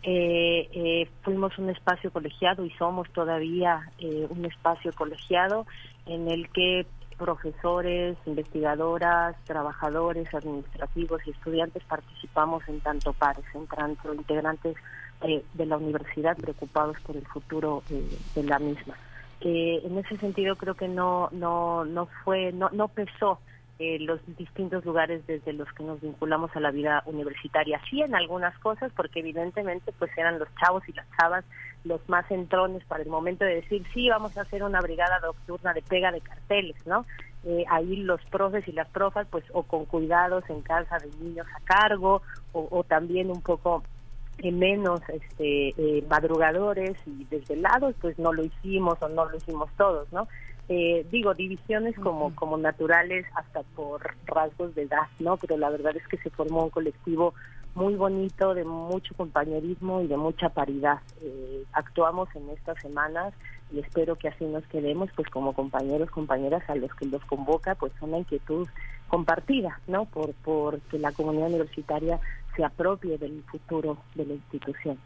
Eh, 0.02 0.68
eh, 0.72 1.08
fuimos 1.22 1.56
un 1.56 1.70
espacio 1.70 2.10
colegiado 2.10 2.64
y 2.64 2.70
somos 2.70 3.08
todavía 3.12 3.92
eh, 4.00 4.26
un 4.28 4.44
espacio 4.44 4.92
colegiado 4.92 5.66
en 6.06 6.28
el 6.28 6.48
que 6.50 6.84
profesores, 7.18 8.16
investigadoras, 8.26 9.36
trabajadores 9.44 10.32
administrativos 10.32 11.20
y 11.26 11.30
estudiantes 11.30 11.82
participamos 11.84 12.62
en 12.68 12.80
tanto 12.80 13.12
pares, 13.12 13.44
en 13.54 13.66
tanto 13.66 14.14
integrantes 14.14 14.76
eh, 15.22 15.44
de 15.54 15.66
la 15.66 15.76
universidad 15.76 16.36
preocupados 16.36 16.96
por 17.00 17.16
el 17.16 17.26
futuro 17.26 17.82
eh, 17.90 18.08
de 18.34 18.42
la 18.44 18.58
misma. 18.58 18.96
En 19.40 19.96
ese 19.98 20.16
sentido 20.16 20.56
creo 20.56 20.74
que 20.74 20.88
no 20.88 21.28
no 21.30 21.84
no 21.84 22.06
fue 22.24 22.50
no 22.52 22.70
no 22.72 22.88
pesó 22.88 23.38
eh, 23.80 24.00
los 24.00 24.18
distintos 24.36 24.84
lugares 24.84 25.24
desde 25.28 25.52
los 25.52 25.72
que 25.72 25.84
nos 25.84 26.00
vinculamos 26.00 26.50
a 26.56 26.60
la 26.60 26.72
vida 26.72 27.04
universitaria. 27.06 27.80
Sí 27.88 28.02
en 28.02 28.16
algunas 28.16 28.58
cosas, 28.58 28.90
porque 28.96 29.20
evidentemente 29.20 29.92
pues 29.96 30.10
eran 30.18 30.40
los 30.40 30.48
chavos 30.56 30.82
y 30.88 30.92
las 30.94 31.06
chavas 31.16 31.44
los 31.88 32.06
más 32.08 32.30
entrones 32.30 32.84
para 32.84 33.02
el 33.02 33.08
momento 33.08 33.44
de 33.44 33.56
decir, 33.56 33.84
sí, 33.92 34.08
vamos 34.08 34.36
a 34.36 34.42
hacer 34.42 34.62
una 34.62 34.80
brigada 34.80 35.18
nocturna 35.20 35.72
de 35.72 35.82
pega 35.82 36.12
de 36.12 36.20
carteles, 36.20 36.76
¿no? 36.86 37.04
Eh, 37.44 37.64
ahí 37.70 37.96
los 37.96 38.24
profes 38.26 38.66
y 38.68 38.72
las 38.72 38.88
profas, 38.88 39.26
pues, 39.30 39.44
o 39.52 39.62
con 39.62 39.86
cuidados 39.86 40.44
en 40.48 40.60
casa 40.60 40.98
de 40.98 41.08
niños 41.24 41.46
a 41.56 41.60
cargo, 41.64 42.22
o, 42.52 42.84
también 42.84 43.30
un 43.30 43.40
poco 43.40 43.82
eh, 44.38 44.50
menos 44.52 45.00
este, 45.08 45.68
eh, 45.76 46.04
madrugadores 46.08 46.96
y 47.06 47.24
desvelados, 47.24 47.94
pues 48.00 48.18
no 48.18 48.32
lo 48.32 48.44
hicimos 48.44 49.00
o 49.00 49.08
no 49.08 49.24
lo 49.26 49.36
hicimos 49.36 49.70
todos, 49.76 50.12
¿no? 50.12 50.28
Eh, 50.70 51.06
digo, 51.10 51.32
divisiones 51.32 51.94
como, 51.98 52.34
como 52.34 52.58
naturales 52.58 53.24
hasta 53.34 53.62
por 53.74 54.14
rasgos 54.26 54.74
de 54.74 54.82
edad, 54.82 55.08
¿no? 55.18 55.38
Pero 55.38 55.56
la 55.56 55.70
verdad 55.70 55.96
es 55.96 56.06
que 56.08 56.18
se 56.18 56.28
formó 56.28 56.64
un 56.64 56.70
colectivo 56.70 57.32
muy 57.78 57.94
bonito, 57.94 58.54
de 58.54 58.64
mucho 58.64 59.14
compañerismo 59.14 60.02
y 60.02 60.08
de 60.08 60.16
mucha 60.16 60.48
paridad. 60.48 60.98
Eh, 61.22 61.64
actuamos 61.72 62.28
en 62.34 62.50
estas 62.50 62.76
semanas 62.82 63.32
y 63.72 63.78
espero 63.78 64.16
que 64.16 64.26
así 64.26 64.44
nos 64.44 64.64
quedemos, 64.66 65.10
pues 65.14 65.28
como 65.28 65.52
compañeros, 65.52 66.10
compañeras 66.10 66.68
a 66.68 66.74
los 66.74 66.92
que 66.94 67.06
los 67.06 67.24
convoca, 67.24 67.76
pues 67.76 67.92
una 68.00 68.18
inquietud 68.18 68.66
compartida, 69.06 69.80
¿no? 69.86 70.06
Por, 70.06 70.34
por 70.34 70.80
que 70.90 70.98
la 70.98 71.12
comunidad 71.12 71.48
universitaria 71.48 72.18
se 72.56 72.64
apropie 72.64 73.16
del 73.16 73.44
futuro 73.44 73.96
de 74.16 74.26
la 74.26 74.34
institución. 74.34 74.98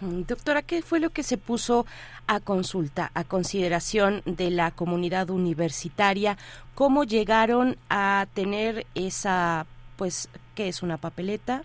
Doctora, 0.00 0.62
¿qué 0.62 0.80
fue 0.82 1.00
lo 1.00 1.10
que 1.10 1.22
se 1.24 1.36
puso 1.36 1.84
a 2.26 2.40
consulta, 2.40 3.10
a 3.12 3.24
consideración 3.24 4.22
de 4.24 4.50
la 4.50 4.70
comunidad 4.70 5.28
universitaria? 5.30 6.38
¿Cómo 6.74 7.04
llegaron 7.04 7.76
a 7.90 8.26
tener 8.34 8.86
esa, 8.94 9.66
pues, 9.96 10.30
qué 10.54 10.68
es 10.68 10.82
una 10.82 10.96
papeleta? 10.96 11.64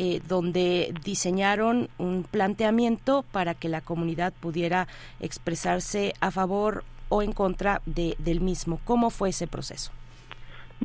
Eh, 0.00 0.20
donde 0.28 0.94
diseñaron 1.04 1.88
un 1.98 2.22
planteamiento 2.22 3.24
para 3.32 3.54
que 3.54 3.68
la 3.68 3.80
comunidad 3.80 4.32
pudiera 4.32 4.86
expresarse 5.18 6.14
a 6.20 6.30
favor 6.30 6.84
o 7.08 7.20
en 7.20 7.32
contra 7.32 7.82
de, 7.84 8.14
del 8.20 8.40
mismo. 8.40 8.78
¿Cómo 8.84 9.10
fue 9.10 9.30
ese 9.30 9.48
proceso? 9.48 9.90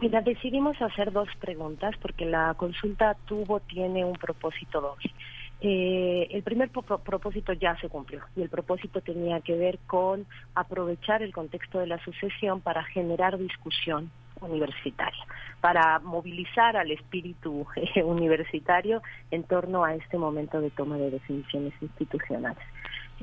Mira, 0.02 0.22
decidimos 0.22 0.82
hacer 0.82 1.12
dos 1.12 1.30
preguntas 1.40 1.94
porque 2.02 2.26
la 2.26 2.56
consulta 2.56 3.16
tuvo, 3.28 3.60
tiene 3.60 4.04
un 4.04 4.16
propósito 4.16 4.82
doble. 4.82 5.14
Eh, 5.62 6.30
el 6.32 6.42
primer 6.42 6.72
propósito 6.72 7.54
ya 7.54 7.80
se 7.82 7.90
cumplió 7.90 8.22
y 8.36 8.42
el 8.42 8.50
propósito 8.50 9.02
tenía 9.02 9.42
que 9.42 9.56
ver 9.56 9.78
con 9.86 10.26
aprovechar 10.56 11.22
el 11.22 11.32
contexto 11.34 11.78
de 11.78 11.86
la 11.86 12.04
sucesión 12.04 12.62
para 12.62 12.84
generar 12.84 13.38
discusión 13.38 14.10
universitaria, 14.48 15.26
para 15.62 16.00
movilizar 16.00 16.78
al 16.78 16.92
espíritu 16.92 17.66
eh, 17.76 18.04
universitario 18.04 19.02
en 19.32 19.44
torno 19.44 19.84
a 19.84 19.96
este 19.96 20.18
momento 20.18 20.62
de 20.62 20.70
toma 20.72 20.98
de 20.98 21.12
definiciones 21.12 21.74
institucionales. 21.82 22.64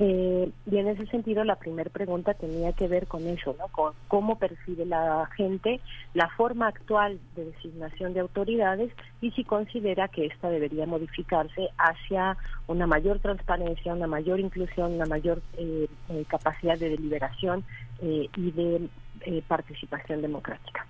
Eh, 0.03 0.51
y 0.65 0.77
en 0.77 0.87
ese 0.87 1.05
sentido, 1.07 1.43
la 1.43 1.57
primera 1.57 1.89
pregunta 1.91 2.33
tenía 2.33 2.73
que 2.73 2.87
ver 2.87 3.05
con 3.05 3.27
eso, 3.27 3.55
¿no? 3.59 3.67
Con 3.67 3.93
cómo 4.07 4.39
percibe 4.39 4.85
la 4.85 5.29
gente 5.35 5.79
la 6.15 6.27
forma 6.29 6.67
actual 6.67 7.19
de 7.35 7.45
designación 7.45 8.13
de 8.13 8.21
autoridades 8.21 8.91
y 9.21 9.29
si 9.31 9.43
considera 9.43 10.07
que 10.07 10.25
esta 10.25 10.49
debería 10.49 10.87
modificarse 10.87 11.69
hacia 11.77 12.35
una 12.67 12.87
mayor 12.87 13.19
transparencia, 13.19 13.93
una 13.93 14.07
mayor 14.07 14.39
inclusión, 14.39 14.93
una 14.93 15.05
mayor 15.05 15.41
eh, 15.57 15.87
eh, 16.09 16.25
capacidad 16.27 16.79
de 16.79 16.89
deliberación 16.89 17.63
y 18.01 18.51
de 18.51 18.89
participación 19.47 20.23
democrática 20.23 20.87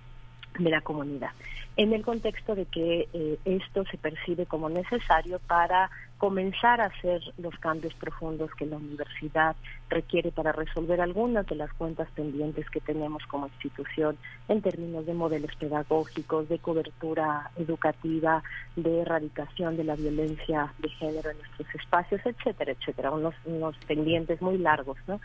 de 0.58 0.70
la 0.70 0.80
comunidad, 0.80 1.30
en 1.76 1.92
el 1.92 2.02
contexto 2.02 2.54
de 2.54 2.66
que 2.66 3.08
eh, 3.12 3.38
esto 3.44 3.84
se 3.90 3.96
percibe 3.96 4.46
como 4.46 4.68
necesario 4.68 5.38
para 5.46 5.90
comenzar 6.18 6.80
a 6.80 6.84
hacer 6.84 7.20
los 7.38 7.58
cambios 7.58 7.94
profundos 7.94 8.54
que 8.54 8.64
la 8.64 8.76
universidad 8.76 9.56
requiere 9.88 10.30
para 10.30 10.52
resolver 10.52 11.00
algunas 11.00 11.44
de 11.46 11.56
las 11.56 11.72
cuentas 11.72 12.08
pendientes 12.14 12.70
que 12.70 12.80
tenemos 12.80 13.26
como 13.26 13.48
institución 13.48 14.16
en 14.48 14.62
términos 14.62 15.04
de 15.04 15.14
modelos 15.14 15.50
pedagógicos, 15.56 16.48
de 16.48 16.60
cobertura 16.60 17.50
educativa, 17.56 18.42
de 18.76 19.00
erradicación 19.00 19.76
de 19.76 19.82
la 19.82 19.96
violencia 19.96 20.72
de 20.78 20.90
género 20.90 21.30
en 21.30 21.38
nuestros 21.38 21.74
espacios, 21.74 22.20
etcétera, 22.24 22.70
etcétera, 22.70 23.10
unos, 23.10 23.34
unos 23.44 23.76
pendientes 23.78 24.40
muy 24.40 24.58
largos, 24.58 24.98
¿no? 25.08 25.20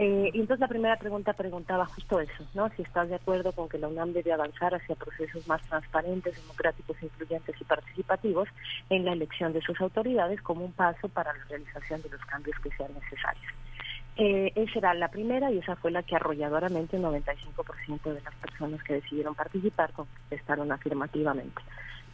Eh, 0.00 0.30
y 0.32 0.40
entonces 0.40 0.60
la 0.60 0.68
primera 0.68 0.96
pregunta 0.96 1.32
preguntaba 1.32 1.84
justo 1.86 2.20
eso, 2.20 2.44
¿no? 2.54 2.70
Si 2.76 2.82
estás 2.82 3.08
de 3.08 3.16
acuerdo 3.16 3.50
con 3.50 3.68
que 3.68 3.78
la 3.78 3.88
UNAM 3.88 4.12
debe 4.12 4.32
avanzar 4.32 4.72
hacia 4.72 4.94
procesos 4.94 5.46
más 5.48 5.60
transparentes, 5.62 6.40
democráticos, 6.40 6.96
incluyentes 7.02 7.60
y 7.60 7.64
participativos 7.64 8.48
en 8.90 9.04
la 9.04 9.12
elección 9.12 9.52
de 9.52 9.60
sus 9.60 9.80
autoridades 9.80 10.40
como 10.40 10.64
un 10.64 10.72
paso 10.72 11.08
para 11.08 11.32
la 11.36 11.44
realización 11.46 12.00
de 12.02 12.10
los 12.10 12.24
cambios 12.26 12.56
que 12.60 12.70
sean 12.76 12.94
necesarios. 12.94 13.52
Eh, 14.16 14.52
esa 14.54 14.78
era 14.78 14.94
la 14.94 15.08
primera 15.08 15.50
y 15.50 15.58
esa 15.58 15.74
fue 15.74 15.90
la 15.90 16.04
que 16.04 16.14
arrolladoramente 16.14 16.96
el 16.96 17.02
95% 17.02 18.02
de 18.02 18.20
las 18.20 18.34
personas 18.36 18.80
que 18.84 18.94
decidieron 18.94 19.34
participar 19.34 19.92
contestaron 19.92 20.70
afirmativamente 20.70 21.60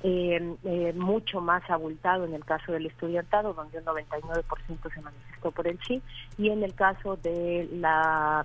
eh, 0.06 0.56
eh, 0.64 0.92
mucho 0.94 1.40
más 1.40 1.62
abultado 1.70 2.26
en 2.26 2.34
el 2.34 2.44
caso 2.44 2.72
del 2.72 2.84
estudiantado, 2.84 3.54
donde 3.54 3.78
un 3.78 3.84
99% 3.86 4.94
se 4.94 5.00
manifestó 5.00 5.50
por 5.50 5.66
el 5.66 5.78
sí, 5.86 6.02
y 6.36 6.50
en 6.50 6.62
el 6.62 6.74
caso 6.74 7.16
del 7.16 7.82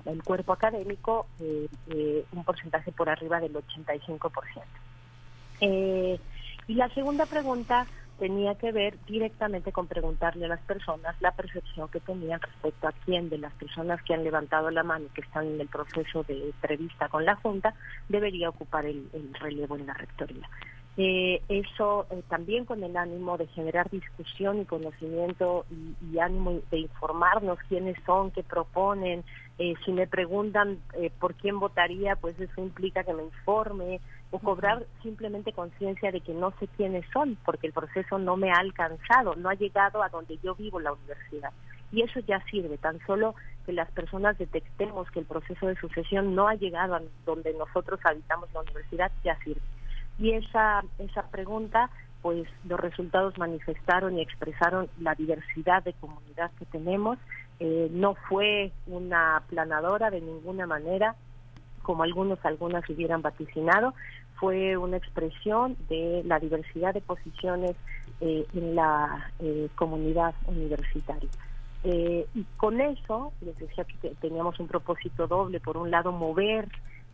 el 0.06 0.24
cuerpo 0.24 0.54
académico, 0.54 1.28
eh, 1.42 1.68
eh, 1.90 2.24
un 2.32 2.46
porcentaje 2.46 2.94
por 2.94 3.10
arriba 3.10 3.42
del 3.42 3.54
85%. 3.54 4.64
Eh, 5.60 6.18
y 6.68 6.74
la 6.76 6.88
segunda 6.94 7.26
pregunta 7.26 7.86
tenía 8.20 8.56
que 8.56 8.72
ver 8.72 8.98
directamente 9.06 9.74
con 9.74 9.88
preguntarle 9.88 10.46
a 10.46 10.50
las 10.50 10.62
personas 10.62 11.16
la 11.22 11.32
percepción 11.32 11.90
que 11.90 12.00
tenían 12.00 12.40
respecto 12.40 12.88
a 12.88 12.94
quién 13.06 13.30
de 13.30 13.38
las 13.38 13.54
personas 13.54 14.02
que 14.04 14.14
han 14.14 14.24
levantado 14.24 14.70
la 14.70 14.84
mano 14.84 15.06
y 15.06 15.10
que 15.10 15.22
están 15.22 15.48
en 15.48 15.60
el 15.60 15.68
proceso 15.68 16.24
de 16.24 16.46
entrevista 16.46 17.10
con 17.10 17.26
la 17.26 17.36
Junta 17.36 17.74
debería 18.08 18.50
ocupar 18.50 18.86
el, 18.86 19.10
relevo 19.42 19.76
en 19.76 19.88
la 19.88 19.94
rectoría. 19.94 20.48
Eh, 21.02 21.42
eso 21.48 22.08
eh, 22.12 22.22
también 22.28 22.66
con 22.66 22.84
el 22.84 22.98
ánimo 22.98 23.38
de 23.38 23.48
generar 23.48 23.90
discusión 23.90 24.60
y 24.60 24.66
conocimiento 24.66 25.66
y, 25.72 26.20
ánimo 26.20 26.60
de 26.70 26.80
informarnos 26.80 27.58
quiénes 27.70 27.96
son, 28.06 28.32
qué 28.32 28.44
proponen. 28.44 29.24
Eh, 29.60 29.76
si 29.86 29.94
me 29.94 30.08
preguntan 30.08 30.80
por 31.20 31.36
quién 31.36 31.58
votaría, 31.58 32.18
pues 32.18 32.38
eso 32.38 32.62
implica 32.62 33.06
que 33.06 33.14
me 33.14 33.24
informe, 33.24 34.02
o 34.32 34.40
cobrar 34.40 34.86
simplemente 35.02 35.54
conciencia 35.54 36.12
de 36.12 36.20
que 36.20 36.34
no 36.34 36.52
sé 36.60 36.68
quiénes 36.76 37.06
son, 37.14 37.38
porque 37.46 37.68
el 37.68 37.74
proceso 37.74 38.20
no 38.20 38.36
me 38.36 38.52
ha 38.52 38.58
alcanzado, 38.58 39.38
no 39.38 39.48
ha 39.48 39.54
llegado 39.54 40.04
a 40.04 40.10
donde 40.10 40.38
yo 40.44 40.54
vivo 40.54 40.82
la 40.82 40.92
universidad. 40.92 41.54
Y 41.94 42.02
eso 42.02 42.20
ya 42.28 42.44
sirve, 42.52 42.78
tan 42.78 43.00
solo 43.08 43.36
que 43.66 43.72
las 43.72 43.90
personas 43.92 44.38
detectemos 44.38 45.10
que 45.12 45.20
el 45.20 45.26
proceso 45.26 45.66
de 45.66 45.78
sucesión 45.78 46.36
no 46.36 46.50
ha 46.50 46.56
llegado 46.56 46.96
a 46.96 47.02
donde 47.26 47.54
nosotros 47.54 48.02
habitamos 48.04 48.54
la 48.54 48.62
universidad, 48.62 49.14
ya 49.24 49.38
sirve. 49.46 49.62
Y 50.20 50.32
esa, 50.32 50.84
esa 50.98 51.24
pregunta, 51.30 51.90
pues 52.22 52.48
los 52.66 52.80
resultados 52.80 53.38
manifestaron 53.38 54.18
y 54.18 54.22
expresaron 54.22 54.90
la 55.00 55.16
diversidad 55.16 55.84
de 55.84 55.94
comunidad 55.94 56.52
que 56.60 56.66
tenemos. 56.66 57.18
Eh, 57.60 57.90
no 57.92 58.16
fue 58.28 58.72
una 58.88 59.44
planadora 59.50 60.10
de 60.10 60.22
ninguna 60.22 60.66
manera, 60.66 61.16
como 61.84 62.04
algunos, 62.04 62.44
algunas 62.46 62.88
hubieran 62.90 63.22
vaticinado, 63.22 63.94
fue 64.40 64.78
una 64.78 64.98
expresión 64.98 65.76
de 65.90 66.22
la 66.26 66.40
diversidad 66.40 66.94
de 66.94 67.02
posiciones 67.02 67.76
eh, 68.22 68.46
en 68.54 68.76
la 68.76 69.32
eh, 69.40 69.70
comunidad 69.76 70.34
universitaria. 70.48 71.30
Eh, 71.84 72.26
y 72.34 72.44
con 72.58 72.82
eso, 72.82 73.32
les 73.42 73.58
decía 73.58 73.86
que 73.86 74.10
teníamos 74.22 74.60
un 74.60 74.68
propósito 74.68 75.28
doble, 75.28 75.60
por 75.60 75.78
un 75.78 75.92
lado 75.92 76.12
mover 76.12 76.68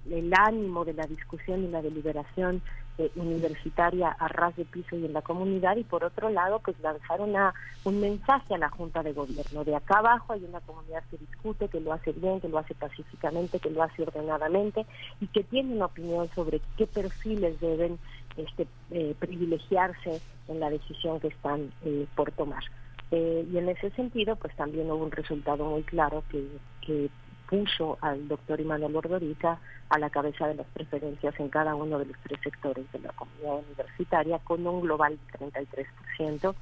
el 0.09 0.31
ánimo 0.35 0.85
de 0.85 0.93
la 0.93 1.05
discusión 1.05 1.63
y 1.63 1.67
la 1.67 1.81
deliberación 1.81 2.61
eh, 2.97 3.11
universitaria 3.15 4.09
a 4.09 4.27
ras 4.29 4.55
de 4.55 4.63
piso 4.63 4.95
y 4.95 5.05
en 5.05 5.11
la 5.11 5.21
comunidad 5.21 5.75
y 5.75 5.83
por 5.83 6.03
otro 6.03 6.29
lado 6.29 6.59
pues 6.59 6.79
lanzar 6.79 7.19
una, 7.19 7.53
un 7.83 7.99
mensaje 7.99 8.55
a 8.55 8.57
la 8.57 8.69
Junta 8.69 9.03
de 9.03 9.11
Gobierno. 9.11 9.63
De 9.63 9.75
acá 9.75 9.99
abajo 9.99 10.33
hay 10.33 10.43
una 10.45 10.61
comunidad 10.61 11.03
que 11.11 11.17
discute, 11.17 11.67
que 11.67 11.81
lo 11.81 11.91
hace 11.91 12.13
bien, 12.13 12.39
que 12.39 12.47
lo 12.47 12.57
hace 12.57 12.73
pacíficamente, 12.73 13.59
que 13.59 13.69
lo 13.69 13.83
hace 13.83 14.03
ordenadamente 14.03 14.85
y 15.19 15.27
que 15.27 15.43
tiene 15.43 15.75
una 15.75 15.87
opinión 15.87 16.29
sobre 16.33 16.61
qué 16.77 16.87
perfiles 16.87 17.59
deben 17.59 17.99
este, 18.37 18.67
eh, 18.91 19.13
privilegiarse 19.19 20.21
en 20.47 20.59
la 20.59 20.69
decisión 20.69 21.19
que 21.19 21.27
están 21.27 21.71
eh, 21.83 22.07
por 22.15 22.31
tomar. 22.31 22.63
y 23.11 23.57
en 23.57 23.69
ese 23.69 23.89
sentido, 23.91 24.35
pues 24.35 24.55
también 24.55 24.89
hubo 24.89 25.03
un 25.03 25.11
resultado 25.11 25.65
muy 25.65 25.83
claro 25.83 26.23
que 26.29 27.09
puso 27.49 27.97
al 28.01 28.27
doctor 28.27 28.59
Immanuel 28.59 28.95
Ordorica 28.95 29.59
a 29.89 29.99
la 29.99 30.09
cabeza 30.09 30.47
de 30.47 30.55
las 30.55 30.67
preferencias 30.67 31.39
en 31.39 31.49
cada 31.49 31.75
uno 31.75 31.99
de 31.99 32.05
los 32.05 32.17
tres 32.23 32.39
sectores 32.43 32.91
de 32.91 32.99
la 32.99 33.09
comunidad 33.09 33.63
universitaria, 33.67 34.39
con 34.39 34.65
un 34.65 34.81
global 34.81 35.17
de 35.31 35.51
33% 35.51 36.55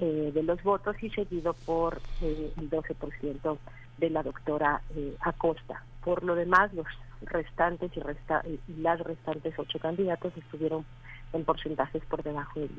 eh, 0.00 0.30
de 0.32 0.42
los 0.42 0.62
votos 0.62 0.96
y 1.02 1.10
seguido 1.10 1.52
por 1.52 2.00
eh, 2.22 2.52
el 2.56 2.70
12% 2.70 3.58
de 3.98 4.10
la 4.10 4.22
doctora 4.22 4.80
eh, 4.96 5.14
Acosta. 5.20 5.84
Por 6.02 6.24
lo 6.24 6.34
demás, 6.34 6.72
los 6.72 6.86
restantes 7.22 7.94
y, 7.94 8.00
resta 8.00 8.42
las 8.78 8.98
restantes 9.00 9.52
ocho 9.58 9.78
candidatos 9.78 10.32
estuvieron 10.38 10.86
en 11.34 11.44
porcentajes 11.44 12.02
por 12.06 12.22
debajo 12.22 12.60
del 12.60 12.70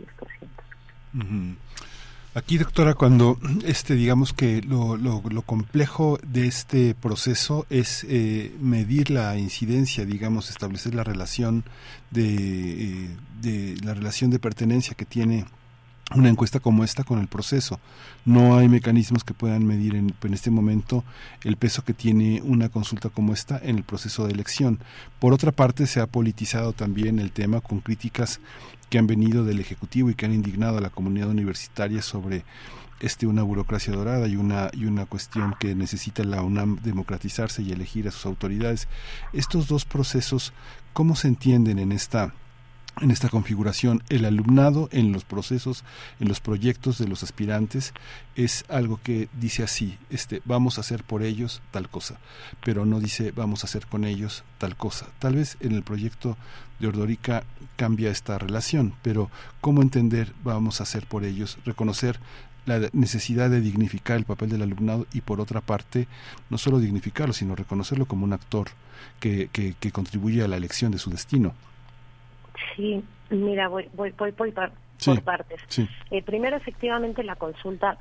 10%. 1.13 1.55
Aquí, 2.33 2.57
doctora, 2.57 2.93
cuando 2.93 3.37
este, 3.65 3.93
digamos 3.93 4.31
que 4.31 4.61
lo, 4.61 4.95
lo, 4.95 5.41
complejo 5.41 6.17
de 6.25 6.47
este 6.47 6.95
proceso 6.95 7.65
es 7.69 8.05
eh, 8.07 8.55
medir 8.61 9.09
la 9.09 9.37
incidencia, 9.37 10.05
digamos, 10.05 10.49
establecer 10.49 10.95
la 10.95 11.03
relación 11.03 11.65
de, 12.09 13.03
eh, 13.03 13.17
de 13.41 13.75
la 13.83 13.93
relación 13.93 14.31
de 14.31 14.39
pertenencia 14.39 14.95
que 14.95 15.03
tiene 15.03 15.45
una 16.15 16.29
encuesta 16.29 16.59
como 16.59 16.83
esta 16.83 17.03
con 17.03 17.19
el 17.19 17.27
proceso. 17.27 17.79
No 18.25 18.57
hay 18.57 18.67
mecanismos 18.69 19.23
que 19.23 19.33
puedan 19.33 19.65
medir 19.65 19.95
en, 19.95 20.13
este 20.33 20.51
momento 20.51 21.03
el 21.43 21.57
peso 21.57 21.83
que 21.83 21.93
tiene 21.93 22.41
una 22.43 22.69
consulta 22.69 23.09
como 23.09 23.33
esta 23.33 23.59
en 23.63 23.77
el 23.77 23.83
proceso 23.83 24.25
de 24.25 24.33
elección. 24.33 24.79
Por 25.19 25.33
otra 25.33 25.51
parte, 25.51 25.87
se 25.87 25.99
ha 25.99 26.07
politizado 26.07 26.73
también 26.73 27.19
el 27.19 27.31
tema 27.31 27.61
con 27.61 27.79
críticas 27.79 28.39
que 28.91 28.99
han 28.99 29.07
venido 29.07 29.45
del 29.45 29.61
Ejecutivo 29.61 30.09
y 30.09 30.15
que 30.15 30.25
han 30.25 30.33
indignado 30.33 30.77
a 30.77 30.81
la 30.81 30.89
comunidad 30.89 31.29
universitaria 31.29 32.01
sobre 32.01 32.43
este 32.99 33.25
una 33.25 33.41
burocracia 33.41 33.93
dorada 33.93 34.27
y 34.27 34.35
una 34.35 34.69
y 34.73 34.83
una 34.83 35.05
cuestión 35.05 35.55
que 35.57 35.73
necesita 35.75 36.25
la 36.25 36.43
UNAM 36.43 36.77
democratizarse 36.83 37.61
y 37.63 37.71
elegir 37.71 38.09
a 38.09 38.11
sus 38.11 38.25
autoridades. 38.25 38.89
Estos 39.31 39.69
dos 39.69 39.85
procesos, 39.85 40.51
¿cómo 40.91 41.15
se 41.15 41.29
entienden 41.29 41.79
en 41.79 41.93
esta 41.93 42.33
en 42.99 43.11
esta 43.11 43.29
configuración 43.29 44.03
el 44.09 44.25
alumnado 44.25 44.89
en 44.91 45.11
los 45.11 45.23
procesos 45.23 45.83
en 46.19 46.27
los 46.27 46.41
proyectos 46.41 46.97
de 46.97 47.07
los 47.07 47.23
aspirantes 47.23 47.93
es 48.35 48.65
algo 48.67 48.99
que 49.01 49.29
dice 49.39 49.63
así 49.63 49.97
este 50.09 50.41
vamos 50.45 50.77
a 50.77 50.81
hacer 50.81 51.03
por 51.03 51.23
ellos 51.23 51.61
tal 51.71 51.89
cosa 51.89 52.19
pero 52.63 52.85
no 52.85 52.99
dice 52.99 53.31
vamos 53.31 53.63
a 53.63 53.67
hacer 53.67 53.87
con 53.87 54.03
ellos 54.03 54.43
tal 54.57 54.75
cosa 54.75 55.07
tal 55.19 55.35
vez 55.35 55.57
en 55.61 55.71
el 55.71 55.83
proyecto 55.83 56.37
de 56.79 56.87
Ordorica 56.87 57.43
cambia 57.77 58.11
esta 58.11 58.37
relación 58.37 58.93
pero 59.01 59.31
cómo 59.61 59.81
entender 59.81 60.33
vamos 60.43 60.79
a 60.79 60.83
hacer 60.83 61.07
por 61.07 61.23
ellos 61.23 61.57
reconocer 61.65 62.19
la 62.65 62.89
necesidad 62.93 63.49
de 63.49 63.61
dignificar 63.61 64.17
el 64.17 64.25
papel 64.25 64.49
del 64.49 64.61
alumnado 64.61 65.07
y 65.13 65.21
por 65.21 65.39
otra 65.39 65.61
parte 65.61 66.07
no 66.49 66.57
solo 66.57 66.79
dignificarlo 66.79 67.33
sino 67.33 67.55
reconocerlo 67.55 68.05
como 68.05 68.25
un 68.25 68.33
actor 68.33 68.67
que, 69.19 69.49
que, 69.51 69.75
que 69.79 69.91
contribuye 69.91 70.43
a 70.43 70.47
la 70.47 70.57
elección 70.57 70.91
de 70.91 70.99
su 70.99 71.09
destino 71.09 71.55
Sí, 72.75 73.03
mira, 73.29 73.67
voy, 73.67 73.87
voy, 73.93 74.13
voy, 74.17 74.31
por 74.31 75.21
partes. 75.23 75.61
Eh, 76.11 76.21
primero, 76.21 76.57
efectivamente, 76.57 77.23
la 77.23 77.35
consulta, 77.35 77.97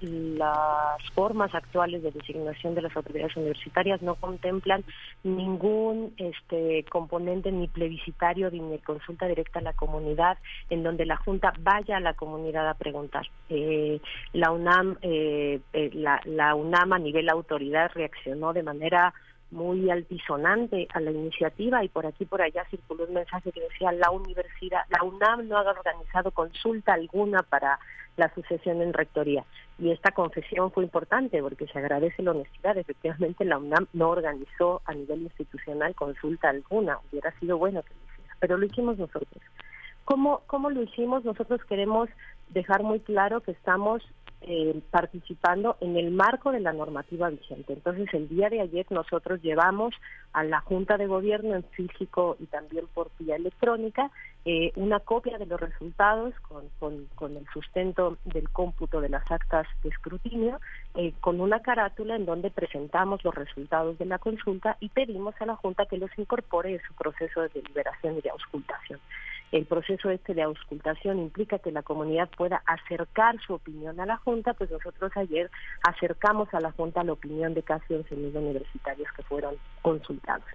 las 0.00 1.02
formas 1.14 1.54
actuales 1.54 2.02
de 2.02 2.10
designación 2.10 2.74
de 2.74 2.82
las 2.82 2.94
autoridades 2.96 3.36
universitarias 3.36 4.02
no 4.02 4.16
contemplan 4.16 4.84
ningún 5.22 6.12
este, 6.16 6.84
componente 6.90 7.50
ni 7.50 7.68
plebiscitario 7.68 8.50
ni 8.50 8.78
consulta 8.80 9.26
directa 9.26 9.60
a 9.60 9.62
la 9.62 9.72
comunidad 9.72 10.38
en 10.68 10.82
donde 10.82 11.06
la 11.06 11.16
Junta 11.16 11.52
vaya 11.60 11.96
a 11.96 12.00
la 12.00 12.14
comunidad 12.14 12.68
a 12.68 12.74
preguntar. 12.74 13.26
Eh, 13.48 14.00
la 14.32 14.50
UNAM, 14.50 14.98
eh, 15.02 15.60
la, 15.94 16.20
la 16.24 16.54
UNAM 16.54 16.92
a 16.92 16.98
nivel 16.98 17.28
autoridad 17.28 17.90
reaccionó 17.94 18.52
de 18.52 18.62
manera 18.62 19.14
muy 19.52 19.90
altisonante 19.90 20.88
a 20.92 21.00
la 21.00 21.10
iniciativa 21.10 21.84
y 21.84 21.88
por 21.88 22.06
aquí 22.06 22.24
por 22.24 22.42
allá 22.42 22.64
circuló 22.70 23.04
un 23.04 23.14
mensaje 23.14 23.52
que 23.52 23.60
decía 23.60 23.92
la 23.92 24.10
universidad, 24.10 24.80
la 24.88 25.04
UNAM 25.04 25.46
no 25.46 25.58
ha 25.58 25.70
organizado 25.70 26.30
consulta 26.30 26.94
alguna 26.94 27.42
para 27.42 27.78
la 28.16 28.32
sucesión 28.34 28.82
en 28.82 28.92
rectoría. 28.92 29.44
Y 29.78 29.90
esta 29.90 30.10
confesión 30.10 30.70
fue 30.72 30.84
importante 30.84 31.40
porque 31.42 31.66
se 31.66 31.78
agradece 31.78 32.22
la 32.22 32.32
honestidad. 32.32 32.76
Efectivamente, 32.76 33.44
la 33.44 33.58
UNAM 33.58 33.86
no 33.92 34.10
organizó 34.10 34.82
a 34.84 34.94
nivel 34.94 35.22
institucional 35.22 35.94
consulta 35.94 36.48
alguna. 36.48 36.98
Hubiera 37.10 37.32
sido 37.38 37.58
bueno 37.58 37.82
que 37.82 37.94
lo 37.94 38.00
hiciera, 38.12 38.36
pero 38.40 38.56
lo 38.56 38.66
hicimos 38.66 38.98
nosotros. 38.98 39.42
¿Cómo, 40.12 40.42
¿Cómo 40.46 40.68
lo 40.68 40.82
hicimos? 40.82 41.24
Nosotros 41.24 41.64
queremos 41.64 42.10
dejar 42.50 42.82
muy 42.82 43.00
claro 43.00 43.40
que 43.40 43.52
estamos 43.52 44.02
eh, 44.42 44.78
participando 44.90 45.78
en 45.80 45.96
el 45.96 46.10
marco 46.10 46.52
de 46.52 46.60
la 46.60 46.74
normativa 46.74 47.30
vigente. 47.30 47.72
Entonces, 47.72 48.12
el 48.12 48.28
día 48.28 48.50
de 48.50 48.60
ayer 48.60 48.84
nosotros 48.90 49.40
llevamos 49.40 49.94
a 50.34 50.44
la 50.44 50.60
Junta 50.60 50.98
de 50.98 51.06
Gobierno 51.06 51.54
en 51.54 51.64
físico 51.64 52.36
y 52.40 52.44
también 52.44 52.88
por 52.92 53.10
vía 53.18 53.36
electrónica 53.36 54.10
eh, 54.44 54.72
una 54.76 55.00
copia 55.00 55.38
de 55.38 55.46
los 55.46 55.58
resultados 55.58 56.34
con, 56.40 56.68
con, 57.14 57.36
el 57.36 57.46
sustento 57.54 58.18
del 58.26 58.50
cómputo 58.50 59.00
de 59.00 59.08
las 59.08 59.30
actas 59.30 59.66
de 59.82 59.88
escrutinio, 59.88 60.60
eh, 60.94 61.14
con 61.20 61.40
una 61.40 61.60
carátula 61.60 62.16
en 62.16 62.26
donde 62.26 62.50
presentamos 62.50 63.24
los 63.24 63.34
resultados 63.34 63.96
de 63.96 64.04
la 64.04 64.18
consulta 64.18 64.76
y 64.78 64.90
pedimos 64.90 65.34
a 65.40 65.46
la 65.46 65.56
Junta 65.56 65.86
que 65.86 65.96
los 65.96 66.10
incorpore 66.18 66.74
en 66.74 66.82
su 66.82 66.92
proceso 66.92 67.40
de 67.40 67.48
deliberación 67.48 68.18
y 68.18 68.20
de 68.20 68.28
auscultación. 68.28 69.00
El 69.52 69.66
proceso 69.66 70.08
este 70.08 70.32
de 70.32 70.42
auscultación 70.42 71.18
implica 71.18 71.58
que 71.58 71.72
la 71.72 71.82
comunidad 71.82 72.30
pueda 72.30 72.62
acercar 72.64 73.38
su 73.46 73.52
opinión 73.52 74.00
a 74.00 74.06
la 74.06 74.16
Junta, 74.16 74.54
pues 74.54 74.70
nosotros 74.70 75.12
ayer 75.14 75.50
acercamos 75.82 76.52
a 76.54 76.60
la 76.60 76.72
Junta 76.72 77.04
la 77.04 77.12
opinión 77.12 77.52
de 77.52 77.62
casi 77.62 77.92
11.000 77.92 78.34
universitarios 78.34 79.12
que 79.14 79.22
fueron 79.22 79.56
consultados. 79.82 80.46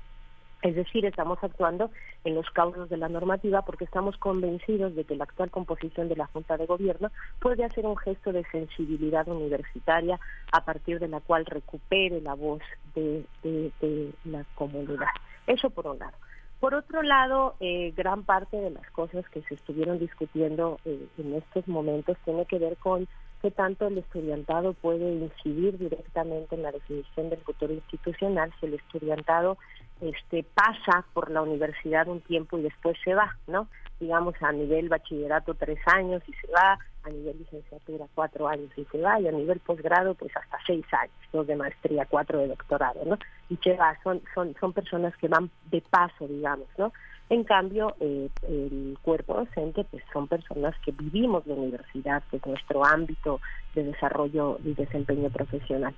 Es 0.63 0.75
decir, 0.75 1.05
estamos 1.05 1.37
actuando 1.43 1.91
en 2.23 2.33
los 2.33 2.49
causos 2.49 2.89
de 2.89 2.97
la 2.97 3.07
normativa 3.07 3.61
porque 3.61 3.83
estamos 3.83 4.17
convencidos 4.17 4.95
de 4.95 5.03
que 5.03 5.15
la 5.15 5.25
actual 5.25 5.51
composición 5.51 6.09
de 6.09 6.15
la 6.15 6.25
Junta 6.25 6.57
de 6.57 6.65
Gobierno 6.65 7.11
puede 7.39 7.63
hacer 7.63 7.85
un 7.85 7.97
gesto 7.97 8.33
de 8.33 8.43
sensibilidad 8.45 9.27
universitaria 9.27 10.19
a 10.51 10.65
partir 10.65 10.99
de 10.99 11.07
la 11.07 11.19
cual 11.19 11.45
recupere 11.45 12.19
la 12.21 12.33
voz 12.33 12.63
de, 12.95 13.23
de 13.43 14.11
la 14.25 14.43
comunidad. 14.55 15.07
Eso 15.45 15.69
por 15.69 15.85
un 15.85 15.99
lado. 15.99 16.17
Por 16.59 16.73
otro 16.73 17.03
lado, 17.03 17.55
eh, 17.59 17.93
gran 17.95 18.23
parte 18.23 18.57
de 18.57 18.71
las 18.71 18.89
cosas 18.91 19.27
que 19.29 19.41
se 19.43 19.53
estuvieron 19.53 19.99
discutiendo 19.99 20.79
eh, 20.85 21.07
en 21.19 21.35
estos 21.35 21.67
momentos 21.67 22.17
tiene 22.25 22.45
que 22.45 22.57
ver 22.57 22.77
con 22.77 23.07
qué 23.41 23.51
tanto 23.51 23.87
el 23.87 23.99
estudiantado 23.99 24.73
puede 24.73 25.13
incidir 25.13 25.77
directamente 25.77 26.55
en 26.55 26.63
la 26.63 26.71
definición 26.71 27.29
del 27.29 27.39
futuro 27.41 27.73
institucional 27.73 28.51
si 28.59 28.65
el 28.65 28.73
estudiantado 28.73 29.57
este 30.01 30.43
pasa 30.43 31.05
por 31.13 31.29
la 31.29 31.41
universidad 31.41 32.07
un 32.07 32.21
tiempo 32.21 32.57
y 32.57 32.63
después 32.63 32.97
se 33.03 33.13
va, 33.13 33.37
¿no? 33.47 33.67
Digamos 33.99 34.35
a 34.41 34.51
nivel 34.51 34.89
bachillerato 34.89 35.53
tres 35.53 35.79
años 35.87 36.21
y 36.27 36.33
se 36.33 36.51
va, 36.51 36.79
a 37.07 37.09
nivel 37.09 37.37
licenciatura 37.39 38.05
cuatro 38.13 38.47
años 38.47 38.69
y 38.75 38.85
se 38.85 39.01
va, 39.01 39.19
y 39.19 39.27
a 39.27 39.31
nivel 39.31 39.59
posgrado 39.59 40.13
pues 40.13 40.35
hasta 40.35 40.57
seis 40.65 40.85
años, 40.91 41.15
dos 41.31 41.47
de 41.47 41.55
maestría, 41.55 42.05
cuatro 42.05 42.39
de 42.39 42.49
doctorado, 42.49 43.03
¿no? 43.05 43.17
Y 43.49 43.57
se 43.57 43.73
va, 43.75 43.97
son, 44.03 44.21
son, 44.33 44.55
son 44.59 44.73
personas 44.73 45.15
que 45.17 45.27
van 45.27 45.49
de 45.71 45.81
paso, 45.81 46.27
digamos, 46.27 46.67
¿no? 46.77 46.91
En 47.29 47.43
cambio, 47.43 47.95
eh, 47.99 48.29
el 48.47 48.97
cuerpo 49.01 49.33
docente 49.33 49.83
pues 49.83 50.03
son 50.13 50.27
personas 50.27 50.75
que 50.85 50.91
vivimos 50.91 51.45
la 51.45 51.55
universidad, 51.55 52.23
que 52.29 52.37
es 52.37 52.45
nuestro 52.45 52.85
ámbito 52.85 53.41
de 53.75 53.83
desarrollo 53.83 54.59
y 54.63 54.73
desempeño 54.73 55.29
profesional. 55.29 55.93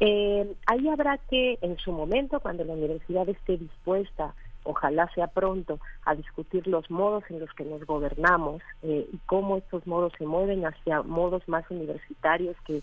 Eh, 0.00 0.54
ahí 0.66 0.88
habrá 0.88 1.18
que, 1.18 1.58
en 1.60 1.78
su 1.78 1.92
momento, 1.92 2.40
cuando 2.40 2.64
la 2.64 2.72
universidad 2.72 3.28
esté 3.28 3.56
dispuesta, 3.56 4.34
ojalá 4.64 5.08
sea 5.14 5.26
pronto, 5.28 5.78
a 6.04 6.14
discutir 6.14 6.66
los 6.66 6.90
modos 6.90 7.24
en 7.30 7.40
los 7.40 7.52
que 7.54 7.64
nos 7.64 7.84
gobernamos 7.84 8.62
eh, 8.82 9.08
y 9.12 9.18
cómo 9.26 9.56
estos 9.58 9.86
modos 9.86 10.12
se 10.18 10.26
mueven 10.26 10.64
hacia 10.64 11.02
modos 11.02 11.46
más 11.48 11.64
universitarios 11.70 12.56
que, 12.64 12.82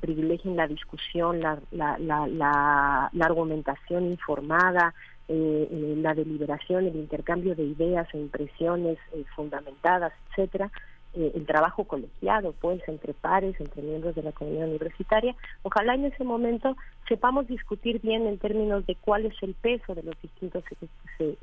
privilegien 0.00 0.56
la 0.56 0.66
discusión, 0.66 1.40
la, 1.40 1.58
la, 1.70 1.98
la, 1.98 3.10
la 3.12 3.24
argumentación 3.26 4.06
informada, 4.06 4.94
eh, 5.28 5.68
eh, 5.70 5.94
la 5.98 6.14
deliberación, 6.14 6.84
el 6.84 6.96
intercambio 6.96 7.54
de 7.54 7.62
ideas 7.62 8.06
e 8.12 8.18
impresiones 8.18 8.98
eh, 9.14 9.24
fundamentadas, 9.36 10.12
etcétera, 10.30 10.70
el 11.14 11.44
trabajo 11.46 11.84
colegiado, 11.84 12.54
pues, 12.60 12.80
entre 12.88 13.12
pares, 13.12 13.60
entre 13.60 13.82
miembros 13.82 14.14
de 14.14 14.22
la 14.22 14.32
comunidad 14.32 14.68
universitaria. 14.68 15.34
Ojalá 15.62 15.94
en 15.94 16.06
ese 16.06 16.24
momento 16.24 16.76
sepamos 17.08 17.46
discutir 17.46 18.00
bien 18.00 18.26
en 18.26 18.38
términos 18.38 18.86
de 18.86 18.94
cuál 18.96 19.26
es 19.26 19.34
el 19.42 19.54
peso 19.54 19.94
de 19.94 20.02
los 20.02 20.20
distintos 20.22 20.64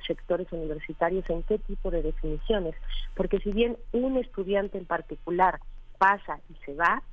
sectores 0.08 0.52
universitarios, 0.52 1.30
en 1.30 1.44
qué 1.44 1.60
tipo 1.60 1.92
de 1.92 2.02
definiciones, 2.02 2.76
porque 3.16 3.40
si 3.40 3.52
bien 3.52 3.78
un 3.92 4.18
estudiante 4.18 4.78
en 4.78 4.86
particular 4.86 5.60
pasa 5.98 6.40
y 6.50 6.56
se 6.66 6.74
va, 6.74 7.04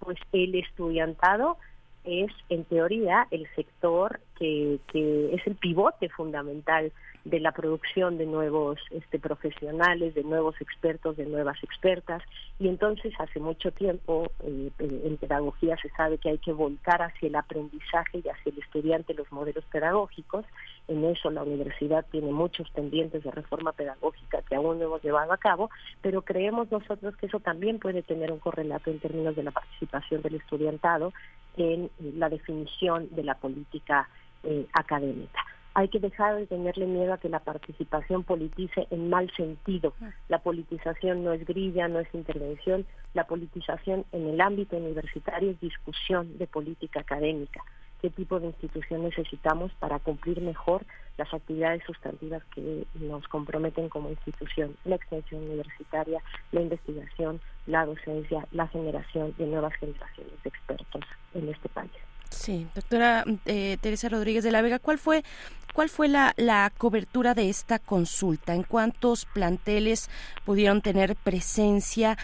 pues 0.00 0.18
el 0.32 0.54
estudiantado 0.54 1.56
es, 2.04 2.30
en 2.48 2.64
teoría, 2.64 3.26
el 3.30 3.46
sector 3.54 4.20
que, 4.38 4.78
que 4.92 5.34
es 5.34 5.46
el 5.46 5.56
pivote 5.56 6.08
fundamental 6.08 6.92
de 7.26 7.40
la 7.40 7.50
producción 7.50 8.18
de 8.18 8.26
nuevos 8.26 8.78
este, 8.90 9.18
profesionales, 9.18 10.14
de 10.14 10.22
nuevos 10.22 10.60
expertos, 10.60 11.16
de 11.16 11.26
nuevas 11.26 11.60
expertas. 11.64 12.22
Y 12.60 12.68
entonces 12.68 13.12
hace 13.18 13.40
mucho 13.40 13.72
tiempo 13.72 14.30
eh, 14.44 14.70
eh, 14.78 15.02
en 15.04 15.16
pedagogía 15.16 15.76
se 15.76 15.88
sabe 15.90 16.18
que 16.18 16.30
hay 16.30 16.38
que 16.38 16.52
volcar 16.52 17.02
hacia 17.02 17.26
el 17.26 17.34
aprendizaje 17.34 18.18
y 18.18 18.28
hacia 18.28 18.52
el 18.52 18.58
estudiante 18.58 19.12
los 19.14 19.30
modelos 19.32 19.64
pedagógicos. 19.72 20.44
En 20.86 21.04
eso 21.04 21.30
la 21.30 21.42
universidad 21.42 22.06
tiene 22.12 22.30
muchos 22.30 22.70
pendientes 22.70 23.24
de 23.24 23.30
reforma 23.32 23.72
pedagógica 23.72 24.42
que 24.42 24.54
aún 24.54 24.78
no 24.78 24.84
hemos 24.84 25.02
llevado 25.02 25.32
a 25.32 25.36
cabo, 25.36 25.68
pero 26.02 26.22
creemos 26.22 26.70
nosotros 26.70 27.16
que 27.16 27.26
eso 27.26 27.40
también 27.40 27.80
puede 27.80 28.04
tener 28.04 28.30
un 28.30 28.38
correlato 28.38 28.90
en 28.90 29.00
términos 29.00 29.34
de 29.34 29.42
la 29.42 29.50
participación 29.50 30.22
del 30.22 30.36
estudiantado 30.36 31.12
en 31.56 31.90
la 31.98 32.28
definición 32.28 33.08
de 33.10 33.24
la 33.24 33.34
política 33.34 34.08
eh, 34.44 34.66
académica. 34.74 35.44
Hay 35.78 35.88
que 35.88 36.00
dejar 36.00 36.36
de 36.36 36.46
tenerle 36.46 36.86
miedo 36.86 37.12
a 37.12 37.18
que 37.18 37.28
la 37.28 37.40
participación 37.40 38.24
politice 38.24 38.86
en 38.90 39.10
mal 39.10 39.30
sentido. 39.36 39.92
La 40.26 40.38
politización 40.38 41.22
no 41.22 41.34
es 41.34 41.44
grilla, 41.44 41.86
no 41.86 42.00
es 42.00 42.08
intervención. 42.14 42.86
La 43.12 43.26
politización 43.26 44.06
en 44.12 44.26
el 44.26 44.40
ámbito 44.40 44.78
universitario 44.78 45.50
es 45.50 45.60
discusión 45.60 46.38
de 46.38 46.46
política 46.46 47.00
académica. 47.00 47.62
¿Qué 48.00 48.08
tipo 48.08 48.40
de 48.40 48.46
institución 48.46 49.02
necesitamos 49.02 49.70
para 49.78 49.98
cumplir 49.98 50.40
mejor 50.40 50.86
las 51.18 51.34
actividades 51.34 51.82
sustantivas 51.84 52.42
que 52.54 52.86
nos 52.94 53.28
comprometen 53.28 53.90
como 53.90 54.08
institución? 54.08 54.78
La 54.86 54.96
extensión 54.96 55.42
universitaria, 55.42 56.22
la 56.52 56.62
investigación, 56.62 57.38
la 57.66 57.84
docencia, 57.84 58.46
la 58.50 58.66
generación 58.68 59.34
de 59.36 59.46
nuevas 59.46 59.74
generaciones 59.74 60.42
de 60.42 60.48
expertos 60.48 61.04
en 61.34 61.50
este 61.50 61.68
país. 61.68 61.92
Sí, 62.30 62.66
doctora 62.74 63.24
eh, 63.46 63.78
Teresa 63.80 64.08
Rodríguez 64.08 64.44
de 64.44 64.50
la 64.50 64.62
Vega, 64.62 64.78
¿cuál 64.78 64.98
fue, 64.98 65.24
cuál 65.74 65.88
fue 65.88 66.08
la, 66.08 66.34
la 66.36 66.72
cobertura 66.76 67.34
de 67.34 67.48
esta 67.48 67.78
consulta? 67.78 68.54
¿En 68.54 68.62
cuántos 68.62 69.24
planteles 69.26 70.10
pudieron 70.44 70.82
tener 70.82 71.16
presencia? 71.16 72.16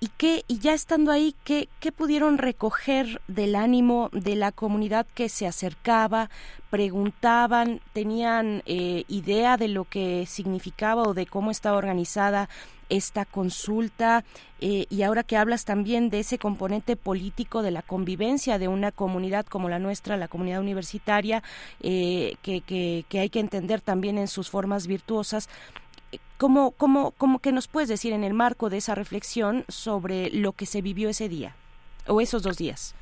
y 0.00 0.08
qué 0.16 0.44
y 0.48 0.58
ya 0.58 0.72
estando 0.72 1.12
ahí 1.12 1.34
qué, 1.44 1.68
qué 1.78 1.92
pudieron 1.92 2.38
recoger 2.38 3.20
del 3.28 3.54
ánimo 3.54 4.08
de 4.12 4.34
la 4.34 4.50
comunidad 4.50 5.06
que 5.14 5.28
se 5.28 5.46
acercaba 5.46 6.30
preguntaban 6.70 7.80
tenían 7.92 8.62
eh, 8.64 9.04
idea 9.08 9.58
de 9.58 9.68
lo 9.68 9.84
que 9.84 10.24
significaba 10.26 11.02
o 11.02 11.14
de 11.14 11.26
cómo 11.26 11.50
estaba 11.50 11.76
organizada 11.76 12.48
esta 12.90 13.24
consulta 13.24 14.24
eh, 14.60 14.86
y 14.90 15.02
ahora 15.02 15.22
que 15.22 15.36
hablas 15.36 15.64
también 15.64 16.10
de 16.10 16.20
ese 16.20 16.38
componente 16.38 16.96
político 16.96 17.62
de 17.62 17.70
la 17.70 17.82
convivencia 17.82 18.58
de 18.58 18.68
una 18.68 18.92
comunidad 18.92 19.46
como 19.46 19.68
la 19.68 19.78
nuestra, 19.78 20.16
la 20.16 20.28
comunidad 20.28 20.60
universitaria, 20.60 21.42
eh, 21.80 22.36
que, 22.42 22.60
que, 22.60 23.06
que, 23.08 23.20
hay 23.20 23.30
que 23.30 23.40
entender 23.40 23.80
también 23.80 24.18
en 24.18 24.28
sus 24.28 24.50
formas 24.50 24.86
virtuosas, 24.86 25.48
¿cómo, 26.36 26.72
cómo, 26.72 27.12
cómo 27.12 27.38
que 27.38 27.52
nos 27.52 27.68
puedes 27.68 27.88
decir 27.88 28.12
en 28.12 28.24
el 28.24 28.34
marco 28.34 28.70
de 28.70 28.78
esa 28.78 28.94
reflexión 28.94 29.64
sobre 29.68 30.30
lo 30.30 30.52
que 30.52 30.66
se 30.66 30.82
vivió 30.82 31.08
ese 31.08 31.28
día 31.28 31.54
o 32.06 32.20
esos 32.20 32.42
dos 32.42 32.56
días? 32.58 32.94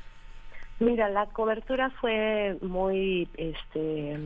Mira, 0.79 1.09
la 1.09 1.25
cobertura 1.25 1.89
fue 1.99 2.57
muy, 2.61 3.27
este, 3.35 4.17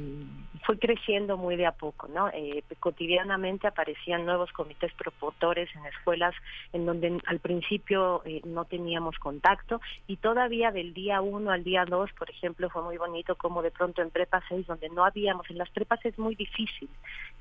fue 0.63 0.77
creciendo 0.77 1.35
muy 1.35 1.55
de 1.55 1.65
a 1.65 1.71
poco, 1.71 2.07
¿no? 2.07 2.30
Eh, 2.30 2.63
cotidianamente 2.80 3.67
aparecían 3.67 4.23
nuevos 4.25 4.51
comités 4.51 4.93
propulsores 4.93 5.67
en 5.75 5.85
escuelas 5.88 6.35
en 6.71 6.85
donde 6.85 7.19
al 7.25 7.39
principio 7.39 8.21
eh, 8.25 8.41
no 8.45 8.65
teníamos 8.65 9.17
contacto 9.17 9.81
y 10.05 10.17
todavía 10.17 10.71
del 10.71 10.93
día 10.93 11.21
uno 11.21 11.49
al 11.49 11.63
día 11.63 11.85
dos, 11.85 12.11
por 12.13 12.30
ejemplo, 12.30 12.69
fue 12.69 12.84
muy 12.84 12.97
bonito 12.97 13.35
como 13.35 13.63
de 13.63 13.71
pronto 13.71 14.03
en 14.03 14.11
prepa 14.11 14.43
6, 14.47 14.67
donde 14.67 14.89
no 14.89 15.05
habíamos, 15.05 15.49
en 15.49 15.57
las 15.57 15.71
prepas 15.71 16.05
es 16.05 16.19
muy 16.19 16.35
difícil 16.35 16.89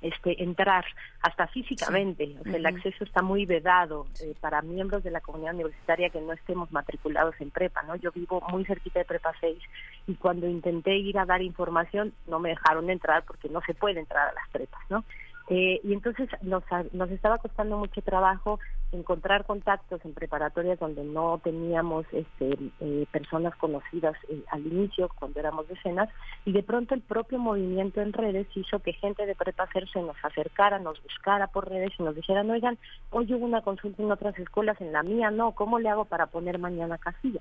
este, 0.00 0.42
entrar, 0.42 0.86
hasta 1.20 1.46
físicamente, 1.48 2.34
o 2.40 2.44
sea, 2.44 2.56
el 2.56 2.66
acceso 2.66 3.04
está 3.04 3.20
muy 3.20 3.44
vedado 3.44 4.06
eh, 4.22 4.34
para 4.40 4.62
miembros 4.62 5.04
de 5.04 5.10
la 5.10 5.20
comunidad 5.20 5.54
universitaria 5.54 6.08
que 6.08 6.20
no 6.20 6.32
estemos 6.32 6.72
matriculados 6.72 7.34
en 7.40 7.50
prepa, 7.50 7.82
¿no? 7.82 7.94
Yo 7.96 8.10
vivo 8.10 8.42
muy 8.48 8.64
cerquita 8.64 9.01
de 9.02 9.06
Prepa 9.06 9.32
6 9.40 9.58
y 10.06 10.14
cuando 10.14 10.48
intenté 10.48 10.96
ir 10.96 11.18
a 11.18 11.26
dar 11.26 11.42
información 11.42 12.12
no 12.26 12.38
me 12.38 12.50
dejaron 12.50 12.90
entrar 12.90 13.24
porque 13.24 13.48
no 13.48 13.60
se 13.66 13.74
puede 13.74 14.00
entrar 14.00 14.28
a 14.28 14.32
las 14.32 14.48
prepas, 14.50 14.80
¿no? 14.88 15.04
Eh, 15.48 15.80
y 15.82 15.92
entonces 15.92 16.28
nos, 16.42 16.62
nos 16.92 17.10
estaba 17.10 17.38
costando 17.38 17.76
mucho 17.76 18.00
trabajo 18.02 18.60
encontrar 18.92 19.44
contactos 19.44 20.04
en 20.04 20.14
preparatorias 20.14 20.78
donde 20.78 21.04
no 21.04 21.40
teníamos 21.42 22.06
este, 22.12 22.56
eh, 22.80 23.06
personas 23.10 23.54
conocidas 23.56 24.14
eh, 24.28 24.42
al 24.50 24.66
inicio, 24.66 25.08
cuando 25.18 25.40
éramos 25.40 25.68
decenas, 25.68 26.08
y 26.44 26.52
de 26.52 26.62
pronto 26.62 26.94
el 26.94 27.00
propio 27.00 27.38
movimiento 27.38 28.00
en 28.00 28.12
redes 28.12 28.46
hizo 28.54 28.78
que 28.80 28.92
gente 28.92 29.26
de 29.26 29.34
Prepa 29.34 29.68
se 29.92 30.02
nos 30.02 30.16
acercara, 30.22 30.78
nos 30.78 31.02
buscara 31.02 31.46
por 31.46 31.68
redes 31.68 31.92
y 31.98 32.02
nos 32.02 32.14
dijeran, 32.14 32.50
oigan, 32.50 32.78
hoy 33.10 33.32
hubo 33.32 33.44
una 33.44 33.62
consulta 33.62 34.02
en 34.02 34.12
otras 34.12 34.38
escuelas, 34.38 34.80
en 34.80 34.92
la 34.92 35.02
mía 35.02 35.30
no, 35.30 35.52
¿cómo 35.52 35.78
le 35.78 35.88
hago 35.88 36.04
para 36.04 36.26
poner 36.26 36.58
mañana 36.58 36.98
casilla? 36.98 37.40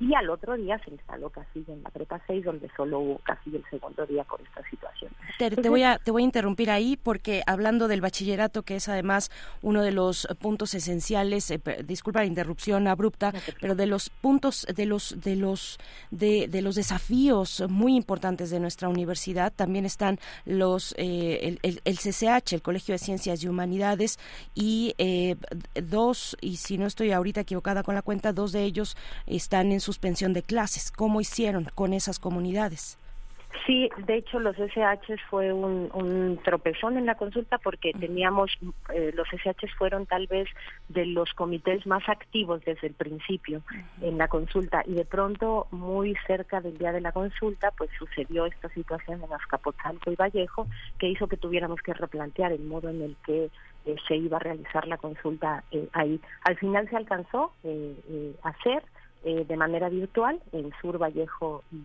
Y 0.00 0.14
al 0.14 0.28
otro 0.30 0.56
día 0.56 0.78
se 0.84 0.90
instaló 0.90 1.30
casilla 1.30 1.72
en 1.74 1.82
la 1.82 1.90
Prepa 1.90 2.20
6, 2.26 2.44
donde 2.44 2.68
solo 2.76 2.98
hubo 3.00 3.18
casilla 3.18 3.58
el 3.58 3.64
segundo 3.70 4.04
día 4.06 4.24
con 4.24 4.40
esta 4.44 4.62
situación. 4.68 5.12
Te, 5.38 5.50
te 5.50 5.68
voy, 5.68 5.82
a, 5.82 5.98
te 5.98 6.10
voy 6.10 6.22
a 6.22 6.24
interrumpir 6.24 6.70
ahí 6.70 6.96
porque 6.96 7.42
hablando 7.46 7.88
del 7.88 8.00
bachillerato, 8.00 8.62
que 8.62 8.76
es 8.76 8.88
además 8.88 9.30
uno 9.62 9.82
de 9.82 9.92
los 9.92 10.26
puntos 10.40 10.74
esenciales, 10.74 10.87
esenciales, 10.88 11.50
eh, 11.50 11.60
disculpa 11.84 12.20
la 12.20 12.26
interrupción 12.26 12.88
abrupta, 12.88 13.32
pero 13.60 13.74
de 13.74 13.86
los 13.86 14.10
puntos, 14.10 14.66
de 14.74 14.86
los, 14.86 15.16
de 15.20 15.36
los, 15.36 15.78
de, 16.10 16.48
de 16.48 16.62
los 16.62 16.74
desafíos 16.74 17.62
muy 17.68 17.94
importantes 17.94 18.50
de 18.50 18.60
nuestra 18.60 18.88
universidad 18.88 19.52
también 19.54 19.84
están 19.84 20.18
los, 20.44 20.94
eh, 20.96 21.58
el, 21.62 21.80
el, 21.84 21.98
CCH, 21.98 22.54
el 22.54 22.62
Colegio 22.62 22.94
de 22.94 22.98
Ciencias 22.98 23.42
y 23.42 23.48
Humanidades, 23.48 24.18
y 24.54 24.94
eh, 24.98 25.36
dos, 25.74 26.36
y 26.40 26.56
si 26.56 26.78
no 26.78 26.86
estoy 26.86 27.12
ahorita 27.12 27.40
equivocada 27.42 27.82
con 27.82 27.94
la 27.94 28.02
cuenta, 28.02 28.32
dos 28.32 28.52
de 28.52 28.64
ellos 28.64 28.96
están 29.26 29.72
en 29.72 29.80
suspensión 29.80 30.32
de 30.32 30.42
clases. 30.42 30.90
¿Cómo 30.90 31.20
hicieron 31.20 31.70
con 31.74 31.92
esas 31.92 32.18
comunidades? 32.18 32.98
Sí, 33.66 33.88
de 34.06 34.16
hecho 34.16 34.38
los 34.40 34.56
SH 34.56 35.16
fue 35.30 35.52
un, 35.52 35.90
un 35.94 36.38
tropezón 36.44 36.98
en 36.98 37.06
la 37.06 37.14
consulta 37.14 37.58
porque 37.58 37.92
teníamos, 37.92 38.58
eh, 38.92 39.12
los 39.14 39.26
SH 39.28 39.68
fueron 39.76 40.06
tal 40.06 40.26
vez 40.26 40.48
de 40.88 41.06
los 41.06 41.32
comités 41.32 41.86
más 41.86 42.06
activos 42.08 42.62
desde 42.64 42.88
el 42.88 42.94
principio 42.94 43.62
en 44.00 44.18
la 44.18 44.28
consulta 44.28 44.82
y 44.86 44.94
de 44.94 45.04
pronto 45.04 45.66
muy 45.70 46.14
cerca 46.26 46.60
del 46.60 46.76
día 46.76 46.92
de 46.92 47.00
la 47.00 47.12
consulta 47.12 47.70
pues 47.76 47.90
sucedió 47.98 48.46
esta 48.46 48.68
situación 48.70 49.22
en 49.22 49.32
Azcapotzalco 49.32 50.10
y 50.10 50.16
Vallejo 50.16 50.66
que 50.98 51.08
hizo 51.08 51.26
que 51.26 51.36
tuviéramos 51.36 51.80
que 51.80 51.94
replantear 51.94 52.52
el 52.52 52.64
modo 52.64 52.88
en 52.90 53.02
el 53.02 53.16
que 53.24 53.50
eh, 53.86 53.96
se 54.06 54.16
iba 54.16 54.36
a 54.36 54.40
realizar 54.40 54.86
la 54.86 54.98
consulta 54.98 55.64
eh, 55.70 55.88
ahí. 55.92 56.20
Al 56.44 56.56
final 56.58 56.88
se 56.90 56.96
alcanzó 56.96 57.52
a 58.42 58.48
hacer 58.48 58.82
de 59.24 59.56
manera 59.56 59.88
virtual 59.88 60.40
en 60.52 60.72
Sur 60.80 60.96
Vallejo 60.96 61.64
y 61.72 61.82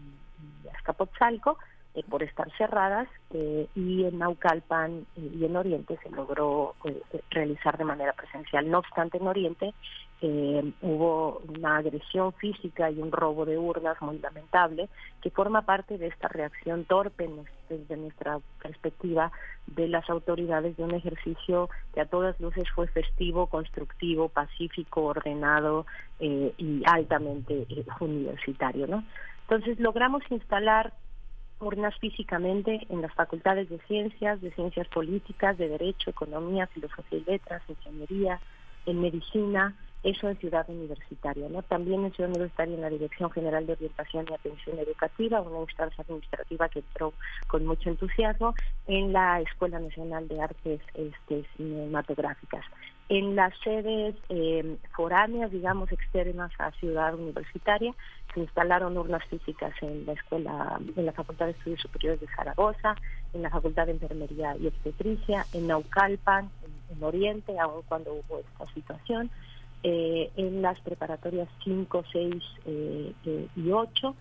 Azcapotzalco 0.75 1.57
eh, 1.95 2.01
por 2.09 2.23
estar 2.23 2.51
cerradas 2.57 3.07
eh, 3.35 3.67
y 3.75 4.03
en 4.05 4.17
Naucalpan 4.17 5.05
y 5.15 5.45
en 5.45 5.55
Oriente 5.55 5.95
se 6.01 6.09
logró 6.09 6.73
eh, 6.85 6.99
realizar 7.29 7.77
de 7.77 7.83
manera 7.83 8.13
presencial. 8.13 8.67
No 8.67 8.79
obstante, 8.79 9.17
en 9.17 9.27
Oriente 9.27 9.73
hubo 10.81 11.41
una 11.49 11.75
agresión 11.79 12.31
física 12.31 12.89
y 12.89 12.97
un 12.97 13.11
robo 13.11 13.45
de 13.45 13.57
urnas 13.57 14.01
muy 14.01 14.19
lamentable 14.19 14.87
que 15.21 15.29
forma 15.31 15.63
parte 15.63 15.97
de 15.97 16.07
esta 16.07 16.29
reacción 16.29 16.85
torpe 16.85 17.29
desde 17.67 17.97
nuestra 17.97 18.39
perspectiva 18.61 19.33
de 19.67 19.89
las 19.89 20.09
autoridades 20.09 20.77
de 20.77 20.83
un 20.85 20.93
ejercicio 20.93 21.69
que 21.93 21.99
a 21.99 22.05
todas 22.05 22.39
luces 22.39 22.63
fue 22.73 22.87
festivo, 22.87 23.47
constructivo, 23.47 24.29
pacífico, 24.29 25.03
ordenado 25.03 25.85
y 26.21 26.83
altamente 26.85 27.67
universitario. 27.99 28.87
¿no? 28.87 29.03
Entonces 29.53 29.79
logramos 29.79 30.23
instalar 30.31 30.93
urnas 31.59 31.95
físicamente 31.99 32.87
en 32.89 33.03
las 33.03 33.13
facultades 33.13 33.69
de 33.69 33.77
ciencias, 33.87 34.41
de 34.41 34.49
ciencias 34.49 34.87
políticas, 34.87 35.59
de 35.59 35.69
derecho, 35.69 36.09
economía, 36.09 36.65
filosofía 36.65 37.19
y 37.19 37.31
letras, 37.31 37.61
ingeniería, 37.69 38.39
en 38.87 38.99
medicina, 38.99 39.75
eso 40.01 40.27
en 40.27 40.37
Ciudad 40.39 40.67
Universitaria. 40.67 41.47
También 41.69 42.03
en 42.03 42.11
Ciudad 42.13 42.31
Universitaria 42.31 42.73
en 42.73 42.81
la 42.81 42.89
Dirección 42.89 43.29
General 43.29 43.67
de 43.67 43.73
Orientación 43.73 44.25
y 44.27 44.33
Atención 44.33 44.79
Educativa, 44.79 45.41
una 45.41 45.61
instancia 45.61 46.03
administrativa 46.03 46.67
que 46.69 46.79
entró 46.79 47.13
con 47.45 47.63
mucho 47.67 47.89
entusiasmo 47.91 48.55
en 48.87 49.13
la 49.13 49.39
Escuela 49.41 49.79
Nacional 49.79 50.27
de 50.29 50.41
Artes 50.41 50.81
este, 50.95 51.45
Cinematográficas 51.57 52.65
en 53.09 53.35
las 53.35 53.53
sedes 53.63 54.15
eh, 54.29 54.77
foráneas, 54.95 55.51
digamos, 55.51 55.91
externas 55.91 56.51
a 56.57 56.71
Ciudad 56.71 57.13
Universitaria, 57.15 57.93
se 58.33 58.39
instalaron 58.39 58.97
urnas 58.97 59.23
físicas 59.25 59.73
en 59.81 60.05
la 60.05 60.13
escuela, 60.13 60.79
en 60.95 61.05
la 61.05 61.11
Facultad 61.11 61.45
de 61.45 61.51
Estudios 61.51 61.81
Superiores 61.81 62.21
de 62.21 62.27
Zaragoza, 62.35 62.95
en 63.33 63.41
la 63.41 63.49
Facultad 63.49 63.85
de 63.85 63.93
Enfermería 63.93 64.55
y 64.57 64.67
Obstetricia, 64.67 65.45
en 65.53 65.67
Naucalpan, 65.67 66.49
en, 66.89 67.03
Oriente, 67.03 67.59
aun 67.59 67.81
cuando 67.87 68.13
hubo 68.13 68.39
esta 68.39 68.71
situación, 68.73 69.29
eh, 69.83 70.31
en 70.37 70.61
las 70.61 70.79
preparatorias 70.79 71.49
5, 71.63 72.03
6 72.11 72.35
eh, 72.65 73.13
y 73.55 73.71
8, 73.71 74.15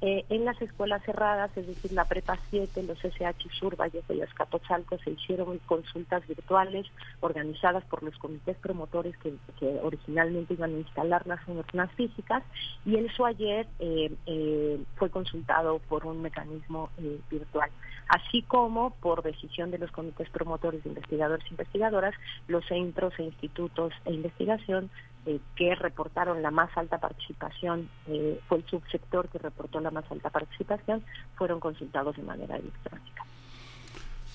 eh, 0.00 0.24
en 0.28 0.44
las 0.44 0.60
escuelas 0.62 1.02
cerradas, 1.04 1.50
es 1.56 1.66
decir, 1.66 1.92
la 1.92 2.04
Prepa 2.04 2.38
7, 2.50 2.84
los 2.84 2.98
SH 3.04 3.48
Sur, 3.58 3.76
Vallejo 3.76 4.12
y 4.12 4.20
Azcapotzalco, 4.20 4.96
se 4.98 5.10
hicieron 5.10 5.58
consultas 5.66 6.26
virtuales 6.28 6.86
organizadas 7.20 7.84
por 7.84 8.04
los 8.04 8.16
comités 8.18 8.56
promotores 8.58 9.16
que, 9.18 9.34
originalmente 9.82 10.54
iban 10.54 10.74
a 10.74 10.78
instalar 10.78 11.26
las 11.26 11.40
urnas 11.48 11.90
físicas 11.92 12.44
y 12.86 12.94
el 12.94 13.10
ayer 13.26 13.66
eh, 13.80 14.12
eh, 14.26 14.78
fue 14.94 15.10
consultado 15.10 15.80
por 15.88 16.06
un 16.06 16.22
mecanismo 16.22 16.90
virtual. 17.28 17.70
Así 18.08 18.42
como, 18.42 18.90
por 18.90 19.22
decisión 19.22 19.70
de 19.70 19.78
los 19.78 19.90
comités 19.90 20.30
promotores 20.30 20.82
de 20.82 20.90
investigadores 20.90 21.44
e 21.46 21.50
investigadoras, 21.50 22.14
los 22.46 22.64
centros 22.66 23.12
e 23.18 23.24
institutos 23.24 23.92
de 24.04 24.14
investigación 24.14 24.90
eh, 25.26 25.40
que 25.56 25.74
reportaron 25.74 26.42
la 26.42 26.50
más 26.50 26.70
alta 26.76 26.98
participación, 26.98 27.88
eh, 28.06 28.40
fue 28.48 28.58
el 28.58 28.66
subsector 28.66 29.28
que 29.28 29.38
reportó 29.38 29.80
la 29.80 29.90
más 29.90 30.04
alta 30.10 30.30
participación, 30.30 31.02
fueron 31.36 31.60
consultados 31.60 32.16
de 32.16 32.22
manera 32.22 32.56
electrónica. 32.56 33.24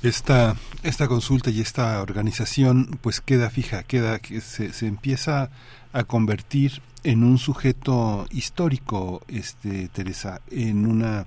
Esta, 0.02 0.56
esta 0.84 1.08
consulta 1.08 1.50
y 1.50 1.62
esta 1.62 2.02
organización 2.02 3.00
pues 3.02 3.22
queda 3.22 3.50
fija, 3.50 3.84
queda 3.84 4.20
que 4.20 4.42
se, 4.42 4.74
se 4.74 4.88
empieza 4.88 5.50
a 5.94 6.04
convertir 6.04 6.82
en 7.04 7.24
un 7.24 7.38
sujeto 7.38 8.26
histórico, 8.30 9.22
este 9.28 9.88
Teresa, 9.90 10.42
en 10.52 10.86
una 10.86 11.26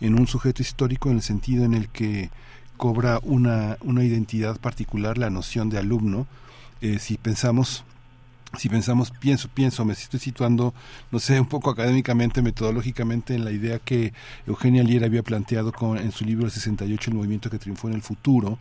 en 0.00 0.18
un 0.18 0.26
sujeto 0.26 0.62
histórico 0.62 1.10
en 1.10 1.16
el 1.16 1.22
sentido 1.22 1.64
en 1.64 1.74
el 1.74 1.88
que 1.88 2.30
cobra 2.76 3.20
una, 3.22 3.78
una 3.80 4.04
identidad 4.04 4.58
particular 4.58 5.18
la 5.18 5.30
noción 5.30 5.70
de 5.70 5.78
alumno. 5.78 6.26
Eh, 6.80 6.98
si 6.98 7.16
pensamos 7.16 7.84
si 8.58 8.68
pensamos, 8.68 9.10
pienso, 9.10 9.48
pienso, 9.48 9.84
me 9.84 9.92
estoy 9.92 10.20
situando, 10.20 10.74
no 11.10 11.18
sé, 11.18 11.40
un 11.40 11.46
poco 11.46 11.70
académicamente, 11.70 12.42
metodológicamente 12.42 13.34
en 13.34 13.44
la 13.44 13.50
idea 13.50 13.78
que 13.78 14.12
Eugenia 14.46 14.82
Lier 14.82 15.04
había 15.04 15.22
planteado 15.22 15.72
con, 15.72 15.98
en 15.98 16.12
su 16.12 16.24
libro 16.24 16.44
El 16.44 16.50
68, 16.50 17.10
el 17.10 17.16
movimiento 17.16 17.50
que 17.50 17.58
triunfó 17.58 17.88
en 17.88 17.94
el 17.94 18.02
futuro, 18.02 18.58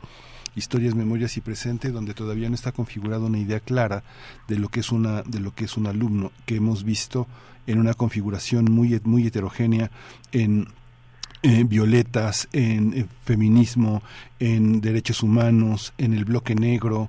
historias, 0.56 0.96
memorias 0.96 1.38
y 1.38 1.42
presente, 1.42 1.92
donde 1.92 2.14
todavía 2.14 2.50
no 2.50 2.56
está 2.56 2.72
configurada 2.72 3.26
una 3.26 3.40
idea 3.40 3.60
clara 3.60 4.04
de 4.48 4.58
lo 4.58 4.70
que 4.70 4.82
es 4.82 4.92
una, 4.92 5.24
de 5.24 5.40
lo 5.40 5.54
que 5.54 5.66
es 5.66 5.78
un 5.78 5.88
alumno, 5.88 6.32
que 6.46 6.56
hemos 6.56 6.84
visto 6.84 7.28
en 7.66 7.80
una 7.80 7.94
configuración 7.94 8.66
muy, 8.66 9.00
muy 9.04 9.26
heterogénea 9.26 9.90
en 10.32 10.68
en 11.44 11.68
violetas, 11.68 12.48
en, 12.54 13.10
feminismo, 13.26 14.02
en 14.40 14.80
derechos 14.82 15.22
humanos, 15.22 15.94
en 15.98 16.14
el 16.14 16.24
bloque 16.26 16.56
negro, 16.56 17.06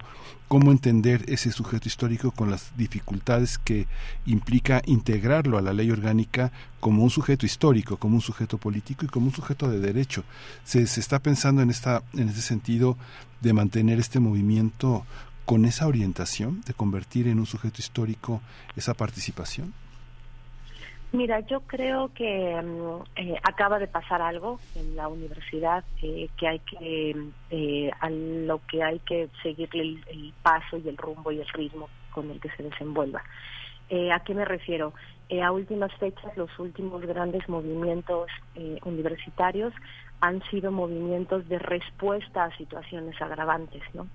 cómo 0.49 0.71
entender 0.71 1.25
ese 1.29 1.51
sujeto 1.53 1.89
histórico 1.89 2.31
con 2.31 2.51
las 2.51 2.77
dificultades 2.77 3.59
que 3.59 3.87
implica 4.27 4.83
integrarlo 4.87 5.59
a 5.59 5.63
la 5.63 5.73
ley 5.73 5.91
orgánica 5.91 6.53
como 6.81 7.03
un 7.03 7.11
sujeto 7.11 7.47
histórico, 7.47 7.97
como 7.97 8.17
un 8.17 8.21
sujeto 8.21 8.59
político 8.59 9.05
y 9.05 9.09
como 9.09 9.27
un 9.27 9.33
sujeto 9.33 9.69
de 9.69 9.81
derecho. 9.81 10.25
Se, 10.65 10.87
se 10.87 11.01
está 11.01 11.19
pensando 11.19 11.63
en, 11.63 11.71
esta, 11.71 12.03
en 12.15 12.29
ese 12.29 12.43
sentido 12.43 12.97
de 13.41 13.53
mantener 13.53 13.99
este 13.99 14.21
movimiento 14.21 15.05
con 15.45 15.65
esa 15.65 15.87
orientación, 15.87 16.63
de 16.67 16.75
convertir 16.75 17.29
en 17.29 17.39
un 17.39 17.47
sujeto 17.47 17.81
histórico 17.81 18.41
esa 18.77 18.95
participación. 18.95 19.75
Mira, 21.15 21.39
yo 21.47 21.61
creo 21.61 22.13
que 22.13 22.61
mm, 22.61 23.03
eh, 23.15 23.37
acaba 23.45 23.79
de 23.79 23.87
pasar 23.87 24.21
algo 24.21 24.59
en 24.75 24.97
la 24.97 25.07
universidad 25.07 25.85
eh, 26.03 26.29
que 26.37 26.49
hay 26.49 26.59
que 26.59 27.15
eh, 27.51 27.91
a 28.01 28.11
lo 28.11 28.61
que 28.67 28.83
hay 28.83 28.99
que 28.99 29.29
seguir 29.41 29.69
el, 29.75 30.35
paso 30.43 30.77
y 30.77 30.89
el 30.89 30.97
rumbo 30.97 31.31
y 31.31 31.39
el 31.39 31.47
ritmo 31.51 31.89
con 32.11 32.33
el 32.33 32.41
que 32.41 32.51
se 32.57 32.65
desenvuelva. 32.65 33.23
¿A 34.13 34.25
qué 34.25 34.35
me 34.35 34.45
refiero? 34.45 34.93
a 35.43 35.53
últimas 35.53 35.93
fechas, 35.99 36.37
los 36.37 36.51
últimos 36.59 37.03
grandes 37.03 37.49
movimientos 37.49 38.29
universitarios 38.85 39.73
han 40.21 40.43
sido 40.51 40.73
movimientos 40.73 41.49
de 41.49 41.59
respuesta 41.59 42.45
a 42.45 42.57
situaciones 42.57 43.21
agravantes, 43.23 43.83
¿no? 43.95 44.09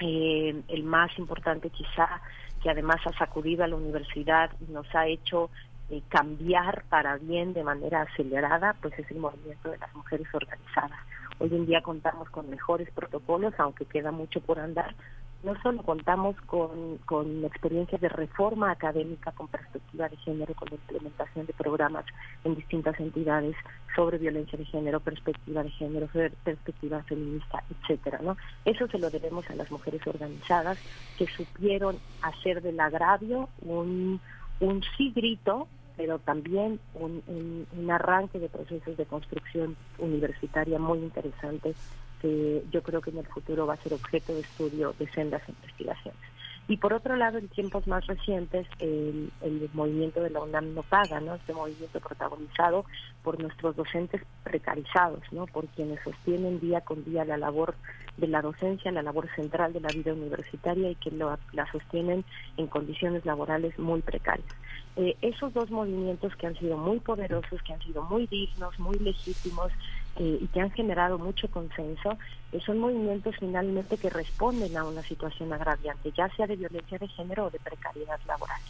el 0.00 0.82
más 0.82 1.18
importante 1.18 1.70
quizá 1.70 2.20
que 2.62 2.70
además 2.70 2.96
ha 3.06 3.16
sacudido 3.16 3.64
a 3.64 3.68
la 3.68 3.76
universidad 3.76 4.50
y 4.60 4.70
nos 4.72 4.92
ha 4.94 5.06
hecho 5.06 5.50
eh, 5.88 6.02
cambiar 6.08 6.84
para 6.88 7.16
bien 7.16 7.52
de 7.52 7.62
manera 7.62 8.02
acelerada, 8.02 8.74
pues 8.80 8.98
es 8.98 9.10
el 9.10 9.18
movimiento 9.18 9.70
de 9.70 9.78
las 9.78 9.94
mujeres 9.94 10.26
organizadas. 10.32 10.98
Hoy 11.38 11.54
en 11.54 11.66
día 11.66 11.82
contamos 11.82 12.28
con 12.30 12.48
mejores 12.50 12.90
protocolos, 12.90 13.54
aunque 13.58 13.84
queda 13.84 14.10
mucho 14.10 14.40
por 14.40 14.58
andar. 14.58 14.94
No 15.42 15.54
solo 15.62 15.82
contamos 15.82 16.34
con, 16.46 16.98
con 17.04 17.44
experiencias 17.44 18.00
de 18.00 18.08
reforma 18.08 18.70
académica 18.70 19.30
con 19.32 19.46
perspectiva 19.46 20.08
de 20.08 20.16
género, 20.16 20.54
con 20.54 20.68
la 20.70 20.76
implementación 20.76 21.46
de 21.46 21.52
programas 21.52 22.04
en 22.42 22.56
distintas 22.56 22.98
entidades 22.98 23.54
sobre 23.94 24.18
violencia 24.18 24.58
de 24.58 24.64
género, 24.64 24.98
perspectiva 24.98 25.62
de 25.62 25.70
género, 25.70 26.08
perspectiva 26.42 27.02
feminista, 27.04 27.62
etcétera, 27.70 28.18
¿no? 28.22 28.36
Eso 28.64 28.88
se 28.88 28.98
lo 28.98 29.10
debemos 29.10 29.48
a 29.50 29.54
las 29.54 29.70
mujeres 29.70 30.04
organizadas 30.06 30.78
que 31.18 31.26
supieron 31.26 31.96
hacer 32.22 32.62
del 32.62 32.80
agravio 32.80 33.48
un 33.60 34.20
un 34.60 34.82
sí 34.96 35.12
grito, 35.14 35.68
pero 35.96 36.18
también 36.18 36.78
un, 36.94 37.22
un, 37.26 37.90
arranque 37.90 38.38
de 38.38 38.48
procesos 38.48 38.96
de 38.96 39.06
construcción 39.06 39.76
universitaria 39.98 40.78
muy 40.78 40.98
interesante 40.98 41.74
que 42.20 42.62
yo 42.70 42.82
creo 42.82 43.00
que 43.00 43.10
en 43.10 43.18
el 43.18 43.26
futuro 43.26 43.66
va 43.66 43.74
a 43.74 43.78
ser 43.78 43.94
objeto 43.94 44.34
de 44.34 44.40
estudio 44.40 44.94
de 44.98 45.08
sendas 45.12 45.42
investigaciones. 45.48 46.20
Y 46.68 46.78
por 46.78 46.92
otro 46.92 47.14
lado, 47.14 47.38
en 47.38 47.46
tiempos 47.48 47.86
más 47.86 48.06
recientes, 48.06 48.66
el, 48.80 49.30
el 49.40 49.70
movimiento 49.72 50.20
de 50.20 50.30
la 50.30 50.40
UNAM 50.40 50.74
no 50.74 50.82
paga, 50.82 51.20
¿no? 51.20 51.36
Este 51.36 51.52
movimiento 51.52 52.00
protagonizado 52.00 52.84
por 53.22 53.40
nuestros 53.40 53.76
docentes 53.76 54.20
precarizados, 54.42 55.20
¿no? 55.30 55.46
Por 55.46 55.68
quienes 55.68 56.02
sostienen 56.02 56.58
día 56.58 56.80
con 56.80 57.04
día 57.04 57.24
la 57.24 57.36
labor 57.36 57.76
de 58.16 58.26
la 58.28 58.42
docencia, 58.42 58.90
la 58.92 59.02
labor 59.02 59.28
central 59.34 59.72
de 59.72 59.80
la 59.80 59.88
vida 59.88 60.12
universitaria 60.12 60.90
y 60.90 60.94
que 60.96 61.10
lo, 61.10 61.38
la 61.52 61.70
sostienen 61.70 62.24
en 62.56 62.66
condiciones 62.66 63.24
laborales 63.26 63.78
muy 63.78 64.00
precarias. 64.02 64.48
Eh, 64.96 65.14
esos 65.20 65.52
dos 65.52 65.70
movimientos 65.70 66.34
que 66.36 66.46
han 66.46 66.56
sido 66.56 66.78
muy 66.78 67.00
poderosos, 67.00 67.62
que 67.62 67.74
han 67.74 67.82
sido 67.82 68.02
muy 68.02 68.26
dignos, 68.26 68.78
muy 68.78 68.98
legítimos 68.98 69.70
eh, 70.16 70.38
y 70.40 70.46
que 70.46 70.60
han 70.60 70.70
generado 70.70 71.18
mucho 71.18 71.50
consenso, 71.50 72.16
eh, 72.52 72.60
son 72.64 72.78
movimientos 72.78 73.34
finalmente 73.38 73.98
que 73.98 74.08
responden 74.08 74.74
a 74.76 74.84
una 74.84 75.02
situación 75.02 75.52
agraviante, 75.52 76.12
ya 76.12 76.28
sea 76.34 76.46
de 76.46 76.56
violencia 76.56 76.98
de 76.98 77.08
género 77.08 77.46
o 77.46 77.50
de 77.50 77.58
precariedad 77.58 78.18
laboral. 78.26 78.60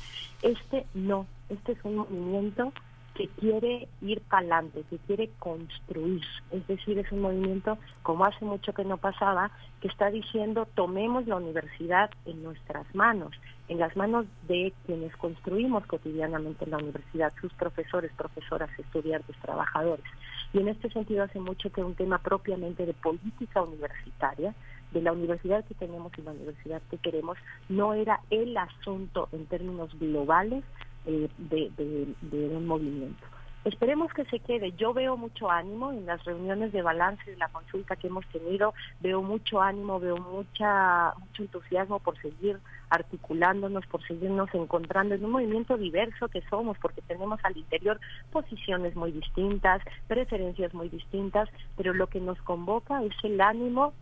Este 0.43 0.87
no, 0.95 1.27
este 1.49 1.73
es 1.73 1.79
un 1.85 1.97
movimiento 1.97 2.73
que 3.17 3.29
quiere 3.29 3.89
ir 4.03 4.21
para 4.23 4.41
adelante, 4.41 4.85
que 4.91 4.99
quiere 4.99 5.31
construir. 5.39 6.23
Es 6.51 6.67
decir, 6.67 6.99
es 6.99 7.11
un 7.11 7.23
movimiento, 7.23 7.79
como 8.03 8.25
hace 8.25 8.45
mucho 8.45 8.75
que 8.75 8.85
no 8.85 8.99
pasaba, 8.99 9.51
que 9.81 9.89
está 9.89 10.11
diciendo 10.11 10.69
tomemos 10.75 11.27
la 11.27 11.37
universidad 11.37 12.11
en 12.27 12.43
nuestras 12.43 12.87
manos, 12.95 13.33
en 13.69 13.79
las 13.79 13.97
manos 13.97 14.27
de 14.49 14.73
quienes 14.85 15.17
construimos 15.17 15.87
cotidianamente 15.87 16.67
la 16.67 16.77
universidad, 16.77 17.33
sus 17.41 17.53
profesores, 17.55 18.13
profesoras, 18.17 18.71
estudiantes, 18.79 19.37
trabajadores. 19.41 20.05
Y 20.53 20.59
en 20.59 20.69
este 20.69 20.91
sentido 20.91 21.25
hace 21.25 21.41
mucho 21.41 21.71
que 21.71 21.83
un 21.83 21.95
tema 21.95 22.19
propiamente 22.19 22.85
de 22.85 22.95
política 22.95 23.63
universitaria, 23.63 24.55
de 24.93 25.03
la 25.03 25.13
universidad 25.13 25.65
que 25.65 25.75
tenemos 25.75 26.13
y 26.17 26.23
la 26.23 26.31
universidad 26.31 26.83
que 26.91 26.99
queremos, 26.99 27.37
no 27.69 27.95
era 27.95 28.21
el 28.31 28.57
asunto 28.57 29.29
en 29.33 29.47
términos 29.47 29.99
globales 29.99 30.65
eh, 31.07 31.29
de, 31.39 32.49
un 32.49 32.67
movimiento. 32.67 33.25
Esperemos 33.65 34.13
que 34.13 34.25
se 34.27 34.39
quede. 34.39 34.73
Yo 34.73 34.93
veo 34.93 35.17
mucho 35.17 35.51
ánimo 35.51 35.91
en 35.91 36.07
las 36.07 36.25
reuniones 36.25 36.73
de 36.73 36.83
balance 36.83 37.29
de 37.29 37.37
la 37.37 37.49
consulta 37.49 37.97
que 37.97 38.07
hemos 38.07 38.25
tenido, 38.27 38.75
veo 39.01 39.23
mucho 39.23 39.61
ánimo, 39.61 39.99
veo 39.99 40.17
mucha 40.17 41.13
mucho 41.19 41.43
entusiasmo 41.43 41.99
por 41.99 42.17
seguir 42.23 42.61
articulándonos, 42.91 43.85
por 43.87 44.07
seguirnos 44.07 44.55
encontrando 44.55 45.17
en 45.17 45.25
un 45.25 45.33
movimiento 45.33 45.77
diverso 45.77 46.29
que 46.29 46.43
somos, 46.43 46.79
porque 46.79 47.03
tenemos 47.03 47.41
al 47.43 47.57
interior 47.57 47.99
posiciones 48.31 48.95
muy 48.95 49.11
distintas, 49.11 49.83
preferencias 50.07 50.73
muy 50.73 50.89
distintas, 50.89 51.49
pero 51.77 51.93
lo 51.93 52.07
que 52.07 52.21
nos 52.21 52.41
convoca 52.43 53.03
es 53.03 53.15
el 53.25 53.41
ánimo 53.41 53.93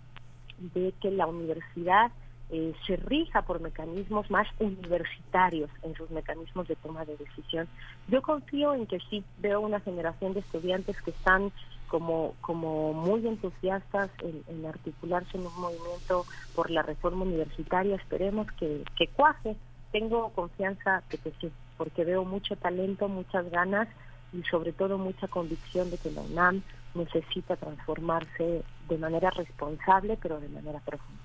de 0.59 0.93
que 1.01 1.10
la 1.10 1.26
universidad 1.26 2.12
eh, 2.56 2.72
se 2.86 2.94
rija 2.94 3.43
por 3.43 3.60
mecanismos 3.60 4.31
más 4.31 4.47
universitarios 4.60 5.68
en 5.82 5.93
sus 5.97 6.09
mecanismos 6.10 6.68
de 6.68 6.76
toma 6.76 7.05
de 7.05 7.16
decisión. 7.16 7.66
Yo 8.06 8.22
confío 8.22 8.74
en 8.74 8.86
que 8.86 9.01
sí 9.10 9.24
veo 9.39 9.60
una 9.60 9.81
generación 9.81 10.35
de 10.35 10.40
estudiantes 10.40 10.97
que 11.02 11.10
están 11.10 11.51
como, 11.89 12.36
como 12.40 12.93
muy 12.93 13.26
entusiastas 13.26 14.09
en, 14.20 14.66
articularse 14.66 15.36
en 15.36 15.47
un 15.47 15.60
movimiento 15.60 16.26
por 16.55 16.70
la 16.70 16.82
reforma 16.82 17.24
universitaria. 17.24 17.97
Esperemos 17.97 18.47
que, 18.52 18.85
que 18.97 19.09
cuaje. 19.09 19.56
Tengo 19.90 20.28
confianza 20.28 21.02
de 21.10 21.18
que 21.18 21.32
sí, 21.40 21.51
porque 21.76 22.05
veo 22.05 22.24
mucho 22.24 22.55
talento, 22.55 23.09
muchas 23.09 23.51
ganas 23.51 23.89
y 24.32 24.44
sobre 24.44 24.72
todo 24.72 24.97
mucha 24.97 25.26
convicción 25.26 25.90
de 25.90 25.98
que 25.98 26.12
la 26.12 26.20
UNAM 26.20 26.62
necesita 26.94 27.56
transformarse 27.56 28.62
de 28.89 28.98
manera 28.98 29.31
responsable, 29.31 30.16
pero 30.22 30.39
de 30.39 30.48
manera 30.51 30.78
profunda. 30.78 31.24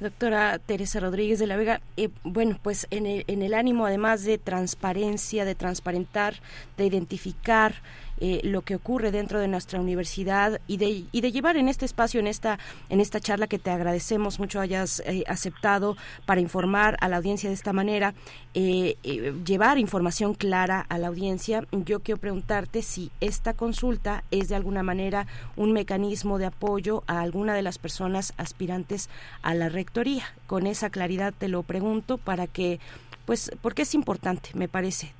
Doctora 0.00 0.58
Teresa 0.58 1.00
Rodríguez 1.00 1.38
de 1.38 1.46
la 1.46 1.56
Vega, 1.56 1.80
eh, 1.96 2.10
bueno, 2.22 2.58
pues 2.62 2.86
en 2.90 3.06
el, 3.06 3.24
en 3.26 3.42
el 3.42 3.54
ánimo 3.54 3.86
además 3.86 4.24
de 4.24 4.38
transparencia, 4.38 5.44
de 5.44 5.54
transparentar, 5.54 6.34
de 6.76 6.86
identificar 6.86 7.76
eh, 8.18 8.40
lo 8.44 8.62
que 8.62 8.76
ocurre 8.76 9.10
dentro 9.10 9.40
de 9.40 9.48
nuestra 9.48 9.78
universidad 9.78 10.60
y 10.66 10.78
de, 10.78 11.04
y 11.12 11.20
de 11.20 11.32
llevar 11.32 11.58
en 11.58 11.68
este 11.68 11.84
espacio, 11.84 12.18
en 12.18 12.26
esta, 12.26 12.58
en 12.88 13.00
esta 13.00 13.20
charla 13.20 13.46
que 13.46 13.58
te 13.58 13.70
agradecemos 13.70 14.38
mucho 14.38 14.58
hayas 14.58 15.00
eh, 15.00 15.22
aceptado 15.26 15.98
para 16.24 16.40
informar 16.40 16.96
a 17.00 17.08
la 17.08 17.18
audiencia 17.18 17.50
de 17.50 17.54
esta 17.54 17.74
manera, 17.74 18.14
eh, 18.54 18.96
llevar 19.44 19.78
información 19.78 20.32
clara 20.32 20.86
a 20.88 20.96
la 20.96 21.08
audiencia. 21.08 21.66
Yo 21.72 22.00
quiero 22.00 22.18
preguntarte 22.18 22.80
si 22.80 23.10
esta 23.20 23.52
consulta 23.52 24.24
es 24.30 24.48
de 24.48 24.56
alguna 24.56 24.82
manera 24.82 25.26
un 25.56 25.72
mecanismo 25.72 26.38
de 26.38 26.46
apoyo 26.46 27.04
a 27.06 27.20
alguna 27.20 27.54
de 27.54 27.62
las 27.62 27.76
personas 27.76 28.32
aspirantes 28.38 29.10
a 29.42 29.52
la 29.52 29.68
rectoría. 29.68 30.24
Con 30.46 30.66
esa 30.66 30.88
claridad 30.88 31.34
te 31.36 31.48
lo 31.48 31.62
pregunto 31.64 32.16
para 32.16 32.46
que 32.46 32.80
pues 33.26 33.50
porque 33.60 33.82
es 33.82 33.92
importante, 33.94 34.50
me 34.54 34.68
parece, 34.68 35.12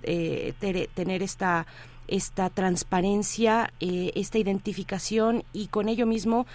tener 0.95 1.25
esta 1.25 1.67
esta 2.09 2.51
transparencia, 2.51 3.73
eh, 3.81 4.13
esta 4.15 4.39
identificación 4.39 5.45
y 5.53 5.69
con 5.69 5.89
ello 5.89 6.07
mismo 6.07 6.47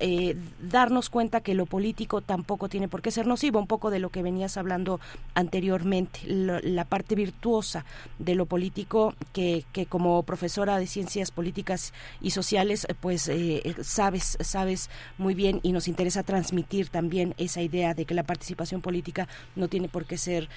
eh, 0.00 0.36
darnos 0.60 1.10
cuenta 1.10 1.40
que 1.40 1.54
lo 1.54 1.66
político 1.66 2.20
tampoco 2.20 2.68
tiene 2.68 2.88
por 2.88 3.02
qué 3.02 3.10
ser 3.10 3.26
nocivo, 3.26 3.58
un 3.58 3.66
poco 3.66 3.90
de 3.90 3.98
lo 3.98 4.10
que 4.10 4.22
venías 4.22 4.56
hablando 4.56 5.00
anteriormente, 5.34 6.20
la 6.26 6.84
parte 6.84 7.14
virtuosa 7.14 7.84
de 8.18 8.34
lo 8.34 8.46
político 8.46 9.14
que, 9.32 9.64
que, 9.72 9.86
como 9.86 10.22
profesora 10.22 10.78
de 10.78 10.86
ciencias 10.86 11.30
políticas 11.30 11.92
y 12.20 12.30
sociales, 12.30 12.86
pues 13.00 13.28
eh, 13.28 13.76
sabes, 13.82 14.38
sabes 14.40 14.90
muy 15.18 15.34
bien 15.34 15.60
y 15.62 15.72
nos 15.72 15.88
interesa 15.88 16.22
transmitir 16.22 16.88
también 16.88 17.34
esa 17.38 17.62
idea 17.62 17.94
de 17.94 18.04
que 18.04 18.14
la 18.14 18.22
participación 18.22 18.80
política 18.80 19.28
no 19.54 19.68
tiene 19.68 19.88
por 19.88 20.06
qué 20.06 20.18
ser 20.18 20.48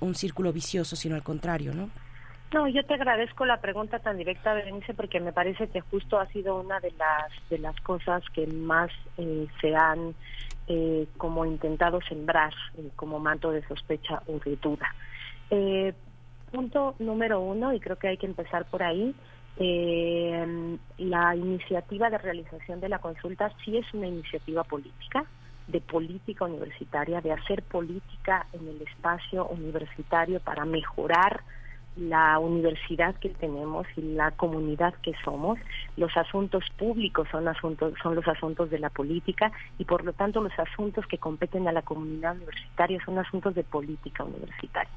un 0.00 0.14
círculo 0.14 0.52
vicioso, 0.52 0.96
sino 0.96 1.14
al 1.14 1.22
contrario, 1.22 1.74
¿no? 1.74 1.90
No, 2.52 2.68
yo 2.68 2.84
te 2.84 2.94
agradezco 2.94 3.46
la 3.46 3.62
pregunta 3.62 3.98
tan 4.00 4.18
directa, 4.18 4.52
Berenice, 4.52 4.92
porque 4.92 5.20
me 5.20 5.32
parece 5.32 5.68
que 5.68 5.80
justo 5.80 6.20
ha 6.20 6.26
sido 6.26 6.60
una 6.60 6.80
de 6.80 6.90
las 6.92 7.32
de 7.48 7.58
las 7.58 7.74
cosas 7.80 8.22
que 8.34 8.46
más 8.46 8.90
eh, 9.16 9.46
se 9.60 9.74
han 9.74 10.14
eh, 10.68 11.06
como 11.16 11.46
intentado 11.46 12.00
sembrar 12.02 12.52
eh, 12.76 12.90
como 12.94 13.18
manto 13.18 13.50
de 13.52 13.66
sospecha 13.66 14.22
o 14.26 14.38
de 14.44 14.56
duda. 14.56 14.94
punto 16.50 16.94
número 16.98 17.40
uno, 17.40 17.72
y 17.72 17.80
creo 17.80 17.96
que 17.96 18.08
hay 18.08 18.18
que 18.18 18.26
empezar 18.26 18.66
por 18.66 18.82
ahí, 18.82 19.14
la 19.56 21.36
iniciativa 21.36 22.10
de 22.10 22.18
realización 22.18 22.80
de 22.80 22.88
la 22.88 22.98
consulta 22.98 23.50
sí 23.64 23.78
es 23.78 23.94
una 23.94 24.08
iniciativa 24.08 24.64
política, 24.64 25.24
de 25.68 25.80
política 25.80 26.44
universitaria, 26.44 27.20
de 27.20 27.32
hacer 27.32 27.62
política 27.62 28.46
en 28.52 28.68
el 28.68 28.82
espacio 28.82 29.46
universitario 29.46 30.40
para 30.40 30.64
mejorar 30.64 31.42
la 31.96 32.38
universidad 32.38 33.14
que 33.16 33.28
tenemos 33.28 33.86
y 33.96 34.02
la 34.02 34.30
comunidad 34.30 34.94
que 35.02 35.12
somos. 35.24 35.58
Los 35.96 36.16
asuntos 36.16 36.64
públicos 36.76 37.28
son 37.30 37.48
asuntos 37.48 37.94
son 38.02 38.14
los 38.14 38.26
asuntos 38.26 38.70
de 38.70 38.78
la 38.78 38.90
política 38.90 39.52
y 39.78 39.84
por 39.84 40.04
lo 40.04 40.12
tanto 40.12 40.40
los 40.40 40.58
asuntos 40.58 41.06
que 41.06 41.18
competen 41.18 41.68
a 41.68 41.72
la 41.72 41.82
comunidad 41.82 42.36
universitaria 42.36 42.98
son 43.04 43.18
asuntos 43.18 43.54
de 43.54 43.64
política 43.64 44.24
universitaria. 44.24 44.92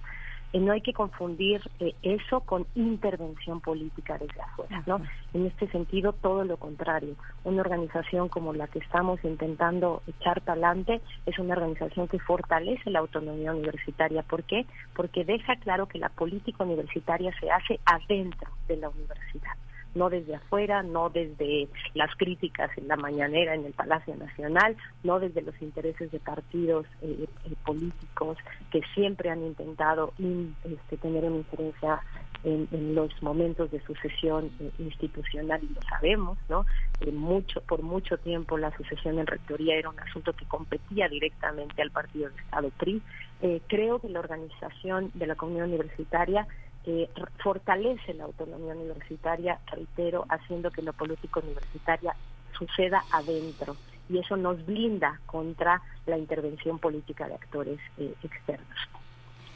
Eh, 0.54 0.60
no 0.60 0.72
hay 0.72 0.82
que 0.82 0.94
confundir 0.94 1.62
eh, 1.80 1.94
eso 2.02 2.42
con 2.42 2.66
intervención 2.76 3.62
política 3.62 4.18
desde 4.18 4.42
afuera, 4.42 4.84
¿no? 4.86 5.02
En 5.34 5.46
este 5.46 5.68
sentido, 5.68 6.14
todo 6.14 6.44
lo 6.44 6.58
contrario. 6.58 7.16
Una 7.44 7.62
organización 7.62 8.30
como 8.30 8.54
la 8.54 8.68
que 8.68 8.80
estamos 8.80 9.24
intentando 9.24 10.02
echar 10.08 10.42
talante 10.42 11.02
es 11.26 11.38
una 11.40 11.56
organización 11.56 12.08
que 12.08 12.20
fortalece 12.20 12.90
la 12.90 13.00
autonomía 13.00 13.54
universitaria. 13.54 14.24
¿Por 14.24 14.44
qué? 14.44 14.66
Porque 14.94 15.26
deja 15.26 15.56
claro 15.58 15.88
que 15.88 16.00
la 16.00 16.10
política 16.10 16.64
universitaria 16.64 17.34
se 17.40 17.52
hace 17.52 17.80
adentro 17.86 18.50
de 18.68 18.78
la 18.78 18.90
universidad 18.90 19.54
no 19.96 20.10
desde 20.10 20.36
afuera, 20.36 20.84
no 20.84 21.10
desde 21.10 21.68
las 21.94 22.14
críticas 22.16 22.70
en 22.78 22.88
la 22.88 22.98
mañanera 22.98 23.56
en 23.56 23.66
el 23.66 23.74
Palacio 23.74 24.16
Nacional, 24.16 24.76
no 25.04 25.20
desde 25.20 25.42
los 25.42 25.60
intereses 25.62 26.12
de 26.12 26.20
partidos 26.20 26.86
eh, 27.02 27.26
eh, 27.46 27.56
políticos 27.66 28.38
que 28.72 28.82
siempre 28.94 29.30
han 29.30 29.44
intentado 29.44 30.14
este, 30.64 30.98
tener 30.98 31.24
una 31.24 31.38
influencia 31.38 32.02
en, 32.44 32.94
los 32.94 33.10
momentos 33.24 33.72
de 33.72 33.82
sucesión 33.86 34.52
eh, 34.60 34.70
institucional 34.78 35.64
y 35.64 35.74
lo 35.74 35.82
sabemos, 35.82 36.38
¿no? 36.48 36.66
mucho 37.12 37.62
por 37.62 37.82
mucho 37.82 38.18
tiempo 38.18 38.58
la 38.58 38.76
sucesión 38.78 39.18
en 39.18 39.26
rectoría 39.26 39.76
era 39.76 39.90
un 39.90 40.00
asunto 40.00 40.34
que 40.34 40.46
competía 40.46 41.10
directamente 41.10 41.82
al 41.82 41.90
partido 41.90 42.30
de 42.30 42.36
Estado 42.42 42.70
PRI. 42.78 43.02
creo 43.68 44.00
que 44.00 44.10
la 44.10 44.20
organización 44.20 45.10
de 45.16 45.26
la 45.26 45.36
comunidad 45.36 45.66
universitaria 45.66 46.48
fortalece 47.44 48.14
la 48.14 48.26
autonomía 48.26 48.74
universitaria, 48.74 49.60
reitero, 49.68 50.26
haciendo 50.30 50.72
que 50.72 50.82
la 50.82 50.91
política 50.91 51.40
universitaria 51.40 52.16
suceda 52.57 53.03
adentro 53.12 53.76
y 54.10 54.20
eso 54.20 54.38
nos 54.38 54.64
blinda 54.66 55.20
contra 55.26 55.82
la 56.06 56.18
intervención 56.18 56.80
política 56.80 57.28
de 57.28 57.36
actores 57.36 57.80
eh, 57.98 58.14
externos. 58.24 58.78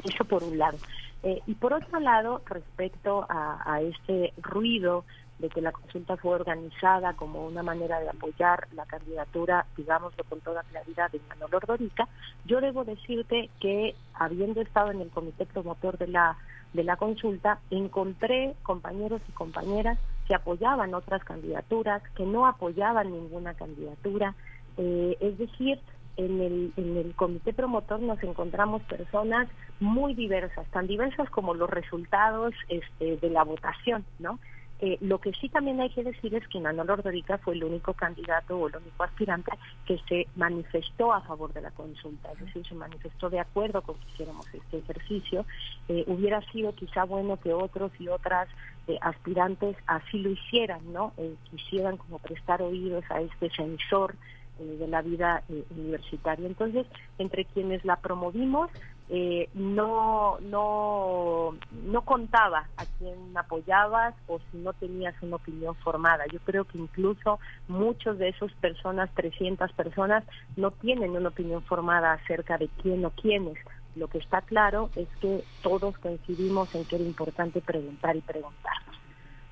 Eso 0.03 0.25
por 0.25 0.43
un 0.43 0.57
lado. 0.57 0.77
Eh, 1.21 1.41
y 1.45 1.55
por 1.55 1.73
otro 1.73 1.99
lado, 1.99 2.41
respecto 2.45 3.25
a, 3.29 3.81
este 3.81 4.33
ruido 4.37 5.03
de 5.39 5.49
que 5.49 5.61
la 5.61 5.71
consulta 5.71 6.17
fue 6.17 6.35
organizada 6.35 7.13
como 7.13 7.45
una 7.45 7.63
manera 7.63 7.99
de 7.99 8.09
apoyar 8.09 8.67
la 8.73 8.85
candidatura, 8.85 9.65
digámoslo 9.75 10.23
con 10.25 10.41
toda 10.41 10.63
claridad, 10.63 11.11
de 11.11 11.21
Manuel 11.29 11.55
Ordorica, 11.55 12.07
yo 12.45 12.61
debo 12.61 12.83
decirte 12.83 13.49
que 13.59 13.95
habiendo 14.13 14.61
estado 14.61 14.91
en 14.91 15.01
el 15.01 15.09
comité 15.09 15.45
promotor 15.45 15.97
de 15.97 16.07
la 16.07 16.37
de 16.73 16.83
la 16.83 16.97
consulta, 16.97 17.59
encontré 17.71 18.53
compañeros 18.61 19.21
y 19.27 19.31
compañeras 19.31 19.97
que 20.27 20.35
apoyaban 20.35 20.93
otras 20.93 21.23
candidaturas, 21.23 22.03
que 22.15 22.25
no 22.25 22.45
apoyaban 22.45 23.11
ninguna 23.11 23.55
candidatura, 23.55 24.35
eh, 24.77 25.17
es 25.19 25.37
decir, 25.39 25.79
en 26.17 26.41
el, 26.41 26.73
en 26.75 26.97
el 26.97 27.15
comité 27.15 27.53
promotor 27.53 28.01
nos 28.01 28.21
encontramos 28.23 28.81
personas 28.83 29.47
muy 29.79 30.13
diversas, 30.13 30.67
tan 30.67 30.85
diversas 30.85 31.29
como 31.29 31.53
los 31.53 31.69
resultados 31.69 32.53
este, 32.67 33.17
de 33.17 33.29
la 33.29 33.43
votación, 33.43 34.05
¿no? 34.19 34.37
Eh, 34.81 34.97
lo 35.01 35.19
que 35.19 35.33
sí 35.33 35.49
también 35.49 35.81
hay 35.81 35.89
que 35.89 36.03
decir 36.03 36.33
es 36.35 36.47
que 36.47 36.59
Manolo 36.59 36.93
Ordorica 36.93 37.37
fue 37.37 37.53
el 37.53 37.65
único 37.65 37.93
candidato 37.93 38.57
o 38.57 38.67
el 38.69 38.77
único 38.77 39.03
aspirante 39.03 39.51
que 39.85 39.99
se 40.07 40.27
manifestó 40.37 41.11
a 41.11 41.21
favor 41.21 41.51
de 41.51 41.61
la 41.61 41.71
consulta, 41.71 42.31
es 42.31 42.39
decir, 42.39 42.65
se 42.65 42.75
manifestó 42.75 43.29
de 43.29 43.39
acuerdo 43.39 43.81
con 43.81 43.95
que 43.95 44.09
hiciéramos 44.13 44.45
este 44.53 44.77
ejercicio. 44.77 45.45
Eh, 45.89 46.05
hubiera 46.07 46.41
sido 46.51 46.73
quizá 46.73 47.03
bueno 47.03 47.37
que 47.37 47.51
otros 47.51 47.91
y 47.99 48.07
otras 48.07 48.47
eh, 48.87 48.97
aspirantes 49.01 49.75
así 49.85 50.19
lo 50.19 50.29
hicieran, 50.29 50.93
¿no? 50.93 51.11
quisieran 51.51 51.97
como 51.97 52.19
prestar 52.19 52.61
oídos 52.61 53.03
a 53.09 53.21
este 53.21 53.49
sensor 53.49 54.15
de 54.59 54.87
la 54.87 55.01
vida 55.01 55.43
universitaria. 55.69 56.45
Entonces, 56.45 56.85
entre 57.17 57.45
quienes 57.45 57.85
la 57.85 57.95
promovimos, 57.95 58.69
eh, 59.11 59.49
no, 59.55 60.37
no, 60.39 61.55
no 61.83 62.01
contaba 62.03 62.69
a 62.77 62.85
quién 62.97 63.35
apoyabas 63.35 64.13
o 64.27 64.39
si 64.51 64.57
no 64.57 64.71
tenías 64.73 65.15
una 65.23 65.37
opinión 65.37 65.73
formada. 65.75 66.25
Yo 66.31 66.39
creo 66.41 66.65
que 66.65 66.77
incluso 66.77 67.39
muchos 67.67 68.19
de 68.19 68.29
esas 68.29 68.51
personas, 68.53 69.09
300 69.15 69.73
personas, 69.73 70.23
no 70.55 70.69
tienen 70.69 71.11
una 71.11 71.29
opinión 71.29 71.63
formada 71.63 72.13
acerca 72.13 72.59
de 72.59 72.69
quién 72.81 73.03
o 73.03 73.09
quiénes. 73.09 73.57
Lo 73.95 74.07
que 74.07 74.19
está 74.19 74.41
claro 74.41 74.91
es 74.95 75.07
que 75.19 75.43
todos 75.63 75.97
coincidimos 75.97 76.73
en 76.75 76.85
que 76.85 76.97
era 76.97 77.05
importante 77.05 77.61
preguntar 77.61 78.15
y 78.15 78.21
preguntar. 78.21 78.77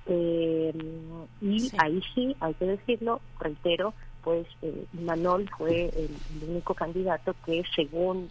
Eh, 0.05 0.71
y 1.41 1.71
ahí 1.79 2.01
sí, 2.13 2.35
hay 2.39 2.53
que 2.53 2.65
decirlo, 2.65 3.21
reitero, 3.39 3.93
pues 4.23 4.45
eh, 4.61 4.85
Manol 4.91 5.49
fue 5.57 5.89
el, 5.95 6.09
único 6.49 6.73
candidato 6.73 7.33
que 7.45 7.63
según 7.73 8.29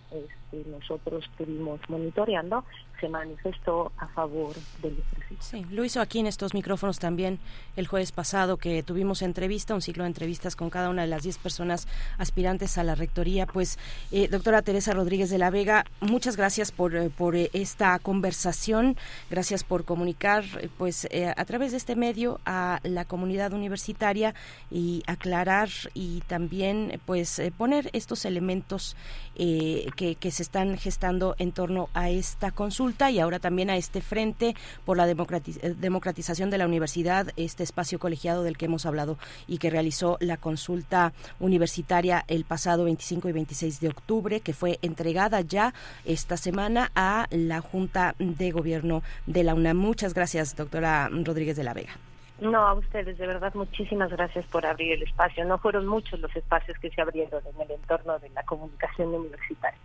este, 0.53 0.69
nosotros 0.71 1.25
estuvimos 1.25 1.81
monitoreando 1.89 2.65
se 3.01 3.09
manifestó 3.09 3.93
a 3.99 4.07
favor 4.09 4.55
del 4.83 4.99
ejercicio. 4.99 5.37
Sí, 5.41 5.67
lo 5.71 5.85
hizo 5.85 6.01
aquí 6.01 6.19
en 6.19 6.27
estos 6.27 6.55
micrófonos 6.55 6.99
también 6.99 7.39
el 7.77 7.87
jueves 7.87 8.13
pasado 8.13 8.57
que 8.57 8.83
tuvimos 8.83 9.23
entrevista, 9.23 9.75
un 9.75 9.83
ciclo 9.83 10.05
de 10.05 10.09
entrevistas 10.09 10.57
con 10.57 10.71
cada 10.71 10.89
una 10.89 11.03
de 11.03 11.09
las 11.09 11.23
10 11.23 11.39
personas 11.39 11.87
aspirantes 12.19 12.79
a 12.79 12.85
la 12.85 12.95
rectoría. 12.95 13.47
Pues, 13.47 13.79
eh, 14.13 14.29
doctora 14.29 14.63
Teresa 14.63 14.93
Rodríguez 14.93 15.31
de 15.31 15.39
la 15.39 15.51
Vega, 15.51 15.85
muchas 16.01 16.37
gracias 16.37 16.73
por, 16.73 16.95
eh, 16.95 17.11
por 17.11 17.37
eh, 17.37 17.51
esta 17.53 17.99
conversación, 17.99 18.97
gracias 19.31 19.65
por 19.65 19.85
comunicar 19.85 20.45
pues 20.79 21.07
a 21.37 21.45
través 21.45 21.73
de 21.73 21.77
este 21.77 21.97
medio 21.97 22.41
a 22.45 22.81
la 22.83 23.05
comunidad 23.05 23.53
universitaria 23.53 24.35
y 24.71 25.03
aclarar 25.07 25.69
y 25.95 26.21
también 26.23 27.01
pues 27.05 27.41
poner 27.57 27.91
estos 27.93 28.25
elementos 28.25 28.97
que, 29.37 30.17
que 30.19 30.31
se 30.31 30.43
están 30.43 30.79
gestando 30.79 31.35
en 31.39 31.53
torno 31.53 31.89
a 31.95 32.11
esta 32.11 32.51
consulta 32.51 33.11
y 33.11 33.21
ahora 33.21 33.39
también 33.39 33.71
a 33.71 33.77
este 33.77 34.01
frente 34.01 34.55
por 34.85 34.97
la 34.97 35.09
eh, 35.09 35.75
democratización 35.79 36.51
de 36.51 36.59
la 36.59 36.67
universidad, 36.67 37.29
este 37.37 37.63
espacio 37.63 37.99
colegiado 37.99 38.43
del 38.43 38.57
que 38.57 38.67
hemos 38.67 38.87
hablado 38.87 39.19
y 39.47 39.59
que 39.59 39.71
realizó 39.71 40.17
la 40.21 40.37
consulta 40.37 41.13
universitaria 41.41 42.25
el 42.29 42.45
pasado 42.45 42.85
25 42.85 43.29
y 43.29 43.33
26 43.33 43.81
de 43.81 43.89
octubre, 43.89 44.41
que 44.41 44.55
fue 44.55 44.79
entregada 44.83 45.41
ya 45.41 45.75
esta 46.05 46.37
semana 46.37 46.91
a 46.95 47.27
la 47.31 47.61
Junta 47.61 48.15
de 48.19 48.51
Gobierno 48.51 49.03
de 49.27 49.45
la 49.45 49.55
UNAM. 49.55 49.77
Muchas 49.77 50.15
gracias, 50.15 50.57
doctora 50.57 51.09
Rodríguez 51.11 51.57
de 51.57 51.65
la 51.65 51.75
Vega. 51.75 52.06
No, 52.41 52.67
a 52.67 52.75
ustedes, 52.75 53.17
de 53.17 53.27
verdad, 53.27 53.55
muchísimas 53.55 54.11
gracias 54.11 54.45
por 54.47 54.67
abrir 54.67 54.93
el 54.93 55.03
espacio. 55.03 55.45
No 55.45 55.59
fueron 55.59 55.87
muchos 55.87 56.21
los 56.21 56.35
espacios 56.37 56.79
que 56.79 56.91
se 56.91 57.01
abrieron 57.01 57.43
en 57.55 57.61
el 57.63 57.71
entorno 57.71 58.19
de 58.19 58.29
la 58.31 58.43
comunicación 58.43 59.15
universitaria. 59.15 59.79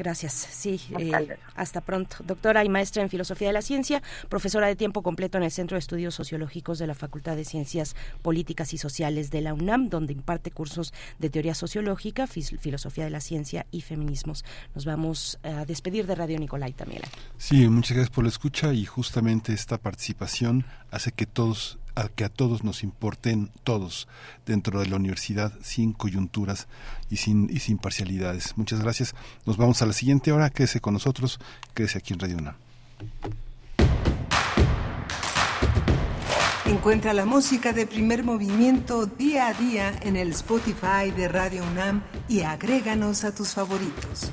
Gracias. 0.00 0.32
Sí, 0.32 0.80
eh, 0.98 1.36
hasta 1.54 1.82
pronto. 1.82 2.16
Doctora 2.24 2.64
y 2.64 2.70
maestra 2.70 3.02
en 3.02 3.10
Filosofía 3.10 3.48
de 3.48 3.52
la 3.52 3.60
Ciencia, 3.60 4.02
profesora 4.30 4.66
de 4.66 4.74
tiempo 4.74 5.02
completo 5.02 5.36
en 5.36 5.44
el 5.44 5.50
Centro 5.50 5.74
de 5.74 5.80
Estudios 5.80 6.14
Sociológicos 6.14 6.78
de 6.78 6.86
la 6.86 6.94
Facultad 6.94 7.36
de 7.36 7.44
Ciencias 7.44 7.94
Políticas 8.22 8.72
y 8.72 8.78
Sociales 8.78 9.30
de 9.30 9.42
la 9.42 9.52
UNAM, 9.52 9.90
donde 9.90 10.14
imparte 10.14 10.52
cursos 10.52 10.94
de 11.18 11.28
teoría 11.28 11.54
sociológica, 11.54 12.26
filosofía 12.26 13.04
de 13.04 13.10
la 13.10 13.20
ciencia 13.20 13.66
y 13.72 13.82
feminismos. 13.82 14.42
Nos 14.74 14.86
vamos 14.86 15.38
a 15.42 15.66
despedir 15.66 16.06
de 16.06 16.14
Radio 16.14 16.38
Nicolai 16.38 16.72
también. 16.72 17.02
Sí, 17.36 17.68
muchas 17.68 17.98
gracias 17.98 18.14
por 18.14 18.24
la 18.24 18.30
escucha 18.30 18.72
y 18.72 18.86
justamente 18.86 19.52
esta 19.52 19.76
participación 19.76 20.64
hace 20.90 21.12
que 21.12 21.26
todos 21.26 21.78
a 21.94 22.08
que 22.08 22.24
a 22.24 22.28
todos 22.28 22.64
nos 22.64 22.82
importen 22.82 23.50
todos 23.64 24.08
dentro 24.46 24.80
de 24.80 24.86
la 24.86 24.96
universidad 24.96 25.52
sin 25.62 25.92
coyunturas 25.92 26.68
y 27.10 27.16
sin, 27.16 27.48
y 27.50 27.60
sin 27.60 27.78
parcialidades. 27.78 28.56
Muchas 28.56 28.80
gracias. 28.80 29.14
Nos 29.46 29.56
vamos 29.56 29.82
a 29.82 29.86
la 29.86 29.92
siguiente 29.92 30.32
hora. 30.32 30.50
Quédese 30.50 30.80
con 30.80 30.94
nosotros. 30.94 31.38
Quédese 31.74 31.98
aquí 31.98 32.12
en 32.12 32.20
Radio 32.20 32.38
UNAM. 32.38 32.54
Encuentra 36.66 37.12
la 37.12 37.26
música 37.26 37.72
de 37.72 37.84
primer 37.84 38.22
movimiento 38.22 39.06
día 39.06 39.48
a 39.48 39.54
día 39.54 39.92
en 40.02 40.16
el 40.16 40.30
Spotify 40.30 41.10
de 41.14 41.26
Radio 41.26 41.64
UNAM 41.64 42.02
y 42.28 42.42
agréganos 42.42 43.24
a 43.24 43.34
tus 43.34 43.48
favoritos. 43.48 44.30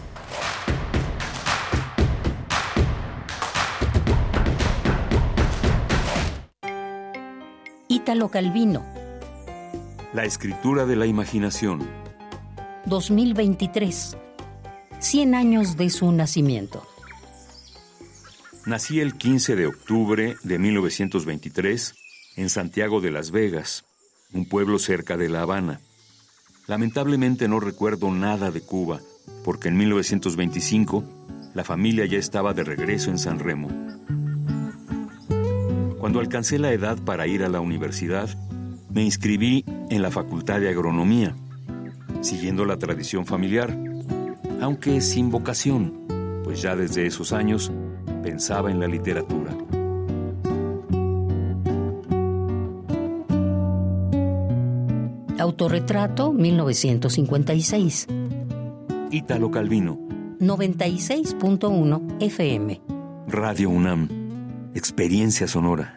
Ítalo 7.89 8.29
Calvino. 8.29 8.85
La 10.13 10.25
escritura 10.25 10.85
de 10.85 10.97
la 10.97 11.05
imaginación. 11.05 11.87
2023. 12.85 14.17
100 14.99 15.35
años 15.35 15.77
de 15.77 15.89
su 15.89 16.11
nacimiento. 16.11 16.85
Nací 18.65 18.99
el 18.99 19.15
15 19.15 19.55
de 19.55 19.67
octubre 19.67 20.35
de 20.43 20.59
1923 20.59 21.95
en 22.35 22.49
Santiago 22.49 22.99
de 22.99 23.11
Las 23.11 23.31
Vegas, 23.31 23.85
un 24.33 24.49
pueblo 24.49 24.79
cerca 24.79 25.15
de 25.15 25.29
La 25.29 25.43
Habana. 25.43 25.79
Lamentablemente 26.67 27.47
no 27.47 27.61
recuerdo 27.61 28.11
nada 28.11 28.51
de 28.51 28.59
Cuba, 28.59 28.99
porque 29.45 29.69
en 29.69 29.77
1925 29.77 31.05
la 31.53 31.63
familia 31.63 32.05
ya 32.05 32.17
estaba 32.17 32.53
de 32.53 32.65
regreso 32.65 33.11
en 33.11 33.17
San 33.17 33.39
Remo. 33.39 33.69
Cuando 36.07 36.21
alcancé 36.21 36.57
la 36.57 36.71
edad 36.71 36.97
para 37.03 37.27
ir 37.27 37.43
a 37.43 37.49
la 37.49 37.59
universidad, 37.59 38.29
me 38.89 39.03
inscribí 39.03 39.65
en 39.89 40.01
la 40.01 40.09
Facultad 40.09 40.61
de 40.61 40.69
Agronomía, 40.69 41.35
siguiendo 42.21 42.63
la 42.63 42.77
tradición 42.77 43.25
familiar, 43.25 43.77
aunque 44.61 45.01
sin 45.01 45.29
vocación, 45.29 46.07
pues 46.45 46.61
ya 46.61 46.77
desde 46.77 47.05
esos 47.05 47.33
años 47.33 47.73
pensaba 48.23 48.71
en 48.71 48.79
la 48.79 48.87
literatura. 48.87 49.51
Autorretrato 55.37 56.31
1956. 56.31 58.07
Ítalo 59.11 59.51
Calvino. 59.51 59.99
96.1 60.39 62.21
FM. 62.21 62.81
Radio 63.27 63.69
UNAM. 63.69 64.07
Experiencia 64.73 65.49
sonora. 65.49 65.96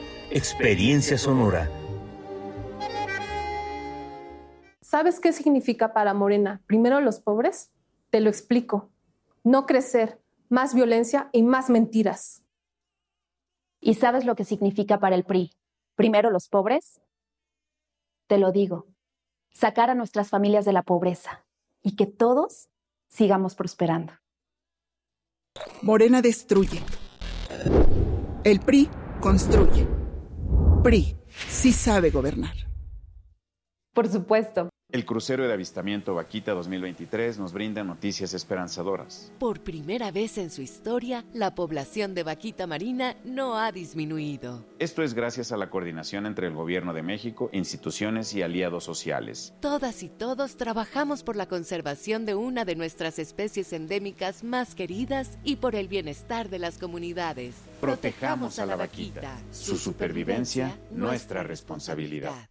Experiencia 0.33 1.17
Sonora. 1.17 1.69
¿Sabes 4.81 5.19
qué 5.19 5.33
significa 5.33 5.91
para 5.91 6.13
Morena 6.13 6.61
primero 6.67 7.01
los 7.01 7.19
pobres? 7.19 7.69
Te 8.11 8.21
lo 8.21 8.29
explico. 8.29 8.89
No 9.43 9.65
crecer, 9.65 10.21
más 10.47 10.73
violencia 10.73 11.29
y 11.33 11.43
más 11.43 11.69
mentiras. 11.69 12.43
¿Y 13.81 13.95
sabes 13.95 14.23
lo 14.23 14.35
que 14.35 14.45
significa 14.45 15.01
para 15.01 15.15
el 15.15 15.25
PRI? 15.25 15.51
Primero 15.95 16.29
los 16.29 16.47
pobres. 16.47 17.01
Te 18.27 18.37
lo 18.37 18.53
digo, 18.53 18.87
sacar 19.53 19.89
a 19.89 19.95
nuestras 19.95 20.29
familias 20.29 20.63
de 20.63 20.71
la 20.71 20.83
pobreza 20.83 21.45
y 21.81 21.97
que 21.97 22.05
todos 22.05 22.69
sigamos 23.09 23.55
prosperando. 23.55 24.13
Morena 25.81 26.21
destruye. 26.21 26.81
El 28.45 28.61
PRI 28.61 28.89
construye. 29.19 30.00
PRI 30.83 31.15
sí 31.47 31.71
sabe 31.71 32.09
gobernar. 32.09 32.55
Por 33.93 34.07
supuesto. 34.07 34.69
El 34.91 35.05
crucero 35.05 35.47
de 35.47 35.53
avistamiento 35.53 36.15
Vaquita 36.15 36.51
2023 36.51 37.39
nos 37.39 37.53
brinda 37.53 37.81
noticias 37.81 38.33
esperanzadoras. 38.33 39.31
Por 39.39 39.61
primera 39.61 40.11
vez 40.11 40.37
en 40.37 40.51
su 40.51 40.61
historia, 40.61 41.23
la 41.33 41.55
población 41.55 42.13
de 42.13 42.23
vaquita 42.23 42.67
marina 42.67 43.15
no 43.23 43.57
ha 43.57 43.71
disminuido. 43.71 44.65
Esto 44.79 45.01
es 45.01 45.13
gracias 45.13 45.53
a 45.53 45.57
la 45.57 45.69
coordinación 45.69 46.25
entre 46.25 46.47
el 46.47 46.53
Gobierno 46.53 46.93
de 46.93 47.03
México, 47.03 47.49
instituciones 47.53 48.33
y 48.33 48.41
aliados 48.41 48.83
sociales. 48.83 49.53
Todas 49.61 50.03
y 50.03 50.09
todos 50.09 50.57
trabajamos 50.57 51.23
por 51.23 51.37
la 51.37 51.47
conservación 51.47 52.25
de 52.25 52.35
una 52.35 52.65
de 52.65 52.75
nuestras 52.75 53.17
especies 53.17 53.71
endémicas 53.71 54.43
más 54.43 54.75
queridas 54.75 55.39
y 55.45 55.55
por 55.55 55.75
el 55.75 55.87
bienestar 55.87 56.49
de 56.49 56.59
las 56.59 56.77
comunidades. 56.77 57.55
Protejamos 57.79 58.59
a 58.59 58.65
la 58.65 58.75
vaquita. 58.75 59.39
Su 59.51 59.77
supervivencia, 59.77 60.77
nuestra 60.91 61.43
responsabilidad. 61.43 62.50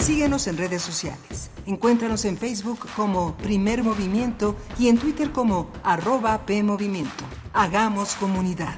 Síguenos 0.00 0.46
en 0.46 0.56
redes 0.56 0.80
sociales. 0.80 1.50
Encuéntranos 1.66 2.24
en 2.24 2.38
Facebook 2.38 2.80
como 2.96 3.36
Primer 3.36 3.84
Movimiento 3.84 4.56
y 4.78 4.88
en 4.88 4.98
Twitter 4.98 5.30
como 5.30 5.70
arroba 5.82 6.46
PMovimiento. 6.46 7.24
Hagamos 7.52 8.14
comunidad. 8.14 8.76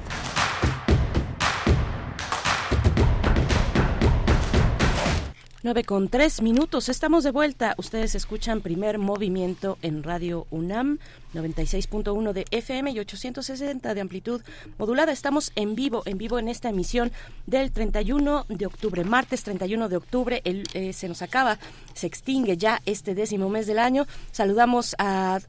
Nueve 5.63 5.85
con 5.85 6.09
tres 6.09 6.41
minutos. 6.41 6.89
Estamos 6.89 7.23
de 7.23 7.31
vuelta. 7.31 7.73
Ustedes 7.77 8.15
escuchan 8.15 8.59
primer 8.59 8.97
movimiento 8.99 9.77
en 9.81 10.03
Radio 10.03 10.45
UNAM. 10.51 10.99
96.1 11.33 12.33
de 12.33 12.45
FM 12.51 12.91
y 12.91 12.99
860 12.99 13.93
de 13.93 14.01
amplitud 14.01 14.41
modulada. 14.77 15.11
Estamos 15.11 15.51
en 15.55 15.75
vivo, 15.75 16.03
en 16.05 16.17
vivo 16.17 16.39
en 16.39 16.47
esta 16.47 16.69
emisión 16.69 17.11
del 17.47 17.71
31 17.71 18.45
de 18.49 18.65
octubre, 18.65 19.03
martes 19.03 19.43
31 19.43 19.89
de 19.89 19.97
octubre. 19.97 20.41
El, 20.45 20.63
eh, 20.73 20.93
se 20.93 21.07
nos 21.07 21.21
acaba, 21.21 21.57
se 21.93 22.07
extingue 22.07 22.57
ya 22.57 22.81
este 22.85 23.15
décimo 23.15 23.49
mes 23.49 23.67
del 23.67 23.79
año. 23.79 24.05
Saludamos 24.31 24.95
a, 24.99 25.39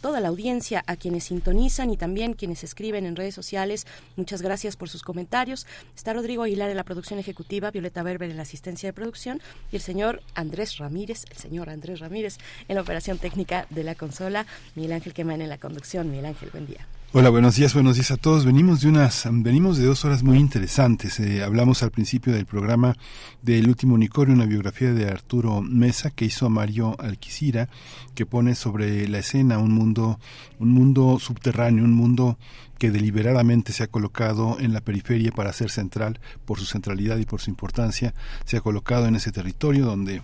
toda 0.00 0.20
la 0.20 0.28
audiencia, 0.28 0.84
a 0.86 0.96
quienes 0.96 1.24
sintonizan 1.24 1.90
y 1.90 1.96
también 1.96 2.34
quienes 2.34 2.64
escriben 2.64 3.06
en 3.06 3.16
redes 3.16 3.34
sociales. 3.34 3.86
Muchas 4.16 4.42
gracias 4.42 4.76
por 4.76 4.88
sus 4.88 5.02
comentarios. 5.02 5.66
Está 5.96 6.12
Rodrigo 6.12 6.42
Aguilar 6.42 6.70
en 6.70 6.76
la 6.76 6.84
producción 6.84 7.18
ejecutiva, 7.18 7.70
Violeta 7.70 8.02
Berber 8.02 8.30
en 8.30 8.36
la 8.36 8.42
asistencia 8.42 8.88
de 8.88 8.92
producción 8.92 9.40
y 9.72 9.76
el 9.76 9.82
señor 9.82 10.22
Andrés 10.34 10.78
Ramírez, 10.78 11.24
el 11.30 11.36
señor 11.36 11.70
Andrés 11.70 12.00
Ramírez 12.00 12.38
en 12.68 12.76
la 12.76 12.82
operación 12.82 13.18
técnica 13.18 13.66
de 13.70 13.84
la 13.84 13.94
consola. 13.94 14.46
Miguel 14.74 14.92
Ángel 14.92 15.13
Queman 15.14 15.40
en 15.40 15.48
la 15.48 15.58
conducción. 15.58 16.10
Miguel 16.10 16.26
Ángel, 16.26 16.50
buen 16.50 16.66
día. 16.66 16.86
Hola, 17.16 17.30
buenos 17.30 17.54
días, 17.54 17.72
buenos 17.74 17.94
días 17.94 18.10
a 18.10 18.16
todos. 18.16 18.44
Venimos 18.44 18.80
de 18.80 18.88
unas, 18.88 19.28
venimos 19.30 19.78
de 19.78 19.86
dos 19.86 20.04
horas 20.04 20.24
muy 20.24 20.36
interesantes. 20.36 21.20
Eh, 21.20 21.44
hablamos 21.44 21.84
al 21.84 21.92
principio 21.92 22.32
del 22.32 22.44
programa 22.44 22.96
del 23.40 23.68
último 23.68 23.94
unicornio, 23.94 24.34
una 24.34 24.46
biografía 24.46 24.92
de 24.92 25.08
Arturo 25.08 25.60
Mesa 25.62 26.10
que 26.10 26.24
hizo 26.24 26.50
Mario 26.50 26.96
Alquicira, 26.98 27.68
que 28.16 28.26
pone 28.26 28.56
sobre 28.56 29.06
la 29.06 29.20
escena 29.20 29.58
un 29.58 29.70
mundo, 29.70 30.18
un 30.58 30.70
mundo 30.72 31.20
subterráneo, 31.20 31.84
un 31.84 31.92
mundo 31.92 32.36
que 32.80 32.90
deliberadamente 32.90 33.72
se 33.72 33.84
ha 33.84 33.86
colocado 33.86 34.58
en 34.58 34.72
la 34.72 34.80
periferia 34.80 35.30
para 35.30 35.52
ser 35.52 35.70
central 35.70 36.18
por 36.44 36.58
su 36.58 36.66
centralidad 36.66 37.18
y 37.18 37.26
por 37.26 37.40
su 37.40 37.48
importancia, 37.48 38.12
se 38.44 38.56
ha 38.56 38.60
colocado 38.60 39.06
en 39.06 39.14
ese 39.14 39.30
territorio 39.30 39.86
donde 39.86 40.20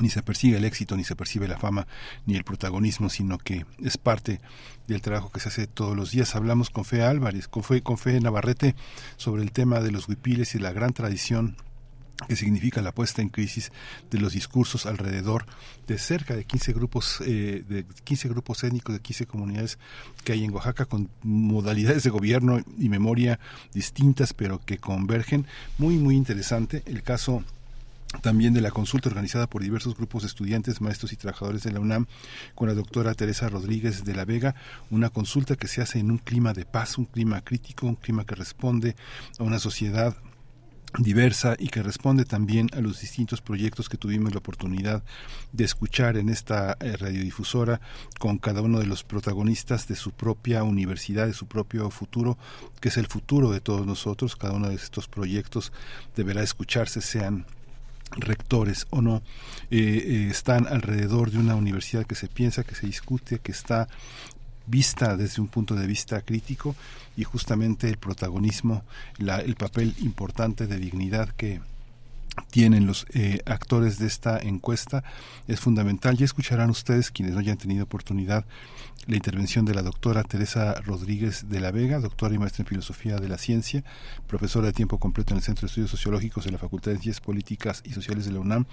ni 0.00 0.10
se 0.10 0.22
persigue 0.22 0.56
el 0.56 0.64
éxito, 0.64 0.96
ni 0.96 1.04
se 1.04 1.16
percibe 1.16 1.48
la 1.48 1.58
fama, 1.58 1.86
ni 2.26 2.36
el 2.36 2.44
protagonismo, 2.44 3.08
sino 3.08 3.38
que 3.38 3.64
es 3.82 3.96
parte 3.98 4.40
del 4.88 5.02
trabajo 5.02 5.30
que 5.30 5.40
se 5.40 5.48
hace 5.48 5.66
todos 5.66 5.96
los 5.96 6.10
días. 6.10 6.34
Hablamos 6.34 6.70
con 6.70 6.84
Fe 6.84 7.02
Álvarez, 7.02 7.48
con 7.48 7.62
Fe, 7.62 7.82
con 7.82 7.98
Fe 7.98 8.20
Navarrete 8.20 8.74
sobre 9.16 9.42
el 9.42 9.52
tema 9.52 9.80
de 9.80 9.92
los 9.92 10.08
huipiles 10.08 10.54
y 10.54 10.58
la 10.58 10.72
gran 10.72 10.92
tradición 10.92 11.56
que 12.28 12.36
significa 12.36 12.80
la 12.80 12.92
puesta 12.92 13.22
en 13.22 13.28
crisis 13.28 13.72
de 14.10 14.18
los 14.18 14.32
discursos 14.32 14.86
alrededor 14.86 15.46
de 15.86 15.98
cerca 15.98 16.36
de 16.36 16.44
15 16.44 16.72
grupos 16.72 17.20
eh, 17.26 17.64
de 17.68 17.84
15 18.04 18.28
grupos 18.28 18.62
étnicos 18.64 18.94
de 18.94 19.00
15 19.00 19.26
comunidades 19.26 19.78
que 20.22 20.32
hay 20.32 20.44
en 20.44 20.54
Oaxaca 20.54 20.84
con 20.86 21.10
modalidades 21.22 22.04
de 22.04 22.10
gobierno 22.10 22.60
y 22.78 22.88
memoria 22.88 23.40
distintas 23.72 24.32
pero 24.32 24.60
que 24.64 24.78
convergen 24.78 25.46
muy 25.76 25.98
muy 25.98 26.14
interesante 26.14 26.82
el 26.86 27.02
caso 27.02 27.42
también 28.20 28.54
de 28.54 28.60
la 28.60 28.70
consulta 28.70 29.08
organizada 29.08 29.46
por 29.46 29.62
diversos 29.62 29.96
grupos 29.96 30.22
de 30.22 30.28
estudiantes, 30.28 30.80
maestros 30.80 31.12
y 31.12 31.16
trabajadores 31.16 31.62
de 31.62 31.72
la 31.72 31.80
UNAM 31.80 32.06
con 32.54 32.68
la 32.68 32.74
doctora 32.74 33.14
Teresa 33.14 33.48
Rodríguez 33.48 34.04
de 34.04 34.14
la 34.14 34.24
Vega, 34.24 34.54
una 34.90 35.10
consulta 35.10 35.56
que 35.56 35.68
se 35.68 35.82
hace 35.82 35.98
en 35.98 36.10
un 36.10 36.18
clima 36.18 36.52
de 36.52 36.64
paz, 36.64 36.98
un 36.98 37.06
clima 37.06 37.40
crítico, 37.42 37.86
un 37.86 37.96
clima 37.96 38.24
que 38.24 38.34
responde 38.34 38.96
a 39.38 39.42
una 39.42 39.58
sociedad 39.58 40.16
diversa 40.98 41.56
y 41.58 41.68
que 41.68 41.82
responde 41.82 42.24
también 42.24 42.68
a 42.72 42.80
los 42.80 43.00
distintos 43.00 43.40
proyectos 43.40 43.88
que 43.88 43.96
tuvimos 43.96 44.32
la 44.32 44.38
oportunidad 44.38 45.02
de 45.52 45.64
escuchar 45.64 46.16
en 46.16 46.28
esta 46.28 46.76
eh, 46.80 46.96
radiodifusora 46.96 47.80
con 48.18 48.38
cada 48.38 48.60
uno 48.60 48.78
de 48.78 48.86
los 48.86 49.02
protagonistas 49.02 49.88
de 49.88 49.96
su 49.96 50.12
propia 50.12 50.62
universidad, 50.62 51.26
de 51.26 51.32
su 51.32 51.46
propio 51.46 51.90
futuro, 51.90 52.38
que 52.80 52.90
es 52.90 52.96
el 52.96 53.06
futuro 53.06 53.50
de 53.50 53.60
todos 53.60 53.86
nosotros. 53.86 54.36
Cada 54.36 54.54
uno 54.54 54.68
de 54.68 54.76
estos 54.76 55.08
proyectos 55.08 55.72
deberá 56.14 56.42
escucharse, 56.42 57.00
sean 57.00 57.44
rectores 58.16 58.86
o 58.90 59.00
no 59.00 59.22
eh, 59.70 59.78
eh, 59.78 60.28
están 60.30 60.66
alrededor 60.66 61.30
de 61.30 61.38
una 61.38 61.54
universidad 61.54 62.06
que 62.06 62.14
se 62.14 62.28
piensa, 62.28 62.64
que 62.64 62.74
se 62.74 62.86
discute, 62.86 63.38
que 63.38 63.52
está 63.52 63.88
vista 64.66 65.16
desde 65.16 65.42
un 65.42 65.48
punto 65.48 65.74
de 65.74 65.86
vista 65.86 66.22
crítico 66.22 66.74
y 67.16 67.24
justamente 67.24 67.88
el 67.88 67.98
protagonismo, 67.98 68.82
la, 69.18 69.40
el 69.40 69.56
papel 69.56 69.94
importante 70.00 70.66
de 70.66 70.78
dignidad 70.78 71.28
que 71.30 71.60
tienen 72.50 72.86
los 72.86 73.06
eh, 73.14 73.40
actores 73.46 73.98
de 73.98 74.06
esta 74.06 74.38
encuesta 74.38 75.04
es 75.48 75.60
fundamental. 75.60 76.16
Ya 76.16 76.24
escucharán 76.24 76.70
ustedes, 76.70 77.10
quienes 77.10 77.34
no 77.34 77.40
hayan 77.40 77.58
tenido 77.58 77.84
oportunidad, 77.84 78.44
la 79.06 79.16
intervención 79.16 79.64
de 79.64 79.74
la 79.74 79.82
doctora 79.82 80.22
Teresa 80.22 80.74
Rodríguez 80.80 81.48
de 81.48 81.60
la 81.60 81.70
Vega, 81.70 82.00
doctora 82.00 82.34
y 82.34 82.38
maestra 82.38 82.62
en 82.62 82.68
Filosofía 82.68 83.16
de 83.16 83.28
la 83.28 83.38
Ciencia, 83.38 83.84
profesora 84.26 84.68
de 84.68 84.72
tiempo 84.72 84.98
completo 84.98 85.34
en 85.34 85.38
el 85.38 85.42
Centro 85.42 85.62
de 85.62 85.66
Estudios 85.66 85.90
Sociológicos 85.90 86.44
de 86.44 86.52
la 86.52 86.58
Facultad 86.58 86.92
de 86.92 86.98
Ciencias 86.98 87.20
Políticas 87.20 87.82
y 87.84 87.90
Sociales 87.90 88.24
de 88.24 88.32
la 88.32 88.40
UNAM. 88.40 88.66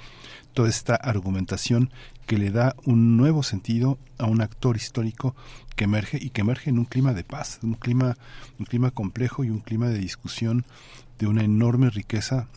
Toda 0.54 0.70
esta 0.70 0.96
argumentación 0.96 1.92
que 2.28 2.38
le 2.38 2.52
da 2.52 2.76
un 2.86 3.18
nuevo 3.18 3.44
sentido 3.44 3.98
a 4.18 4.26
un 4.26 4.42
actor 4.42 4.78
histórico 4.78 5.36
que 5.76 5.84
emerge 5.84 6.18
y 6.22 6.30
que 6.30 6.42
emerge 6.42 6.70
en 6.70 6.80
un 6.80 6.86
clima 6.86 7.14
de 7.14 7.24
paz, 7.24 7.60
un 7.62 7.74
clima, 7.74 8.16
un 8.58 8.66
clima 8.66 8.92
complejo 8.92 9.44
y 9.44 9.50
un 9.50 9.60
clima 9.60 9.90
de 9.90 9.98
discusión 9.98 10.66
de 11.20 11.28
una 11.28 11.44
enorme 11.44 11.90
riqueza 11.90 12.48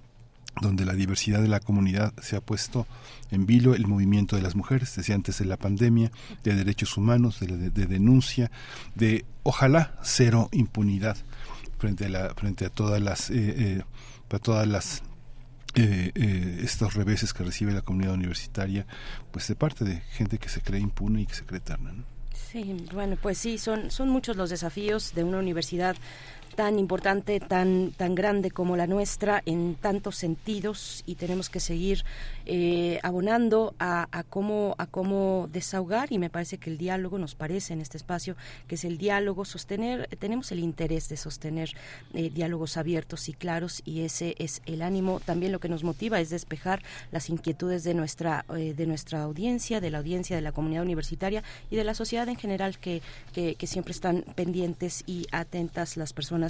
donde 0.60 0.85
la 0.85 0.94
diversidad 0.94 1.43
de 1.43 1.48
la 1.48 1.60
comunidad 1.60 2.12
se 2.22 2.36
ha 2.36 2.40
puesto 2.40 2.86
en 3.31 3.47
vilo, 3.47 3.74
el 3.74 3.86
movimiento 3.86 4.36
de 4.36 4.43
las 4.43 4.55
mujeres, 4.55 4.94
decía 4.94 5.14
antes 5.14 5.39
de 5.39 5.44
la 5.44 5.56
pandemia, 5.56 6.10
de 6.43 6.55
derechos 6.55 6.97
humanos, 6.97 7.40
de, 7.40 7.47
de 7.70 7.86
denuncia, 7.86 8.51
de 8.94 9.24
ojalá 9.43 9.97
cero 10.02 10.48
impunidad 10.52 11.16
frente 11.78 12.06
a, 12.06 12.09
la, 12.09 12.35
frente 12.35 12.64
a 12.66 12.70
todas 12.70 13.01
las, 13.01 13.31
eh, 13.31 13.82
eh, 13.82 14.39
todas 14.43 14.66
las 14.66 15.02
eh, 15.76 16.12
eh, 16.14 16.60
estos 16.62 16.94
reveses 16.94 17.32
que 17.32 17.43
recibe 17.43 17.72
la 17.72 17.82
comunidad 17.82 18.14
universitaria, 18.14 18.86
pues 19.32 19.48
de 19.48 19.56
parte 19.56 19.85
de 19.85 20.01
gente 20.12 20.39
que 20.39 20.48
se 20.48 20.60
cree 20.60 20.81
impune 20.81 21.22
y 21.22 21.26
que 21.26 21.35
se 21.35 21.44
cree 21.44 21.59
eterna. 21.59 21.93
Sí, 22.32 22.76
bueno, 22.93 23.16
pues 23.20 23.39
sí, 23.39 23.59
son, 23.59 23.90
son 23.90 24.09
muchos 24.09 24.36
los 24.36 24.51
desafíos 24.51 25.14
de 25.14 25.24
una 25.24 25.39
universidad 25.39 25.97
tan 26.55 26.78
importante, 26.78 27.40
tan, 27.40 27.93
tan 27.93 28.14
grande 28.14 28.51
como 28.51 28.76
la 28.76 28.86
nuestra 28.86 29.43
en 29.44 29.74
tantos 29.74 30.16
sentidos 30.16 31.02
y 31.06 31.16
tenemos 31.16 31.51
que 31.51 31.60
seguir 31.60 32.05
eh, 32.47 33.01
abonando 33.02 33.74
a, 33.78 34.24
cómo, 34.28 34.74
a 34.78 34.86
cómo 34.86 35.48
desahogar 35.52 36.12
y 36.12 36.18
me 36.18 36.31
parece 36.31 36.59
que 36.59 36.70
el 36.70 36.78
diálogo 36.78 37.18
nos 37.18 37.35
parece 37.35 37.72
en 37.72 37.81
este 37.81 37.97
espacio 37.97 38.36
que 38.68 38.76
es 38.76 38.85
el 38.85 38.98
diálogo, 38.98 39.44
sostener, 39.44 40.09
tenemos 40.18 40.52
el 40.52 40.60
interés 40.60 41.09
de 41.09 41.16
sostener 41.16 41.70
eh, 42.12 42.31
diálogos 42.31 42.76
abiertos 42.76 43.28
y 43.28 43.32
claros 43.32 43.82
y 43.85 44.02
ese 44.02 44.35
es 44.39 44.62
el 44.66 44.82
ánimo. 44.82 45.20
También 45.20 45.52
lo 45.52 45.60
que 45.60 45.68
nos 45.68 45.85
motiva 45.85 46.20
es 46.20 46.31
despejar 46.31 46.82
las 47.10 47.31
inquietudes 47.31 47.82
de 47.85 47.94
nuestra, 47.94 48.44
eh, 48.56 48.74
de 48.74 48.86
nuestra 48.86 49.22
audiencia, 49.22 49.81
de 49.81 49.90
la 49.90 49.98
audiencia 49.98 50.36
de 50.36 50.43
la 50.43 50.52
comunidad 50.52 50.82
universitaria 50.82 51.43
y 51.70 51.76
de 51.76 51.85
la 51.85 51.94
sociedad 51.94 52.28
en 52.28 52.36
general 52.36 52.78
que, 52.78 53.02
que 53.32 53.66
siempre 53.66 53.93
están 53.93 54.24
pendientes 54.35 55.02
y 55.06 55.26
atentas 55.32 55.97
las 55.97 56.12
personas 56.12 56.43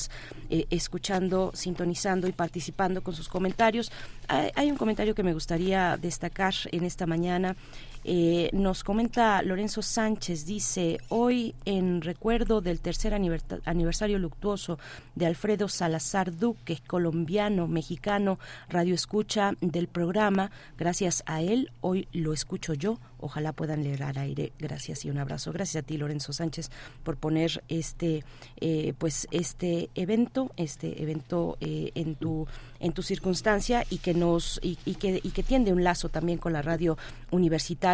eh, 0.50 0.66
escuchando, 0.70 1.50
sintonizando 1.54 2.28
y 2.28 2.32
participando 2.32 3.02
con 3.02 3.14
sus 3.14 3.28
comentarios. 3.28 3.90
Hay, 4.28 4.50
hay, 4.54 4.70
un 4.70 4.76
comentario 4.76 5.14
que 5.14 5.22
me 5.22 5.32
gustaría 5.32 5.96
destacar 5.96 6.54
en 6.72 6.84
esta 6.84 7.06
mañana. 7.06 7.56
Eh, 8.04 8.50
nos 8.52 8.84
comenta 8.84 9.42
Lorenzo 9.42 9.80
Sánchez, 9.80 10.44
dice, 10.44 10.98
hoy 11.08 11.54
en 11.64 12.02
recuerdo 12.02 12.60
del 12.60 12.80
tercer 12.80 13.14
aniversario 13.14 14.18
luctuoso 14.18 14.78
de 15.14 15.24
Alfredo 15.26 15.68
Salazar 15.68 16.36
Duque, 16.36 16.78
colombiano, 16.86 17.66
mexicano, 17.66 18.38
radio 18.68 18.94
escucha 18.94 19.52
del 19.62 19.88
programa, 19.88 20.50
gracias 20.76 21.22
a 21.24 21.40
él, 21.40 21.70
hoy 21.80 22.06
lo 22.12 22.34
escucho 22.34 22.74
yo, 22.74 22.98
ojalá 23.24 23.52
puedan 23.52 23.82
leer 23.82 24.02
al 24.02 24.18
aire. 24.18 24.52
Gracias 24.58 25.04
y 25.04 25.10
un 25.10 25.18
abrazo. 25.18 25.52
Gracias 25.52 25.82
a 25.82 25.86
ti, 25.86 25.96
Lorenzo 25.96 26.32
Sánchez, 26.32 26.70
por 27.02 27.16
poner 27.16 27.64
este, 27.68 28.22
eh, 28.60 28.92
pues 28.98 29.26
este 29.30 29.90
evento, 29.94 30.52
este 30.56 31.02
evento 31.02 31.56
eh, 31.60 31.90
en 31.94 32.16
tu 32.16 32.46
en 32.80 32.92
tu 32.92 33.02
circunstancia 33.02 33.84
y 33.88 33.98
que 33.98 34.12
nos 34.12 34.60
y, 34.62 34.78
y, 34.84 34.96
que 34.96 35.18
y 35.22 35.30
que 35.30 35.42
tiende 35.42 35.72
un 35.72 35.82
lazo 35.82 36.10
también 36.10 36.38
con 36.38 36.52
la 36.52 36.60
radio 36.60 36.98
universitaria. 37.30 37.93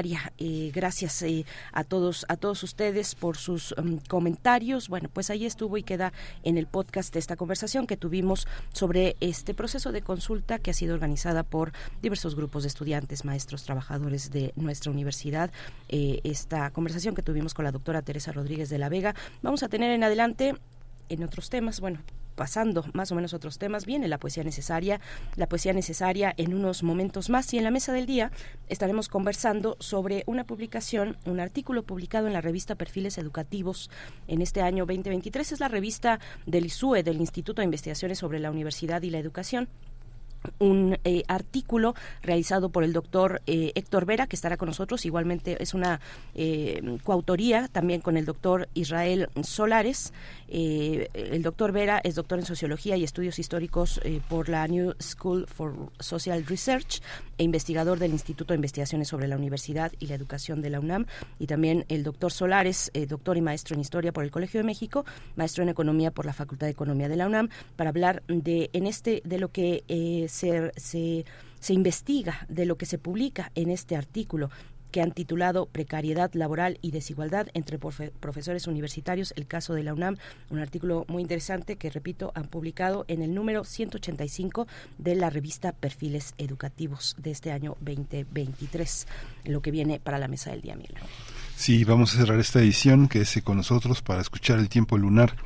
Gracias 0.72 1.22
eh, 1.22 1.44
a 1.72 1.84
todos 1.84 2.24
a 2.28 2.36
todos 2.36 2.62
ustedes 2.62 3.14
por 3.14 3.36
sus 3.36 3.72
um, 3.72 3.98
comentarios. 4.08 4.88
Bueno, 4.88 5.08
pues 5.12 5.30
ahí 5.30 5.44
estuvo 5.46 5.76
y 5.76 5.82
queda 5.82 6.12
en 6.42 6.56
el 6.58 6.66
podcast 6.66 7.14
esta 7.16 7.36
conversación 7.36 7.86
que 7.86 7.96
tuvimos 7.96 8.46
sobre 8.72 9.16
este 9.20 9.54
proceso 9.54 9.92
de 9.92 10.02
consulta 10.02 10.58
que 10.58 10.70
ha 10.70 10.74
sido 10.74 10.94
organizada 10.94 11.42
por 11.42 11.72
diversos 12.02 12.34
grupos 12.34 12.62
de 12.62 12.68
estudiantes, 12.68 13.24
maestros, 13.24 13.64
trabajadores 13.64 14.30
de 14.30 14.52
nuestra 14.56 14.90
universidad. 14.90 15.50
Eh, 15.88 16.20
esta 16.24 16.70
conversación 16.70 17.14
que 17.14 17.22
tuvimos 17.22 17.54
con 17.54 17.64
la 17.64 17.72
doctora 17.72 18.02
Teresa 18.02 18.32
Rodríguez 18.32 18.70
de 18.70 18.78
la 18.78 18.88
Vega. 18.88 19.14
Vamos 19.42 19.62
a 19.62 19.68
tener 19.68 19.90
en 19.90 20.04
adelante 20.04 20.54
en 21.08 21.22
otros 21.24 21.50
temas, 21.50 21.80
bueno, 21.80 21.98
pasando 22.40 22.86
más 22.94 23.12
o 23.12 23.14
menos 23.14 23.34
otros 23.34 23.58
temas, 23.58 23.84
viene 23.84 24.08
la 24.08 24.16
poesía 24.16 24.42
necesaria, 24.42 24.98
la 25.36 25.46
poesía 25.46 25.74
necesaria 25.74 26.32
en 26.38 26.54
unos 26.54 26.82
momentos 26.82 27.28
más 27.28 27.52
y 27.52 27.58
en 27.58 27.64
la 27.64 27.70
mesa 27.70 27.92
del 27.92 28.06
día 28.06 28.32
estaremos 28.70 29.10
conversando 29.10 29.76
sobre 29.78 30.24
una 30.24 30.44
publicación, 30.44 31.18
un 31.26 31.38
artículo 31.38 31.82
publicado 31.82 32.28
en 32.28 32.32
la 32.32 32.40
revista 32.40 32.76
Perfiles 32.76 33.18
Educativos 33.18 33.90
en 34.26 34.40
este 34.40 34.62
año 34.62 34.86
2023. 34.86 35.52
Es 35.52 35.60
la 35.60 35.68
revista 35.68 36.18
del 36.46 36.64
ISUE, 36.64 37.02
del 37.02 37.20
Instituto 37.20 37.60
de 37.60 37.66
Investigaciones 37.66 38.18
sobre 38.18 38.38
la 38.38 38.50
Universidad 38.50 39.02
y 39.02 39.10
la 39.10 39.18
Educación 39.18 39.68
un 40.58 40.98
eh, 41.04 41.22
artículo 41.28 41.94
realizado 42.22 42.70
por 42.70 42.84
el 42.84 42.92
doctor 42.92 43.42
eh, 43.46 43.72
Héctor 43.74 44.06
Vera, 44.06 44.26
que 44.26 44.36
estará 44.36 44.56
con 44.56 44.68
nosotros. 44.68 45.04
Igualmente 45.04 45.62
es 45.62 45.74
una 45.74 46.00
eh, 46.34 46.98
coautoría 47.04 47.68
también 47.68 48.00
con 48.00 48.16
el 48.16 48.24
doctor 48.24 48.68
Israel 48.74 49.28
Solares. 49.42 50.12
El 50.50 51.42
doctor 51.42 51.72
Vera 51.72 52.00
es 52.02 52.14
doctor 52.14 52.38
en 52.38 52.44
Sociología 52.44 52.96
y 52.96 53.04
Estudios 53.04 53.38
Históricos 53.38 54.00
por 54.28 54.48
la 54.48 54.66
New 54.66 54.94
School 55.00 55.46
for 55.46 55.90
Social 55.98 56.44
Research 56.46 57.00
e 57.38 57.44
investigador 57.44 57.98
del 57.98 58.12
Instituto 58.12 58.52
de 58.52 58.56
Investigaciones 58.56 59.08
sobre 59.08 59.28
la 59.28 59.36
Universidad 59.36 59.92
y 59.98 60.06
la 60.06 60.14
Educación 60.14 60.60
de 60.60 60.70
la 60.70 60.80
UNAM. 60.80 61.06
Y 61.38 61.46
también 61.46 61.84
el 61.88 62.02
doctor 62.02 62.32
Solares, 62.32 62.90
doctor 63.08 63.36
y 63.36 63.42
maestro 63.42 63.74
en 63.74 63.80
Historia 63.80 64.12
por 64.12 64.24
el 64.24 64.30
Colegio 64.30 64.60
de 64.60 64.64
México, 64.64 65.04
maestro 65.36 65.62
en 65.62 65.68
Economía 65.68 66.10
por 66.10 66.26
la 66.26 66.32
Facultad 66.32 66.66
de 66.66 66.72
Economía 66.72 67.08
de 67.08 67.16
la 67.16 67.26
UNAM, 67.26 67.48
para 67.76 67.90
hablar 67.90 68.22
de, 68.26 68.70
en 68.72 68.86
este, 68.86 69.22
de 69.24 69.38
lo 69.38 69.52
que 69.52 69.84
se, 70.28 70.72
se, 70.76 71.24
se 71.60 71.74
investiga 71.74 72.46
de 72.48 72.64
lo 72.64 72.76
que 72.76 72.86
se 72.86 72.98
publica 72.98 73.52
en 73.54 73.70
este 73.70 73.94
artículo 73.96 74.50
que 74.90 75.00
han 75.00 75.12
titulado 75.12 75.66
Precariedad 75.66 76.32
laboral 76.34 76.78
y 76.82 76.90
desigualdad 76.90 77.48
entre 77.54 77.78
profe 77.78 78.12
profesores 78.20 78.66
universitarios, 78.66 79.32
el 79.36 79.46
caso 79.46 79.74
de 79.74 79.82
la 79.82 79.94
UNAM, 79.94 80.16
un 80.50 80.58
artículo 80.58 81.04
muy 81.08 81.22
interesante 81.22 81.76
que, 81.76 81.90
repito, 81.90 82.32
han 82.34 82.48
publicado 82.48 83.04
en 83.08 83.22
el 83.22 83.34
número 83.34 83.64
185 83.64 84.66
de 84.98 85.14
la 85.14 85.30
revista 85.30 85.72
Perfiles 85.72 86.34
Educativos 86.38 87.16
de 87.18 87.30
este 87.30 87.52
año 87.52 87.76
2023, 87.80 89.06
lo 89.44 89.62
que 89.62 89.70
viene 89.70 90.00
para 90.00 90.18
la 90.18 90.28
mesa 90.28 90.50
del 90.50 90.62
día, 90.62 90.76
Miguel. 90.76 90.96
Sí, 91.56 91.84
vamos 91.84 92.14
a 92.14 92.18
cerrar 92.18 92.40
esta 92.40 92.60
edición, 92.60 93.08
quédese 93.08 93.42
con 93.42 93.56
nosotros 93.56 94.02
para 94.02 94.20
escuchar 94.20 94.58
el 94.58 94.68
tiempo 94.68 94.96
lunar 94.96 95.36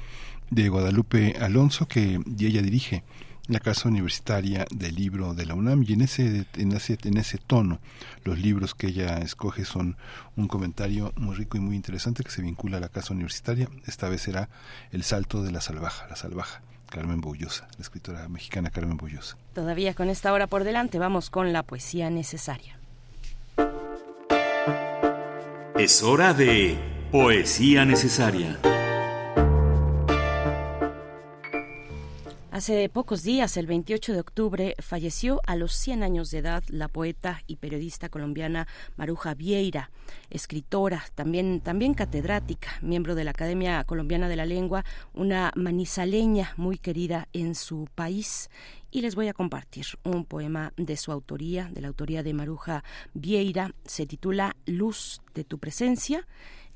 de 0.51 0.69
Guadalupe 0.69 1.35
Alonso, 1.41 1.87
que 1.87 2.21
ella 2.39 2.63
dirige 2.63 3.03
la 3.49 3.61
Casa 3.61 3.89
Universitaria 3.89 4.65
del 4.71 4.95
Libro 4.95 5.35
de 5.35 5.47
la 5.47 5.55
UNAM 5.55 5.85
y 5.87 5.93
en 5.93 6.01
ese, 6.01 6.47
en 6.57 6.73
ese, 6.73 6.99
en 7.05 7.19
ese 7.19 7.39
tono 7.39 7.79
los 8.25 8.39
libros 8.39 8.75
que 8.75 8.89
ella 8.89 9.19
escoge 9.19 9.65
son 9.65 9.97
un 10.37 10.49
comentario 10.49 11.13
muy 11.17 11.35
rico 11.37 11.57
y 11.57 11.61
muy 11.61 11.77
interesante 11.77 12.25
que 12.25 12.31
se 12.31 12.43
vincula 12.43 12.79
a 12.79 12.81
la 12.81 12.89
Casa 12.89 13.13
Universitaria. 13.13 13.69
Esta 13.87 14.09
vez 14.09 14.23
será 14.23 14.49
El 14.93 15.03
Salto 15.03 15.43
de 15.43 15.53
la 15.53 15.61
Salvaja, 15.61 16.07
la 16.09 16.17
Salvaja. 16.17 16.63
Carmen 16.95 17.21
Bollosa, 17.21 17.67
la 17.77 17.83
escritora 17.83 18.29
mexicana 18.29 18.71
Carmen 18.71 18.97
Bollosa. 18.97 19.37
Todavía 19.53 19.95
con 19.95 20.11
esta 20.11 20.33
hora 20.33 20.47
por 20.47 20.63
delante 20.63 21.01
vamos 21.01 21.29
con 21.29 21.53
la 21.53 21.65
poesía 21.65 22.09
necesaria. 22.09 22.79
Es 25.77 26.05
hora 26.05 26.35
de 26.35 26.79
poesía 27.11 27.85
necesaria. 27.85 28.61
Hace 32.55 32.89
pocos 32.89 33.25
días, 33.25 33.57
el 33.57 33.67
28 33.67 34.13
de 34.13 34.21
octubre, 34.21 34.77
falleció 34.79 35.41
a 35.45 35.57
los 35.57 35.73
100 35.73 36.05
años 36.05 36.31
de 36.31 36.39
edad 36.39 36.63
la 36.69 36.87
poeta 36.87 37.43
y 37.49 37.57
periodista 37.57 38.09
colombiana 38.09 38.69
Maruja 38.97 39.35
Vieira, 39.35 39.91
escritora, 40.31 41.03
también, 41.17 41.61
también 41.61 41.95
catedrática, 41.95 42.69
miembro 42.81 43.17
de 43.17 43.25
la 43.25 43.33
Academia 43.33 43.83
Colombiana 43.83 44.29
de 44.29 44.37
la 44.37 44.47
Lengua, 44.47 44.85
una 45.15 45.51
manizaleña 45.57 46.55
muy 46.57 46.79
querida 46.79 47.27
en 47.33 47.57
su 47.57 47.89
país 47.93 48.51
y 48.93 49.01
les 49.01 49.17
voy 49.17 49.27
a 49.27 49.35
compartir 49.35 49.87
un 50.05 50.25
poema 50.25 50.73
de 50.77 50.97
su 50.97 51.11
autoría, 51.11 51.69
de 51.73 51.81
la 51.81 51.89
autoría 51.89 52.23
de 52.23 52.35
Maruja 52.35 52.85
Vieira. 53.15 53.75
Se 53.85 54.07
titula 54.07 54.55
Luz 54.65 55.23
de 55.35 55.43
tu 55.43 55.59
presencia. 55.59 56.25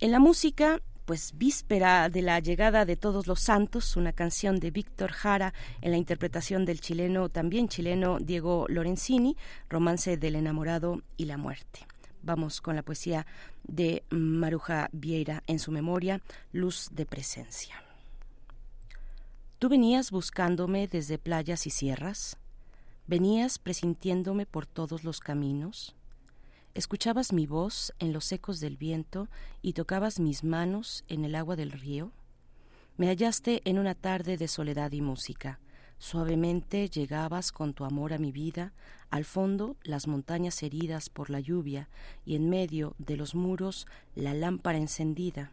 En 0.01 0.11
la 0.11 0.19
música 0.19 0.81
pues 1.09 1.33
víspera 1.39 2.11
de 2.11 2.21
la 2.21 2.39
llegada 2.39 2.85
de 2.85 2.95
todos 2.95 3.27
los 3.27 3.41
santos, 3.41 3.97
una 3.97 4.13
canción 4.13 4.61
de 4.61 4.71
Víctor 4.71 5.11
Jara 5.11 5.55
en 5.81 5.93
la 5.93 5.97
interpretación 5.97 6.67
del 6.67 6.83
chileno, 6.83 7.31
también 7.31 7.69
chileno 7.69 8.19
Diego 8.21 8.67
Lorenzini, 8.69 9.35
Romance 9.71 10.19
del 10.19 10.37
enamorado 10.37 11.01
y 11.17 11.25
la 11.25 11.39
muerte. 11.39 11.87
Vamos 12.21 12.61
con 12.61 12.77
la 12.77 12.83
poesía 12.83 13.27
de 13.67 14.03
Maruja 14.11 14.91
Vieira 14.93 15.43
en 15.47 15.61
su 15.61 15.73
memoria, 15.73 16.21
Luz 16.53 16.91
de 16.93 17.07
Presencia. 17.07 17.83
Tú 19.59 19.71
venías 19.71 20.11
buscándome 20.11 20.89
desde 20.89 21.17
playas 21.17 21.67
y 21.67 21.71
sierras, 21.71 22.37
venías 23.07 23.59
presintiéndome 23.59 24.45
por 24.45 24.67
todos 24.67 25.05
los 25.05 25.21
caminos, 25.21 25.97
¿Escuchabas 26.75 27.33
mi 27.33 27.47
voz 27.47 27.93
en 27.99 28.13
los 28.13 28.31
ecos 28.31 28.61
del 28.61 28.77
viento 28.77 29.29
y 29.63 29.73
tocabas 29.73 30.21
mis 30.21 30.45
manos 30.45 31.05
en 31.09 31.25
el 31.25 31.35
agua 31.35 31.57
del 31.57 31.73
río? 31.73 32.13
Me 32.97 33.09
hallaste 33.09 33.63
en 33.65 33.79
una 33.79 33.95
tarde 33.95 34.37
de 34.37 34.49
soledad 34.49 34.93
y 34.93 35.01
música. 35.01 35.59
Suavemente 35.99 36.89
llegabas 36.89 37.51
con 37.51 37.75
tu 37.75 37.85
amor 37.85 38.13
a 38.13 38.19
mi 38.19 38.31
vida, 38.31 38.73
al 39.11 39.25
fondo 39.25 39.77
las 39.83 40.07
montañas 40.07 40.63
heridas 40.63 41.09
por 41.09 41.31
la 41.31 41.41
lluvia 41.41 41.89
y 42.25 42.37
en 42.37 42.49
medio 42.49 42.95
de 42.99 43.17
los 43.17 43.35
muros 43.35 43.87
la 44.15 44.35
lámpara 44.35 44.79
encendida. 44.79 45.51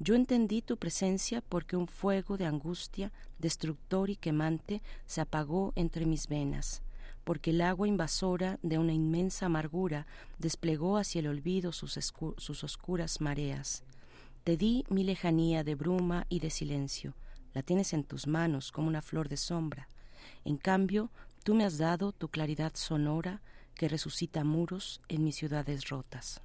Yo 0.00 0.14
entendí 0.14 0.62
tu 0.62 0.78
presencia 0.78 1.42
porque 1.42 1.76
un 1.76 1.86
fuego 1.86 2.36
de 2.38 2.46
angustia, 2.46 3.12
destructor 3.38 4.10
y 4.10 4.16
quemante, 4.16 4.82
se 5.06 5.20
apagó 5.20 5.72
entre 5.76 6.06
mis 6.06 6.26
venas 6.26 6.82
porque 7.30 7.50
el 7.50 7.60
agua 7.60 7.86
invasora 7.86 8.58
de 8.60 8.76
una 8.78 8.92
inmensa 8.92 9.46
amargura 9.46 10.04
desplegó 10.40 10.98
hacia 10.98 11.20
el 11.20 11.28
olvido 11.28 11.70
sus, 11.70 11.96
sus 12.38 12.64
oscuras 12.64 13.20
mareas. 13.20 13.84
Te 14.42 14.56
di 14.56 14.84
mi 14.88 15.04
lejanía 15.04 15.62
de 15.62 15.76
bruma 15.76 16.26
y 16.28 16.40
de 16.40 16.50
silencio, 16.50 17.14
la 17.54 17.62
tienes 17.62 17.92
en 17.92 18.02
tus 18.02 18.26
manos 18.26 18.72
como 18.72 18.88
una 18.88 19.00
flor 19.00 19.28
de 19.28 19.36
sombra. 19.36 19.86
En 20.44 20.56
cambio, 20.56 21.12
tú 21.44 21.54
me 21.54 21.64
has 21.64 21.78
dado 21.78 22.10
tu 22.10 22.26
claridad 22.30 22.72
sonora 22.74 23.42
que 23.76 23.86
resucita 23.86 24.42
muros 24.42 25.00
en 25.08 25.22
mis 25.22 25.36
ciudades 25.36 25.88
rotas. 25.88 26.42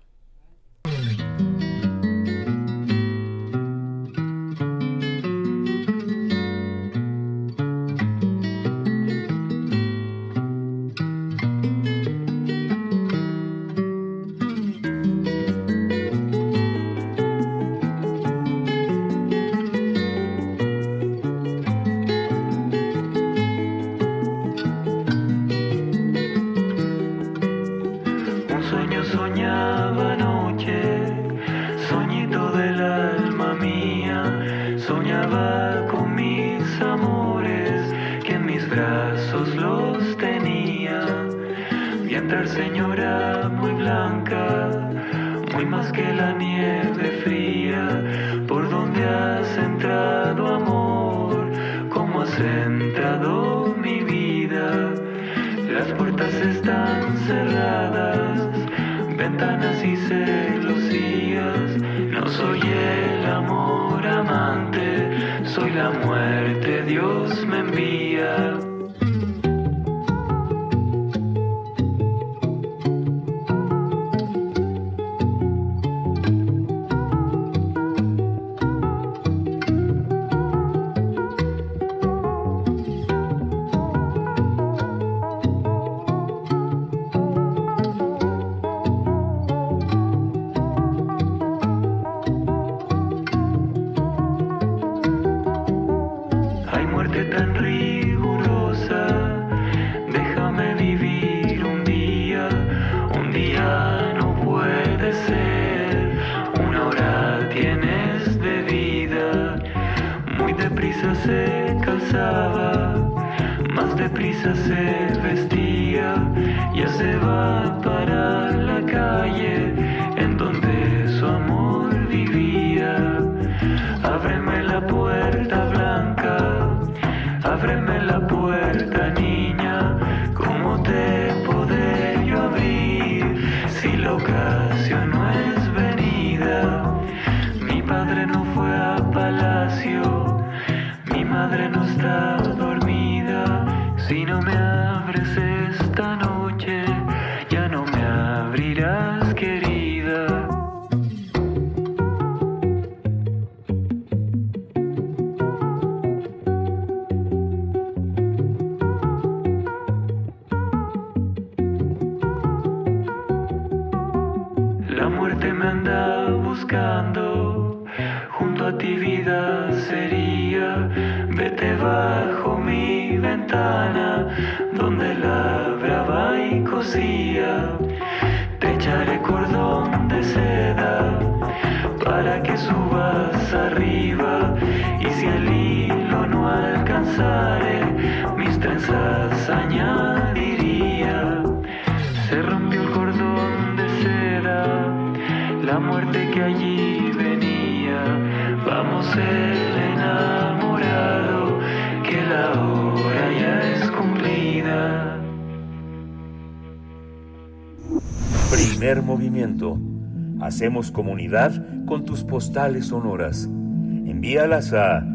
Comunidad 210.96 211.86
con 211.86 212.04
tus 212.06 212.24
postales 212.24 212.88
sonoras. 212.88 213.44
Envíalas 213.44 214.74
a 214.74 215.06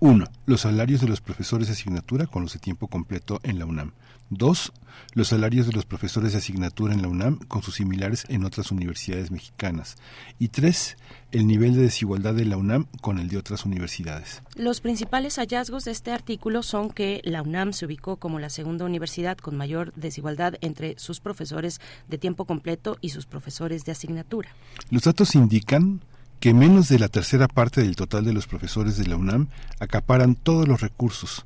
1. 0.00 0.26
Los 0.46 0.62
salarios 0.62 1.00
de 1.00 1.08
los 1.08 1.20
profesores 1.20 1.68
de 1.68 1.74
asignatura 1.74 2.26
con 2.26 2.42
los 2.42 2.52
de 2.52 2.58
tiempo 2.58 2.88
completo 2.88 3.40
en 3.42 3.58
la 3.58 3.66
UNAM. 3.66 3.92
2. 4.30 4.72
Los 5.12 5.28
salarios 5.28 5.66
de 5.66 5.72
los 5.72 5.86
profesores 5.86 6.32
de 6.32 6.38
asignatura 6.38 6.92
en 6.92 7.02
la 7.02 7.08
UNAM 7.08 7.38
con 7.48 7.62
sus 7.62 7.76
similares 7.76 8.24
en 8.28 8.44
otras 8.44 8.70
universidades 8.70 9.30
mexicanas. 9.30 9.96
Y 10.38 10.48
3. 10.48 10.96
El 11.32 11.46
nivel 11.46 11.74
de 11.74 11.82
desigualdad 11.82 12.34
de 12.34 12.44
la 12.44 12.56
UNAM 12.56 12.86
con 13.00 13.18
el 13.18 13.28
de 13.28 13.38
otras 13.38 13.64
universidades. 13.64 14.42
Los 14.56 14.80
principales 14.80 15.36
hallazgos 15.36 15.84
de 15.84 15.92
este 15.92 16.12
artículo 16.12 16.62
son 16.62 16.90
que 16.90 17.20
la 17.24 17.42
UNAM 17.42 17.72
se 17.72 17.86
ubicó 17.86 18.16
como 18.16 18.38
la 18.38 18.50
segunda 18.50 18.84
universidad 18.84 19.36
con 19.38 19.56
mayor 19.56 19.92
desigualdad 19.94 20.54
entre 20.60 20.98
sus 20.98 21.20
profesores 21.20 21.80
de 22.08 22.18
tiempo 22.18 22.44
completo 22.44 22.98
y 23.00 23.10
sus 23.10 23.26
profesores 23.26 23.84
de 23.84 23.92
asignatura. 23.92 24.50
Los 24.90 25.02
datos 25.02 25.34
indican 25.34 26.00
que 26.40 26.52
menos 26.52 26.88
de 26.88 26.98
la 26.98 27.08
tercera 27.08 27.48
parte 27.48 27.82
del 27.82 27.96
total 27.96 28.24
de 28.24 28.32
los 28.32 28.46
profesores 28.46 28.96
de 28.96 29.06
la 29.06 29.16
UNAM 29.16 29.48
acaparan 29.80 30.34
todos 30.34 30.68
los 30.68 30.80
recursos. 30.80 31.42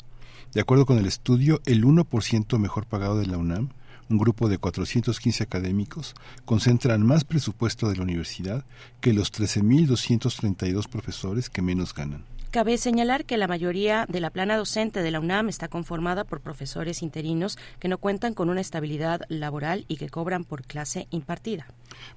De 0.53 0.61
acuerdo 0.61 0.85
con 0.85 0.99
el 0.99 1.07
estudio, 1.07 1.61
el 1.65 1.85
1% 1.85 2.59
mejor 2.59 2.85
pagado 2.85 3.17
de 3.17 3.27
la 3.27 3.39
UNAM, 3.39 3.69
un 4.09 4.19
grupo 4.19 4.49
de 4.49 4.59
415 4.59 5.45
académicos, 5.45 6.17
concentran 6.45 7.07
más 7.07 7.23
presupuesto 7.23 7.89
de 7.89 7.97
la 7.97 8.03
universidad 8.03 8.65
que 9.01 9.13
los 9.13 9.33
13.232 9.33 10.89
profesores 10.89 11.51
que 11.51 11.63
menos 11.63 11.95
ganan. 11.95 12.25
Cabe 12.51 12.79
señalar 12.79 13.27
que 13.27 13.37
la 13.37 13.47
mayoría 13.47 14.07
de 14.09 14.19
la 14.19 14.31
plana 14.31 14.57
docente 14.57 15.03
de 15.05 15.13
la 15.13 15.21
UNAM 15.21 15.49
está 15.49 15.69
conformada 15.69 16.25
por 16.25 16.41
profesores 16.41 17.01
interinos 17.01 17.57
que 17.79 17.87
no 17.87 17.99
cuentan 17.99 18.35
con 18.35 18.51
una 18.51 18.61
estabilidad 18.61 19.21
laboral 19.29 19.85
y 19.87 19.99
que 19.99 20.09
cobran 20.09 20.43
por 20.43 20.65
clase 20.65 21.07
impartida. 21.11 21.69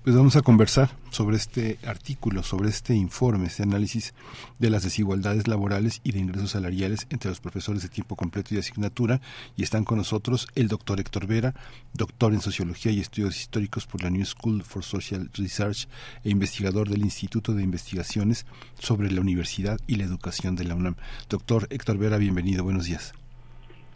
Pues 0.04 0.16
vamos 0.16 0.36
a 0.36 0.42
conversar 0.42 0.98
sobre 1.12 1.38
este 1.38 1.80
artículo, 1.86 2.44
sobre 2.44 2.70
este 2.70 2.94
informe, 2.96 3.48
este 3.48 3.64
análisis 3.64 4.14
de 4.60 4.70
las 4.70 4.84
desigualdades 4.84 5.48
laborales 5.48 6.02
y 6.04 6.12
de 6.12 6.20
ingresos 6.20 6.52
salariales 6.52 7.08
entre 7.10 7.30
los 7.30 7.40
profesores 7.40 7.84
de 7.84 7.90
tiempo 7.90 8.16
completo 8.16 8.50
y 8.52 8.56
de 8.56 8.62
asignatura. 8.62 9.22
Y 9.56 9.64
están 9.64 9.86
con 9.86 9.98
nosotros 9.98 10.48
el 10.56 10.68
doctor 10.68 11.00
Héctor 11.00 11.28
Vera, 11.28 11.54
doctor 11.94 12.34
en 12.34 12.42
Sociología 12.42 12.92
y 12.92 13.00
Estudios 13.00 13.38
Históricos 13.38 13.86
por 13.86 14.04
la 14.04 14.10
New 14.10 14.26
School 14.26 14.64
for 14.64 14.84
Social 14.84 15.30
Research 15.34 15.88
e 16.24 16.30
investigador 16.30 16.90
del 16.90 17.02
Instituto 17.02 17.54
de 17.54 17.64
Investigaciones 17.64 18.46
sobre 18.80 19.12
la 19.12 19.22
Universidad 19.22 19.80
y 19.88 19.96
la 19.96 20.04
Educación 20.04 20.56
de 20.56 20.66
la 20.66 20.76
UNAM. 20.76 20.96
Doctor 21.30 21.68
Héctor 21.70 21.98
Vera, 21.98 22.18
bienvenido, 22.18 22.64
buenos 22.64 22.86
días. 22.86 23.14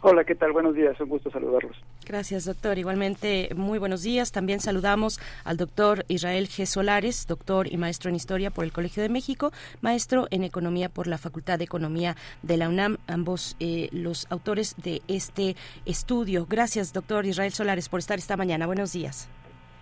Hola, 0.00 0.22
¿qué 0.24 0.36
tal? 0.36 0.52
Buenos 0.52 0.76
días, 0.76 0.98
un 1.00 1.08
gusto 1.08 1.28
saludarlos. 1.30 1.76
Gracias, 2.06 2.44
doctor. 2.44 2.78
Igualmente, 2.78 3.48
muy 3.56 3.80
buenos 3.80 4.02
días. 4.02 4.30
También 4.30 4.60
saludamos 4.60 5.18
al 5.44 5.56
doctor 5.56 6.04
Israel 6.06 6.48
G. 6.48 6.66
Solares, 6.66 7.26
doctor 7.26 7.72
y 7.72 7.76
maestro 7.78 8.08
en 8.08 8.14
Historia 8.14 8.50
por 8.50 8.64
el 8.64 8.72
Colegio 8.72 9.02
de 9.02 9.08
México, 9.08 9.50
maestro 9.80 10.28
en 10.30 10.44
Economía 10.44 10.88
por 10.88 11.08
la 11.08 11.18
Facultad 11.18 11.58
de 11.58 11.64
Economía 11.64 12.14
de 12.42 12.56
la 12.56 12.68
UNAM, 12.68 12.98
ambos 13.08 13.56
eh, 13.58 13.88
los 13.90 14.28
autores 14.30 14.76
de 14.76 15.02
este 15.08 15.56
estudio. 15.84 16.46
Gracias, 16.48 16.92
doctor 16.92 17.26
Israel 17.26 17.52
Solares, 17.52 17.88
por 17.88 17.98
estar 17.98 18.18
esta 18.18 18.36
mañana. 18.36 18.66
Buenos 18.66 18.92
días. 18.92 19.28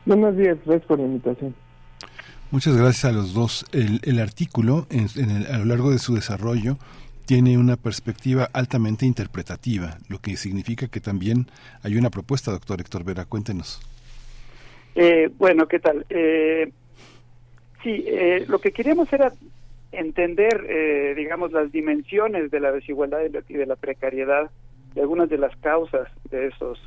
Buenos 0.06 0.34
días, 0.34 0.56
gracias 0.64 0.86
por 0.86 0.98
la 0.98 1.04
invitación. 1.04 1.54
Muchas 2.50 2.76
gracias 2.76 3.04
a 3.04 3.12
los 3.12 3.34
dos. 3.34 3.66
El, 3.72 4.20
artículo, 4.20 4.86
en, 4.88 5.08
a 5.52 5.58
lo 5.58 5.64
largo 5.64 5.90
de 5.90 5.98
su 5.98 6.14
desarrollo, 6.14 6.78
tiene 7.26 7.58
una 7.58 7.76
perspectiva 7.76 8.48
altamente 8.52 9.04
interpretativa, 9.04 9.98
lo 10.08 10.20
que 10.20 10.36
significa 10.36 10.86
que 10.86 11.00
también 11.00 11.46
hay 11.82 11.96
una 11.96 12.10
propuesta, 12.10 12.52
doctor 12.52 12.80
Héctor 12.80 13.04
Vera. 13.04 13.24
Cuéntenos. 13.24 13.80
Eh, 14.94 15.28
bueno, 15.36 15.66
¿qué 15.66 15.80
tal? 15.80 16.06
Eh, 16.08 16.70
sí, 17.82 18.04
eh, 18.06 18.44
lo 18.48 18.60
que 18.60 18.72
queríamos 18.72 19.12
era 19.12 19.32
entender, 19.92 20.66
eh, 20.68 21.14
digamos, 21.16 21.52
las 21.52 21.70
dimensiones 21.72 22.50
de 22.50 22.60
la 22.60 22.72
desigualdad 22.72 23.20
y 23.48 23.54
de 23.54 23.66
la 23.66 23.76
precariedad 23.76 24.50
y 24.94 25.00
algunas 25.00 25.28
de 25.28 25.38
las 25.38 25.54
causas 25.56 26.08
de 26.30 26.46
esos 26.46 26.78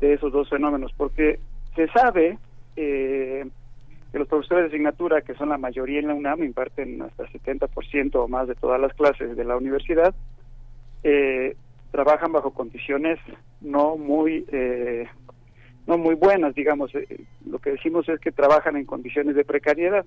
de 0.00 0.14
esos 0.14 0.32
dos 0.32 0.50
fenómenos, 0.50 0.92
porque 0.96 1.38
se 1.76 1.86
sabe 1.88 2.36
eh, 4.12 4.18
que 4.18 4.18
los 4.18 4.28
profesores 4.28 4.64
de 4.64 4.68
asignatura, 4.68 5.22
que 5.22 5.34
son 5.34 5.48
la 5.48 5.58
mayoría 5.58 6.00
en 6.00 6.08
la 6.08 6.14
UNAM, 6.14 6.44
imparten 6.44 7.00
hasta 7.02 7.26
70% 7.28 8.16
o 8.16 8.28
más 8.28 8.46
de 8.46 8.54
todas 8.54 8.80
las 8.80 8.92
clases 8.92 9.36
de 9.36 9.44
la 9.44 9.56
universidad, 9.56 10.14
eh, 11.02 11.56
trabajan 11.90 12.32
bajo 12.32 12.52
condiciones 12.52 13.18
no 13.60 13.96
muy 13.96 14.44
eh, 14.52 15.06
no 15.86 15.98
muy 15.98 16.14
buenas, 16.14 16.54
digamos. 16.54 16.94
Eh, 16.94 17.24
lo 17.46 17.58
que 17.58 17.70
decimos 17.70 18.08
es 18.08 18.20
que 18.20 18.32
trabajan 18.32 18.76
en 18.76 18.84
condiciones 18.84 19.34
de 19.34 19.44
precariedad. 19.44 20.04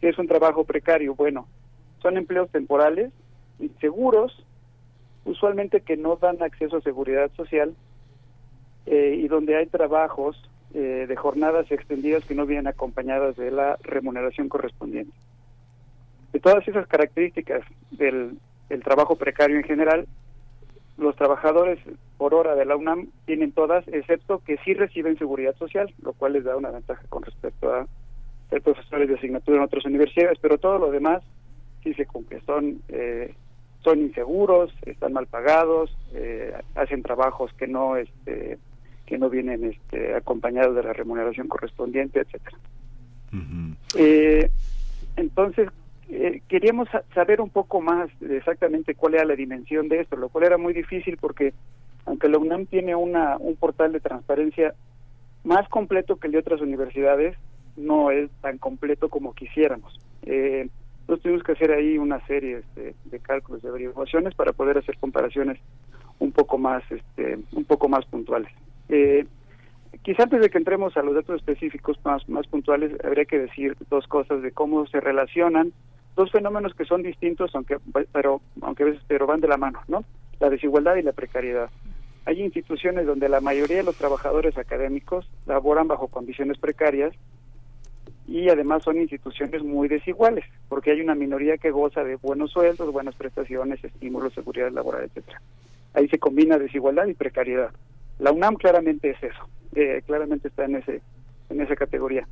¿Qué 0.00 0.08
es 0.08 0.18
un 0.18 0.28
trabajo 0.28 0.64
precario? 0.64 1.14
Bueno, 1.14 1.48
son 2.00 2.16
empleos 2.16 2.50
temporales, 2.50 3.12
inseguros, 3.58 4.46
usualmente 5.24 5.80
que 5.80 5.96
no 5.96 6.16
dan 6.16 6.42
acceso 6.42 6.76
a 6.76 6.82
seguridad 6.82 7.30
social 7.36 7.74
y 8.86 9.28
donde 9.28 9.54
hay 9.54 9.66
trabajos 9.66 10.48
eh, 10.74 11.06
de 11.08 11.16
jornadas 11.16 11.70
extendidas 11.70 12.24
que 12.24 12.34
no 12.34 12.44
vienen 12.44 12.66
acompañadas 12.66 13.36
de 13.36 13.50
la 13.50 13.78
remuneración 13.82 14.48
correspondiente. 14.48 15.12
De 16.32 16.40
todas 16.40 16.66
esas 16.68 16.86
características 16.86 17.62
del, 17.90 18.38
trabajo 18.84 19.16
precario 19.16 19.56
en 19.56 19.64
general, 19.64 20.06
los 20.98 21.16
trabajadores 21.16 21.78
por 22.18 22.34
hora 22.34 22.54
de 22.54 22.66
la 22.66 22.76
UNAM 22.76 23.08
tienen 23.24 23.52
todas, 23.52 23.86
excepto 23.88 24.42
que 24.44 24.58
sí 24.58 24.74
reciben 24.74 25.16
seguridad 25.16 25.56
social, 25.56 25.92
lo 26.02 26.12
cual 26.12 26.34
les 26.34 26.44
da 26.44 26.56
una 26.56 26.70
ventaja 26.70 27.02
con 27.08 27.22
respecto 27.22 27.72
a 27.72 27.86
ser 28.50 28.60
profesores 28.60 29.08
de 29.08 29.14
asignatura 29.14 29.56
en 29.56 29.64
otras 29.64 29.86
universidades, 29.86 30.38
pero 30.40 30.58
todo 30.58 30.78
lo 30.78 30.90
demás 30.90 31.22
sí 31.82 31.94
se 31.94 32.04
cumple. 32.04 32.42
Son, 32.44 32.82
eh, 32.88 33.34
son 33.82 34.00
inseguros, 34.00 34.70
están 34.84 35.14
mal 35.14 35.26
pagados, 35.26 35.96
eh, 36.12 36.52
hacen 36.74 37.02
trabajos 37.02 37.52
que 37.54 37.68
no 37.68 37.96
este, 37.96 38.58
que 39.08 39.16
no 39.16 39.30
vienen 39.30 39.64
este, 39.64 40.14
acompañados 40.14 40.76
de 40.76 40.82
la 40.82 40.92
remuneración 40.92 41.48
correspondiente, 41.48 42.20
etcétera. 42.20 42.58
eh, 43.94 44.50
entonces, 45.16 45.70
eh, 46.10 46.42
queríamos 46.46 46.88
saber 47.14 47.40
un 47.40 47.48
poco 47.48 47.80
más 47.80 48.10
de 48.20 48.36
exactamente 48.36 48.94
cuál 48.94 49.14
era 49.14 49.24
la 49.24 49.34
dimensión 49.34 49.88
de 49.88 50.00
esto, 50.00 50.16
lo 50.16 50.28
cual 50.28 50.44
era 50.44 50.58
muy 50.58 50.74
difícil 50.74 51.16
porque 51.16 51.54
aunque 52.04 52.28
la 52.28 52.38
UNAM 52.38 52.66
tiene 52.66 52.94
una, 52.94 53.38
un 53.38 53.56
portal 53.56 53.92
de 53.92 54.00
transparencia 54.00 54.74
más 55.42 55.66
completo 55.70 56.16
que 56.16 56.26
el 56.26 56.34
de 56.34 56.40
otras 56.40 56.60
universidades, 56.60 57.34
no 57.76 58.10
es 58.10 58.30
tan 58.42 58.58
completo 58.58 59.08
como 59.08 59.34
quisiéramos. 59.34 60.00
Eh, 60.22 60.68
entonces 61.00 61.22
tuvimos 61.22 61.42
que 61.44 61.52
hacer 61.52 61.72
ahí 61.72 61.96
una 61.96 62.24
serie 62.26 62.58
este, 62.58 62.94
de 63.06 63.18
cálculos, 63.20 63.62
de 63.62 63.70
averiguaciones 63.70 64.34
para 64.34 64.52
poder 64.52 64.76
hacer 64.76 64.98
comparaciones 64.98 65.58
un 66.18 66.32
poco 66.32 66.58
más, 66.58 66.82
este, 66.90 67.38
un 67.52 67.64
poco 67.64 67.88
más 67.88 68.04
puntuales. 68.06 68.52
Eh, 68.88 69.26
quizá 70.02 70.24
antes 70.24 70.40
de 70.40 70.50
que 70.50 70.58
entremos 70.58 70.96
a 70.96 71.02
los 71.02 71.14
datos 71.14 71.36
específicos 71.36 71.98
más, 72.04 72.28
más 72.28 72.46
puntuales, 72.46 72.92
habría 73.04 73.24
que 73.24 73.38
decir 73.38 73.76
dos 73.90 74.06
cosas 74.06 74.42
de 74.42 74.52
cómo 74.52 74.86
se 74.86 75.00
relacionan 75.00 75.72
dos 76.18 76.32
fenómenos 76.32 76.74
que 76.74 76.84
son 76.84 77.02
distintos, 77.02 77.54
aunque 77.54 77.76
pero 78.12 78.40
aunque 78.60 78.82
a 78.82 78.86
veces 78.86 79.02
pero 79.06 79.26
van 79.26 79.40
de 79.40 79.46
la 79.46 79.56
mano, 79.56 79.80
¿no? 79.86 80.04
La 80.40 80.50
desigualdad 80.50 80.96
y 80.96 81.02
la 81.02 81.12
precariedad. 81.12 81.70
Hay 82.24 82.42
instituciones 82.42 83.06
donde 83.06 83.28
la 83.28 83.40
mayoría 83.40 83.78
de 83.78 83.82
los 83.84 83.96
trabajadores 83.96 84.58
académicos 84.58 85.30
laboran 85.46 85.86
bajo 85.86 86.08
condiciones 86.08 86.58
precarias 86.58 87.14
y 88.26 88.48
además 88.50 88.82
son 88.82 89.00
instituciones 89.00 89.62
muy 89.62 89.88
desiguales, 89.88 90.44
porque 90.68 90.90
hay 90.90 91.00
una 91.00 91.14
minoría 91.14 91.56
que 91.56 91.70
goza 91.70 92.04
de 92.04 92.16
buenos 92.16 92.50
sueldos, 92.50 92.92
buenas 92.92 93.14
prestaciones, 93.14 93.82
estímulos, 93.82 94.34
seguridad 94.34 94.70
laboral, 94.72 95.04
etcétera. 95.04 95.40
Ahí 95.94 96.08
se 96.08 96.18
combina 96.18 96.58
desigualdad 96.58 97.06
y 97.06 97.14
precariedad. 97.14 97.70
La 98.18 98.32
UNAM 98.32 98.56
claramente 98.56 99.10
es 99.10 99.22
eso, 99.22 99.48
eh, 99.74 100.02
claramente 100.06 100.48
está 100.48 100.64
en 100.64 100.76
ese 100.76 101.02
en 101.50 101.60
esa 101.60 101.76
categoría. 101.76 102.26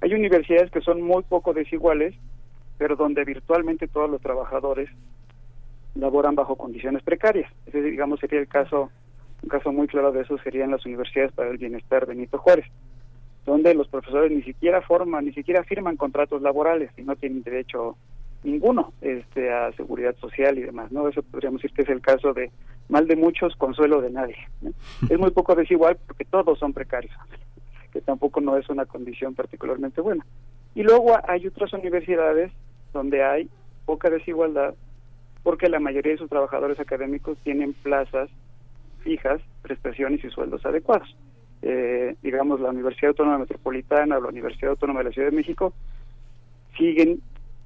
Hay 0.00 0.14
universidades 0.14 0.70
que 0.70 0.80
son 0.80 1.02
muy 1.02 1.22
poco 1.24 1.52
desiguales, 1.52 2.14
pero 2.78 2.96
donde 2.96 3.24
virtualmente 3.24 3.88
todos 3.88 4.08
los 4.08 4.20
trabajadores 4.20 4.88
laboran 5.94 6.34
bajo 6.34 6.56
condiciones 6.56 7.02
precarias. 7.02 7.50
Ese, 7.66 7.82
digamos, 7.82 8.20
sería 8.20 8.40
el 8.40 8.48
caso, 8.48 8.90
un 9.42 9.48
caso 9.48 9.72
muy 9.72 9.86
claro 9.88 10.12
de 10.12 10.22
eso 10.22 10.38
serían 10.38 10.70
las 10.70 10.86
universidades 10.86 11.32
para 11.32 11.50
el 11.50 11.58
bienestar 11.58 12.06
Benito 12.06 12.38
Juárez, 12.38 12.66
donde 13.44 13.74
los 13.74 13.88
profesores 13.88 14.30
ni 14.30 14.42
siquiera 14.42 14.80
forman, 14.82 15.24
ni 15.24 15.32
siquiera 15.32 15.64
firman 15.64 15.96
contratos 15.96 16.40
laborales 16.40 16.90
y 16.96 17.02
no 17.02 17.16
tienen 17.16 17.42
derecho 17.42 17.96
ninguno 18.42 18.92
este, 19.00 19.52
a 19.52 19.72
seguridad 19.72 20.16
social 20.16 20.58
y 20.58 20.62
demás, 20.62 20.90
¿no? 20.92 21.08
Eso 21.08 21.22
podríamos 21.22 21.60
decir 21.60 21.74
que 21.74 21.82
es 21.82 21.88
el 21.88 22.00
caso 22.00 22.32
de 22.32 22.50
mal 22.88 23.06
de 23.06 23.16
muchos, 23.16 23.54
consuelo 23.56 24.00
de 24.00 24.10
nadie. 24.10 24.36
Es 25.10 25.18
muy 25.18 25.30
poco 25.30 25.54
desigual 25.54 25.98
porque 26.06 26.24
todos 26.24 26.58
son 26.58 26.72
precarios, 26.72 27.14
que 27.92 28.00
tampoco 28.00 28.40
no 28.40 28.56
es 28.56 28.68
una 28.68 28.86
condición 28.86 29.34
particularmente 29.34 30.00
buena. 30.00 30.24
Y 30.74 30.82
luego 30.82 31.16
hay 31.28 31.46
otras 31.46 31.72
universidades 31.72 32.52
donde 32.92 33.22
hay 33.22 33.48
poca 33.84 34.08
desigualdad 34.10 34.74
porque 35.42 35.68
la 35.68 35.80
mayoría 35.80 36.12
de 36.12 36.18
sus 36.18 36.28
trabajadores 36.28 36.78
académicos 36.78 37.38
tienen 37.42 37.72
plazas 37.72 38.28
fijas, 39.00 39.40
prestaciones 39.62 40.22
y 40.22 40.30
sueldos 40.30 40.64
adecuados. 40.66 41.16
Eh, 41.62 42.16
digamos, 42.22 42.60
la 42.60 42.70
Universidad 42.70 43.10
Autónoma 43.10 43.38
Metropolitana 43.38 44.18
o 44.18 44.20
la 44.20 44.28
Universidad 44.28 44.70
Autónoma 44.70 45.00
de 45.00 45.04
la 45.04 45.10
Ciudad 45.12 45.30
de 45.30 45.36
México 45.36 45.72
siguen 46.76 47.20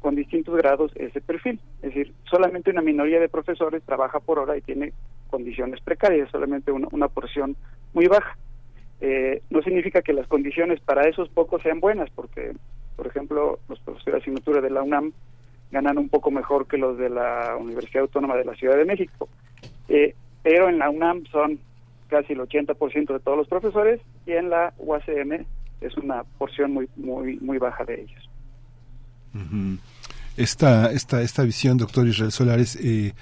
con 0.05 0.17
distintos 0.17 0.55
grados 0.55 0.93
ese 0.97 1.23
perfil. 1.23 1.59
Es 1.81 1.95
decir, 1.95 2.13
solamente 2.31 2.71
una 2.71 2.83
minoría 2.83 3.19
de 3.19 3.31
profesores 3.31 3.83
trabaja 3.85 4.21
por 4.21 4.39
hora 4.39 4.55
y 4.55 4.61
tiene 4.61 4.93
condiciones 5.31 5.81
precarias, 5.81 6.31
solamente 6.31 6.73
una, 6.73 7.09
porción 7.09 7.57
muy 7.95 8.07
baja. 8.07 8.37
Eh, 9.01 9.41
no 9.49 9.63
significa 9.63 10.03
que 10.03 10.13
las 10.13 10.29
condiciones 10.29 10.79
para 10.81 11.09
esos 11.09 11.31
pocos 11.31 11.63
sean 11.63 11.81
buenas, 11.81 12.11
porque, 12.11 12.53
por 12.97 13.07
ejemplo, 13.07 13.59
los 13.67 13.81
profesores 13.81 14.17
de 14.17 14.21
asignatura 14.21 14.61
de 14.61 14.69
la 14.69 14.83
UNAM 14.83 15.15
ganan 15.71 15.97
un 15.97 16.11
poco 16.11 16.31
mejor 16.31 16.67
que 16.67 16.77
los 16.77 16.99
de 16.99 17.09
la 17.09 17.57
Universidad 17.59 18.03
Autónoma 18.03 18.37
de 18.37 18.45
la 18.45 18.55
Ciudad 18.57 18.77
de 18.77 18.85
México. 18.85 19.31
Eh, 19.89 20.15
pero 20.43 20.69
en 20.69 20.81
la 20.81 20.91
UNAM 20.91 21.25
son 21.33 21.59
casi 22.09 22.35
el 22.35 22.41
80% 22.41 23.11
de 23.11 23.21
todos 23.21 23.39
los 23.39 23.49
profesores 23.49 24.03
y 24.27 24.33
en 24.33 24.51
la 24.51 24.75
UACM 24.77 25.47
es 25.81 25.97
una 25.97 26.25
porción 26.37 26.75
muy 26.75 26.91
muy 26.95 27.39
muy 27.39 27.57
baja 27.57 27.85
de 27.85 28.03
ellos 28.03 28.34
esta, 30.37 30.91
esta, 30.91 31.23
esta 31.23 31.43
visión, 31.43 31.77
doctor 31.77 32.09
Israel 32.09 32.33
Solares, 32.33 32.77
eh, 32.77 33.15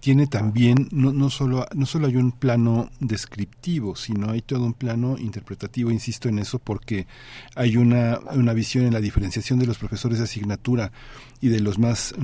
tiene 0.00 0.26
también, 0.26 0.88
no, 0.90 1.12
no, 1.12 1.30
solo, 1.30 1.66
no 1.74 1.86
solo 1.86 2.08
hay 2.08 2.16
un 2.16 2.32
plano 2.32 2.90
descriptivo, 2.98 3.94
sino 3.94 4.30
hay 4.30 4.42
todo 4.42 4.64
un 4.64 4.74
plano 4.74 5.16
interpretativo, 5.18 5.90
insisto 5.90 6.28
en 6.28 6.40
eso, 6.40 6.58
porque 6.58 7.06
hay 7.54 7.76
una, 7.76 8.18
una 8.32 8.52
visión 8.52 8.84
en 8.84 8.92
la 8.92 9.00
diferenciación 9.00 9.58
de 9.58 9.66
los 9.66 9.78
profesores 9.78 10.18
de 10.18 10.24
asignatura 10.24 10.90
y 11.40 11.48
de 11.48 11.60
los 11.60 11.78
más 11.78 12.14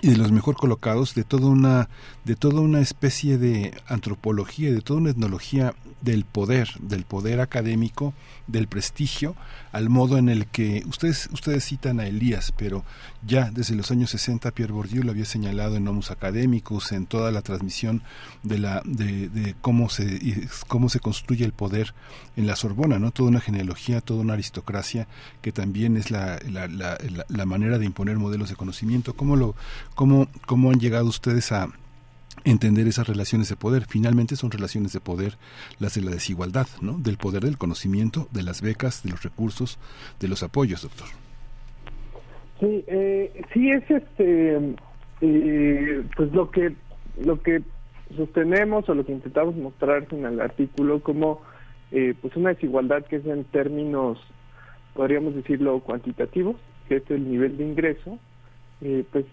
y 0.00 0.08
de 0.08 0.16
los 0.16 0.32
mejor 0.32 0.56
colocados 0.56 1.14
de 1.14 1.22
toda 1.22 1.48
una 1.48 1.88
de 2.24 2.34
toda 2.34 2.60
una 2.60 2.80
especie 2.80 3.36
de 3.36 3.74
antropología 3.86 4.72
de 4.72 4.80
toda 4.80 5.00
una 5.00 5.10
etnología 5.10 5.74
del 6.00 6.24
poder 6.24 6.70
del 6.80 7.04
poder 7.04 7.40
académico 7.40 8.14
del 8.46 8.68
prestigio 8.68 9.36
al 9.70 9.90
modo 9.90 10.16
en 10.16 10.28
el 10.28 10.46
que 10.46 10.82
ustedes 10.86 11.28
ustedes 11.32 11.64
citan 11.64 12.00
a 12.00 12.06
Elías 12.06 12.52
pero 12.56 12.84
ya 13.26 13.50
desde 13.50 13.74
los 13.74 13.90
años 13.90 14.10
60 14.10 14.50
Pierre 14.52 14.72
Bourdieu 14.72 15.02
lo 15.02 15.10
había 15.10 15.26
señalado 15.26 15.76
en 15.76 15.86
Homus 15.86 16.10
Academicus 16.10 16.92
en 16.92 17.06
toda 17.06 17.30
la 17.30 17.42
transmisión 17.42 18.02
de 18.42 18.58
la 18.58 18.82
de, 18.84 19.28
de 19.28 19.54
cómo 19.60 19.90
se 19.90 20.48
cómo 20.68 20.88
se 20.88 21.00
construye 21.00 21.44
el 21.44 21.52
poder 21.52 21.94
en 22.36 22.46
la 22.46 22.56
Sorbona 22.56 22.98
no 22.98 23.10
toda 23.10 23.28
una 23.28 23.40
genealogía 23.40 24.00
toda 24.00 24.22
una 24.22 24.32
aristocracia 24.32 25.06
que 25.42 25.52
también 25.52 25.96
es 25.96 26.10
la, 26.10 26.40
la, 26.48 26.66
la, 26.66 26.98
la 27.28 27.46
manera 27.46 27.78
de 27.78 27.86
imponer 27.86 28.16
modelos 28.18 28.48
de 28.48 28.56
conocimiento. 28.56 29.14
Cómo 29.14 29.36
lo 29.36 29.54
¿Cómo, 29.94 30.28
¿Cómo 30.46 30.70
han 30.70 30.78
llegado 30.78 31.06
ustedes 31.06 31.52
a 31.52 31.68
entender 32.44 32.86
esas 32.86 33.06
relaciones 33.06 33.48
de 33.48 33.56
poder? 33.56 33.84
Finalmente 33.86 34.36
son 34.36 34.50
relaciones 34.50 34.92
de 34.92 35.00
poder 35.00 35.36
las 35.78 35.94
de 35.94 36.02
la 36.02 36.10
desigualdad, 36.10 36.66
¿no? 36.80 36.94
Del 36.98 37.18
poder 37.18 37.44
del 37.44 37.58
conocimiento, 37.58 38.28
de 38.32 38.42
las 38.42 38.62
becas, 38.62 39.02
de 39.02 39.10
los 39.10 39.22
recursos, 39.22 39.78
de 40.20 40.28
los 40.28 40.42
apoyos, 40.42 40.82
doctor. 40.82 41.08
Sí, 42.60 42.84
eh, 42.86 43.42
sí 43.52 43.70
es 43.70 43.90
este, 43.90 44.74
eh, 45.20 46.04
pues 46.16 46.32
lo 46.32 46.50
que 46.50 46.74
lo 47.24 47.42
que 47.42 47.62
sostenemos 48.16 48.88
o 48.88 48.94
lo 48.94 49.04
que 49.04 49.12
intentamos 49.12 49.54
mostrar 49.56 50.06
en 50.10 50.24
el 50.24 50.40
artículo 50.40 51.02
como 51.02 51.40
eh, 51.90 52.14
pues 52.20 52.36
una 52.36 52.50
desigualdad 52.50 53.04
que 53.06 53.16
es 53.16 53.26
en 53.26 53.44
términos 53.44 54.18
podríamos 54.94 55.34
decirlo 55.34 55.80
cuantitativos, 55.80 56.56
que 56.88 56.96
es 56.96 57.10
el 57.10 57.30
nivel 57.30 57.56
de 57.56 57.64
ingreso, 57.64 58.18
eh, 58.80 59.04
pues 59.10 59.24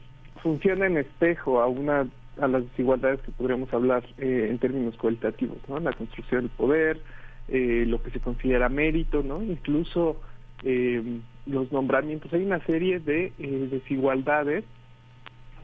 funciona 0.42 0.85
en 0.88 0.98
espejo 0.98 1.61
a 1.61 1.68
una 1.68 2.08
a 2.42 2.48
las 2.48 2.64
desigualdades 2.69 3.22
que 3.22 3.32
podríamos 3.32 3.72
hablar 3.74 4.03
eh, 4.18 4.48
en 4.50 4.59
términos 4.59 4.95
cualitativos, 4.95 5.58
¿no? 5.68 5.80
La 5.80 5.93
construcción 5.93 6.42
del 6.42 6.50
poder, 6.51 7.01
eh, 7.48 7.84
lo 7.85 8.01
que 8.01 8.11
se 8.11 8.19
considera 8.19 8.69
mérito, 8.69 9.24
¿no? 9.24 9.43
Incluso 9.43 10.22
eh, 10.64 11.19
los 11.45 11.72
nombramientos. 11.72 12.32
Hay 12.34 12.43
una 12.43 12.64
serie 12.66 13.00
de 13.00 13.34
desigualdades 13.38 14.64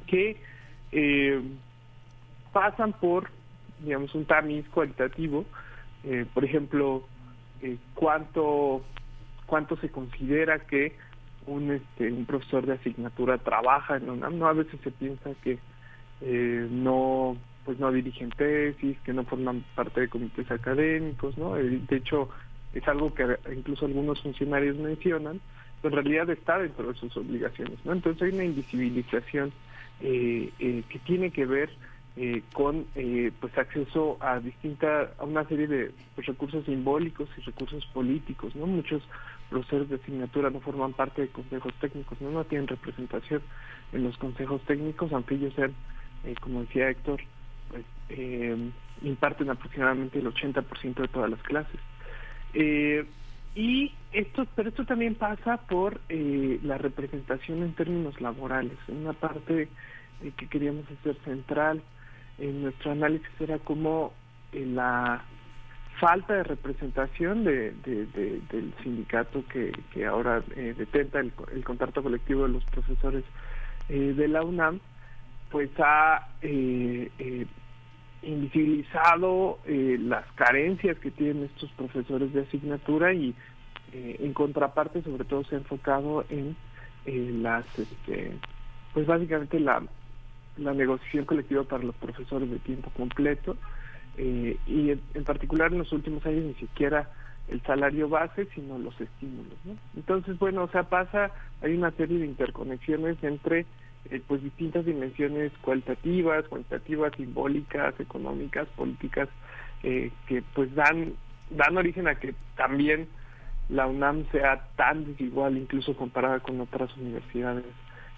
que 0.07 0.37
pasan 2.53 2.93
por, 2.93 3.29
digamos, 3.83 4.13
un 4.15 4.25
tamiz 4.25 4.67
cualitativo. 4.69 5.45
por 6.33 6.45
ejemplo, 6.45 7.03
cuánto 7.93 8.83
cuánto 9.45 9.77
se 9.77 9.89
considera 9.89 10.59
que 10.59 10.95
un 11.47 11.71
este 11.71 12.11
un 12.11 12.25
profesor 12.25 12.65
de 12.65 12.73
asignatura 12.73 13.37
trabaja 13.37 13.97
en 13.97 14.09
UNAM 14.09 14.37
no 14.37 14.47
a 14.47 14.53
veces 14.53 14.79
se 14.83 14.91
piensa 14.91 15.31
que 15.43 15.57
eh, 16.21 16.67
no 16.69 17.37
pues 17.63 17.79
no 17.79 17.91
dirigen 17.91 18.29
tesis 18.31 18.97
que 19.01 19.13
no 19.13 19.23
forman 19.23 19.63
parte 19.75 20.01
de 20.01 20.09
comités 20.09 20.49
académicos 20.51 21.37
no 21.37 21.57
Eh, 21.57 21.81
de 21.87 21.97
hecho 21.97 22.29
es 22.73 22.87
algo 22.87 23.13
que 23.13 23.37
incluso 23.55 23.85
algunos 23.85 24.21
funcionarios 24.21 24.77
mencionan 24.77 25.39
pero 25.81 25.99
en 25.99 26.05
realidad 26.05 26.29
está 26.29 26.57
dentro 26.59 26.91
de 26.91 26.99
sus 26.99 27.15
obligaciones 27.17 27.77
no 27.85 27.93
entonces 27.93 28.23
hay 28.23 28.33
una 28.33 28.45
invisibilización 28.45 29.51
eh, 30.01 30.51
eh, 30.59 30.83
que 30.89 30.99
tiene 30.99 31.31
que 31.31 31.45
ver 31.45 31.69
eh, 32.17 32.43
con 32.53 32.85
eh, 32.95 33.31
pues 33.41 33.57
acceso 33.57 34.17
a 34.21 34.39
distinta 34.39 35.11
a 35.17 35.25
una 35.25 35.43
serie 35.49 35.67
de 35.67 35.91
pues, 36.15 36.25
recursos 36.27 36.63
simbólicos 36.63 37.27
y 37.37 37.41
recursos 37.41 37.85
políticos 37.87 38.55
no 38.55 38.67
muchos 38.67 39.03
profesores 39.49 39.89
de 39.89 39.95
asignatura 39.95 40.49
no 40.49 40.59
forman 40.59 40.93
parte 40.93 41.21
de 41.21 41.27
consejos 41.29 41.73
técnicos 41.79 42.19
no 42.21 42.43
tienen 42.45 42.67
representación 42.67 43.41
en 43.93 44.03
los 44.03 44.17
consejos 44.17 44.61
técnicos 44.63 45.11
aunque 45.13 45.35
ellos 45.35 45.53
sean 45.55 45.73
eh, 46.23 46.35
como 46.41 46.61
decía 46.61 46.89
Héctor 46.89 47.21
pues 47.69 47.85
eh, 48.09 48.71
imparten 49.01 49.49
aproximadamente 49.49 50.19
el 50.19 50.27
80% 50.27 50.95
de 50.95 51.07
todas 51.07 51.29
las 51.29 51.41
clases. 51.41 51.79
Eh, 52.53 53.05
y 53.55 53.93
esto 54.11 54.45
pero 54.55 54.69
esto 54.69 54.85
también 54.85 55.15
pasa 55.15 55.57
por 55.57 56.01
eh, 56.09 56.59
la 56.63 56.77
representación 56.77 57.63
en 57.63 57.73
términos 57.73 58.19
laborales. 58.19 58.77
Una 58.87 59.13
parte 59.13 59.69
eh, 60.21 60.31
que 60.37 60.47
queríamos 60.47 60.85
hacer 60.91 61.17
central 61.23 61.81
en 62.37 62.63
nuestro 62.63 62.91
análisis 62.91 63.29
era 63.39 63.59
como 63.59 64.13
eh, 64.51 64.65
la 64.65 65.23
falta 65.99 66.33
de 66.35 66.43
representación 66.43 67.43
de, 67.43 67.71
de- 67.71 68.05
de- 68.07 68.41
del 68.51 68.73
sindicato 68.83 69.45
que, 69.47 69.71
que 69.91 70.05
ahora 70.05 70.43
eh, 70.55 70.73
detenta 70.77 71.19
el, 71.19 71.31
el 71.53 71.63
contrato 71.63 72.03
colectivo 72.03 72.43
de 72.43 72.49
los 72.49 72.65
profesores 72.65 73.23
eh, 73.89 74.13
de 74.15 74.27
la 74.27 74.43
UNAM, 74.43 74.79
pues 75.49 75.69
ha 75.79 76.27
eh, 76.41 77.11
eh, 77.17 77.45
invisibilizado 78.23 79.59
las 79.67 80.25
carencias 80.33 80.97
que 80.99 81.11
tienen 81.11 81.43
estos 81.43 81.71
profesores 81.73 82.33
de 82.33 82.41
asignatura 82.41 83.13
y 83.13 83.35
en 83.91 84.33
contraparte 84.33 85.03
sobre 85.03 85.25
todo 85.25 85.43
se 85.43 85.53
ha 85.55 85.59
enfocado 85.59 86.25
en 86.29 86.57
las 87.05 87.65
este, 87.77 88.39
pues 88.93 89.05
básicamente 89.05 89.59
la 89.59 89.83
negociación 90.57 91.25
colectiva 91.25 91.63
para 91.65 91.83
los 91.83 91.95
profesores 91.95 92.49
de 92.49 92.57
tiempo 92.59 92.89
completo 92.89 93.57
eh, 94.17 94.57
y 94.67 94.91
en, 94.91 95.23
particular 95.23 95.71
en 95.71 95.79
los 95.79 95.91
últimos 95.91 96.25
años 96.25 96.45
ni 96.45 96.53
siquiera 96.55 97.09
el 97.47 97.61
salario 97.63 98.09
base 98.09 98.47
sino 98.55 98.77
los 98.79 98.99
estímulos 98.99 99.57
¿no? 99.65 99.75
entonces 99.95 100.37
bueno 100.39 100.63
o 100.63 100.69
sea 100.69 100.83
pasa 100.83 101.31
hay 101.61 101.73
una 101.73 101.91
serie 101.91 102.19
de 102.19 102.25
interconexiones 102.25 103.21
entre 103.23 103.65
eh, 104.09 104.21
pues 104.27 104.41
distintas 104.41 104.85
dimensiones 104.85 105.51
cualitativas 105.61 106.47
cuantitativas 106.47 107.13
simbólicas 107.17 107.99
económicas 107.99 108.67
políticas 108.75 109.29
eh, 109.83 110.11
que 110.27 110.43
pues 110.53 110.73
dan 110.75 111.13
dan 111.49 111.77
origen 111.77 112.07
a 112.07 112.15
que 112.15 112.33
también 112.55 113.07
la 113.69 113.87
UNAM 113.87 114.25
sea 114.31 114.67
tan 114.75 115.05
desigual 115.05 115.57
incluso 115.57 115.95
comparada 115.95 116.39
con 116.39 116.61
otras 116.61 116.95
universidades 116.97 117.65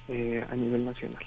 eh, 0.10 0.46
a 0.50 0.56
nivel 0.56 0.86
nacional. 0.86 1.24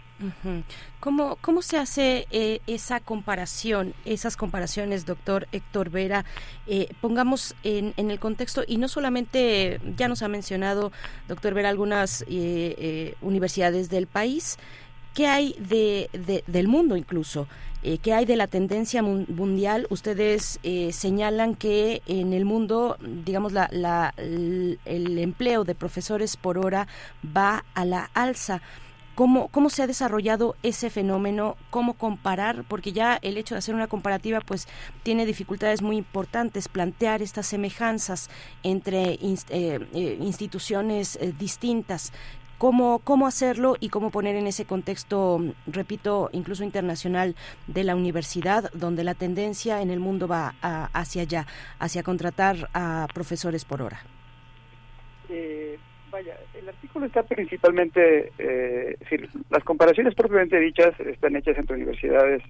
¿Cómo, 1.00 1.36
¿Cómo 1.41 1.62
se 1.62 1.78
hace 1.78 2.26
eh, 2.31 2.60
esa 2.67 3.00
comparación, 3.00 3.94
esas 4.05 4.36
comparaciones, 4.36 5.07
doctor 5.07 5.49
Héctor 5.52 5.91
Vera? 5.91 6.25
Eh, 6.67 6.89
pongamos 7.00 7.55
en, 7.62 7.94
en 7.97 8.10
el 8.10 8.18
contexto, 8.20 8.62
y 8.67 8.76
no 8.76 8.89
solamente, 8.89 9.81
ya 9.97 10.09
nos 10.09 10.23
ha 10.23 10.28
mencionado, 10.28 10.92
doctor 11.28 11.55
Vera, 11.55 11.68
algunas 11.70 12.23
eh, 12.23 12.26
eh, 12.28 13.15
universidades 13.23 13.89
del 13.89 14.07
país, 14.07 14.59
¿qué 15.15 15.26
hay 15.26 15.55
de, 15.59 16.10
de- 16.12 16.44
del 16.47 16.68
mundo 16.68 16.97
incluso? 16.97 17.49
Eh, 17.83 17.99
¿Qué 17.99 18.12
hay 18.12 18.26
de 18.26 18.36
la 18.36 18.47
tendencia 18.47 19.02
mun- 19.02 19.26
mundial? 19.28 19.86
Ustedes 19.91 20.60
eh, 20.62 20.92
señalan 20.92 21.55
que 21.55 22.02
en 22.07 22.34
el 22.34 22.44
mundo, 22.44 22.99
digamos, 23.25 23.52
la, 23.52 24.12
el, 24.18 24.78
empleo 25.18 25.65
de 25.65 25.75
profesores 25.75 26.36
por 26.36 26.59
hora 26.59 26.86
va 27.25 27.65
a 27.75 27.84
la 27.86 28.10
alza. 28.12 28.60
¿Cómo, 29.15 29.49
¿Cómo 29.49 29.68
se 29.70 29.83
ha 29.83 29.86
desarrollado 29.86 30.57
ese 30.62 30.89
fenómeno? 30.89 31.57
¿Cómo 31.70 31.94
comparar? 31.94 32.65
Porque 32.68 32.92
ya 32.92 33.18
el 33.20 33.36
hecho 33.36 33.55
de 33.55 33.59
hacer 33.59 33.75
una 33.75 33.86
comparativa 33.86 34.41
pues 34.41 34.67
tiene 35.02 35.26
dificultades 35.26 35.83
muy 35.83 35.97
importantes, 35.97 36.68
plantear 36.68 37.20
estas 37.20 37.47
semejanzas 37.47 38.31
entre 38.62 39.15
eh, 39.15 39.36
eh, 39.50 40.18
instituciones 40.20 41.18
distintas. 41.39 42.12
¿Cómo, 42.61 42.99
¿Cómo 42.99 43.27
hacerlo 43.27 43.77
y 43.81 43.89
cómo 43.89 44.11
poner 44.11 44.37
en 44.37 44.47
ese 44.47 44.67
contexto, 44.67 45.41
repito, 45.67 46.29
incluso 46.33 46.63
internacional 46.63 47.35
de 47.67 47.85
la 47.85 47.97
universidad, 47.97 48.71
donde 48.75 49.03
la 49.03 49.15
tendencia 49.15 49.81
en 49.81 49.89
el 49.91 49.99
mundo 49.99 50.29
va 50.29 50.53
a- 50.61 50.91
hacia 50.93 51.23
allá, 51.23 51.47
hacia 51.79 52.03
contratar 52.03 52.69
a 52.75 53.07
profesores 53.15 53.65
por 53.65 53.81
hora? 53.81 54.01
Eh, 55.31 55.79
vaya, 56.11 56.37
el 56.53 56.69
artículo 56.69 57.07
está 57.07 57.23
principalmente, 57.23 58.31
eh, 58.39 58.95
las 59.49 59.65
comparaciones 59.65 60.15
propiamente 60.15 60.61
dichas 60.61 60.93
están 61.01 61.37
hechas 61.37 61.57
entre 61.57 61.77
universidades 61.77 62.43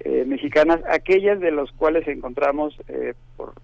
eh, 0.00 0.24
mexicanas, 0.26 0.80
aquellas 0.86 1.40
de 1.40 1.50
las 1.50 1.72
cuales 1.72 2.06
encontramos 2.08 2.76
eh, 2.88 3.14
por, 3.38 3.54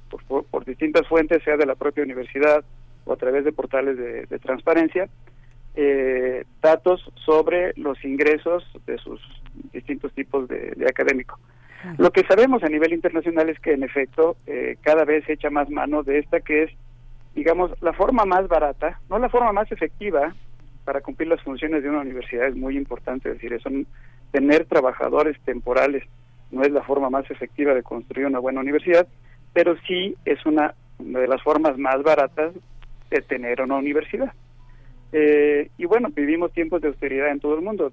por- 0.48 0.64
distintas 0.64 1.06
fuentes, 1.06 1.42
sea 1.44 1.58
de 1.58 1.66
la 1.66 1.74
propia 1.74 2.02
universidad 2.04 2.64
o 3.04 3.12
a 3.12 3.16
través 3.16 3.44
de 3.44 3.52
portales 3.52 3.98
de 3.98 4.38
transparencia, 4.38 5.06
eh, 5.74 6.44
datos 6.60 7.00
sobre 7.24 7.72
los 7.76 8.02
ingresos 8.04 8.64
de 8.86 8.98
sus 8.98 9.20
distintos 9.72 10.12
tipos 10.12 10.48
de, 10.48 10.72
de 10.76 10.86
académico. 10.86 11.38
Lo 11.96 12.10
que 12.10 12.24
sabemos 12.24 12.62
a 12.62 12.68
nivel 12.68 12.92
internacional 12.92 13.48
es 13.48 13.58
que 13.58 13.72
en 13.72 13.82
efecto 13.82 14.36
eh, 14.46 14.76
cada 14.82 15.04
vez 15.04 15.24
se 15.24 15.32
echa 15.32 15.48
más 15.48 15.70
mano 15.70 16.02
de 16.02 16.18
esta 16.18 16.40
que 16.40 16.64
es 16.64 16.70
digamos, 17.34 17.70
la 17.80 17.92
forma 17.92 18.24
más 18.24 18.48
barata, 18.48 19.00
no 19.08 19.18
la 19.18 19.28
forma 19.28 19.52
más 19.52 19.70
efectiva 19.70 20.34
para 20.84 21.00
cumplir 21.00 21.28
las 21.28 21.42
funciones 21.42 21.82
de 21.82 21.88
una 21.88 22.00
universidad 22.00 22.48
es 22.48 22.56
muy 22.56 22.76
importante, 22.76 23.28
es 23.28 23.34
decir, 23.36 23.52
eso, 23.52 23.70
tener 24.32 24.64
trabajadores 24.66 25.38
temporales 25.42 26.04
no 26.50 26.62
es 26.62 26.72
la 26.72 26.82
forma 26.82 27.10
más 27.10 27.30
efectiva 27.30 27.74
de 27.74 27.82
construir 27.82 28.26
una 28.26 28.40
buena 28.40 28.60
universidad, 28.60 29.06
pero 29.52 29.76
sí 29.86 30.16
es 30.24 30.44
una, 30.46 30.74
una 30.98 31.20
de 31.20 31.28
las 31.28 31.42
formas 31.42 31.78
más 31.78 32.02
baratas 32.02 32.52
de 33.08 33.20
tener 33.22 33.62
una 33.62 33.76
universidad. 33.76 34.32
Eh, 35.12 35.70
y 35.76 35.84
bueno, 35.86 36.08
vivimos 36.14 36.52
tiempos 36.52 36.80
de 36.80 36.88
austeridad 36.88 37.30
en 37.30 37.40
todo 37.40 37.54
el 37.54 37.62
mundo. 37.62 37.92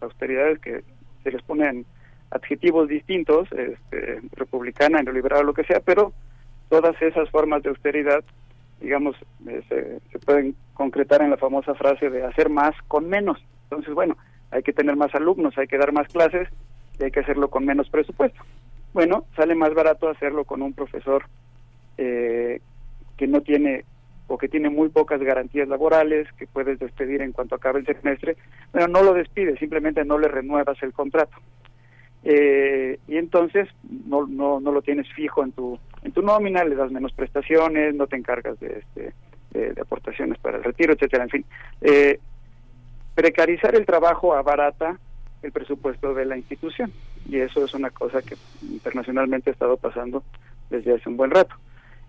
austeridades 0.00 0.58
que 0.60 0.82
se 1.22 1.30
les 1.30 1.42
ponen 1.42 1.86
adjetivos 2.30 2.88
distintos, 2.88 3.48
este, 3.52 4.20
republicana, 4.32 5.02
neoliberal, 5.02 5.46
lo 5.46 5.54
que 5.54 5.64
sea, 5.64 5.80
pero 5.80 6.12
todas 6.68 7.00
esas 7.00 7.30
formas 7.30 7.62
de 7.62 7.70
austeridad, 7.70 8.24
digamos, 8.80 9.16
eh, 9.46 9.62
se, 9.68 10.00
se 10.10 10.18
pueden 10.18 10.54
concretar 10.74 11.22
en 11.22 11.30
la 11.30 11.36
famosa 11.36 11.74
frase 11.74 12.10
de 12.10 12.24
hacer 12.24 12.50
más 12.50 12.74
con 12.88 13.08
menos. 13.08 13.42
Entonces, 13.64 13.94
bueno, 13.94 14.16
hay 14.50 14.62
que 14.62 14.72
tener 14.72 14.96
más 14.96 15.14
alumnos, 15.14 15.56
hay 15.58 15.66
que 15.66 15.78
dar 15.78 15.92
más 15.92 16.08
clases 16.08 16.48
y 16.98 17.04
hay 17.04 17.10
que 17.10 17.20
hacerlo 17.20 17.48
con 17.48 17.64
menos 17.64 17.88
presupuesto. 17.88 18.40
Bueno, 18.92 19.24
sale 19.34 19.54
más 19.54 19.74
barato 19.74 20.08
hacerlo 20.08 20.44
con 20.44 20.62
un 20.62 20.72
profesor 20.72 21.24
eh, 21.98 22.60
que 23.16 23.26
no 23.26 23.40
tiene 23.40 23.84
o 24.26 24.38
que 24.38 24.48
tiene 24.48 24.70
muy 24.70 24.88
pocas 24.88 25.20
garantías 25.20 25.68
laborales, 25.68 26.26
que 26.38 26.46
puedes 26.46 26.78
despedir 26.78 27.22
en 27.22 27.32
cuanto 27.32 27.54
acabe 27.54 27.80
el 27.80 27.86
semestre, 27.86 28.36
pero 28.72 28.88
no 28.88 29.02
lo 29.02 29.12
despides, 29.12 29.58
simplemente 29.58 30.04
no 30.04 30.18
le 30.18 30.28
renuevas 30.28 30.82
el 30.82 30.92
contrato. 30.92 31.36
Eh, 32.26 32.98
y 33.06 33.16
entonces 33.18 33.68
no, 34.06 34.26
no, 34.26 34.58
no 34.58 34.72
lo 34.72 34.80
tienes 34.80 35.06
fijo 35.12 35.44
en 35.44 35.52
tu 35.52 35.78
en 36.02 36.12
tu 36.12 36.22
nómina, 36.22 36.64
le 36.64 36.74
das 36.74 36.90
menos 36.90 37.12
prestaciones, 37.12 37.94
no 37.94 38.06
te 38.06 38.16
encargas 38.16 38.58
de 38.60 38.78
este 38.78 39.12
de, 39.50 39.80
aportaciones 39.80 40.38
para 40.38 40.58
el 40.58 40.64
retiro, 40.64 40.94
etcétera, 40.94 41.24
en 41.24 41.30
fin. 41.30 41.44
Eh, 41.80 42.18
precarizar 43.14 43.74
el 43.74 43.86
trabajo 43.86 44.34
abarata 44.34 44.98
el 45.42 45.52
presupuesto 45.52 46.14
de 46.14 46.24
la 46.24 46.36
institución 46.36 46.92
y 47.28 47.38
eso 47.38 47.64
es 47.64 47.74
una 47.74 47.90
cosa 47.90 48.22
que 48.22 48.36
internacionalmente 48.62 49.50
ha 49.50 49.52
estado 49.52 49.76
pasando 49.76 50.22
desde 50.70 50.94
hace 50.94 51.08
un 51.08 51.16
buen 51.16 51.30
rato. 51.30 51.54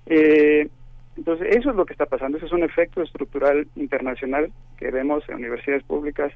Eh, 0.06 0.70
entonces, 1.18 1.56
eso 1.56 1.70
es 1.70 1.76
lo 1.76 1.86
que 1.86 1.94
está 1.94 2.06
pasando, 2.06 2.38
eso 2.38 2.46
es 2.46 2.52
un 2.52 2.64
efecto 2.64 3.02
estructural 3.02 3.68
internacional 3.76 4.52
que 4.78 4.92
vemos 4.92 5.28
en 5.30 5.36
universidades 5.36 5.84
públicas 5.84 6.32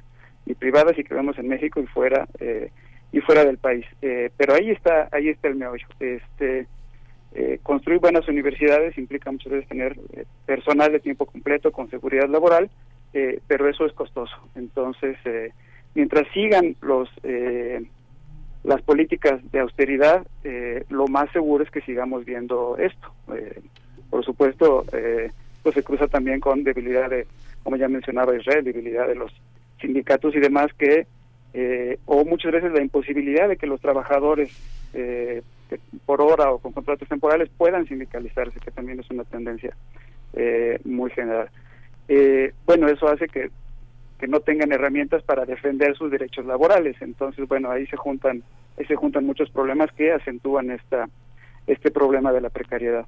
y 0.45 0.53
privadas 0.55 0.97
y 0.97 1.03
que 1.03 1.13
vemos 1.13 1.37
en 1.37 1.47
México 1.47 1.79
y 1.79 1.87
fuera 1.87 2.27
eh, 2.39 2.71
y 3.11 3.19
fuera 3.21 3.43
del 3.43 3.57
país. 3.57 3.85
Eh, 4.01 4.29
pero 4.37 4.53
ahí 4.53 4.69
está, 4.69 5.09
ahí 5.11 5.29
está 5.29 5.47
el 5.47 5.55
meollo. 5.55 5.87
Este, 5.99 6.67
eh, 7.31 7.59
construir 7.61 7.99
buenas 7.99 8.27
universidades 8.27 8.97
implica 8.97 9.31
muchas 9.31 9.51
veces 9.51 9.69
tener 9.69 9.95
eh, 10.13 10.25
personal 10.45 10.91
de 10.91 10.99
tiempo 10.99 11.25
completo 11.27 11.71
con 11.71 11.89
seguridad 11.89 12.27
laboral, 12.27 12.69
eh, 13.13 13.39
pero 13.47 13.69
eso 13.69 13.85
es 13.85 13.93
costoso. 13.93 14.35
Entonces, 14.55 15.17
mientras 15.93 16.27
sigan 16.33 16.75
los 16.81 17.09
las 18.61 18.81
políticas 18.81 19.39
de 19.51 19.59
austeridad, 19.59 20.27
lo 20.89 21.07
más 21.07 21.31
seguro 21.31 21.63
es 21.63 21.71
que 21.71 21.81
sigamos 21.81 22.25
viendo 22.25 22.77
esto. 22.77 23.13
Por 24.09 24.25
supuesto, 24.25 24.85
eh, 24.93 25.31
pues 25.63 25.75
se 25.75 25.83
cruza 25.83 26.07
también 26.07 26.39
con 26.39 26.63
debilidad 26.63 27.09
de, 27.09 27.27
como 27.63 27.75
ya 27.75 27.87
mencionaba 27.87 28.35
Israel, 28.35 28.63
debilidad 28.63 29.07
de 29.07 29.15
los 29.15 29.31
sindicatos 29.79 30.35
y 30.35 30.39
demás 30.39 30.73
que, 30.77 31.07
eh, 31.53 31.97
o 32.05 32.25
muchas 32.25 32.51
veces 32.51 32.71
la 32.71 32.81
imposibilidad 32.81 33.47
de 33.47 33.57
que 33.57 33.67
los 33.67 33.81
trabajadores 33.81 34.51
eh, 34.93 35.41
por 36.05 36.21
hora 36.21 36.51
o 36.51 36.59
con 36.59 36.71
contratos 36.71 37.07
temporales 37.07 37.49
puedan 37.57 37.87
sindicalizarse, 37.87 38.59
que 38.59 38.71
también 38.71 38.99
es 38.99 39.09
una 39.09 39.23
tendencia 39.23 39.75
eh, 40.33 40.79
muy 40.83 41.11
general. 41.11 41.49
Eh, 42.07 42.53
bueno, 42.65 42.87
eso 42.87 43.07
hace 43.07 43.27
que, 43.27 43.49
que 44.19 44.27
no 44.27 44.39
tengan 44.39 44.71
herramientas 44.71 45.23
para 45.23 45.45
defender 45.45 45.95
sus 45.95 46.11
derechos 46.11 46.45
laborales. 46.45 46.95
Entonces, 47.01 47.47
bueno, 47.47 47.69
ahí 47.69 47.85
se 47.87 47.97
juntan, 47.97 48.43
ahí 48.77 48.85
se 48.85 48.95
juntan 48.95 49.25
muchos 49.25 49.49
problemas 49.51 49.91
que 49.93 50.11
acentúan 50.11 50.71
esta, 50.71 51.07
este 51.67 51.91
problema 51.91 52.31
de 52.31 52.41
la 52.41 52.49
precariedad. 52.49 53.05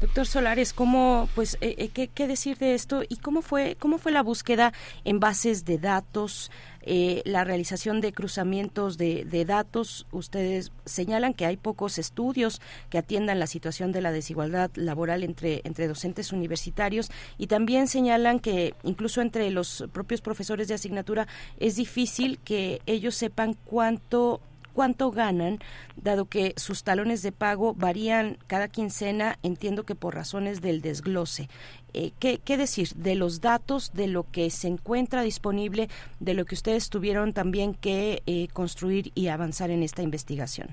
Doctor 0.00 0.26
Solares, 0.26 0.72
¿cómo, 0.72 1.28
pues, 1.34 1.56
eh, 1.60 1.74
eh, 1.78 1.88
¿qué, 1.88 2.08
qué 2.08 2.26
decir 2.26 2.58
de 2.58 2.74
esto 2.74 3.02
y 3.08 3.16
cómo 3.16 3.42
fue, 3.42 3.76
cómo 3.78 3.98
fue 3.98 4.12
la 4.12 4.22
búsqueda 4.22 4.72
en 5.04 5.20
bases 5.20 5.64
de 5.64 5.78
datos, 5.78 6.50
eh, 6.82 7.22
la 7.26 7.44
realización 7.44 8.00
de 8.00 8.12
cruzamientos 8.12 8.96
de, 8.96 9.24
de 9.24 9.44
datos? 9.44 10.06
Ustedes 10.10 10.72
señalan 10.86 11.34
que 11.34 11.46
hay 11.46 11.56
pocos 11.56 11.98
estudios 11.98 12.60
que 12.88 12.98
atiendan 12.98 13.38
la 13.38 13.46
situación 13.46 13.92
de 13.92 14.00
la 14.00 14.12
desigualdad 14.12 14.70
laboral 14.74 15.22
entre, 15.24 15.60
entre 15.64 15.86
docentes 15.86 16.32
universitarios 16.32 17.10
y 17.36 17.46
también 17.46 17.88
señalan 17.88 18.40
que 18.40 18.74
incluso 18.82 19.20
entre 19.20 19.50
los 19.50 19.84
propios 19.92 20.22
profesores 20.22 20.68
de 20.68 20.74
asignatura 20.74 21.28
es 21.58 21.76
difícil 21.76 22.38
que 22.38 22.80
ellos 22.86 23.14
sepan 23.14 23.54
cuánto 23.64 24.40
cuánto 24.80 25.10
ganan, 25.10 25.58
dado 25.96 26.24
que 26.24 26.54
sus 26.56 26.84
talones 26.84 27.20
de 27.20 27.32
pago 27.32 27.74
varían 27.74 28.38
cada 28.46 28.66
quincena, 28.66 29.36
entiendo 29.42 29.82
que 29.82 29.94
por 29.94 30.14
razones 30.14 30.62
del 30.62 30.80
desglose. 30.80 31.50
Eh, 31.92 32.12
¿qué, 32.18 32.38
¿Qué 32.38 32.56
decir 32.56 32.88
de 32.94 33.14
los 33.14 33.42
datos, 33.42 33.92
de 33.92 34.06
lo 34.06 34.24
que 34.32 34.48
se 34.48 34.68
encuentra 34.68 35.20
disponible, 35.20 35.90
de 36.18 36.32
lo 36.32 36.46
que 36.46 36.54
ustedes 36.54 36.88
tuvieron 36.88 37.34
también 37.34 37.74
que 37.74 38.22
eh, 38.24 38.48
construir 38.54 39.12
y 39.14 39.28
avanzar 39.28 39.68
en 39.68 39.82
esta 39.82 40.00
investigación? 40.00 40.68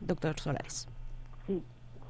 Doctor 0.00 0.40
Solares. 0.40 0.88
Sí, 1.46 1.62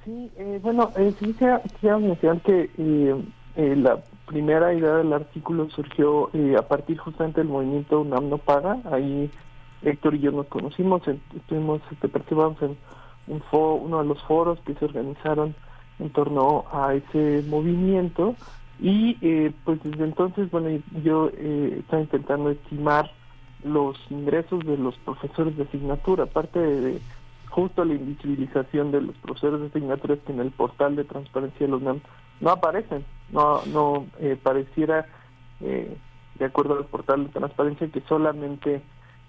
sí 0.02 0.30
eh, 0.38 0.60
bueno, 0.62 0.92
eh, 0.96 1.12
sí 1.18 1.26
quisiera, 1.26 1.60
quisiera 1.60 1.98
mencionar 1.98 2.40
que 2.40 2.70
eh, 2.78 3.24
eh, 3.56 3.76
la 3.76 4.02
primera 4.24 4.72
idea 4.72 4.94
del 4.96 5.12
artículo 5.12 5.68
surgió 5.68 6.30
a 6.58 6.62
partir 6.62 6.96
justamente 6.96 7.42
del 7.42 7.50
movimiento 7.50 8.00
UNAM 8.00 8.30
no 8.30 8.38
paga, 8.38 8.78
ahí 8.90 9.30
Héctor 9.84 10.14
y 10.14 10.20
yo 10.20 10.32
nos 10.32 10.46
conocimos, 10.46 11.02
estuvimos, 11.36 11.80
este, 11.90 12.08
participamos 12.08 12.60
en 12.62 12.76
un 13.26 13.40
fo- 13.42 13.80
uno 13.80 13.98
de 14.02 14.08
los 14.08 14.22
foros 14.22 14.58
que 14.60 14.74
se 14.74 14.84
organizaron 14.84 15.54
en 15.98 16.10
torno 16.10 16.64
a 16.72 16.94
ese 16.94 17.42
movimiento 17.46 18.34
y 18.80 19.16
eh, 19.20 19.52
pues 19.64 19.82
desde 19.84 20.04
entonces, 20.04 20.50
bueno, 20.50 20.68
yo 21.04 21.30
eh, 21.36 21.76
estaba 21.80 22.02
intentando 22.02 22.50
estimar 22.50 23.10
los 23.62 23.96
ingresos 24.10 24.64
de 24.66 24.76
los 24.76 24.96
profesores 24.98 25.56
de 25.56 25.62
asignatura, 25.62 26.24
aparte 26.24 26.58
de, 26.58 27.00
justo 27.48 27.84
la 27.84 27.94
invisibilización 27.94 28.90
de 28.90 29.00
los 29.00 29.16
profesores 29.18 29.60
de 29.60 29.66
asignaturas 29.68 30.18
que 30.26 30.32
en 30.32 30.40
el 30.40 30.50
portal 30.50 30.96
de 30.96 31.04
transparencia 31.04 31.66
de 31.66 31.70
la 31.70 31.76
UNAM 31.76 32.00
no 32.40 32.50
aparecen, 32.50 33.04
no, 33.30 33.64
no 33.66 34.06
eh, 34.18 34.36
pareciera, 34.42 35.06
eh, 35.60 35.96
de 36.38 36.44
acuerdo 36.44 36.76
al 36.76 36.86
portal 36.86 37.24
de 37.26 37.32
transparencia, 37.32 37.88
que 37.88 38.00
solamente 38.02 38.82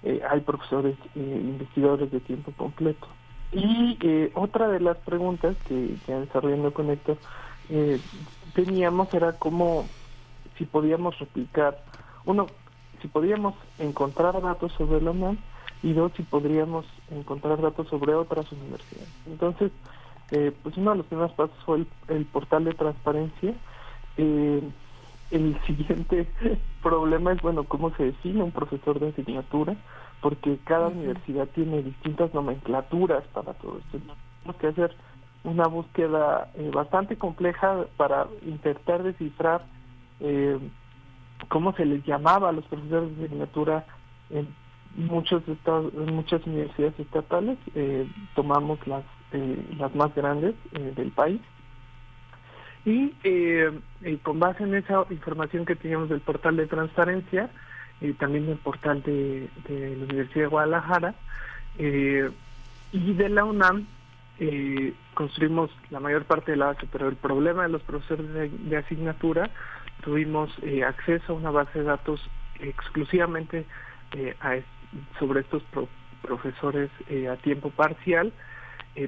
eh, 0.03 0.21
hay 0.29 0.41
profesores 0.41 0.97
eh, 1.15 1.41
investigadores 1.41 2.11
de 2.11 2.19
tiempo 2.19 2.51
completo. 2.57 3.07
Y 3.51 3.97
eh, 4.01 4.31
otra 4.35 4.67
de 4.67 4.79
las 4.79 4.97
preguntas 4.97 5.55
que, 5.67 5.95
que 6.05 6.13
desarrollando 6.13 6.73
con 6.73 6.89
Héctor 6.89 7.17
eh, 7.69 7.99
teníamos 8.53 9.13
era 9.13 9.33
cómo, 9.33 9.87
si 10.57 10.65
podíamos 10.65 11.17
replicar, 11.19 11.83
uno, 12.25 12.47
si 13.01 13.07
podíamos 13.07 13.55
encontrar 13.79 14.41
datos 14.41 14.71
sobre 14.73 15.01
la 15.01 15.11
UNAM 15.11 15.37
y 15.83 15.93
dos, 15.93 16.11
si 16.15 16.23
podríamos 16.23 16.85
encontrar 17.11 17.61
datos 17.61 17.87
sobre 17.89 18.15
otras 18.15 18.51
universidades. 18.51 19.09
Entonces, 19.27 19.71
eh, 20.31 20.51
pues 20.63 20.77
uno 20.77 20.91
de 20.91 20.97
los 20.97 21.05
primeros 21.05 21.31
pasos 21.33 21.55
fue 21.65 21.85
el, 22.07 22.25
portal 22.25 22.65
de 22.65 22.73
transparencia. 22.73 23.53
Eh, 24.17 24.61
el 25.31 25.59
siguiente 25.65 26.27
problema 26.83 27.33
es, 27.33 27.41
bueno, 27.41 27.63
cómo 27.63 27.91
se 27.95 28.05
define 28.05 28.43
un 28.43 28.51
profesor 28.51 28.99
de 28.99 29.09
asignatura, 29.09 29.75
porque 30.21 30.57
cada 30.63 30.87
universidad 30.87 31.47
tiene 31.49 31.83
distintas 31.83 32.33
nomenclaturas 32.33 33.23
para 33.33 33.53
todo 33.53 33.79
esto. 33.79 33.99
Tenemos 33.99 34.55
que 34.59 34.67
hacer 34.67 34.95
una 35.43 35.67
búsqueda 35.67 36.51
eh, 36.55 36.71
bastante 36.73 37.17
compleja 37.17 37.85
para 37.97 38.27
intentar 38.45 39.03
descifrar 39.03 39.65
eh, 40.19 40.57
cómo 41.49 41.73
se 41.73 41.85
les 41.85 42.03
llamaba 42.05 42.49
a 42.49 42.51
los 42.51 42.65
profesores 42.65 43.15
de 43.17 43.25
asignatura 43.25 43.85
en 44.29 44.47
muchos 44.95 45.47
estados, 45.47 45.93
en 45.93 46.15
muchas 46.15 46.45
universidades 46.47 46.99
estatales. 46.99 47.57
Eh, 47.75 48.07
tomamos 48.33 48.85
las 48.87 49.03
eh, 49.35 49.65
las 49.77 49.93
más 49.95 50.13
grandes 50.15 50.55
eh, 50.73 50.93
del 50.95 51.11
país 51.11 51.41
y 52.85 53.13
eh, 53.23 53.71
eh, 54.03 54.17
con 54.21 54.39
base 54.39 54.63
en 54.63 54.75
esa 54.75 55.05
información 55.09 55.65
que 55.65 55.75
teníamos 55.75 56.09
del 56.09 56.21
portal 56.21 56.55
de 56.55 56.67
transparencia, 56.67 57.49
y 57.99 58.13
también 58.13 58.45
del 58.45 58.57
portal 58.57 59.01
de, 59.03 59.49
la 59.67 60.03
Universidad 60.05 60.43
de 60.43 60.47
Guadalajara 60.47 61.15
eh, 61.79 62.29
y 62.91 63.13
de 63.13 63.29
la 63.29 63.43
UNAM, 63.45 63.87
eh, 64.37 64.93
construimos 65.13 65.71
la 65.89 65.99
mayor 65.99 66.25
parte 66.25 66.51
de 66.51 66.57
la 66.57 66.67
base, 66.67 66.87
pero 66.91 67.07
el 67.07 67.15
problema 67.15 67.63
de 67.63 67.69
los 67.69 67.81
profesores 67.81 68.27
de, 68.69 68.77
asignatura, 68.77 69.49
tuvimos 70.03 70.51
acceso 70.85 71.33
a 71.33 71.35
una 71.37 71.51
base 71.51 71.79
de 71.79 71.85
datos 71.85 72.21
exclusivamente 72.59 73.65
sobre 75.17 75.39
estos 75.39 75.63
pro- 75.63 75.87
profesores 76.21 76.91
a 77.31 77.37
tiempo 77.37 77.69
parcial, 77.69 78.33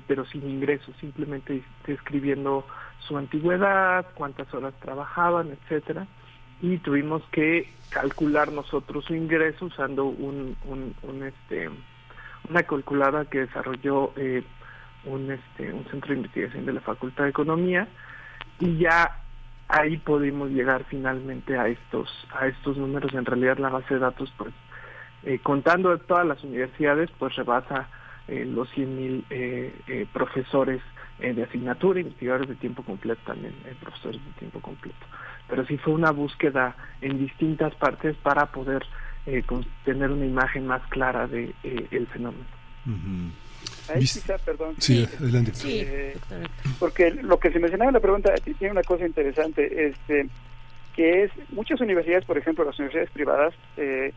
pero 0.08 0.26
sin 0.26 0.50
ingresos, 0.50 0.96
simplemente 1.00 1.62
describiendo 1.86 2.66
su 3.00 3.18
antigüedad, 3.18 4.06
cuántas 4.16 4.52
horas 4.54 4.74
trabajaban, 4.82 5.50
etcétera, 5.50 6.08
y 6.62 6.78
tuvimos 6.80 7.24
que 7.32 7.72
calcular 7.90 8.52
nosotros 8.52 9.06
su 9.06 9.16
ingreso 9.16 9.66
usando 9.66 10.06
un, 10.06 10.56
un, 10.66 10.96
un, 11.04 11.24
este 11.24 11.70
una 12.50 12.64
calculadora 12.64 13.26
que 13.26 13.40
desarrolló 13.40 14.14
eh, 14.16 14.44
un 15.06 15.32
este 15.32 15.72
un 15.72 15.86
centro 15.86 16.10
de 16.10 16.18
investigación 16.18 16.66
de 16.66 16.74
la 16.74 16.82
Facultad 16.82 17.26
de 17.26 17.30
Economía 17.30 17.88
y 18.60 18.78
ya 18.78 19.22
ahí 19.68 19.98
pudimos 19.98 20.50
llegar 20.50 20.86
finalmente 20.86 21.58
a 21.58 21.68
estos 21.68 22.10
a 22.34 22.48
estos 22.48 22.78
números. 22.78 23.14
En 23.14 23.26
realidad 23.26 23.58
la 23.58 23.70
base 23.70 23.96
de 23.96 24.00
datos 24.00 24.34
pues 24.38 24.54
eh, 25.24 25.40
contando 25.40 25.98
todas 26.00 26.26
las 26.26 26.44
universidades, 26.44 27.10
pues 27.18 27.36
rebasa 27.36 27.88
los 28.28 28.70
100.000 28.76 29.24
eh, 29.30 29.74
eh, 29.88 30.06
profesores 30.12 30.82
eh, 31.20 31.34
de 31.34 31.44
asignatura, 31.44 32.00
investigadores 32.02 32.50
de 32.50 32.56
tiempo 32.56 32.84
completo 32.84 33.22
también, 33.26 33.54
eh, 33.66 33.74
profesores 33.80 34.24
de 34.24 34.32
tiempo 34.40 34.60
completo. 34.60 35.06
Pero 35.48 35.66
sí 35.66 35.78
fue 35.78 35.94
una 35.94 36.12
búsqueda 36.12 36.76
en 37.02 37.18
distintas 37.18 37.74
partes 37.76 38.16
para 38.18 38.48
poder 38.48 38.84
eh, 39.26 39.44
con- 39.44 39.66
tener 39.86 40.12
una 40.12 40.26
imagen 40.26 40.68
más 40.68 40.82
clara 40.90 41.28
de 41.28 41.54
eh, 41.64 41.88
el 41.92 42.08
fenómeno. 42.08 42.44
Ahí 43.90 44.00
Vis- 44.02 44.14
quizá, 44.22 44.38
perdón. 44.40 44.76
Sí, 44.78 45.08
adelante. 45.20 45.52
Eh, 45.66 46.18
porque 46.80 47.12
lo 47.12 47.38
que 47.40 47.52
se 47.52 47.60
mencionaba 47.60 47.90
en 47.90 47.96
la 47.96 48.00
pregunta 48.02 48.34
tiene 48.36 48.72
una 48.72 48.84
cosa 48.84 49.06
interesante, 49.06 49.88
este, 49.88 50.28
que 50.94 51.24
es 51.24 51.32
muchas 51.52 51.80
universidades, 51.82 52.26
por 52.26 52.38
ejemplo, 52.38 52.64
las 52.66 52.78
universidades 52.78 53.12
privadas, 53.12 53.54
eh, 53.78 54.14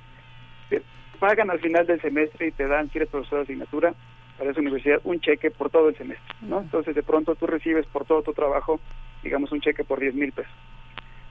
pagan 1.20 1.50
al 1.50 1.60
final 1.60 1.86
del 1.86 2.00
semestre 2.00 2.48
y 2.48 2.50
te 2.50 2.66
dan, 2.66 2.90
si 2.90 2.98
eres 2.98 3.08
profesor 3.10 3.38
de 3.38 3.44
asignatura, 3.44 3.94
para 4.38 4.50
esa 4.50 4.60
universidad 4.60 5.00
un 5.04 5.20
cheque 5.20 5.50
por 5.50 5.70
todo 5.70 5.90
el 5.90 5.96
semestre, 5.96 6.34
¿no? 6.40 6.60
Entonces, 6.60 6.94
de 6.94 7.02
pronto 7.02 7.34
tú 7.36 7.46
recibes 7.46 7.86
por 7.86 8.06
todo 8.06 8.22
tu 8.22 8.32
trabajo, 8.32 8.80
digamos, 9.22 9.52
un 9.52 9.60
cheque 9.60 9.84
por 9.84 10.00
10 10.00 10.14
mil 10.14 10.32
pesos. 10.32 10.52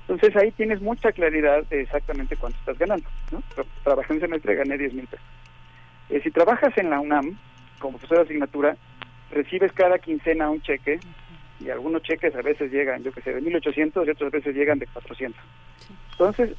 Entonces, 0.08 0.36
ahí 0.38 0.52
tienes 0.52 0.80
mucha 0.82 1.12
claridad 1.12 1.64
de 1.70 1.82
exactamente 1.82 2.36
cuánto 2.38 2.58
estás 2.60 2.78
ganando, 2.78 3.10
¿no? 3.32 3.40
Tra- 3.56 3.66
Trabajé 3.84 4.14
un 4.14 4.20
semestre, 4.20 4.56
gané 4.56 4.78
10 4.78 4.94
mil 4.94 5.08
pesos. 5.08 5.26
Eh, 6.10 6.22
si 6.24 6.32
trabajas 6.32 6.76
en 6.78 6.90
la 6.92 7.00
UNAM, 7.00 7.38
como 7.80 7.98
profesor 7.98 8.18
de 8.20 8.24
asignatura, 8.26 8.78
recibes 9.32 9.72
cada 9.74 10.00
quincena 10.00 10.50
un 10.50 10.62
cheque 10.62 11.00
y 11.60 11.70
algunos 11.70 12.02
cheques 12.04 12.34
a 12.36 12.42
veces 12.42 12.72
llegan, 12.72 13.04
yo 13.04 13.12
que 13.12 13.22
sé, 13.22 13.34
de 13.34 13.42
1800 13.42 14.08
y 14.08 14.12
otras 14.12 14.32
veces 14.32 14.56
llegan 14.56 14.80
de 14.80 14.88
400. 14.88 15.40
Entonces, 16.14 16.56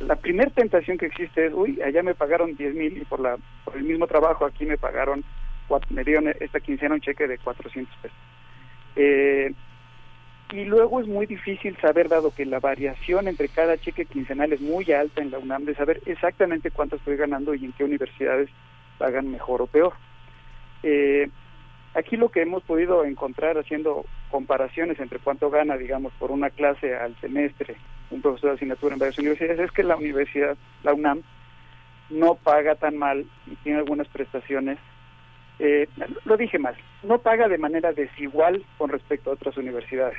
la 0.00 0.16
primera 0.16 0.50
tentación 0.50 0.96
que 0.96 1.06
existe 1.06 1.46
es, 1.46 1.52
uy, 1.52 1.80
allá 1.82 2.02
me 2.02 2.14
pagaron 2.14 2.54
10 2.54 2.74
mil 2.74 2.98
y 2.98 3.04
por, 3.04 3.20
la, 3.20 3.36
por 3.64 3.76
el 3.76 3.82
mismo 3.82 4.06
trabajo 4.06 4.44
aquí 4.44 4.64
me 4.64 4.78
pagaron, 4.78 5.24
me 5.90 6.04
dieron 6.04 6.28
esta 6.40 6.60
quincena 6.60 6.94
un 6.94 7.00
cheque 7.00 7.26
de 7.26 7.38
400 7.38 7.94
pesos. 7.96 8.18
Eh, 8.96 9.52
y 10.52 10.64
luego 10.64 11.00
es 11.00 11.06
muy 11.06 11.26
difícil 11.26 11.76
saber, 11.78 12.08
dado 12.08 12.30
que 12.34 12.46
la 12.46 12.60
variación 12.60 13.28
entre 13.28 13.48
cada 13.48 13.76
cheque 13.76 14.06
quincenal 14.06 14.52
es 14.52 14.60
muy 14.60 14.90
alta 14.92 15.20
en 15.20 15.30
la 15.30 15.38
UNAM, 15.38 15.64
de 15.64 15.74
saber 15.74 16.00
exactamente 16.06 16.70
cuánto 16.70 16.96
estoy 16.96 17.16
ganando 17.16 17.54
y 17.54 17.64
en 17.64 17.72
qué 17.72 17.84
universidades 17.84 18.48
pagan 18.98 19.30
mejor 19.30 19.62
o 19.62 19.66
peor. 19.66 19.92
Eh, 20.84 21.28
aquí 21.94 22.16
lo 22.16 22.30
que 22.30 22.40
hemos 22.40 22.62
podido 22.62 23.04
encontrar 23.04 23.58
haciendo 23.58 24.06
comparaciones 24.30 24.98
entre 25.00 25.18
cuánto 25.18 25.50
gana, 25.50 25.76
digamos, 25.76 26.12
por 26.14 26.30
una 26.30 26.50
clase 26.50 26.96
al 26.96 27.14
semestre 27.20 27.76
un 28.10 28.22
profesor 28.22 28.50
de 28.50 28.56
asignatura 28.56 28.94
en 28.94 28.98
varias 28.98 29.18
universidades 29.18 29.60
es 29.60 29.72
que 29.72 29.82
la 29.82 29.96
universidad, 29.96 30.56
la 30.82 30.94
UNAM, 30.94 31.22
no 32.10 32.36
paga 32.36 32.74
tan 32.74 32.96
mal 32.96 33.26
y 33.46 33.56
tiene 33.56 33.78
algunas 33.78 34.08
prestaciones. 34.08 34.78
Eh, 35.58 35.88
lo 36.24 36.36
dije 36.36 36.58
mal, 36.58 36.76
no 37.02 37.18
paga 37.18 37.48
de 37.48 37.58
manera 37.58 37.92
desigual 37.92 38.64
con 38.78 38.90
respecto 38.90 39.30
a 39.30 39.34
otras 39.34 39.56
universidades. 39.56 40.16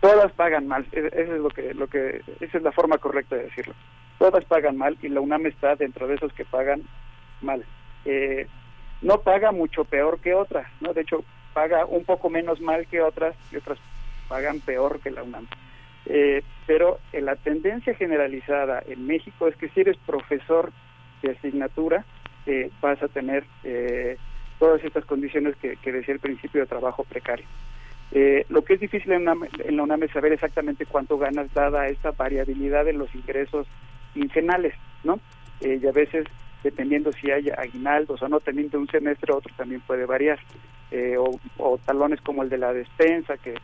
Todas 0.00 0.32
pagan 0.32 0.66
mal, 0.66 0.86
e- 0.92 1.10
eso 1.12 1.34
es 1.34 1.40
lo 1.40 1.48
que, 1.48 1.74
lo 1.74 1.86
que, 1.86 2.20
esa 2.40 2.58
es 2.58 2.62
la 2.62 2.72
forma 2.72 2.98
correcta 2.98 3.36
de 3.36 3.44
decirlo. 3.44 3.74
Todas 4.18 4.44
pagan 4.44 4.76
mal 4.76 4.96
y 5.02 5.08
la 5.08 5.20
UNAM 5.20 5.46
está 5.46 5.76
dentro 5.76 6.06
de 6.06 6.16
esos 6.16 6.32
que 6.32 6.44
pagan 6.44 6.82
mal. 7.40 7.64
Eh, 8.04 8.46
no 9.02 9.20
paga 9.20 9.52
mucho 9.52 9.84
peor 9.84 10.20
que 10.20 10.34
otras, 10.34 10.66
¿no? 10.80 10.92
De 10.92 11.02
hecho, 11.02 11.24
paga 11.54 11.86
un 11.86 12.04
poco 12.04 12.28
menos 12.28 12.60
mal 12.60 12.86
que 12.86 13.00
otras 13.00 13.34
y 13.52 13.56
otras 13.56 13.78
pagan 14.28 14.60
peor 14.60 15.00
que 15.00 15.10
la 15.10 15.22
UNAM. 15.22 15.46
Eh, 16.06 16.42
pero 16.66 16.98
la 17.12 17.36
tendencia 17.36 17.94
generalizada 17.94 18.82
en 18.86 19.06
México 19.06 19.48
es 19.48 19.56
que 19.56 19.68
si 19.70 19.80
eres 19.80 19.96
profesor 20.06 20.72
de 21.22 21.32
asignatura, 21.32 22.04
eh, 22.46 22.70
vas 22.80 23.02
a 23.02 23.08
tener 23.08 23.44
eh, 23.64 24.16
todas 24.58 24.82
estas 24.84 25.04
condiciones 25.04 25.56
que, 25.56 25.76
decía 25.92 26.14
al 26.14 26.20
principio 26.20 26.60
de 26.60 26.66
trabajo 26.66 27.04
precario. 27.04 27.46
Eh, 28.12 28.46
lo 28.48 28.62
que 28.62 28.74
es 28.74 28.80
difícil 28.80 29.12
en, 29.12 29.28
en 29.28 29.76
la 29.76 29.82
UNAM 29.82 30.04
es 30.04 30.12
saber 30.12 30.32
exactamente 30.32 30.86
cuánto 30.86 31.18
ganas 31.18 31.52
dada 31.52 31.88
esta 31.88 32.12
variabilidad 32.12 32.86
en 32.88 32.98
los 32.98 33.12
ingresos 33.14 33.66
quincenales, 34.14 34.74
¿no? 35.02 35.18
Eh, 35.60 35.80
y 35.82 35.86
a 35.86 35.92
veces, 35.92 36.26
dependiendo 36.62 37.12
si 37.12 37.30
hay 37.30 37.50
aguinaldos 37.50 38.22
o 38.22 38.28
no, 38.28 38.40
de 38.40 38.76
un 38.76 38.88
semestre 38.88 39.32
otro 39.32 39.52
también 39.56 39.80
puede 39.80 40.06
variar. 40.06 40.38
Eh, 40.92 41.16
o, 41.18 41.32
o 41.58 41.78
talones 41.78 42.20
como 42.20 42.44
el 42.44 42.48
de 42.48 42.58
la 42.58 42.72
despensa, 42.72 43.36
que 43.38 43.54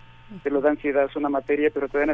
te 0.42 0.50
lo 0.50 0.60
dan 0.60 0.78
si 0.78 0.90
das 0.92 1.14
una 1.16 1.28
materia, 1.28 1.70
pero 1.72 1.88
te 1.88 1.98
dan 1.98 2.10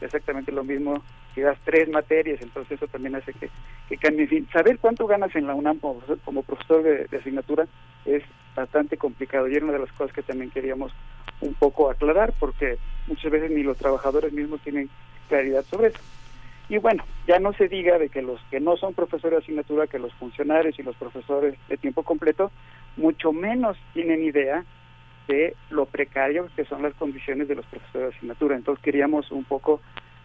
exactamente, 0.00 0.52
lo 0.52 0.64
mismo 0.64 1.02
si 1.34 1.40
das 1.40 1.58
tres 1.64 1.88
materias, 1.88 2.40
entonces 2.40 2.72
eso 2.72 2.86
también 2.86 3.14
hace 3.16 3.32
que, 3.32 3.50
que 3.88 3.96
cambie. 3.96 4.44
Saber 4.52 4.78
cuánto 4.78 5.06
ganas 5.06 5.34
en 5.36 5.46
la 5.46 5.54
UNAM 5.54 5.78
como, 5.78 6.00
como 6.24 6.42
profesor 6.42 6.82
de, 6.82 7.04
de 7.04 7.16
asignatura 7.16 7.66
es 8.04 8.22
bastante 8.54 8.96
complicado 8.96 9.48
y 9.48 9.54
era 9.54 9.64
una 9.64 9.74
de 9.74 9.80
las 9.80 9.92
cosas 9.92 10.14
que 10.14 10.22
también 10.22 10.50
queríamos 10.50 10.92
un 11.40 11.54
poco 11.54 11.90
aclarar 11.90 12.32
porque 12.38 12.78
muchas 13.06 13.30
veces 13.30 13.50
ni 13.50 13.62
los 13.62 13.76
trabajadores 13.76 14.32
mismos 14.32 14.60
tienen 14.60 14.88
claridad 15.28 15.64
sobre 15.64 15.88
eso. 15.88 16.00
Y 16.68 16.78
bueno, 16.78 17.04
ya 17.28 17.38
no 17.38 17.52
se 17.52 17.68
diga 17.68 17.98
de 17.98 18.08
que 18.08 18.22
los 18.22 18.40
que 18.50 18.58
no 18.58 18.76
son 18.76 18.92
profesores 18.92 19.38
de 19.38 19.44
asignatura, 19.44 19.86
que 19.86 20.00
los 20.00 20.12
funcionarios 20.14 20.78
y 20.78 20.82
los 20.82 20.96
profesores 20.96 21.54
de 21.68 21.76
tiempo 21.76 22.02
completo, 22.02 22.50
mucho 22.96 23.32
menos 23.32 23.76
tienen 23.92 24.24
idea 24.24 24.64
de 25.28 25.56
lo 25.70 25.86
precario 25.86 26.48
que 26.54 26.64
son 26.64 26.82
las 26.82 26.94
condiciones 26.94 27.48
de 27.48 27.54
los 27.56 27.66
profesores 27.66 28.10
de 28.10 28.16
asignatura. 28.16 28.56
Entonces 28.56 28.82
queríamos 28.84 29.30
un 29.32 29.44
poco 29.44 29.80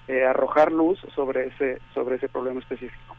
eh, 0.07 0.23
arrojar 0.25 0.71
luz 0.71 0.99
sobre 1.15 1.47
ese 1.47 1.79
sobre 1.93 2.15
ese 2.17 2.27
problema 2.29 2.59
específico. 2.59 3.15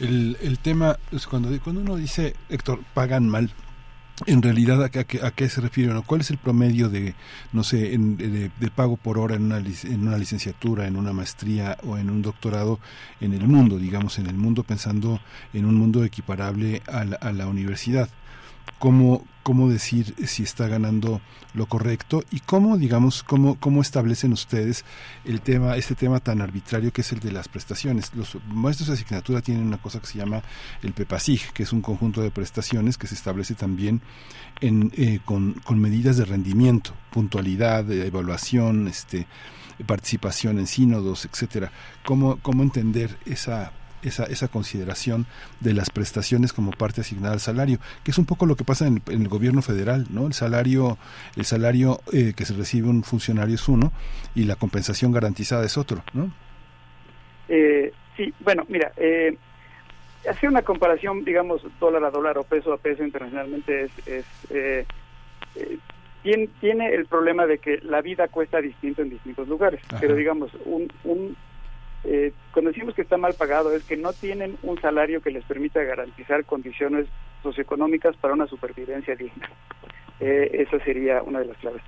El, 0.00 0.36
el 0.40 0.58
tema 0.58 0.96
es 1.12 1.26
cuando, 1.26 1.50
cuando 1.62 1.82
uno 1.82 1.96
dice, 1.96 2.34
Héctor, 2.48 2.80
pagan 2.94 3.28
mal. 3.28 3.50
En 4.26 4.42
realidad, 4.42 4.82
¿a 4.84 4.90
qué, 4.90 5.00
a 5.22 5.30
qué- 5.30 5.48
se 5.48 5.60
refiere? 5.62 5.90
uno? 5.92 6.02
¿Cuál 6.02 6.20
es 6.20 6.30
el 6.30 6.36
promedio 6.36 6.90
de, 6.90 7.14
no 7.52 7.62
sé, 7.64 7.94
en- 7.94 8.16
de, 8.18 8.50
de 8.54 8.70
pago 8.70 8.96
por 8.98 9.18
hora 9.18 9.34
en 9.36 9.44
una, 9.44 9.58
en 9.58 10.06
una 10.06 10.18
licenciatura, 10.18 10.86
en 10.86 10.96
una 10.96 11.12
maestría 11.14 11.78
o 11.84 11.96
en 11.96 12.10
un 12.10 12.20
doctorado 12.22 12.80
en 13.20 13.32
el 13.32 13.46
mundo, 13.46 13.78
digamos, 13.78 14.18
en 14.18 14.26
el 14.26 14.34
mundo 14.36 14.62
pensando 14.62 15.20
en 15.54 15.64
un 15.64 15.74
mundo 15.74 16.04
equiparable 16.04 16.82
a 16.86 17.04
la, 17.04 17.16
a 17.16 17.32
la 17.32 17.46
universidad? 17.46 18.08
cómo, 18.78 19.26
cómo 19.50 19.68
decir 19.68 20.14
si 20.28 20.44
está 20.44 20.68
ganando 20.68 21.20
lo 21.54 21.66
correcto 21.66 22.22
y 22.30 22.38
cómo, 22.38 22.78
digamos, 22.78 23.24
cómo, 23.24 23.56
cómo 23.58 23.82
establecen 23.82 24.32
ustedes 24.32 24.84
el 25.24 25.40
tema, 25.40 25.74
este 25.74 25.96
tema 25.96 26.20
tan 26.20 26.40
arbitrario 26.40 26.92
que 26.92 27.00
es 27.00 27.10
el 27.10 27.18
de 27.18 27.32
las 27.32 27.48
prestaciones. 27.48 28.14
Los 28.14 28.38
maestros 28.46 28.86
de 28.86 28.94
asignatura 28.94 29.42
tienen 29.42 29.66
una 29.66 29.78
cosa 29.78 29.98
que 29.98 30.06
se 30.06 30.18
llama 30.18 30.44
el 30.84 30.92
PEPASIG, 30.92 31.52
que 31.52 31.64
es 31.64 31.72
un 31.72 31.82
conjunto 31.82 32.22
de 32.22 32.30
prestaciones 32.30 32.96
que 32.96 33.08
se 33.08 33.16
establece 33.16 33.56
también 33.56 34.02
en, 34.60 34.92
eh, 34.96 35.18
con, 35.24 35.54
con 35.64 35.80
medidas 35.80 36.16
de 36.16 36.26
rendimiento, 36.26 36.92
puntualidad, 37.10 37.90
eh, 37.90 38.06
evaluación, 38.06 38.86
este, 38.86 39.26
participación 39.84 40.60
en 40.60 40.68
sínodos, 40.68 41.24
etcétera. 41.24 41.72
¿Cómo, 42.04 42.38
cómo 42.40 42.62
entender 42.62 43.18
esa 43.26 43.72
esa, 44.02 44.24
esa 44.24 44.48
consideración 44.48 45.26
de 45.60 45.74
las 45.74 45.90
prestaciones 45.90 46.52
como 46.52 46.70
parte 46.72 47.00
asignada 47.00 47.34
al 47.34 47.40
salario, 47.40 47.78
que 48.04 48.10
es 48.10 48.18
un 48.18 48.26
poco 48.26 48.46
lo 48.46 48.56
que 48.56 48.64
pasa 48.64 48.86
en 48.86 49.02
el, 49.06 49.14
en 49.14 49.22
el 49.22 49.28
gobierno 49.28 49.62
federal, 49.62 50.06
¿no? 50.10 50.26
El 50.26 50.32
salario, 50.32 50.98
el 51.36 51.44
salario 51.44 52.00
eh, 52.12 52.32
que 52.36 52.44
se 52.44 52.54
recibe 52.54 52.88
un 52.88 53.04
funcionario 53.04 53.54
es 53.54 53.68
uno 53.68 53.92
y 54.34 54.44
la 54.44 54.56
compensación 54.56 55.12
garantizada 55.12 55.64
es 55.64 55.76
otro, 55.76 56.02
¿no? 56.12 56.32
Eh, 57.48 57.92
sí, 58.16 58.32
bueno, 58.40 58.64
mira, 58.68 58.92
eh, 58.96 59.36
hacer 60.28 60.48
una 60.48 60.62
comparación, 60.62 61.24
digamos, 61.24 61.62
dólar 61.78 62.04
a 62.04 62.10
dólar 62.10 62.38
o 62.38 62.44
peso 62.44 62.72
a 62.72 62.78
peso 62.78 63.04
internacionalmente 63.04 63.84
es, 63.84 63.90
es 64.06 64.26
eh, 64.50 64.86
eh, 65.56 65.78
tiene, 66.22 66.48
tiene 66.60 66.94
el 66.94 67.06
problema 67.06 67.46
de 67.46 67.58
que 67.58 67.78
la 67.78 68.02
vida 68.02 68.28
cuesta 68.28 68.60
distinto 68.60 69.00
en 69.00 69.10
distintos 69.10 69.48
lugares, 69.48 69.80
Ajá. 69.88 69.98
pero 70.00 70.14
digamos, 70.14 70.50
un, 70.66 70.92
un 71.04 71.36
eh, 72.04 72.32
cuando 72.52 72.70
decimos 72.70 72.94
que 72.94 73.02
está 73.02 73.16
mal 73.16 73.34
pagado 73.34 73.74
es 73.74 73.84
que 73.84 73.96
no 73.96 74.12
tienen 74.12 74.56
un 74.62 74.80
salario 74.80 75.20
que 75.20 75.30
les 75.30 75.44
permita 75.44 75.82
garantizar 75.82 76.44
condiciones 76.44 77.06
socioeconómicas 77.42 78.16
para 78.16 78.34
una 78.34 78.46
supervivencia 78.46 79.14
digna. 79.16 79.48
Eh, 80.20 80.66
esa 80.66 80.82
sería 80.84 81.22
una 81.22 81.40
de 81.40 81.46
las 81.46 81.56
claves. 81.58 81.82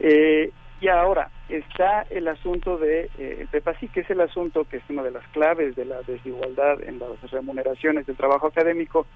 Eh, 0.00 0.50
y 0.80 0.88
ahora 0.88 1.30
está 1.48 2.02
el 2.10 2.28
asunto 2.28 2.76
de 2.78 3.10
eh, 3.18 3.38
el 3.40 3.48
PEPASI, 3.48 3.88
que 3.88 4.00
es 4.00 4.10
el 4.10 4.20
asunto 4.20 4.64
que 4.64 4.78
es 4.78 4.82
una 4.88 5.02
de 5.02 5.10
las 5.10 5.26
claves 5.28 5.76
de 5.76 5.84
la 5.84 6.02
desigualdad 6.02 6.82
en 6.82 6.98
las 6.98 7.30
remuneraciones 7.30 8.06
del 8.06 8.16
trabajo 8.16 8.48
académico 8.48 9.06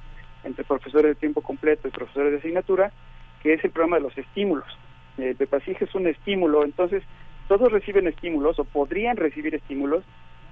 entre 0.45 0.65
profesores 0.65 1.11
de 1.11 1.21
tiempo 1.21 1.43
completo 1.43 1.89
y 1.89 1.91
profesores 1.91 2.33
de 2.33 2.39
asignatura, 2.39 2.93
que 3.43 3.55
es 3.55 3.65
el 3.65 3.71
problema 3.71 3.97
de 3.97 4.03
los 4.03 4.17
estímulos. 4.17 4.67
El 5.19 5.35
PEPASIG 5.35 5.83
es 5.83 5.95
un 5.95 6.07
estímulo, 6.07 6.65
entonces 6.65 7.03
todos 7.49 7.73
reciben 7.73 8.07
estímulos 8.07 8.59
o 8.59 8.65
podrían 8.65 9.17
recibir 9.17 9.55
estímulos, 9.55 10.05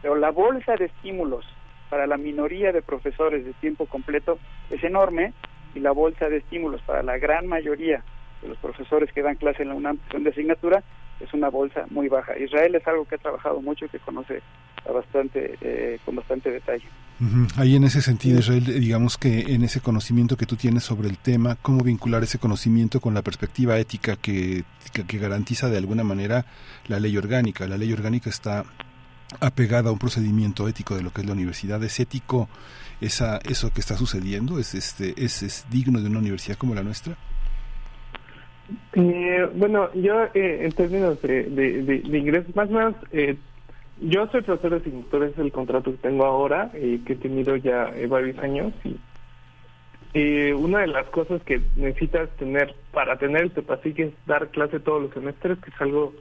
pero 0.02 0.16
la 0.16 0.31
bolsa 0.31 0.76
de 0.76 0.86
estímulos 0.86 1.44
para 1.91 2.07
la 2.07 2.16
minoría 2.16 2.73
de 2.73 2.83
profesores 2.83 3.44
de 3.44 3.52
tiempo 3.55 3.86
completo 3.86 4.39
es 4.70 4.83
enorme 4.83 5.33
y 5.75 5.81
la 5.81 5.92
bolsa 5.92 6.28
de 6.28 6.39
estímulos 6.39 6.81
para 6.83 7.02
la 7.02 7.18
gran 7.18 7.47
mayoría 7.47 8.02
de 8.42 8.49
los 8.49 8.58
profesores 8.58 9.12
que 9.12 9.23
dan 9.23 9.36
clase 9.36 9.62
en 9.62 9.68
la 9.68 9.75
UNAM 9.75 9.99
de 10.18 10.31
asignatura 10.31 10.83
es 11.20 11.33
una 11.33 11.49
bolsa 11.49 11.86
muy 11.91 12.08
baja. 12.08 12.39
Israel 12.39 12.75
es 12.75 12.86
algo 12.86 13.05
que 13.07 13.15
ha 13.15 13.18
trabajado 13.18 13.60
mucho 13.62 13.86
y 13.86 13.89
que 13.89 13.99
conoce 13.99 14.42
a 14.86 14.92
bastante, 14.92 15.57
eh, 15.60 15.99
con 16.05 16.16
bastante 16.16 16.50
detalle. 16.50 16.84
Ujú. 17.18 17.47
Ahí 17.57 17.76
en 17.76 17.84
ese 17.84 18.02
sentido, 18.02 18.41
Israel, 18.41 18.65
digamos 18.65 19.16
que 19.16 19.55
en 19.55 19.62
ese 19.62 19.81
conocimiento 19.81 20.36
que 20.36 20.44
tú 20.44 20.57
tienes 20.57 20.84
sobre 20.84 21.08
el 21.08 21.16
tema, 21.16 21.57
¿cómo 21.62 21.83
vincular 21.83 22.23
ese 22.23 22.39
conocimiento 22.39 23.00
con 23.00 23.15
la 23.15 23.23
perspectiva 23.23 23.78
ética 23.78 24.16
que, 24.16 24.65
que, 24.92 25.07
que 25.07 25.18
garantiza 25.18 25.70
de 25.70 25.78
alguna 25.78 26.05
manera 26.05 26.44
la 26.89 27.00
ley 27.00 27.16
orgánica? 27.16 27.66
La 27.66 27.78
ley 27.78 27.92
orgánica 27.92 28.28
está 28.28 28.65
apegada 29.40 29.90
a 29.90 29.92
un 29.92 29.98
procedimiento 29.98 30.68
ético 30.68 30.94
de 30.94 31.02
lo 31.02 31.10
que 31.10 31.22
es 31.22 31.26
la 31.26 31.32
universidad. 31.32 31.82
¿Es 31.82 32.00
ético 32.00 32.48
esa, 33.00 33.38
eso 33.38 33.72
que 33.72 33.80
está 33.80 33.96
sucediendo? 33.96 34.58
¿Es, 34.58 34.74
este, 34.74 35.14
es, 35.16 35.42
¿Es 35.42 35.66
digno 35.70 36.00
de 36.00 36.08
una 36.08 36.18
universidad 36.18 36.56
como 36.56 36.74
la 36.74 36.82
nuestra? 36.82 37.16
Eh, 38.94 39.48
bueno, 39.55 39.92
yo 39.94 40.24
eh, 40.34 40.64
en 40.64 40.72
términos 40.72 41.20
de, 41.22 42.02
ingresos, 42.12 42.55
más 42.56 42.68
o 42.68 42.72
menos, 42.72 42.94
eh, 43.12 43.36
yo 44.00 44.26
soy 44.28 44.42
profesor 44.42 44.72
de 44.72 44.76
asignatura, 44.76 45.26
es 45.26 45.38
el 45.38 45.52
contrato 45.52 45.90
que 45.90 45.98
tengo 45.98 46.26
ahora, 46.26 46.70
eh, 46.74 47.00
que 47.06 47.14
he 47.14 47.16
tenido 47.16 47.56
ya 47.56 47.90
eh, 47.94 48.06
varios 48.06 48.38
años. 48.38 48.74
Y 48.84 48.98
eh, 50.12 50.55
una 50.55 50.80
de 50.80 50.88
las 50.88 51.06
cosas 51.06 51.42
que 51.42 51.62
necesitas 51.76 52.28
tener 52.36 52.74
para 52.92 53.16
tener 53.16 53.42
el 53.42 53.50
TEPASIC 53.52 53.98
es 54.00 54.12
dar 54.26 54.48
clase 54.48 54.80
todos 54.80 55.02
los 55.02 55.12
semestres, 55.12 55.58
que 55.58 55.70
es 55.70 55.80
algo 55.80 56.12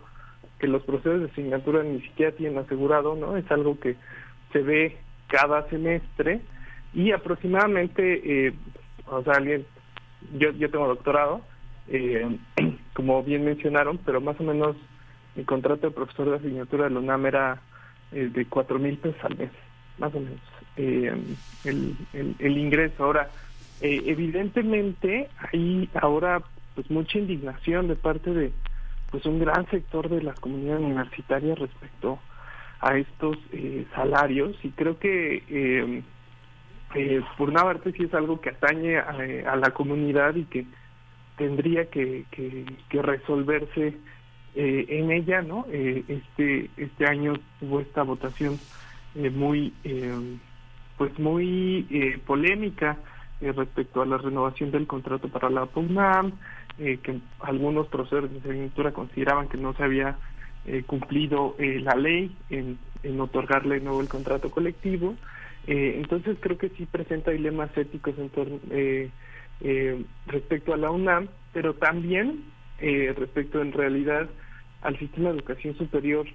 que 0.59 0.67
los 0.67 0.83
profesores 0.83 1.21
de 1.21 1.27
asignatura 1.27 1.83
ni 1.83 2.01
siquiera 2.01 2.31
tienen 2.31 2.57
asegurado, 2.57 3.15
¿no? 3.15 3.37
Es 3.37 3.49
algo 3.51 3.79
que 3.79 3.95
se 4.53 4.59
ve 4.59 4.97
cada 5.27 5.67
semestre 5.69 6.41
y 6.93 7.11
aproximadamente, 7.11 8.47
eh, 8.47 8.53
o 9.07 9.21
sea, 9.23 9.33
alguien, 9.33 9.65
yo, 10.37 10.51
yo 10.51 10.69
tengo 10.69 10.87
doctorado, 10.87 11.41
eh, 11.89 12.37
como 12.93 13.21
bien 13.23 13.43
mencionaron, 13.43 13.99
pero 14.05 14.21
más 14.21 14.39
o 14.39 14.43
menos 14.43 14.75
mi 15.35 15.43
contrato 15.43 15.87
de 15.87 15.95
profesor 15.95 16.29
de 16.29 16.37
asignatura 16.37 16.85
de 16.85 16.91
la 16.91 16.99
UNAM 16.99 17.25
era 17.25 17.61
eh, 18.11 18.29
de 18.31 18.45
cuatro 18.45 18.79
mil 18.79 18.97
pesos 18.97 19.21
al 19.23 19.37
mes, 19.37 19.51
más 19.97 20.15
o 20.15 20.19
menos, 20.19 20.39
eh, 20.77 21.13
el, 21.65 21.95
el, 22.13 22.35
el 22.39 22.57
ingreso. 22.57 23.03
Ahora, 23.03 23.29
evidentemente 23.81 25.27
hay 25.51 25.89
ahora 25.95 26.41
pues 26.75 26.89
mucha 26.89 27.19
indignación 27.19 27.89
de 27.89 27.95
parte 27.95 28.33
de 28.33 28.51
pues 29.15 29.25
un 29.27 29.39
gran 29.39 29.65
sector 29.69 30.09
de 30.09 30.21
la 30.21 30.33
comunidad 30.33 30.77
universitaria 30.77 31.55
respecto 31.55 32.19
a 32.81 32.97
estos 32.97 33.37
eh, 33.53 33.85
salarios 33.95 34.57
y 34.61 34.71
creo 34.71 34.99
que 34.99 35.41
eh, 35.47 36.03
eh, 36.95 37.21
por 37.37 37.49
una 37.49 37.63
parte 37.63 37.93
sí 37.93 38.03
es 38.03 38.13
algo 38.13 38.41
que 38.41 38.49
atañe 38.49 38.97
a, 38.97 39.15
a 39.53 39.55
la 39.55 39.71
comunidad 39.71 40.35
y 40.35 40.43
que 40.43 40.65
tendría 41.37 41.89
que, 41.89 42.25
que, 42.29 43.01
resolverse 43.01 43.95
eh, 44.53 44.85
en 44.89 45.09
ella, 45.11 45.41
¿no? 45.41 45.65
Eh, 45.71 46.03
este 46.09 46.69
este 46.75 47.05
año 47.07 47.35
hubo 47.61 47.79
esta 47.79 48.03
votación 48.03 48.59
eh, 49.15 49.29
muy 49.29 49.71
eh, 49.85 50.37
pues 50.97 51.17
muy 51.19 51.87
eh, 51.89 52.19
polémica 52.25 52.97
eh, 53.39 53.53
respecto 53.53 54.01
a 54.01 54.05
la 54.05 54.17
renovación 54.17 54.71
del 54.71 54.87
contrato 54.87 55.29
para 55.29 55.49
la 55.49 55.67
PUNAM, 55.67 56.33
eh, 56.79 56.97
que 57.01 57.19
algunos 57.39 57.87
profesores 57.87 58.31
de 58.31 58.39
asignatura 58.39 58.91
consideraban 58.91 59.47
que 59.47 59.57
no 59.57 59.73
se 59.73 59.83
había 59.83 60.17
eh, 60.65 60.83
cumplido 60.85 61.55
eh, 61.59 61.79
la 61.79 61.95
ley 61.95 62.35
en, 62.49 62.77
en 63.03 63.21
otorgarle 63.21 63.79
nuevo 63.79 64.01
el 64.01 64.09
contrato 64.09 64.49
colectivo. 64.51 65.15
Eh, 65.67 65.95
entonces 65.97 66.37
creo 66.39 66.57
que 66.57 66.69
sí 66.69 66.85
presenta 66.85 67.31
dilemas 67.31 67.75
éticos 67.77 68.17
en 68.17 68.29
torno, 68.29 68.59
eh, 68.69 69.09
respecto 70.27 70.73
a 70.73 70.77
la 70.77 70.91
UNAM, 70.91 71.29
pero 71.53 71.73
también 71.75 72.43
respecto 72.77 73.61
en 73.61 73.71
realidad 73.71 74.27
al 74.81 74.99
sistema 74.99 75.29
de 75.29 75.37
educación 75.37 75.77
superior 75.77 76.27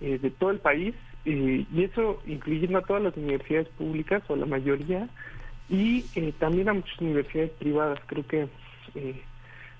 de 0.00 0.30
todo 0.30 0.52
el 0.52 0.60
país, 0.60 0.94
y 1.24 1.66
eso 1.82 2.22
incluyendo 2.24 2.78
a 2.78 2.82
todas 2.82 3.02
las 3.02 3.16
universidades 3.16 3.68
públicas 3.70 4.22
o 4.28 4.36
la 4.36 4.46
mayoría, 4.46 5.08
y 5.68 6.02
también 6.38 6.68
a 6.68 6.74
muchas 6.74 6.98
universidades 7.00 7.50
privadas. 7.58 7.98
Creo 8.06 8.26
que 8.26 8.48
eh, 8.94 9.20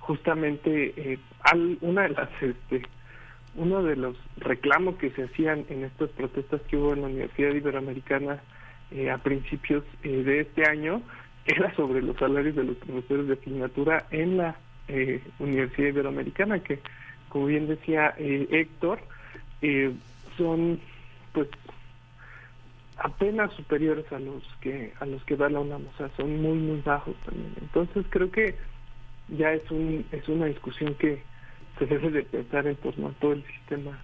justamente 0.08 0.94
eh, 0.96 1.18
al- 1.42 1.76
una 1.82 2.02
de 2.04 2.08
las 2.08 2.30
este, 2.40 2.80
uno 3.54 3.82
de 3.82 3.94
los 3.94 4.16
reclamos 4.38 4.96
que 4.96 5.10
se 5.10 5.24
hacían 5.24 5.66
en 5.68 5.84
estas 5.84 6.08
protestas 6.10 6.62
que 6.62 6.78
hubo 6.78 6.94
en 6.94 7.02
la 7.02 7.08
Universidad 7.08 7.52
Iberoamericana 7.54 8.40
eh, 8.90 9.10
a 9.10 9.18
principios 9.18 9.84
eh, 10.02 10.08
de 10.08 10.40
este 10.40 10.64
año 10.66 11.02
era 11.46 11.74
sobre 11.76 12.00
los 12.00 12.16
salarios 12.16 12.56
de 12.56 12.64
los 12.64 12.76
profesores 12.78 13.26
de 13.28 13.34
asignatura 13.34 14.06
en 14.10 14.38
la 14.38 14.56
eh, 14.88 15.22
Universidad 15.38 15.88
Iberoamericana, 15.88 16.60
que 16.62 16.78
como 17.28 17.44
bien 17.46 17.68
decía 17.68 18.14
eh, 18.16 18.48
Héctor, 18.50 19.00
eh, 19.60 19.92
son 20.38 20.80
pues 21.34 21.48
apenas 22.96 23.52
superiores 23.52 24.10
a 24.10 24.18
los 24.18 24.42
que 24.62 24.94
a 25.00 25.04
los 25.04 25.22
que 25.24 25.36
da 25.36 25.50
la 25.50 25.60
UNAM, 25.60 25.82
o 25.86 25.96
sea, 25.98 26.08
son 26.16 26.40
muy 26.40 26.56
muy 26.56 26.80
bajos 26.80 27.14
también. 27.26 27.52
Entonces 27.60 28.06
creo 28.08 28.30
que 28.30 28.56
ya 29.28 29.52
es 29.52 29.70
un 29.70 30.05
es 30.12 30.28
una 30.28 30.47
discusión 30.47 30.94
que 30.94 31.23
se 31.78 31.86
debe 31.86 32.10
de 32.10 32.23
pensar 32.23 32.66
en 32.66 32.76
torno 32.76 33.08
a 33.08 33.12
todo 33.12 33.32
el 33.32 33.44
sistema 33.47 33.98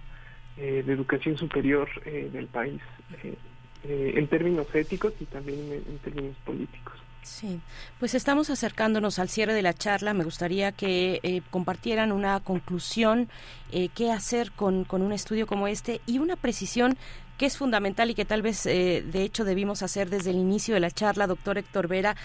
eh, 0.57 0.83
de 0.85 0.93
educación 0.93 1.37
superior 1.37 1.89
eh, 2.05 2.29
del 2.31 2.47
país, 2.47 2.81
eh, 3.23 3.35
eh, 3.83 4.13
en 4.15 4.27
términos 4.27 4.67
éticos 4.73 5.13
y 5.19 5.25
también 5.25 5.59
en, 5.71 5.97
términos 5.99 6.35
políticos. 6.45 6.93
Sí, 7.25 7.59
pues 7.99 8.13
estamos 8.13 8.51
acercándonos 8.51 9.17
al 9.17 9.29
cierre 9.29 9.55
de 9.55 9.63
la 9.63 9.73
charla. 9.73 10.13
Me 10.13 10.23
gustaría 10.23 10.71
que 10.71 11.19
eh, 11.23 11.41
compartieran 11.49 12.11
una 12.11 12.39
conclusión, 12.39 13.29
eh, 13.71 13.89
qué 13.95 14.11
hacer 14.11 14.51
con, 14.51 14.83
con 14.83 15.01
un 15.01 15.11
estudio 15.11 15.47
como 15.47 15.67
este 15.67 16.01
y 16.05 16.19
una 16.19 16.35
precisión 16.35 16.97
que 17.39 17.47
es 17.47 17.57
fundamental 17.57 18.11
y 18.11 18.13
que 18.13 18.25
tal 18.25 18.43
vez, 18.43 18.67
eh, 18.67 19.03
de 19.05 19.23
hecho, 19.23 19.43
debimos 19.43 19.81
hacer 19.81 20.09
desde 20.09 20.29
el 20.29 20.37
inicio 20.37 20.75
de 20.75 20.79
la 20.79 20.91
charla, 20.91 21.25
doctor 21.25 21.57
Héctor 21.57 21.87
Vera, 21.87 22.15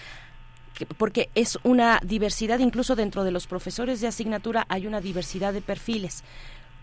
porque 0.97 1.29
es 1.35 1.59
una 1.63 1.99
diversidad, 2.03 2.59
incluso 2.59 2.95
dentro 2.95 3.23
de 3.23 3.31
los 3.31 3.47
profesores 3.47 4.01
de 4.01 4.07
asignatura 4.07 4.65
hay 4.69 4.87
una 4.87 5.01
diversidad 5.01 5.53
de 5.53 5.61
perfiles. 5.61 6.23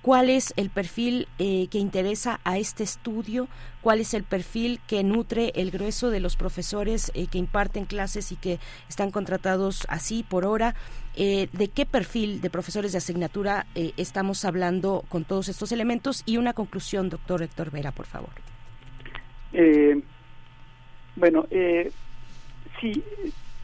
¿Cuál 0.03 0.31
es 0.31 0.55
el 0.57 0.71
perfil 0.71 1.27
eh, 1.39 1.67
que 1.71 1.79
interesa 1.79 2.41
a 2.45 2.57
este 2.57 2.85
estudio? 2.85 3.49
¿Cuál 3.83 4.01
es 4.01 4.15
el 4.15 4.23
perfil 4.23 4.81
que 4.87 5.03
nutre 5.03 5.53
el 5.57 5.73
grueso 5.73 6.11
de 6.11 6.21
los 6.21 6.37
profesores 6.37 7.11
eh, 7.15 7.27
que 7.27 7.39
imparten 7.39 7.85
clases 7.85 8.31
y 8.31 8.37
que 8.37 8.61
están 8.89 9.11
contratados 9.11 9.87
así 9.89 10.23
por 10.23 10.45
hora? 10.45 10.77
Eh, 11.17 11.49
¿De 11.53 11.69
qué 11.69 11.85
perfil 11.85 12.41
de 12.41 12.49
profesores 12.49 12.93
de 12.93 12.99
asignatura 12.99 13.67
estamos 13.75 14.45
hablando 14.45 15.05
con 15.09 15.25
todos 15.25 15.49
estos 15.49 15.73
elementos? 15.73 16.23
Y 16.27 16.37
una 16.37 16.53
conclusión, 16.53 17.09
doctor 17.09 17.43
Héctor 17.43 17.73
Vera, 17.73 17.91
por 17.91 18.07
favor. 18.07 18.31
Eh, 19.53 20.01
bueno, 21.17 21.47
sí, 22.81 23.03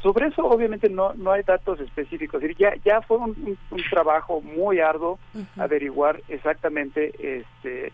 sobre 0.04 0.26
eso 0.28 0.44
obviamente 0.44 0.88
no, 0.88 1.14
no 1.14 1.32
hay 1.32 1.42
datos 1.42 1.80
específicos. 1.80 2.40
Es 2.42 2.48
decir, 2.50 2.56
ya, 2.58 2.74
ya 2.84 3.00
fue 3.02 3.16
un, 3.16 3.30
un- 3.30 3.58
un 3.70 3.82
trabajo 3.90 4.40
muy 4.42 4.78
arduo 4.78 5.18
averiguar 5.58 6.20
exactamente 6.28 7.12
este 7.38 7.90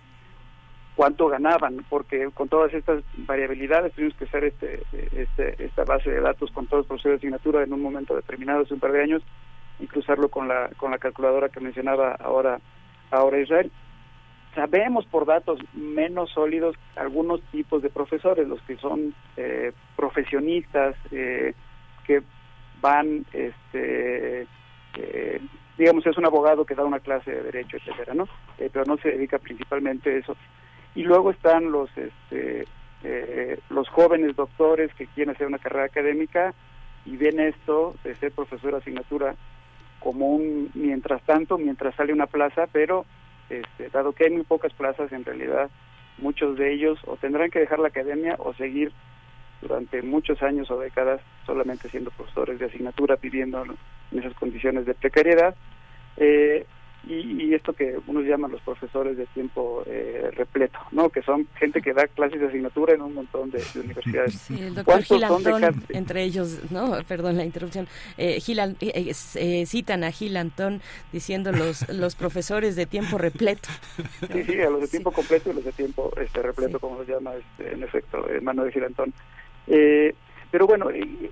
cuánto 0.97 1.29
ganaban, 1.29 1.79
porque 1.89 2.29
con 2.35 2.49
todas 2.49 2.75
estas 2.75 3.03
variabilidades 3.27 3.95
tuvimos 3.95 4.15
que 4.17 4.25
hacer 4.25 4.45
este, 4.45 4.83
este, 5.13 5.65
esta 5.65 5.85
base 5.85 6.11
de 6.11 6.21
datos 6.21 6.51
con 6.51 6.67
todos 6.67 6.81
los 6.81 6.87
profesores 6.89 7.21
de 7.21 7.29
asignatura 7.29 7.63
en 7.63 7.73
un 7.73 7.81
momento 7.81 8.15
determinado 8.15 8.63
hace 8.63 8.75
un 8.75 8.81
par 8.81 8.93
de 8.93 9.03
años 9.05 9.23
y 9.79 9.87
cruzarlo 9.87 10.29
con 10.29 10.47
la, 10.49 10.69
con 10.77 10.91
la 10.91 10.99
calculadora 10.99 11.49
que 11.49 11.61
mencionaba 11.61 12.17
ahora, 12.17 12.61
ahora 13.11 13.39
Israel. 13.41 13.71
Sabemos 14.55 15.07
por 15.07 15.25
datos 15.27 15.59
menos 15.75 16.31
sólidos 16.33 16.75
algunos 16.97 17.41
tipos 17.53 17.81
de 17.83 17.89
profesores, 17.89 18.47
los 18.49 18.61
que 18.63 18.77
son 18.77 19.15
eh, 19.39 19.73
profesionistas, 19.97 20.97
eh, 21.13 21.55
que 22.11 22.23
van, 22.81 23.25
este, 23.33 24.43
eh, 24.97 25.41
digamos, 25.79 26.05
es 26.05 26.19
un 26.19 26.27
abogado 26.27 26.65
que 26.65 26.75
da 26.75 26.85
una 26.85 26.99
clase 26.99 27.31
de 27.31 27.45
derecho, 27.45 27.77
etcétera, 27.77 28.15
¿no? 28.15 28.25
Eh, 28.59 28.69
pero 28.73 28.85
no 28.85 28.97
se 28.97 29.11
dedica 29.11 29.39
principalmente 29.39 30.11
a 30.11 30.19
eso. 30.19 30.37
Y 30.97 31.05
luego 31.05 31.31
están 31.31 31.71
los, 31.71 31.89
este, 31.97 32.67
eh, 33.05 33.61
los 33.69 33.89
jóvenes 33.91 34.35
doctores 34.35 34.93
que 34.95 35.07
quieren 35.07 35.33
hacer 35.33 35.47
una 35.47 35.61
carrera 35.61 35.85
académica 35.85 36.53
y 37.07 37.17
ven 37.17 37.39
esto 37.39 37.95
de 38.03 38.17
ser 38.17 38.33
profesor 38.33 38.73
de 38.73 38.79
asignatura 38.79 39.37
como 40.01 40.31
un 40.31 40.71
mientras 40.75 41.23
tanto, 41.23 41.59
mientras 41.59 41.95
sale 41.95 42.13
una 42.13 42.27
plaza, 42.27 42.67
pero 42.73 43.07
este, 43.51 43.89
dado 43.91 44.15
que 44.15 44.25
hay 44.25 44.31
muy 44.31 44.43
pocas 44.43 44.73
plazas, 44.73 45.13
en 45.13 45.25
realidad 45.25 45.71
muchos 46.19 46.59
de 46.59 46.73
ellos 46.73 46.99
o 47.07 47.17
tendrán 47.17 47.51
que 47.51 47.61
dejar 47.61 47.79
la 47.79 47.89
academia 47.89 48.35
o 48.41 48.53
seguir 48.55 48.93
durante 49.61 50.03
muchos 50.03 50.43
años 50.43 50.71
o 50.71 50.79
décadas 50.79 51.21
solamente 51.47 51.89
siendo 51.89 52.11
profesores 52.11 52.59
de 52.59 52.67
asignatura, 52.67 53.17
viviendo 53.17 53.65
en 53.65 54.19
esas 54.19 54.35
condiciones 54.35 54.87
de 54.87 54.95
precariedad. 54.95 55.55
Eh, 56.17 56.67
y, 57.07 57.45
y 57.45 57.55
esto 57.55 57.73
que 57.73 57.99
unos 58.07 58.25
llaman 58.25 58.51
los 58.51 58.61
profesores 58.61 59.17
de 59.17 59.27
tiempo 59.27 59.83
eh, 59.87 60.31
repleto, 60.33 60.79
¿no? 60.93 61.09
Que 61.09 61.23
son 61.23 61.49
gente 61.57 61.81
que 61.81 61.95
da 61.95 62.07
clases 62.07 62.41
de 62.41 62.49
asignatura 62.49 62.95
en 62.95 63.03
un 63.03 63.15
montón 63.15 63.51
de, 63.51 63.63
de 63.75 63.81
universidades. 63.81 64.35
Sí, 64.35 64.55
el 64.55 64.75
doctor 64.75 64.85
¿Cuántos 64.85 65.19
Gil 65.19 65.27
son 65.27 65.43
de 65.43 65.97
entre 65.97 66.23
ellos, 66.23 66.59
no, 66.71 66.99
perdón 67.09 67.37
la 67.37 67.45
interrupción, 67.45 67.89
eh, 68.19 68.39
Gil 68.41 68.59
eh, 68.59 68.75
eh, 68.81 69.13
eh, 69.37 69.67
citan 69.67 70.05
a 70.05 70.11
Gil 70.11 70.37
Antón 70.37 70.83
diciendo 71.13 71.53
los, 71.53 71.89
los 71.95 72.15
profesores 72.17 72.77
de 72.77 72.87
tiempo 72.87 73.17
repleto. 73.17 73.69
Sí, 74.33 74.45
sí, 74.45 74.61
a 74.61 74.69
los 74.69 74.83
de 74.83 74.89
tiempo 74.89 75.11
completo 75.11 75.51
y 75.51 75.55
los 75.55 75.65
de 75.65 75.73
tiempo 75.73 76.13
este 76.21 76.43
repleto, 76.43 76.79
como 76.79 76.99
los 76.99 77.09
llama 77.09 77.33
este, 77.35 77.73
en 77.73 77.83
efecto 77.83 78.27
Manuel 78.43 78.73
Girantón. 78.73 79.15
Eh, 79.71 80.15
pero 80.51 80.67
bueno, 80.67 80.91
eh, 80.91 81.31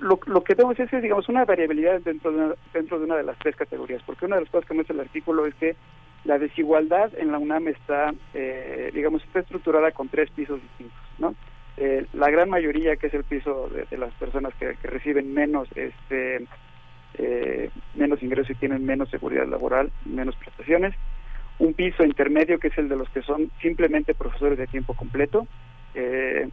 lo, 0.00 0.18
lo 0.26 0.44
que 0.44 0.54
vemos 0.54 0.78
es, 0.78 0.90
digamos, 1.02 1.28
una 1.28 1.44
variabilidad 1.44 2.00
dentro 2.00 2.32
de 2.32 2.38
una, 2.38 2.54
dentro 2.72 2.98
de 2.98 3.04
una 3.04 3.16
de 3.16 3.24
las 3.24 3.38
tres 3.38 3.56
categorías, 3.56 4.02
porque 4.06 4.24
una 4.24 4.36
de 4.36 4.42
las 4.42 4.50
cosas 4.50 4.66
que 4.66 4.74
muestra 4.74 4.94
el 4.94 5.00
artículo 5.00 5.46
es 5.46 5.54
que 5.56 5.76
la 6.24 6.38
desigualdad 6.38 7.12
en 7.18 7.32
la 7.32 7.38
UNAM 7.38 7.68
está, 7.68 8.14
eh, 8.32 8.90
digamos, 8.94 9.22
está 9.24 9.40
estructurada 9.40 9.90
con 9.90 10.08
tres 10.08 10.30
pisos 10.30 10.62
distintos, 10.62 11.00
¿no? 11.18 11.34
Eh, 11.76 12.06
la 12.12 12.30
gran 12.30 12.50
mayoría, 12.50 12.96
que 12.96 13.06
es 13.06 13.14
el 13.14 13.24
piso 13.24 13.68
de, 13.68 13.96
las 13.96 14.12
personas 14.14 14.52
que, 14.54 14.72
reciben 14.82 15.32
menos, 15.32 15.68
este, 15.74 16.46
eh, 17.14 17.70
menos 17.94 18.22
ingresos 18.22 18.50
y 18.50 18.58
tienen 18.58 18.84
menos 18.84 19.10
seguridad 19.10 19.46
laboral, 19.46 19.90
menos 20.04 20.36
prestaciones, 20.36 20.94
un 21.58 21.74
piso 21.74 22.04
intermedio 22.04 22.58
que 22.58 22.68
es 22.68 22.78
el 22.78 22.88
de 22.88 22.96
los 22.96 23.08
que 23.10 23.22
son 23.22 23.50
simplemente 23.60 24.14
profesores 24.14 24.58
de 24.58 24.66
tiempo 24.66 24.94
completo, 24.94 25.46
eh, 25.94 26.48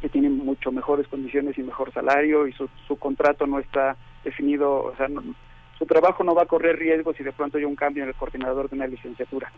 que 0.00 0.08
tienen 0.08 0.36
mucho 0.38 0.72
mejores 0.72 1.06
condiciones 1.08 1.56
y 1.58 1.62
mejor 1.62 1.92
salario 1.92 2.46
y 2.46 2.52
su, 2.52 2.68
su 2.86 2.96
contrato 2.96 3.46
no 3.46 3.58
está 3.58 3.96
definido, 4.24 4.84
o 4.84 4.96
sea, 4.96 5.08
no- 5.08 5.22
su 5.78 5.86
trabajo 5.86 6.24
no 6.24 6.34
va 6.34 6.42
a 6.42 6.46
correr 6.46 6.78
riesgo 6.78 7.12
si 7.14 7.22
de 7.22 7.32
pronto 7.32 7.56
hay 7.58 7.64
un 7.64 7.76
cambio 7.76 8.02
en 8.02 8.10
el 8.10 8.14
coordinador 8.14 8.68
de 8.68 8.76
una 8.76 8.86
licenciatura. 8.86 9.50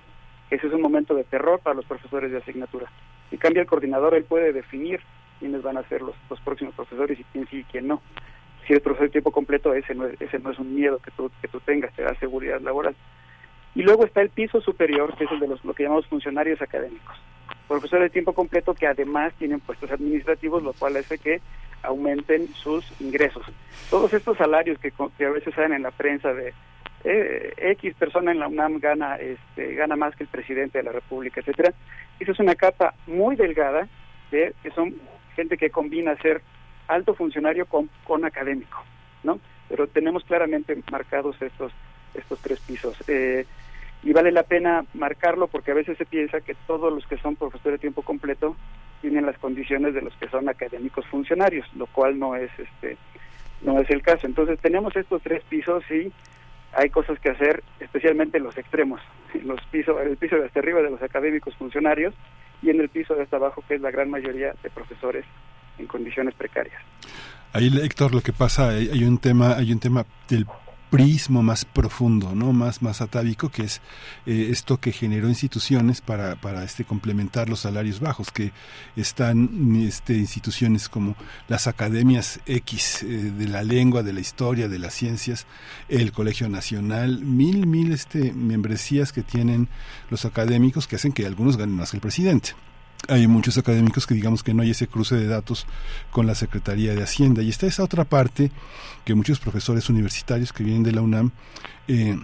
Ese 0.50 0.66
es 0.66 0.72
un 0.72 0.82
momento 0.82 1.14
de 1.14 1.24
terror 1.24 1.60
para 1.60 1.74
los 1.74 1.84
profesores 1.86 2.30
de 2.30 2.38
asignatura. 2.38 2.86
Si 3.30 3.38
cambia 3.38 3.62
el 3.62 3.66
coordinador, 3.68 4.14
él 4.14 4.24
puede 4.24 4.52
definir 4.52 5.00
quiénes 5.40 5.62
van 5.62 5.78
a 5.78 5.82
ser 5.88 6.02
los, 6.02 6.14
los 6.30 6.40
próximos 6.40 6.74
profesores 6.74 7.18
y 7.18 7.24
quién 7.32 7.46
sí 7.48 7.58
y 7.58 7.64
quién 7.64 7.88
no. 7.88 8.02
Si 8.66 8.72
eres 8.72 8.82
profesor 8.84 9.06
de 9.08 9.12
tiempo 9.12 9.32
completo, 9.32 9.74
ese 9.74 9.94
no 9.94 10.06
es, 10.06 10.20
ese 10.20 10.38
no 10.38 10.50
es 10.50 10.58
un 10.58 10.74
miedo 10.74 10.98
que 10.98 11.10
tú, 11.12 11.30
que 11.40 11.48
tú 11.48 11.58
tengas, 11.60 11.92
te 11.94 12.02
da 12.02 12.14
seguridad 12.16 12.60
laboral. 12.60 12.94
Y 13.74 13.82
luego 13.82 14.04
está 14.04 14.20
el 14.20 14.28
piso 14.30 14.60
superior, 14.60 15.16
que 15.16 15.24
es 15.24 15.32
el 15.32 15.40
de 15.40 15.48
los, 15.48 15.64
lo 15.64 15.72
que 15.74 15.82
llamamos 15.84 16.06
funcionarios 16.06 16.60
académicos. 16.62 17.16
Profesores 17.72 18.04
de 18.04 18.10
tiempo 18.10 18.34
completo 18.34 18.74
que 18.74 18.86
además 18.86 19.32
tienen 19.38 19.58
puestos 19.58 19.90
administrativos, 19.90 20.62
lo 20.62 20.74
cual 20.74 20.94
hace 20.98 21.16
que 21.16 21.40
aumenten 21.82 22.46
sus 22.52 22.84
ingresos. 23.00 23.46
Todos 23.88 24.12
estos 24.12 24.36
salarios 24.36 24.78
que, 24.78 24.92
que 25.16 25.24
a 25.24 25.30
veces 25.30 25.54
salen 25.54 25.72
en 25.72 25.82
la 25.82 25.90
prensa 25.90 26.34
de 26.34 26.52
eh, 27.02 27.54
X 27.56 27.94
persona 27.94 28.30
en 28.30 28.40
la 28.40 28.48
UNAM 28.48 28.78
gana 28.78 29.16
este, 29.16 29.74
gana 29.74 29.96
más 29.96 30.14
que 30.14 30.24
el 30.24 30.28
presidente 30.28 30.76
de 30.76 30.84
la 30.84 30.92
República, 30.92 31.40
etcétera. 31.40 31.72
Esa 32.20 32.32
es 32.32 32.38
una 32.40 32.56
capa 32.56 32.92
muy 33.06 33.36
delgada 33.36 33.88
de 34.30 34.54
que 34.62 34.70
son 34.72 34.94
gente 35.34 35.56
que 35.56 35.70
combina 35.70 36.14
ser 36.16 36.42
alto 36.88 37.14
funcionario 37.14 37.64
con, 37.64 37.88
con 38.04 38.26
académico, 38.26 38.84
¿no? 39.22 39.40
Pero 39.70 39.86
tenemos 39.86 40.24
claramente 40.24 40.78
marcados 40.90 41.40
estos 41.40 41.72
estos 42.12 42.38
tres 42.40 42.60
pisos. 42.60 42.96
Eh, 43.08 43.46
y 44.02 44.12
vale 44.12 44.32
la 44.32 44.42
pena 44.42 44.84
marcarlo 44.94 45.46
porque 45.46 45.70
a 45.70 45.74
veces 45.74 45.96
se 45.96 46.06
piensa 46.06 46.40
que 46.40 46.56
todos 46.66 46.92
los 46.92 47.06
que 47.06 47.18
son 47.18 47.36
profesores 47.36 47.74
de 47.74 47.82
tiempo 47.82 48.02
completo 48.02 48.56
tienen 49.00 49.26
las 49.26 49.38
condiciones 49.38 49.94
de 49.94 50.02
los 50.02 50.14
que 50.14 50.28
son 50.28 50.48
académicos 50.48 51.06
funcionarios, 51.06 51.66
lo 51.74 51.86
cual 51.86 52.18
no 52.18 52.34
es 52.34 52.50
este 52.58 52.96
no 53.62 53.80
es 53.80 53.88
el 53.90 54.02
caso. 54.02 54.26
Entonces 54.26 54.58
tenemos 54.60 54.94
estos 54.96 55.22
tres 55.22 55.42
pisos 55.48 55.84
y 55.90 56.12
hay 56.72 56.90
cosas 56.90 57.18
que 57.20 57.30
hacer, 57.30 57.62
especialmente 57.80 58.38
en 58.38 58.44
los 58.44 58.56
extremos, 58.58 59.00
en 59.34 59.46
los 59.46 59.60
pisos, 59.70 59.96
el 60.02 60.16
piso 60.16 60.36
de 60.36 60.46
hasta 60.46 60.60
arriba 60.60 60.82
de 60.82 60.90
los 60.90 61.02
académicos 61.02 61.54
funcionarios 61.56 62.14
y 62.62 62.70
en 62.70 62.80
el 62.80 62.88
piso 62.88 63.14
de 63.14 63.22
hasta 63.22 63.36
abajo 63.36 63.62
que 63.66 63.74
es 63.74 63.80
la 63.80 63.90
gran 63.90 64.10
mayoría 64.10 64.54
de 64.62 64.70
profesores 64.70 65.24
en 65.78 65.86
condiciones 65.86 66.34
precarias. 66.34 66.80
Ahí, 67.52 67.70
Héctor, 67.82 68.14
lo 68.14 68.20
que 68.20 68.32
pasa, 68.32 68.70
hay 68.70 69.04
un 69.04 69.18
tema, 69.18 69.56
hay 69.56 69.72
un 69.72 69.78
tema 69.78 70.06
del 70.28 70.46
prismo 70.92 71.42
más 71.42 71.64
profundo, 71.64 72.34
no 72.34 72.52
más 72.52 72.82
más 72.82 73.00
atávico 73.00 73.48
que 73.48 73.62
es 73.62 73.80
eh, 74.26 74.48
esto 74.50 74.78
que 74.78 74.92
generó 74.92 75.28
instituciones 75.30 76.02
para 76.02 76.36
para 76.36 76.62
este 76.64 76.84
complementar 76.84 77.48
los 77.48 77.60
salarios 77.60 77.98
bajos 77.98 78.30
que 78.30 78.52
están 78.94 79.74
este 79.76 80.12
instituciones 80.18 80.90
como 80.90 81.16
las 81.48 81.66
academias 81.66 82.40
X 82.44 83.04
eh, 83.04 83.06
de 83.06 83.48
la 83.48 83.62
lengua, 83.62 84.02
de 84.02 84.12
la 84.12 84.20
historia, 84.20 84.68
de 84.68 84.78
las 84.78 84.92
ciencias, 84.92 85.46
el 85.88 86.12
Colegio 86.12 86.50
Nacional, 86.50 87.22
mil 87.22 87.66
mil 87.66 87.90
este 87.92 88.34
membresías 88.34 89.12
que 89.12 89.22
tienen 89.22 89.68
los 90.10 90.26
académicos 90.26 90.86
que 90.86 90.96
hacen 90.96 91.12
que 91.12 91.24
algunos 91.24 91.56
ganen 91.56 91.74
más 91.74 91.90
que 91.90 91.96
el 91.96 92.02
presidente 92.02 92.52
hay 93.08 93.26
muchos 93.26 93.58
académicos 93.58 94.06
que 94.06 94.14
digamos 94.14 94.42
que 94.42 94.54
no 94.54 94.62
hay 94.62 94.70
ese 94.70 94.86
cruce 94.86 95.16
de 95.16 95.26
datos 95.26 95.66
con 96.10 96.26
la 96.26 96.34
Secretaría 96.34 96.94
de 96.94 97.02
Hacienda. 97.02 97.42
Y 97.42 97.48
está 97.48 97.66
esa 97.66 97.82
otra 97.82 98.04
parte 98.04 98.50
que 99.04 99.14
muchos 99.14 99.40
profesores 99.40 99.88
universitarios 99.88 100.52
que 100.52 100.64
vienen 100.64 100.82
de 100.82 100.92
la 100.92 101.02
UNAM 101.02 101.30
eh, 101.88 102.16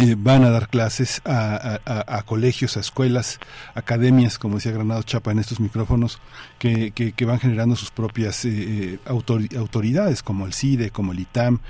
eh, 0.00 0.16
van 0.16 0.42
a 0.44 0.50
dar 0.50 0.68
clases 0.68 1.20
a, 1.26 2.22
colegios, 2.24 2.78
a 2.78 2.80
escuelas, 2.80 3.38
academias, 3.74 4.38
como 4.38 4.54
decía 4.54 4.72
Granado 4.72 5.02
Chapa 5.02 5.32
en 5.32 5.38
estos 5.38 5.60
micrófonos, 5.60 6.18
que, 6.58 7.14
van 7.26 7.38
generando 7.38 7.76
sus 7.76 7.90
propias 7.90 8.44
eh, 8.46 8.98
autor, 9.04 9.42
autoridades, 9.56 10.22
como 10.22 10.46
el 10.46 10.54
CIDE, 10.54 10.90
como 10.90 11.12
el 11.12 11.20
ITAM, 11.20 11.60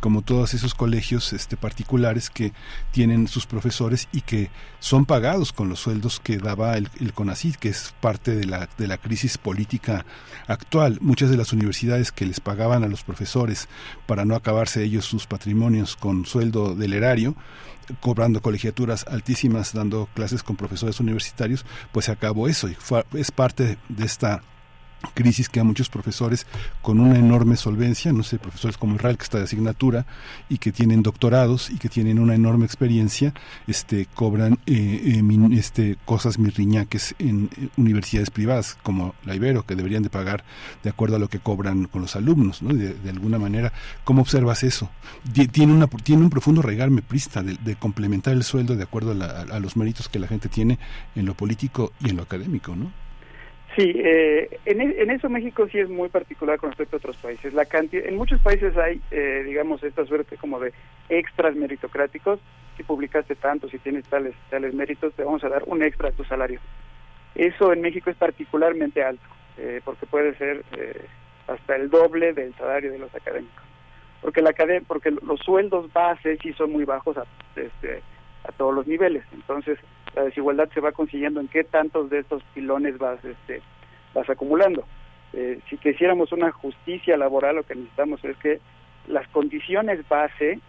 como 0.00 0.20
todos 0.20 0.52
esos 0.52 0.74
colegios 0.74 1.32
este, 1.32 1.56
particulares 1.56 2.28
que 2.28 2.52
tienen 2.90 3.28
sus 3.28 3.46
profesores 3.46 4.08
y 4.12 4.20
que 4.20 4.50
son 4.78 5.06
pagados 5.06 5.52
con 5.54 5.70
los 5.70 5.80
sueldos 5.80 6.20
que 6.20 6.36
daba 6.36 6.76
el, 6.76 6.90
el 7.00 7.14
que 7.58 7.68
es 7.70 7.94
parte 8.00 8.34
de 8.34 8.44
la, 8.44 8.68
de 8.76 8.88
la 8.88 8.98
crisis 8.98 9.38
política 9.38 10.04
actual. 10.46 10.98
Muchas 11.00 11.30
de 11.30 11.36
las 11.36 11.54
universidades 11.54 12.12
que 12.12 12.26
les 12.26 12.40
pagaban 12.40 12.84
a 12.84 12.88
los 12.88 13.04
profesores 13.04 13.68
para 14.06 14.24
no 14.24 14.34
acabarse 14.34 14.82
ellos 14.82 15.04
sus 15.06 15.26
patrimonios 15.26 15.96
con 15.96 16.26
sueldo 16.26 16.74
del 16.74 16.92
erario, 16.92 17.36
cobrando 18.00 18.40
colegiaturas 18.40 19.06
altísimas, 19.08 19.72
dando 19.72 20.08
clases 20.14 20.42
con 20.42 20.56
profesores 20.56 21.00
universitarios, 21.00 21.64
pues 21.92 22.06
se 22.06 22.12
acabó 22.12 22.48
eso 22.48 22.68
y 22.68 22.76
es 23.14 23.30
parte 23.30 23.78
de 23.88 24.04
esta 24.04 24.42
crisis 25.14 25.48
que 25.48 25.60
a 25.60 25.64
muchos 25.64 25.88
profesores 25.88 26.46
con 26.82 27.00
una 27.00 27.18
enorme 27.18 27.56
solvencia, 27.56 28.12
no 28.12 28.22
sé, 28.22 28.38
profesores 28.38 28.76
como 28.76 28.96
Israel 28.96 29.16
que 29.16 29.24
está 29.24 29.38
de 29.38 29.44
asignatura 29.44 30.06
y 30.48 30.58
que 30.58 30.72
tienen 30.72 31.02
doctorados 31.02 31.70
y 31.70 31.78
que 31.78 31.88
tienen 31.88 32.18
una 32.18 32.34
enorme 32.34 32.64
experiencia, 32.64 33.34
este 33.66 34.06
cobran 34.14 34.58
eh, 34.66 35.02
eh, 35.04 35.22
min, 35.22 35.52
este 35.52 35.96
cosas 36.04 36.38
mirriñaques 36.38 37.14
en 37.18 37.50
eh, 37.56 37.68
universidades 37.76 38.30
privadas 38.30 38.76
como 38.82 39.14
la 39.24 39.34
Ibero 39.34 39.64
que 39.64 39.74
deberían 39.74 40.02
de 40.02 40.10
pagar 40.10 40.44
de 40.82 40.90
acuerdo 40.90 41.16
a 41.16 41.18
lo 41.18 41.28
que 41.28 41.38
cobran 41.38 41.86
con 41.86 42.02
los 42.02 42.16
alumnos, 42.16 42.62
¿no? 42.62 42.74
De, 42.74 42.94
de 42.94 43.10
alguna 43.10 43.38
manera, 43.38 43.72
¿cómo 44.04 44.22
observas 44.22 44.62
eso? 44.62 44.90
Tiene 45.52 45.72
una 45.72 45.86
tiene 45.86 46.22
un 46.22 46.30
profundo 46.30 46.62
regarme 46.62 47.02
prista 47.02 47.42
de, 47.42 47.56
de 47.56 47.76
complementar 47.76 48.34
el 48.34 48.44
sueldo 48.44 48.76
de 48.76 48.82
acuerdo 48.82 49.12
a, 49.12 49.14
la, 49.14 49.40
a 49.40 49.60
los 49.60 49.76
méritos 49.76 50.08
que 50.08 50.18
la 50.18 50.28
gente 50.28 50.48
tiene 50.48 50.78
en 51.14 51.26
lo 51.26 51.34
político 51.34 51.92
y 52.00 52.10
en 52.10 52.16
lo 52.16 52.22
académico, 52.22 52.76
¿no? 52.76 53.09
Sí, 53.76 53.92
eh, 53.94 54.58
en, 54.64 54.80
en, 54.80 55.10
eso 55.10 55.28
México 55.28 55.68
sí 55.70 55.78
es 55.78 55.88
muy 55.88 56.08
particular 56.08 56.58
con 56.58 56.70
respecto 56.70 56.96
a 56.96 56.98
otros 56.98 57.16
países. 57.18 57.54
La 57.54 57.66
cantidad, 57.66 58.04
en 58.04 58.16
muchos 58.16 58.40
países 58.40 58.76
hay, 58.76 59.00
eh, 59.12 59.42
digamos, 59.46 59.82
esta 59.84 60.04
suerte 60.06 60.36
como 60.36 60.58
de 60.58 60.72
extras 61.08 61.54
meritocráticos. 61.54 62.40
Si 62.76 62.82
publicaste 62.82 63.36
tanto, 63.36 63.68
si 63.68 63.78
tienes 63.78 64.04
tales 64.06 64.34
tales 64.48 64.74
méritos, 64.74 65.14
te 65.14 65.22
vamos 65.22 65.44
a 65.44 65.48
dar 65.48 65.62
un 65.66 65.82
extra 65.82 66.08
a 66.08 66.12
tu 66.12 66.24
salario. 66.24 66.58
Eso 67.36 67.72
en 67.72 67.80
México 67.80 68.10
es 68.10 68.16
particularmente 68.16 69.04
alto, 69.04 69.26
eh, 69.56 69.80
porque 69.84 70.06
puede 70.06 70.34
ser 70.34 70.64
eh, 70.76 71.04
hasta 71.46 71.76
el 71.76 71.90
doble 71.90 72.32
del 72.32 72.52
salario 72.56 72.90
de 72.90 72.98
los 72.98 73.14
académicos. 73.14 73.62
Porque 74.20 74.42
la 74.42 74.52
porque 74.86 75.12
los 75.12 75.40
sueldos 75.40 75.92
base 75.92 76.38
sí 76.42 76.52
son 76.54 76.72
muy 76.72 76.84
bajos 76.84 77.16
a, 77.16 77.24
este, 77.54 78.02
a 78.44 78.52
todos 78.52 78.74
los 78.74 78.86
niveles. 78.86 79.24
Entonces, 79.32 79.78
la 80.14 80.24
desigualdad 80.24 80.68
se 80.72 80.80
va 80.80 80.92
consiguiendo 80.92 81.40
en 81.40 81.48
qué 81.48 81.64
tantos 81.64 82.10
de 82.10 82.20
estos 82.20 82.42
pilones 82.54 82.98
vas 82.98 83.24
este 83.24 83.62
vas 84.14 84.28
acumulando 84.28 84.84
eh, 85.32 85.60
si 85.68 85.76
quisiéramos 85.76 86.32
una 86.32 86.50
justicia 86.50 87.16
laboral 87.16 87.56
lo 87.56 87.62
que 87.62 87.74
necesitamos 87.74 88.24
es 88.24 88.36
que 88.38 88.60
las 89.06 89.26
condiciones 89.28 90.06
base 90.08 90.60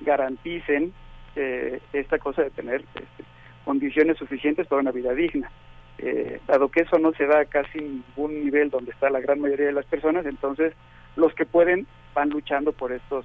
garanticen 0.00 0.92
eh, 1.36 1.80
esta 1.92 2.18
cosa 2.18 2.42
de 2.42 2.50
tener 2.50 2.80
este, 2.94 3.24
condiciones 3.64 4.18
suficientes 4.18 4.66
para 4.66 4.82
una 4.82 4.90
vida 4.90 5.12
digna 5.12 5.50
eh, 5.98 6.40
dado 6.46 6.68
que 6.68 6.82
eso 6.82 6.98
no 6.98 7.12
se 7.12 7.26
da 7.26 7.40
a 7.40 7.44
casi 7.44 7.78
ningún 7.78 8.44
nivel 8.44 8.70
donde 8.70 8.92
está 8.92 9.10
la 9.10 9.20
gran 9.20 9.40
mayoría 9.40 9.66
de 9.66 9.72
las 9.72 9.86
personas 9.86 10.26
entonces 10.26 10.72
los 11.16 11.32
que 11.34 11.46
pueden 11.46 11.86
van 12.14 12.30
luchando 12.30 12.72
por 12.72 12.92
estos 12.92 13.24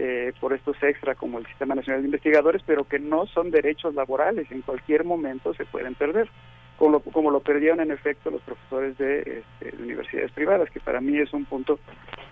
eh, 0.00 0.32
por 0.40 0.52
estos 0.52 0.80
extra 0.82 1.16
como 1.16 1.38
el 1.38 1.46
Sistema 1.46 1.74
Nacional 1.74 2.02
de 2.02 2.06
Investigadores, 2.06 2.62
pero 2.64 2.84
que 2.84 3.00
no 3.00 3.26
son 3.26 3.50
derechos 3.50 3.94
laborales, 3.94 4.50
en 4.52 4.62
cualquier 4.62 5.04
momento 5.04 5.52
se 5.54 5.64
pueden 5.64 5.96
perder, 5.96 6.30
como 6.76 6.92
lo, 6.92 7.00
como 7.00 7.32
lo 7.32 7.40
perdieron 7.40 7.80
en 7.80 7.90
efecto 7.90 8.30
los 8.30 8.40
profesores 8.42 8.96
de, 8.96 9.42
este, 9.60 9.76
de 9.76 9.82
universidades 9.82 10.30
privadas, 10.30 10.70
que 10.70 10.78
para 10.78 11.00
mí 11.00 11.18
es 11.18 11.32
un 11.32 11.44
punto 11.46 11.80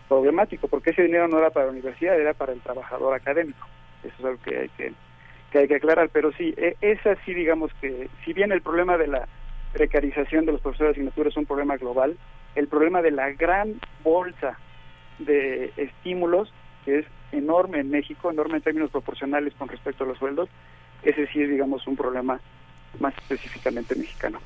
problemático, 0.09 0.69
porque 0.69 0.91
ese 0.91 1.03
dinero 1.03 1.27
no 1.27 1.39
era 1.39 1.51
para 1.51 1.67
la 1.67 1.73
universidad, 1.73 2.19
era 2.19 2.35
para 2.35 2.53
el 2.53 2.61
trabajador 2.61 3.13
académico. 3.15 3.67
Eso 4.05 4.15
es 4.17 4.25
algo 4.25 4.41
que 4.45 4.57
hay 4.57 4.69
que, 4.69 4.93
que 5.51 5.59
hay 5.59 5.67
que 5.67 5.75
aclarar, 5.75 6.09
pero 6.11 6.31
sí, 6.33 6.55
e- 6.57 6.77
es 6.81 7.05
así, 7.05 7.35
digamos 7.35 7.73
que, 7.81 8.09
si 8.25 8.33
bien 8.33 8.53
el 8.53 8.63
problema 8.63 8.97
de 8.97 9.09
la 9.09 9.27
precarización 9.73 10.47
de 10.47 10.53
los 10.53 10.61
profesores 10.61 10.91
de 10.91 11.01
asignatura 11.01 11.31
es 11.31 11.37
un 11.37 11.47
problema 11.47 11.77
global, 11.77 12.17
el 12.55 12.69
problema 12.69 13.03
de 13.03 13.11
la 13.11 13.31
gran 13.33 13.75
bolsa 14.05 14.57
de 15.19 15.73
estímulos, 15.77 16.53
que 16.85 17.01
es 17.01 17.07
enorme 17.33 17.81
en 17.81 17.91
México, 17.91 18.31
enorme 18.31 18.57
en 18.57 18.63
términos 18.63 18.91
proporcionales 18.91 19.55
con 19.55 19.69
respecto 19.69 20.05
a 20.05 20.07
los 20.07 20.19
sueldos, 20.19 20.49
ese 21.03 21.27
sí 21.29 21.43
es, 21.43 21.51
digamos, 21.51 21.87
un 21.87 21.97
problema 21.97 22.41
más 23.01 23.15
específicamente 23.19 23.95
mexicano. 23.95 24.39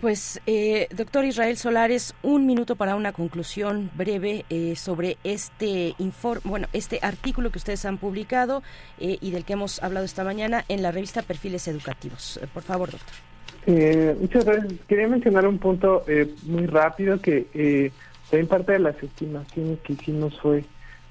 Pues, 0.00 0.40
eh, 0.46 0.86
doctor 0.94 1.24
Israel 1.24 1.56
Solares, 1.56 2.14
un 2.22 2.46
minuto 2.46 2.76
para 2.76 2.94
una 2.94 3.12
conclusión 3.12 3.90
breve 3.94 4.44
eh, 4.48 4.76
sobre 4.76 5.18
este 5.24 5.94
informe, 5.98 6.42
bueno, 6.44 6.68
este 6.72 7.00
artículo 7.02 7.50
que 7.50 7.58
ustedes 7.58 7.84
han 7.84 7.98
publicado 7.98 8.62
eh, 9.00 9.18
y 9.20 9.32
del 9.32 9.44
que 9.44 9.54
hemos 9.54 9.82
hablado 9.82 10.06
esta 10.06 10.22
mañana 10.22 10.64
en 10.68 10.82
la 10.82 10.92
revista 10.92 11.22
Perfiles 11.22 11.66
Educativos. 11.66 12.38
Eh, 12.40 12.46
por 12.52 12.62
favor, 12.62 12.92
doctor. 12.92 13.14
Eh, 13.66 14.16
muchas 14.20 14.44
gracias. 14.44 14.72
Quería 14.86 15.08
mencionar 15.08 15.46
un 15.46 15.58
punto 15.58 16.04
eh, 16.06 16.32
muy 16.44 16.66
rápido 16.66 17.20
que 17.20 17.48
eh, 17.52 17.90
también 18.30 18.46
parte 18.46 18.72
de 18.72 18.78
las 18.78 19.02
estimaciones 19.02 19.80
que 19.80 19.94
hicimos 19.94 20.38
fue 20.40 20.64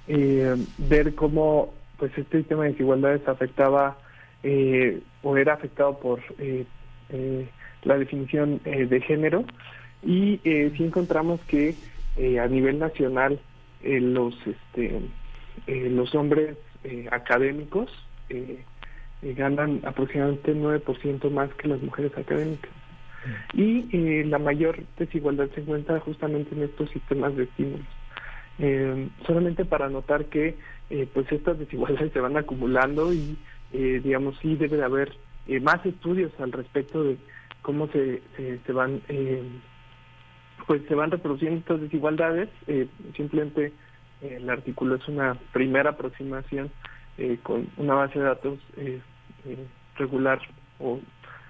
eh, 0.08 0.56
ver 0.78 1.16
cómo 1.16 1.74
pues 1.98 2.12
este 2.18 2.40
sistema 2.40 2.64
de 2.64 2.72
desigualdades 2.72 3.28
afectaba 3.28 3.98
eh, 4.44 5.02
o 5.24 5.36
era 5.38 5.54
afectado 5.54 6.00
por 6.00 6.20
eh, 6.38 6.66
eh, 7.10 7.50
la 7.84 7.98
definición 7.98 8.62
eh, 8.66 8.86
de 8.86 9.02
género 9.02 9.46
y 10.04 10.40
sí 10.44 10.84
encontramos 10.84 11.42
que 11.48 11.76
a 12.40 12.48
nivel 12.48 12.78
nacional 12.78 13.40
los 13.84 14.36
este 14.46 15.02
los 15.68 16.14
hombres 16.14 16.56
académicos 17.12 17.92
ganan 19.22 19.82
aproximadamente 19.84 20.56
9% 20.56 21.32
más 21.32 21.52
que 21.56 21.68
las 21.68 21.82
mujeres 21.82 22.16
académicas. 22.16 22.72
Y 23.54 23.86
eh, 23.92 24.26
la 24.26 24.40
mayor 24.40 24.80
desigualdad 24.98 25.50
se 25.54 25.62
encuentra 25.62 26.00
justamente 26.00 26.56
en 26.56 26.64
estos 26.64 26.90
sistemas 26.92 27.36
de 27.36 27.44
estímulos. 27.44 27.86
Eh, 28.60 29.10
solamente 29.26 29.66
para 29.66 29.88
notar 29.88 30.26
que 30.26 30.58
eh, 30.90 31.08
pues 31.14 31.32
estas 31.32 31.60
desigualdades 31.60 32.12
se 32.14 32.20
van 32.20 32.38
acumulando 32.38 33.14
y 33.14 33.38
eh, 33.74 34.02
digamos 34.04 34.38
sí 34.42 34.56
debe 34.56 34.78
de 34.78 34.84
haber 34.84 35.14
eh, 35.48 35.60
más 35.60 35.86
estudios 35.86 36.32
al 36.40 36.52
respecto 36.52 37.04
de 37.04 37.18
cómo 37.62 37.88
se, 37.88 38.22
se, 38.36 38.60
se 38.60 38.74
van 38.74 39.02
eh, 39.08 39.44
pues 40.66 40.82
se 40.88 40.96
van 40.96 41.12
reproduciendo 41.12 41.60
estas 41.60 41.82
desigualdades. 41.82 42.50
Eh, 42.68 42.88
simplemente 43.16 43.72
el 44.22 44.50
artículo 44.50 44.96
es 44.96 45.08
una 45.08 45.36
primera 45.54 45.92
aproximación 45.92 46.72
con 47.44 47.68
una 47.78 47.94
base 47.94 48.18
de 48.20 48.26
datos 48.26 48.60
regular 49.96 50.40
o 50.80 51.00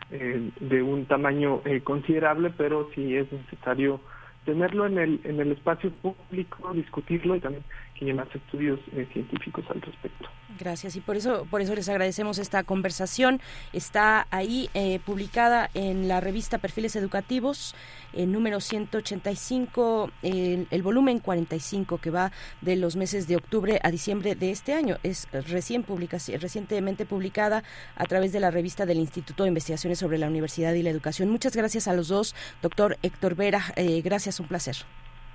de 0.09 0.83
un 0.83 1.05
tamaño 1.05 1.61
considerable, 1.85 2.53
pero 2.57 2.89
sí 2.93 3.15
es 3.15 3.31
necesario 3.31 4.01
tenerlo 4.47 4.85
en 4.85 4.97
el 4.97 5.19
en 5.25 5.41
el 5.41 5.51
espacio 5.51 5.91
público, 5.91 6.73
discutirlo 6.73 7.35
y 7.35 7.41
también 7.41 7.65
haya 8.05 8.15
más 8.15 8.27
estudios 8.33 8.79
eh, 8.93 9.07
científicos 9.13 9.65
al 9.69 9.81
respecto. 9.81 10.29
Gracias 10.59 10.95
y 10.95 11.01
por 11.01 11.15
eso 11.15 11.45
por 11.49 11.61
eso 11.61 11.75
les 11.75 11.87
agradecemos 11.89 12.39
esta 12.39 12.63
conversación. 12.63 13.39
Está 13.73 14.27
ahí 14.31 14.69
eh, 14.73 14.99
publicada 15.05 15.69
en 15.73 16.07
la 16.07 16.19
revista 16.19 16.57
Perfiles 16.57 16.95
Educativos, 16.95 17.75
el 18.13 18.31
número 18.31 18.59
185, 18.59 20.11
el, 20.23 20.67
el 20.71 20.83
volumen 20.83 21.19
45 21.19 21.99
que 21.99 22.09
va 22.09 22.31
de 22.61 22.75
los 22.75 22.95
meses 22.95 23.27
de 23.27 23.35
octubre 23.35 23.79
a 23.83 23.91
diciembre 23.91 24.35
de 24.35 24.51
este 24.51 24.73
año. 24.73 24.97
Es 25.03 25.27
recién 25.31 25.83
publicación, 25.83 26.41
recientemente 26.41 27.05
publicada 27.05 27.63
a 27.95 28.05
través 28.05 28.31
de 28.31 28.39
la 28.39 28.51
revista 28.51 28.85
del 28.85 28.97
Instituto 28.97 29.43
de 29.43 29.49
Investigaciones 29.49 29.99
sobre 29.99 30.17
la 30.17 30.27
Universidad 30.27 30.73
y 30.73 30.83
la 30.83 30.89
Educación. 30.89 31.29
Muchas 31.29 31.55
gracias 31.55 31.87
a 31.87 31.93
los 31.93 32.07
dos, 32.07 32.35
doctor 32.61 32.97
Héctor 33.03 33.35
Vera. 33.35 33.61
eh, 33.75 34.01
gracias, 34.01 34.39
un 34.39 34.47
placer. 34.47 34.75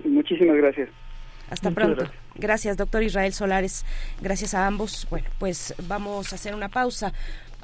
Muchísimas 0.03 0.57
gracias. 0.57 0.89
Hasta 1.53 1.69
Muchas 1.69 1.83
pronto. 1.83 2.01
gracias. 2.01 2.21
Gracias, 2.35 2.77
doctor 2.77 3.03
Israel 3.03 3.31
Solares. 3.31 3.85
Gracias 4.19 4.55
a 4.55 4.65
ambos. 4.65 5.05
Bueno, 5.09 5.29
pues 5.37 5.75
vamos 5.87 6.31
a 6.33 6.35
hacer 6.35 6.55
una 6.55 6.67
pausa. 6.69 7.13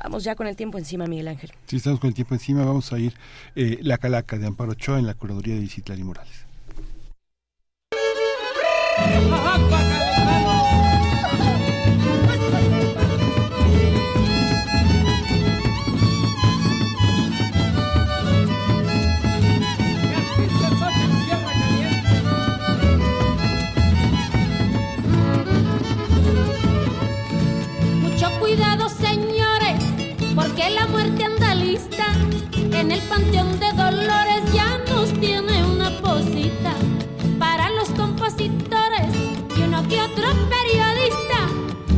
Vamos 0.04 0.24
ya 0.24 0.36
con 0.36 0.46
el 0.48 0.56
tiempo 0.56 0.78
encima, 0.78 1.08
Miguel 1.08 1.28
Ángel. 1.28 1.52
Si 1.66 1.78
estamos 1.78 2.00
con 2.00 2.08
el 2.10 2.14
tiempo 2.14 2.36
encima, 2.36 2.64
vamos 2.64 2.94
a 2.94 3.00
ir 3.00 3.14
eh, 3.56 3.80
La 3.82 3.98
Calaca 3.98 4.38
de 4.38 4.46
Amparo 4.46 4.72
Ochoa 4.74 5.00
en 5.00 5.08
la 5.08 5.16
curaduría 5.16 5.56
de 5.56 5.62
Isitlari 5.62 6.04
Morales. 6.04 6.46
Panteón 33.20 33.60
de 33.60 33.72
Dolores 33.74 34.54
ya 34.54 34.78
nos 34.90 35.12
tiene 35.20 35.64
una 35.66 35.90
posita. 36.02 36.74
Para 37.38 37.70
los 37.72 37.90
compositores 37.90 39.14
y 39.58 39.62
uno 39.62 39.88
que 39.88 40.02
otro 40.02 40.28
periodista, 40.50 41.48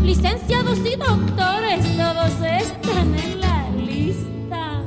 licenciados 0.04 0.80
y 0.80 0.96
doctores, 0.96 1.98
todos 1.98 2.32
están 2.42 3.16
en 3.16 3.42
la 3.42 3.70
lista. 3.72 4.82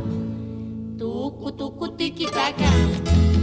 Tucu, 0.98 1.52
tucu, 1.52 1.88
tiquitaca, 1.96 2.70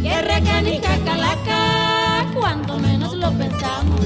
guerra 0.02 0.42
canica 0.42 0.98
calaca, 1.06 2.32
cuando 2.34 2.78
menos 2.80 3.16
lo 3.16 3.32
pensamos 3.32 4.02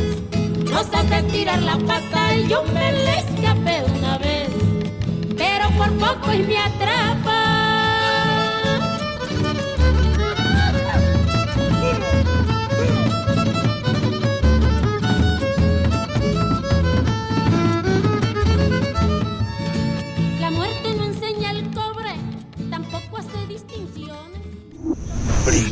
nos 0.69 0.93
hace 0.93 1.23
tirar 1.31 1.61
la 1.61 1.77
pata 1.77 2.35
y 2.35 2.49
yo 2.49 2.61
me 2.73 2.91
le 2.91 3.19
escapé 3.19 3.85
una 3.97 4.17
vez, 4.17 4.49
pero 5.37 5.69
por 5.77 5.89
poco 5.93 6.33
y 6.33 6.39
me 6.39 6.57
atrapa. 6.57 7.14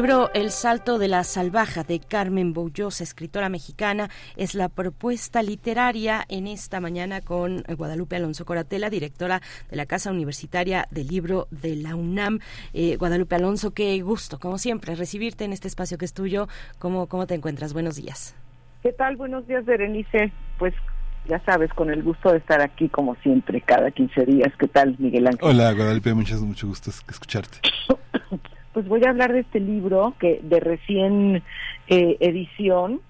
libro 0.00 0.30
El 0.32 0.50
salto 0.50 0.98
de 0.98 1.08
la 1.08 1.24
salvaja 1.24 1.82
de 1.82 2.00
Carmen 2.00 2.54
Boullosa, 2.54 3.04
escritora 3.04 3.50
mexicana, 3.50 4.08
es 4.34 4.54
la 4.54 4.70
propuesta 4.70 5.42
literaria 5.42 6.24
en 6.30 6.46
esta 6.46 6.80
mañana 6.80 7.20
con 7.20 7.62
Guadalupe 7.76 8.16
Alonso 8.16 8.46
Coratela, 8.46 8.88
directora 8.88 9.42
de 9.68 9.76
la 9.76 9.84
Casa 9.84 10.10
Universitaria 10.10 10.86
del 10.90 11.08
Libro 11.08 11.48
de 11.50 11.76
la 11.76 11.96
UNAM. 11.96 12.38
Eh, 12.72 12.96
Guadalupe 12.96 13.34
Alonso, 13.34 13.72
qué 13.72 14.00
gusto, 14.00 14.38
como 14.38 14.56
siempre, 14.56 14.94
recibirte 14.94 15.44
en 15.44 15.52
este 15.52 15.68
espacio 15.68 15.98
que 15.98 16.06
es 16.06 16.14
tuyo. 16.14 16.48
¿Cómo, 16.78 17.06
cómo 17.06 17.26
te 17.26 17.34
encuentras? 17.34 17.74
Buenos 17.74 17.96
días. 17.96 18.34
¿Qué 18.82 18.92
tal? 18.92 19.16
Buenos 19.16 19.46
días, 19.46 19.66
Berenice. 19.66 20.32
Pues 20.58 20.72
ya 21.28 21.44
sabes, 21.44 21.70
con 21.74 21.90
el 21.90 22.02
gusto 22.02 22.32
de 22.32 22.38
estar 22.38 22.62
aquí 22.62 22.88
como 22.88 23.16
siempre, 23.16 23.60
cada 23.60 23.90
15 23.90 24.24
días. 24.24 24.50
¿Qué 24.58 24.66
tal, 24.66 24.96
Miguel 24.98 25.26
Ángel? 25.26 25.46
Hola, 25.46 25.74
Guadalupe, 25.74 26.14
muchas, 26.14 26.40
mucho 26.40 26.68
gusto 26.68 26.88
escucharte. 26.88 27.58
Pues 28.72 28.86
voy 28.86 29.02
a 29.04 29.10
hablar 29.10 29.32
de 29.32 29.40
este 29.40 29.58
libro 29.58 30.14
que 30.20 30.40
de 30.42 30.60
recién 30.60 31.42
eh, 31.88 32.16
edición, 32.20 33.00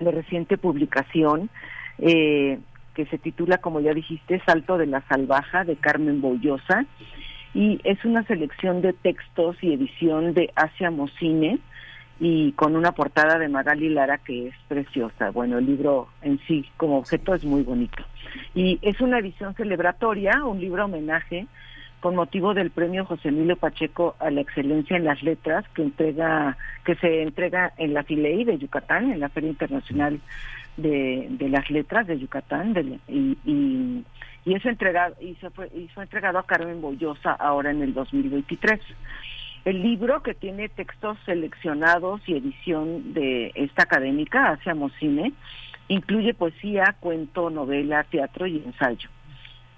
de 0.00 0.10
reciente 0.10 0.58
publicación, 0.58 1.50
eh, 1.98 2.58
que 2.94 3.06
se 3.06 3.18
titula, 3.18 3.58
como 3.58 3.80
ya 3.80 3.94
dijiste, 3.94 4.42
Salto 4.44 4.78
de 4.78 4.86
la 4.86 5.02
Salvaja, 5.08 5.64
de 5.64 5.76
Carmen 5.76 6.20
Boullosa, 6.20 6.84
y 7.54 7.80
es 7.84 8.04
una 8.04 8.24
selección 8.24 8.82
de 8.82 8.92
textos 8.92 9.56
y 9.62 9.72
edición 9.72 10.34
de 10.34 10.50
Asia 10.56 10.90
Mocine, 10.90 11.60
y 12.18 12.52
con 12.52 12.76
una 12.76 12.92
portada 12.92 13.38
de 13.38 13.48
Magali 13.48 13.88
Lara 13.88 14.18
que 14.18 14.48
es 14.48 14.54
preciosa. 14.68 15.30
Bueno, 15.30 15.58
el 15.58 15.66
libro 15.66 16.08
en 16.22 16.38
sí 16.46 16.64
como 16.76 16.98
objeto 16.98 17.34
es 17.34 17.44
muy 17.44 17.62
bonito. 17.62 18.04
Y 18.54 18.78
es 18.82 19.00
una 19.00 19.18
edición 19.18 19.54
celebratoria, 19.54 20.44
un 20.44 20.60
libro 20.60 20.84
homenaje 20.84 21.46
con 22.02 22.16
motivo 22.16 22.52
del 22.52 22.72
premio 22.72 23.04
José 23.06 23.28
Emilio 23.28 23.56
Pacheco 23.56 24.16
a 24.18 24.28
la 24.30 24.40
excelencia 24.40 24.96
en 24.96 25.04
las 25.04 25.22
letras 25.22 25.64
que 25.72 25.82
entrega 25.82 26.58
que 26.84 26.96
se 26.96 27.22
entrega 27.22 27.72
en 27.78 27.94
la 27.94 28.02
Filey 28.02 28.44
de 28.44 28.58
Yucatán, 28.58 29.12
en 29.12 29.20
la 29.20 29.28
Feria 29.28 29.50
Internacional 29.50 30.20
de, 30.76 31.28
de 31.30 31.48
las 31.48 31.70
Letras 31.70 32.08
de 32.08 32.18
Yucatán 32.18 33.00
y, 33.06 33.38
y, 33.44 34.04
y, 34.44 34.54
es 34.54 34.66
entregado 34.66 35.14
y 35.20 35.36
se 35.36 35.50
fue, 35.50 35.70
y 35.74 35.86
fue 35.94 36.02
entregado 36.02 36.38
a 36.38 36.46
Carmen 36.46 36.82
Boyosa 36.82 37.32
ahora 37.32 37.70
en 37.70 37.82
el 37.82 37.94
2023. 37.94 38.80
El 39.64 39.80
libro 39.80 40.24
que 40.24 40.34
tiene 40.34 40.68
textos 40.68 41.16
seleccionados 41.24 42.20
y 42.26 42.36
edición 42.36 43.14
de 43.14 43.52
esta 43.54 43.84
académica, 43.84 44.50
Hacia 44.50 44.74
Mocine, 44.74 45.32
incluye 45.86 46.34
poesía, 46.34 46.96
cuento, 46.98 47.48
novela, 47.48 48.02
teatro 48.02 48.48
y 48.48 48.56
ensayo. 48.56 49.08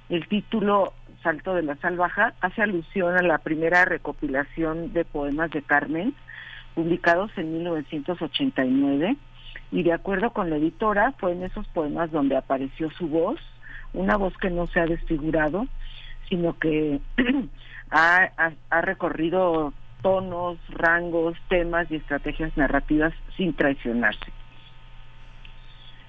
El 0.08 0.26
título 0.26 0.94
Salto 1.24 1.54
de 1.54 1.62
la 1.62 1.74
Salvaja 1.76 2.34
hace 2.42 2.62
alusión 2.62 3.16
a 3.16 3.22
la 3.22 3.38
primera 3.38 3.86
recopilación 3.86 4.92
de 4.92 5.06
poemas 5.06 5.50
de 5.50 5.62
Carmen, 5.62 6.14
publicados 6.74 7.30
en 7.36 7.54
1989, 7.54 9.16
y 9.72 9.82
de 9.82 9.92
acuerdo 9.94 10.30
con 10.30 10.50
la 10.50 10.56
editora, 10.56 11.12
fue 11.18 11.32
en 11.32 11.42
esos 11.42 11.66
poemas 11.68 12.12
donde 12.12 12.36
apareció 12.36 12.90
su 12.90 13.08
voz, 13.08 13.40
una 13.94 14.18
voz 14.18 14.36
que 14.36 14.50
no 14.50 14.66
se 14.66 14.80
ha 14.80 14.86
desfigurado, 14.86 15.66
sino 16.28 16.58
que 16.58 17.00
ha, 17.90 18.28
ha, 18.70 18.80
recorrido 18.82 19.72
tonos, 20.02 20.58
rangos, 20.68 21.38
temas 21.48 21.90
y 21.90 21.96
estrategias 21.96 22.54
narrativas 22.58 23.14
sin 23.34 23.54
traicionarse. 23.54 24.30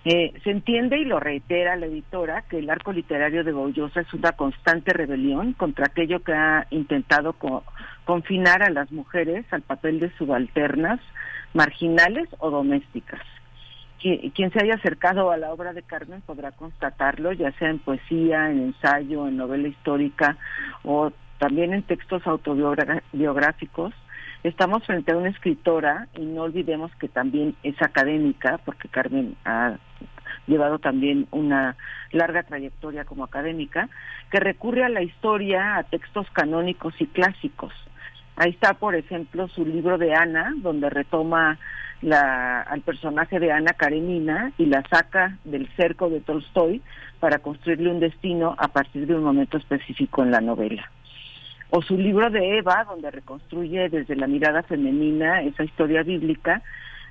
Eh, 0.07 0.33
se 0.43 0.51
entiende 0.51 0.99
y 0.99 1.05
lo 1.05 1.19
reitera 1.19 1.75
la 1.75 1.87
editora 1.87 2.43
que 2.43 2.59
el 2.59 2.69
arco 2.69 2.93
literario 2.93 3.43
de 3.43 3.51
Boullosa 3.51 4.01
es 4.01 4.13
una 4.13 4.33
constante 4.33 4.93
rebelión 4.93 5.53
contra 5.53 5.87
aquello 5.87 6.19
que 6.23 6.31
ha 6.31 6.67
intentado 6.69 7.35
confinar 8.05 8.61
a 8.61 8.69
las 8.69 8.91
mujeres 8.91 9.51
al 9.51 9.63
papel 9.63 9.99
de 9.99 10.15
subalternas, 10.15 10.99
marginales 11.55 12.29
o 12.37 12.51
domésticas. 12.51 13.21
quien 13.99 14.51
se 14.51 14.63
haya 14.63 14.75
acercado 14.75 15.31
a 15.31 15.37
la 15.37 15.51
obra 15.51 15.73
de 15.73 15.81
Carmen 15.81 16.21
podrá 16.21 16.51
constatarlo, 16.51 17.31
ya 17.31 17.51
sea 17.53 17.71
en 17.71 17.79
poesía, 17.79 18.51
en 18.51 18.59
ensayo, 18.59 19.27
en 19.27 19.37
novela 19.37 19.67
histórica 19.67 20.37
o 20.83 21.11
también 21.39 21.73
en 21.73 21.81
textos 21.81 22.21
autobiográficos. 22.27 23.93
Estamos 24.45 24.83
frente 24.83 25.11
a 25.11 25.17
una 25.17 25.29
escritora 25.29 26.07
y 26.15 26.21
no 26.21 26.43
olvidemos 26.43 26.95
que 26.97 27.07
también 27.07 27.55
es 27.63 27.81
académica, 27.81 28.59
porque 28.63 28.87
Carmen 28.87 29.35
ha 29.43 29.77
llevado 30.45 30.77
también 30.77 31.25
una 31.31 31.75
larga 32.11 32.43
trayectoria 32.43 33.05
como 33.05 33.23
académica, 33.23 33.89
que 34.29 34.39
recurre 34.39 34.83
a 34.83 34.89
la 34.89 35.01
historia, 35.01 35.77
a 35.77 35.83
textos 35.83 36.27
canónicos 36.29 36.93
y 36.99 37.07
clásicos. 37.07 37.73
Ahí 38.35 38.51
está, 38.51 38.75
por 38.75 38.93
ejemplo, 38.93 39.47
su 39.47 39.65
libro 39.65 39.97
de 39.97 40.13
Ana, 40.13 40.53
donde 40.57 40.91
retoma 40.91 41.57
la, 42.03 42.61
al 42.61 42.81
personaje 42.81 43.39
de 43.39 43.51
Ana 43.51 43.73
Karenina 43.73 44.51
y 44.59 44.67
la 44.67 44.83
saca 44.87 45.39
del 45.43 45.67
cerco 45.75 46.07
de 46.07 46.19
Tolstoy 46.19 46.83
para 47.19 47.39
construirle 47.39 47.89
un 47.89 47.99
destino 47.99 48.55
a 48.59 48.67
partir 48.67 49.07
de 49.07 49.15
un 49.15 49.23
momento 49.23 49.57
específico 49.57 50.21
en 50.21 50.29
la 50.29 50.41
novela. 50.41 50.91
O 51.75 51.81
su 51.81 51.97
libro 51.97 52.29
de 52.29 52.57
Eva, 52.57 52.85
donde 52.85 53.11
reconstruye 53.11 53.89
desde 53.89 54.15
la 54.15 54.27
mirada 54.27 54.63
femenina 54.63 55.41
esa 55.41 55.65
historia 55.65 56.03
bíblica 56.03 56.61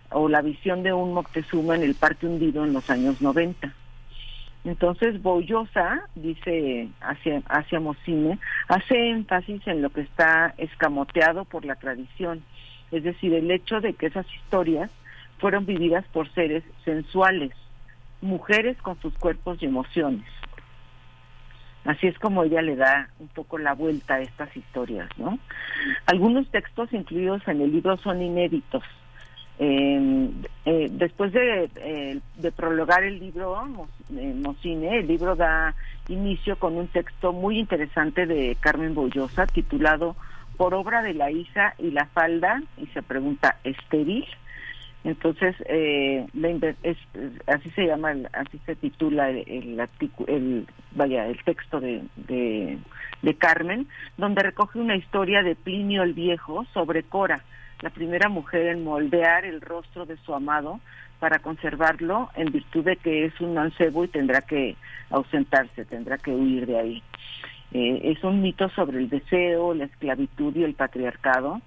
o 0.08 0.26
la 0.26 0.40
visión 0.40 0.82
de 0.82 0.90
un 0.90 1.12
Moctezuma 1.12 1.74
en 1.74 1.82
el 1.82 1.94
Parque 1.94 2.26
Hundido 2.26 2.64
en 2.64 2.72
los 2.72 2.88
años 2.88 3.20
90. 3.20 3.74
Entonces, 4.64 5.20
Boyosa, 5.20 6.08
dice 6.14 6.88
hacia, 7.02 7.42
hacia 7.46 7.78
Mocine, 7.78 8.38
hace 8.68 9.10
énfasis 9.10 9.60
en 9.66 9.82
lo 9.82 9.90
que 9.90 10.00
está 10.00 10.54
escamoteado 10.56 11.44
por 11.44 11.66
la 11.66 11.74
tradición, 11.74 12.42
es 12.90 13.04
decir, 13.04 13.34
el 13.34 13.50
hecho 13.50 13.82
de 13.82 13.92
que 13.92 14.06
esas 14.06 14.26
historias 14.34 14.90
fueron 15.40 15.66
vividas 15.66 16.06
por 16.10 16.32
seres 16.32 16.64
sensuales, 16.86 17.50
mujeres 18.22 18.78
con 18.78 18.98
sus 19.02 19.12
cuerpos 19.18 19.58
y 19.60 19.66
emociones. 19.66 20.24
Así 21.84 22.06
es 22.06 22.18
como 22.18 22.44
ella 22.44 22.62
le 22.62 22.76
da 22.76 23.08
un 23.18 23.28
poco 23.28 23.58
la 23.58 23.74
vuelta 23.74 24.14
a 24.14 24.20
estas 24.20 24.56
historias, 24.56 25.08
¿no? 25.18 25.38
Algunos 26.06 26.48
textos 26.50 26.92
incluidos 26.92 27.46
en 27.46 27.60
el 27.60 27.72
libro 27.72 27.98
son 27.98 28.22
inéditos, 28.22 28.82
eh, 29.58 30.30
eh, 30.64 30.88
después 30.90 31.32
de, 31.32 31.70
eh, 31.76 32.20
de, 32.36 32.52
prologar 32.52 33.04
el 33.04 33.20
libro 33.20 33.86
eh, 34.10 34.34
Mocine, 34.34 34.98
el 34.98 35.06
libro 35.06 35.36
da 35.36 35.76
inicio 36.08 36.56
con 36.58 36.76
un 36.76 36.88
texto 36.88 37.32
muy 37.32 37.60
interesante 37.60 38.26
de 38.26 38.56
Carmen 38.58 38.94
Boyosa 38.94 39.46
titulado 39.46 40.16
Por 40.56 40.74
obra 40.74 41.02
de 41.02 41.14
la 41.14 41.30
hija 41.30 41.74
y 41.78 41.92
la 41.92 42.06
falda, 42.06 42.62
y 42.76 42.86
se 42.86 43.02
pregunta, 43.02 43.58
¿estéril? 43.62 44.26
Entonces, 45.04 45.54
eh, 45.66 46.26
es, 46.82 46.96
así 47.46 47.70
se 47.70 47.86
llama, 47.86 48.14
así 48.32 48.58
se 48.64 48.74
titula 48.74 49.28
el, 49.28 49.44
el, 49.46 49.88
el, 50.26 50.66
vaya, 50.92 51.26
el 51.26 51.42
texto 51.44 51.78
de, 51.78 52.02
de, 52.16 52.78
de 53.20 53.34
Carmen, 53.34 53.86
donde 54.16 54.42
recoge 54.42 54.78
una 54.78 54.96
historia 54.96 55.42
de 55.42 55.56
Plinio 55.56 56.02
el 56.02 56.14
Viejo 56.14 56.64
sobre 56.72 57.02
Cora, 57.02 57.44
la 57.82 57.90
primera 57.90 58.30
mujer 58.30 58.68
en 58.68 58.82
moldear 58.82 59.44
el 59.44 59.60
rostro 59.60 60.06
de 60.06 60.16
su 60.24 60.34
amado 60.34 60.80
para 61.20 61.40
conservarlo 61.40 62.30
en 62.34 62.50
virtud 62.50 62.84
de 62.84 62.96
que 62.96 63.26
es 63.26 63.40
un 63.40 63.54
mancebo 63.54 64.04
y 64.04 64.08
tendrá 64.08 64.40
que 64.40 64.76
ausentarse, 65.10 65.84
tendrá 65.84 66.16
que 66.16 66.30
huir 66.30 66.66
de 66.66 66.78
ahí. 66.78 67.02
Eh, 67.72 68.12
es 68.12 68.24
un 68.24 68.40
mito 68.40 68.70
sobre 68.70 68.98
el 68.98 69.10
deseo, 69.10 69.74
la 69.74 69.84
esclavitud 69.84 70.56
y 70.56 70.64
el 70.64 70.74
patriarcado, 70.74 71.60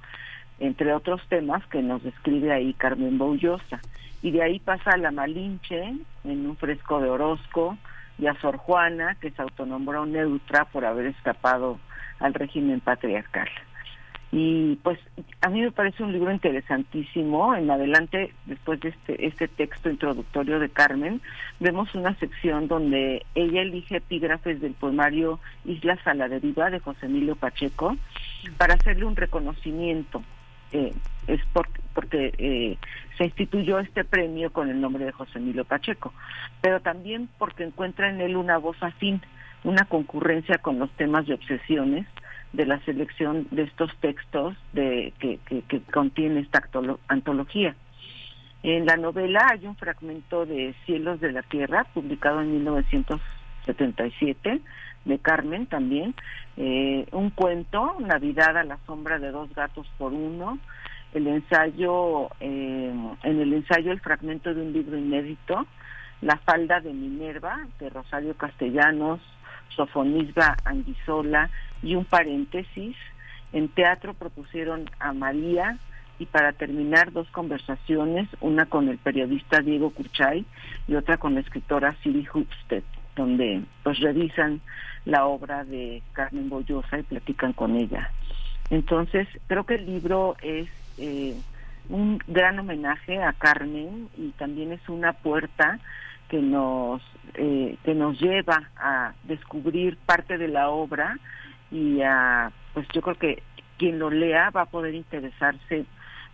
entre 0.60 0.94
otros 0.94 1.22
temas 1.30 1.66
que 1.68 1.82
nos 1.82 2.04
describe 2.04 2.52
ahí 2.52 2.74
Carmen 2.74 3.18
Boullosa. 3.18 3.80
Y 4.22 4.32
de 4.32 4.42
ahí 4.42 4.60
pasa 4.60 4.92
a 4.92 4.98
la 4.98 5.12
Malinche 5.12 5.94
en 6.24 6.48
un 6.48 6.56
fresco 6.58 7.00
de 7.00 7.10
Orozco 7.10 7.78
y 8.18 8.28
a 8.28 8.34
Sor 8.42 8.58
Juana, 8.58 9.16
que 9.22 9.32
se 9.32 9.42
autonombró 9.42 10.06
neutra 10.06 10.66
por 10.66 10.86
haber 10.86 11.08
escapado 11.08 11.80
al 12.20 12.34
régimen 12.34 12.80
patriarcal. 12.80 13.48
Y 14.32 14.76
pues 14.84 15.00
a 15.42 15.50
mí 15.50 15.62
me 15.62 15.72
parece 15.72 16.04
un 16.04 16.12
libro 16.12 16.32
interesantísimo. 16.32 17.56
En 17.56 17.72
adelante, 17.72 18.34
después 18.46 18.80
de 18.82 18.90
este, 18.90 19.26
este 19.26 19.48
texto 19.48 19.90
introductorio 19.90 20.60
de 20.60 20.70
Carmen, 20.70 21.22
vemos 21.60 21.94
una 21.96 22.14
sección 22.16 22.68
donde 22.68 23.26
ella 23.36 23.62
elige 23.62 23.98
epígrafes 23.98 24.60
del 24.60 24.74
poemario 24.74 25.40
Islas 25.64 26.00
a 26.06 26.14
la 26.14 26.28
deriva 26.28 26.70
de 26.70 26.80
José 26.80 27.06
Emilio 27.06 27.38
Pacheco 27.38 27.96
para 28.58 28.74
hacerle 28.74 29.06
un 29.06 29.16
reconocimiento. 29.16 30.22
Eh, 30.72 30.94
es 31.28 31.42
porque 31.94 32.34
eh, 32.38 32.78
se 33.18 33.26
instituyó 33.26 33.80
este 33.80 34.04
premio 34.04 34.52
con 34.52 34.70
el 34.70 34.80
nombre 34.80 35.06
de 35.06 35.12
José 35.12 35.40
Emilio 35.40 35.66
Pacheco, 35.66 36.14
pero 36.62 36.80
también 36.80 37.30
porque 37.38 37.64
encuentra 37.64 38.10
en 38.10 38.22
él 38.22 38.38
una 38.38 38.58
voz 38.58 38.82
afín, 38.82 39.22
una 39.64 39.86
concurrencia 39.86 40.60
con 40.60 40.80
los 40.80 40.90
temas 40.92 41.28
de 41.28 41.34
obsesiones 41.34 42.06
de 42.54 42.66
la 42.66 42.80
selección 42.86 43.48
de 43.52 43.64
estos 43.64 43.94
textos 43.98 44.56
de, 44.74 45.14
que, 45.20 45.40
que, 45.68 45.82
contiene 45.94 46.40
esta 46.40 46.64
antología. 47.08 47.76
En 48.64 48.86
la 48.86 48.98
novela 48.98 49.48
hay 49.52 49.68
un 49.68 49.76
fragmento 49.76 50.46
de 50.46 50.74
Cielos 50.86 51.20
de 51.20 51.32
la 51.32 51.44
Tierra, 51.44 51.86
publicado 51.94 52.42
en 52.42 52.54
1977, 52.54 54.62
de 55.08 55.20
Carmen 55.20 55.66
también, 55.66 56.14
eh, 56.58 57.08
un 57.12 57.30
cuento, 57.32 57.96
Navidad 58.00 58.58
a 58.58 58.64
la 58.64 58.78
sombra 58.86 59.20
de 59.20 59.32
dos 59.32 59.54
gatos 59.54 59.88
por 59.98 60.14
uno, 60.14 60.60
el 61.14 61.28
ensayo, 61.28 62.30
eh, 62.40 62.94
en 63.24 63.40
el 63.40 63.54
ensayo 63.54 63.92
el 63.92 64.02
fragmento 64.02 64.54
de 64.54 64.62
un 64.62 64.74
libro 64.74 64.98
inédito, 64.98 65.66
La 66.22 66.38
falda 66.38 66.80
de 66.80 66.94
Minerva, 66.94 67.68
de 67.80 67.90
Rosario 67.90 68.36
Castellanos, 68.36 69.20
Sofonisba 69.76 70.58
Anguizola 70.66 71.50
y 71.84 71.96
un 71.96 72.06
paréntesis. 72.06 72.96
En 73.54 73.70
teatro 73.70 74.14
propusieron 74.14 74.90
a 75.00 75.14
María 75.14 75.78
y 76.20 76.26
para 76.26 76.54
terminar 76.54 77.12
dos 77.12 77.30
conversaciones, 77.30 78.28
una 78.42 78.66
con 78.66 78.90
el 78.90 78.98
periodista 78.98 79.62
Diego 79.62 79.92
Cuchay 79.92 80.46
y 80.88 80.96
otra 80.96 81.18
con 81.18 81.36
la 81.36 81.42
escritora 81.42 81.96
Siri 82.02 82.28
Hupstead, 82.34 82.84
donde 83.16 83.62
pues 83.84 84.00
revisan 84.00 84.62
la 85.08 85.26
obra 85.26 85.64
de 85.64 86.04
Carmen 86.12 86.50
Boyosa 86.50 87.00
y 87.00 87.04
platican 87.04 87.54
con 87.54 87.78
ella. 87.78 88.12
Entonces, 88.70 89.28
creo 89.48 89.66
que 89.66 89.76
el 89.76 89.86
libro 89.86 90.36
es 90.42 90.68
eh, 90.98 91.34
un 91.90 92.20
gran 92.28 92.60
homenaje 92.60 93.24
a 93.24 93.32
Carmen 93.32 94.10
y 94.18 94.32
también 94.32 94.74
es 94.74 94.90
una 94.90 95.14
puerta 95.14 95.80
que 96.28 96.42
nos 96.42 97.02
eh, 97.36 97.78
que 97.86 97.96
nos 97.96 98.20
lleva 98.20 98.70
a 98.76 99.14
descubrir 99.24 99.98
parte 100.06 100.38
de 100.38 100.50
la 100.50 100.70
obra 100.70 101.18
y 101.72 102.02
a 102.02 102.52
pues 102.74 102.86
yo 102.94 103.02
creo 103.02 103.16
que 103.16 103.44
quien 103.78 104.00
lo 104.00 104.10
lea 104.10 104.50
va 104.50 104.64
a 104.64 104.66
poder 104.66 104.94
interesarse 104.94 105.86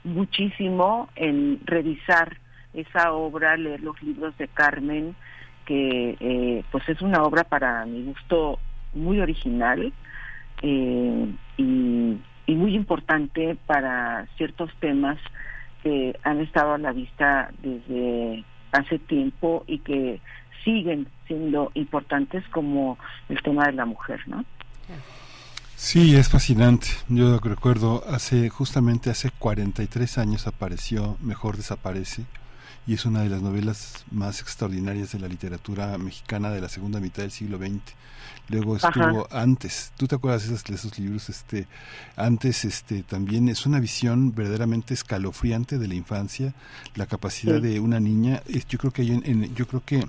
muchísimo 0.04 1.10
en 1.16 1.60
revisar 1.66 2.38
esa 2.74 3.12
obra, 3.12 3.56
leer 3.56 3.82
los 3.82 4.02
libros 4.02 4.36
de 4.40 4.48
Carmen, 4.48 5.16
que 5.66 6.18
eh, 6.20 6.64
pues 6.72 6.88
es 6.90 7.02
una 7.02 7.24
obra 7.24 7.44
para 7.44 7.86
mi 7.86 8.04
gusto 8.04 8.60
muy 8.94 9.20
original 9.20 9.94
eh, 10.62 11.34
y, 11.58 12.18
y 12.46 12.56
muy 12.56 12.76
importante 12.76 13.58
para 13.66 14.28
ciertos 14.38 14.70
temas 14.80 15.18
que 15.82 16.18
han 16.24 16.40
estado 16.40 16.74
a 16.74 16.78
la 16.78 16.92
vista 16.92 17.50
desde 17.62 18.44
hace 18.72 19.00
tiempo 19.00 19.64
y 19.68 19.80
que 19.80 20.22
siguen 20.64 21.08
siendo 21.28 21.72
importantes 21.74 22.44
como 22.50 22.98
el 23.30 23.42
tema 23.42 23.66
de 23.66 23.74
la 23.74 23.86
mujer, 23.86 24.22
¿no? 24.28 24.44
Sí, 25.76 26.16
es 26.16 26.30
fascinante. 26.30 26.88
Yo 27.10 27.40
recuerdo 27.40 28.04
hace 28.08 28.48
justamente 28.50 29.10
hace 29.10 29.32
43 29.32 30.18
años 30.18 30.48
apareció 30.48 31.18
Mejor 31.20 31.58
desaparece 31.58 32.24
y 32.86 32.94
es 32.94 33.06
una 33.06 33.22
de 33.22 33.30
las 33.30 33.42
novelas 33.42 34.06
más 34.12 34.42
extraordinarias 34.42 35.12
de 35.12 35.20
la 35.20 35.28
literatura 35.28 35.98
mexicana 35.98 36.50
de 36.50 36.62
la 36.62 36.70
segunda 36.70 37.00
mitad 37.00 37.24
del 37.24 37.32
siglo 37.32 37.58
XX. 37.58 37.82
Luego 38.50 38.76
estuvo 38.76 39.28
antes, 39.32 39.94
¿tú 39.96 40.06
te 40.06 40.16
acuerdas 40.16 40.42
de 40.42 40.56
esos, 40.56 40.66
de 40.66 40.76
esos 40.76 41.00
libros? 41.00 41.30
Este, 41.30 41.66
antes 42.18 42.66
este, 42.66 43.04
también 43.04 43.48
es 43.48 43.66
una 43.66 43.80
visión 43.80 44.36
verdaderamente 44.36 44.94
escalofriante 44.94 45.78
de 45.78 45.88
la 45.88 45.96
infancia, 45.96 46.54
la 46.96 47.06
capacidad 47.06 47.62
de 47.62 47.80
una 47.80 48.02
niña. 48.02 48.44
Yo 48.68 48.78
creo 48.80 48.92
que 48.92 49.04
hay 49.04 49.12
en, 49.12 49.56
yo 49.56 49.66
creo 49.66 49.82
que 49.86 50.06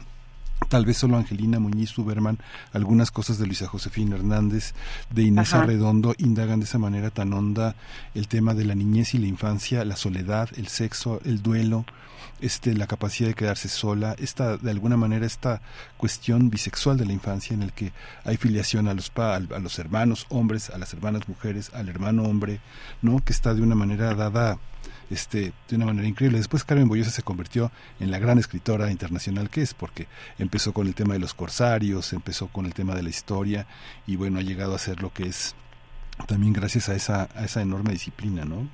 tal 0.68 0.84
vez 0.84 0.96
solo 0.96 1.16
Angelina 1.16 1.60
Muñiz 1.60 1.96
Uberman, 1.96 2.38
algunas 2.72 3.12
cosas 3.12 3.38
de 3.38 3.46
Luisa 3.46 3.68
Josefina 3.68 4.16
Hernández, 4.16 4.74
de 5.10 5.22
Inés 5.22 5.54
Arredondo, 5.54 6.14
indagan 6.18 6.58
de 6.58 6.64
esa 6.64 6.78
manera 6.78 7.10
tan 7.10 7.32
honda 7.32 7.76
el 8.14 8.26
tema 8.26 8.54
de 8.54 8.64
la 8.64 8.74
niñez 8.74 9.14
y 9.14 9.18
la 9.18 9.28
infancia, 9.28 9.84
la 9.84 9.96
soledad, 9.96 10.48
el 10.56 10.66
sexo, 10.66 11.20
el 11.24 11.40
duelo, 11.40 11.84
este, 12.40 12.74
la 12.74 12.86
capacidad 12.86 13.28
de 13.28 13.34
quedarse 13.34 13.68
sola, 13.68 14.16
esta, 14.18 14.56
de 14.56 14.70
alguna 14.70 14.96
manera 14.96 15.26
esta 15.26 15.60
cuestión 15.96 16.50
bisexual 16.50 16.96
de 16.96 17.06
la 17.06 17.12
infancia 17.12 17.54
en 17.54 17.62
el 17.62 17.72
que 17.72 17.92
hay 18.24 18.36
filiación 18.36 18.88
a 18.88 18.94
los, 18.94 19.10
pa, 19.10 19.36
a 19.36 19.40
los 19.40 19.78
hermanos 19.78 20.26
hombres, 20.28 20.70
a 20.70 20.78
las 20.78 20.92
hermanas 20.92 21.28
mujeres, 21.28 21.70
al 21.74 21.88
hermano 21.88 22.24
hombre, 22.24 22.60
¿no? 23.02 23.18
que 23.24 23.32
está 23.32 23.54
de 23.54 23.62
una 23.62 23.74
manera 23.74 24.14
dada 24.14 24.58
este, 25.10 25.52
de 25.68 25.76
una 25.76 25.86
manera 25.86 26.08
increíble. 26.08 26.38
Después 26.38 26.64
Carmen 26.64 26.88
Boyosa 26.88 27.10
se 27.10 27.22
convirtió 27.22 27.70
en 28.00 28.10
la 28.10 28.18
gran 28.18 28.38
escritora 28.38 28.90
internacional 28.90 29.50
que 29.50 29.62
es, 29.62 29.74
porque 29.74 30.06
empezó 30.38 30.72
con 30.72 30.86
el 30.86 30.94
tema 30.94 31.14
de 31.14 31.20
los 31.20 31.34
corsarios, 31.34 32.12
empezó 32.12 32.48
con 32.48 32.66
el 32.66 32.74
tema 32.74 32.94
de 32.94 33.02
la 33.02 33.10
historia 33.10 33.66
y 34.06 34.16
bueno, 34.16 34.38
ha 34.38 34.42
llegado 34.42 34.74
a 34.74 34.78
ser 34.78 35.02
lo 35.02 35.12
que 35.12 35.24
es 35.24 35.54
también 36.26 36.52
gracias 36.52 36.88
a 36.88 36.94
esa, 36.94 37.28
a 37.34 37.44
esa 37.44 37.62
enorme 37.62 37.92
disciplina, 37.92 38.44
¿no? 38.44 38.68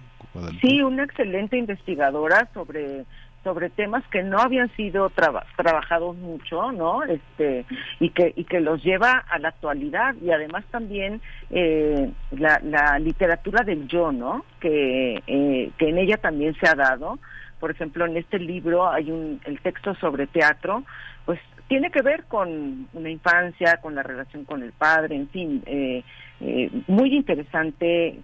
Sí, 0.61 0.81
una 0.81 1.05
excelente 1.05 1.59
investigadora 1.59 2.49
sobre 2.55 3.05
sobre 3.43 3.71
temas 3.71 4.07
que 4.09 4.23
no 4.23 4.39
habían 4.39 4.69
sido 4.77 5.11
trabajados 5.11 6.17
mucho, 6.17 6.73
¿no? 6.73 7.03
Este 7.05 7.65
y 7.99 8.11
que 8.11 8.33
y 8.37 8.45
que 8.45 8.61
los 8.61 8.83
lleva 8.83 9.13
a 9.13 9.39
la 9.39 9.49
actualidad 9.49 10.15
y 10.21 10.31
además 10.31 10.65
también 10.71 11.21
eh, 11.51 12.11
la, 12.33 12.61
la 12.63 12.99
literatura 12.99 13.65
del 13.65 13.89
yo, 13.89 14.13
¿no? 14.13 14.45
Que 14.61 15.23
eh, 15.27 15.71
que 15.79 15.89
en 15.89 15.99
ella 15.99 16.19
también 16.19 16.55
se 16.61 16.69
ha 16.69 16.75
dado. 16.75 17.19
Por 17.59 17.71
ejemplo, 17.71 18.07
en 18.07 18.17
este 18.17 18.39
libro 18.39 18.89
hay 18.89 19.11
un 19.11 19.41
el 19.45 19.61
texto 19.61 19.95
sobre 19.95 20.27
teatro, 20.27 20.85
pues 21.25 21.41
tiene 21.69 21.91
que 21.91 22.03
ver 22.03 22.25
con 22.25 22.89
una 22.93 23.11
infancia, 23.11 23.79
con 23.79 23.95
la 23.95 24.03
relación 24.03 24.45
con 24.45 24.63
el 24.63 24.73
padre, 24.73 25.17
en 25.17 25.29
fin, 25.29 25.63
eh, 25.67 26.03
eh 26.41 26.71
muy 26.89 27.15
interesante 27.15 28.19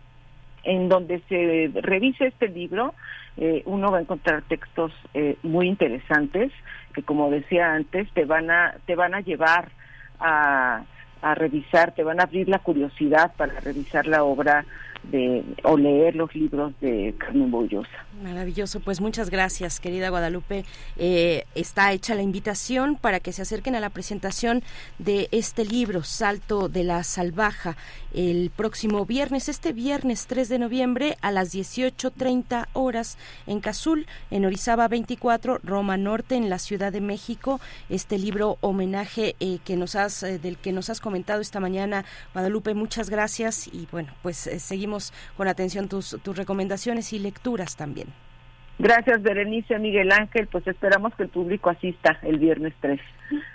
en 0.64 0.88
donde 0.88 1.20
se 1.28 1.70
revise 1.80 2.26
este 2.26 2.48
libro 2.48 2.92
eh, 3.36 3.62
uno 3.66 3.90
va 3.90 3.98
a 3.98 4.02
encontrar 4.02 4.42
textos 4.42 4.92
eh, 5.14 5.36
muy 5.42 5.68
interesantes 5.68 6.52
que 6.94 7.02
como 7.02 7.30
decía 7.30 7.74
antes 7.74 8.10
te 8.12 8.24
van 8.24 8.50
a 8.50 8.76
te 8.86 8.94
van 8.94 9.14
a 9.14 9.20
llevar 9.20 9.70
a, 10.18 10.84
a 11.22 11.34
revisar 11.34 11.92
te 11.92 12.02
van 12.02 12.20
a 12.20 12.24
abrir 12.24 12.48
la 12.48 12.60
curiosidad 12.60 13.32
para 13.36 13.60
revisar 13.60 14.06
la 14.06 14.24
obra 14.24 14.64
de 15.10 15.44
o 15.62 15.76
leer 15.76 16.16
los 16.16 16.34
libros 16.34 16.72
de 16.80 17.14
Carmen 17.18 17.50
Bollosa. 17.50 17.88
Maravilloso, 18.22 18.80
pues 18.80 19.00
muchas 19.00 19.30
gracias, 19.30 19.78
querida 19.78 20.08
Guadalupe. 20.08 20.64
Eh, 20.96 21.44
está 21.54 21.92
hecha 21.92 22.14
la 22.14 22.22
invitación 22.22 22.96
para 22.96 23.20
que 23.20 23.32
se 23.32 23.42
acerquen 23.42 23.74
a 23.74 23.80
la 23.80 23.90
presentación 23.90 24.62
de 24.98 25.28
este 25.32 25.64
libro, 25.64 26.02
Salto 26.02 26.68
de 26.68 26.84
la 26.84 27.04
Salvaja, 27.04 27.76
el 28.16 28.50
próximo 28.50 29.04
viernes, 29.04 29.48
este 29.48 29.72
viernes 29.72 30.26
3 30.26 30.48
de 30.48 30.58
noviembre 30.58 31.16
a 31.20 31.30
las 31.30 31.54
18.30 31.54 32.66
horas 32.72 33.18
en 33.46 33.60
Cazul, 33.60 34.06
en 34.30 34.46
Orizaba 34.46 34.88
24, 34.88 35.60
Roma 35.62 35.98
Norte, 35.98 36.34
en 36.34 36.48
la 36.48 36.58
Ciudad 36.58 36.92
de 36.92 37.02
México. 37.02 37.60
Este 37.90 38.18
libro 38.18 38.56
homenaje 38.62 39.36
eh, 39.38 39.58
que 39.64 39.76
nos 39.76 39.94
has, 39.94 40.22
eh, 40.22 40.38
del 40.38 40.56
que 40.56 40.72
nos 40.72 40.88
has 40.88 41.00
comentado 41.00 41.42
esta 41.42 41.60
mañana, 41.60 42.06
Guadalupe, 42.32 42.72
muchas 42.74 43.10
gracias 43.10 43.68
y 43.68 43.86
bueno, 43.92 44.12
pues 44.22 44.36
seguimos 44.36 45.12
con 45.36 45.46
atención 45.46 45.88
tus, 45.88 46.18
tus 46.22 46.36
recomendaciones 46.36 47.12
y 47.12 47.18
lecturas 47.18 47.76
también. 47.76 48.08
Gracias, 48.78 49.22
Berenice, 49.22 49.78
Miguel 49.78 50.12
Ángel. 50.12 50.48
Pues 50.48 50.66
esperamos 50.66 51.14
que 51.14 51.24
el 51.24 51.28
público 51.28 51.70
asista 51.70 52.18
el 52.22 52.38
viernes 52.38 52.74
3. 52.80 53.00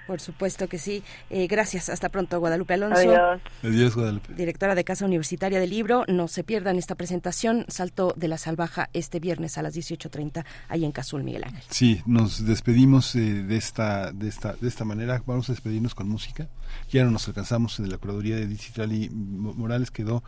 Por 0.07 0.19
supuesto 0.19 0.67
que 0.67 0.77
sí. 0.77 1.03
Eh, 1.29 1.47
gracias. 1.47 1.89
Hasta 1.89 2.09
pronto, 2.09 2.39
Guadalupe 2.39 2.73
Alonso. 2.73 2.97
Adiós. 2.97 3.41
Adiós, 3.63 3.95
Guadalupe. 3.95 4.33
Directora 4.33 4.75
de 4.75 4.83
Casa 4.83 5.05
Universitaria 5.05 5.59
del 5.59 5.69
Libro. 5.69 6.03
No 6.07 6.27
se 6.27 6.43
pierdan 6.43 6.77
esta 6.77 6.95
presentación. 6.95 7.65
Salto 7.67 8.13
de 8.17 8.27
la 8.27 8.37
Salvaja 8.37 8.89
este 8.93 9.19
viernes 9.19 9.57
a 9.57 9.61
las 9.61 9.75
18.30 9.75 10.43
ahí 10.67 10.85
en 10.85 10.91
Cazul, 10.91 11.23
Miguel 11.23 11.45
Ángel. 11.45 11.63
Sí, 11.69 12.01
nos 12.05 12.45
despedimos 12.45 13.15
eh, 13.15 13.19
de, 13.19 13.57
esta, 13.57 14.11
de, 14.11 14.27
esta, 14.27 14.53
de 14.53 14.67
esta 14.67 14.85
manera. 14.85 15.21
Vamos 15.25 15.49
a 15.49 15.53
despedirnos 15.53 15.95
con 15.95 16.09
música. 16.09 16.47
Ya 16.89 17.03
no 17.03 17.11
nos 17.11 17.27
alcanzamos 17.27 17.81
de 17.81 17.87
la 17.87 17.97
curaduría 17.97 18.35
de 18.35 18.47
Digital 18.47 18.91
y 18.91 19.09
Morales. 19.09 19.91
Quedó 19.91 20.23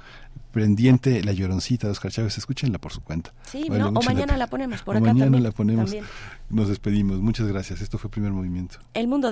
pendiente 0.52 1.24
La 1.24 1.34
Lloroncita 1.34 1.88
de 1.88 1.92
Oscar 1.92 2.12
Chávez. 2.12 2.38
Escúchenla 2.38 2.78
por 2.78 2.94
su 2.94 3.02
cuenta. 3.02 3.34
Sí, 3.52 3.66
o 3.70 4.02
mañana 4.02 4.38
la, 4.38 4.48
ponemos 4.48 4.82
por 4.82 4.96
acá 4.96 5.06
mañana 5.08 5.26
también, 5.26 5.44
la 5.44 5.52
ponemos. 5.52 5.94
Nos 6.50 6.70
despedimos. 6.70 7.20
Muchas 7.20 7.48
gracias. 7.48 7.82
Esto 7.82 7.98
fue 7.98 8.10
Primer 8.10 8.32
Movimiento. 8.32 8.78
El 8.94 9.08
mundo 9.08 9.32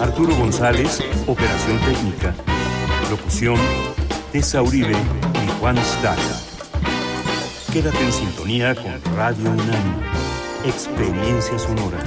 Arturo 0.00 0.34
González, 0.36 1.00
operación 1.26 1.78
técnica. 1.80 2.34
Locución, 3.10 3.56
Tessa 4.32 4.62
Uribe 4.62 4.92
y 4.94 5.60
Juan 5.60 5.76
Stata. 5.78 6.40
Quédate 7.72 7.98
en 8.04 8.12
sintonía 8.12 8.74
con 8.74 9.16
Radio 9.16 9.50
UNAM. 9.50 10.02
Experiencia 10.64 11.58
sonora. 11.58 11.98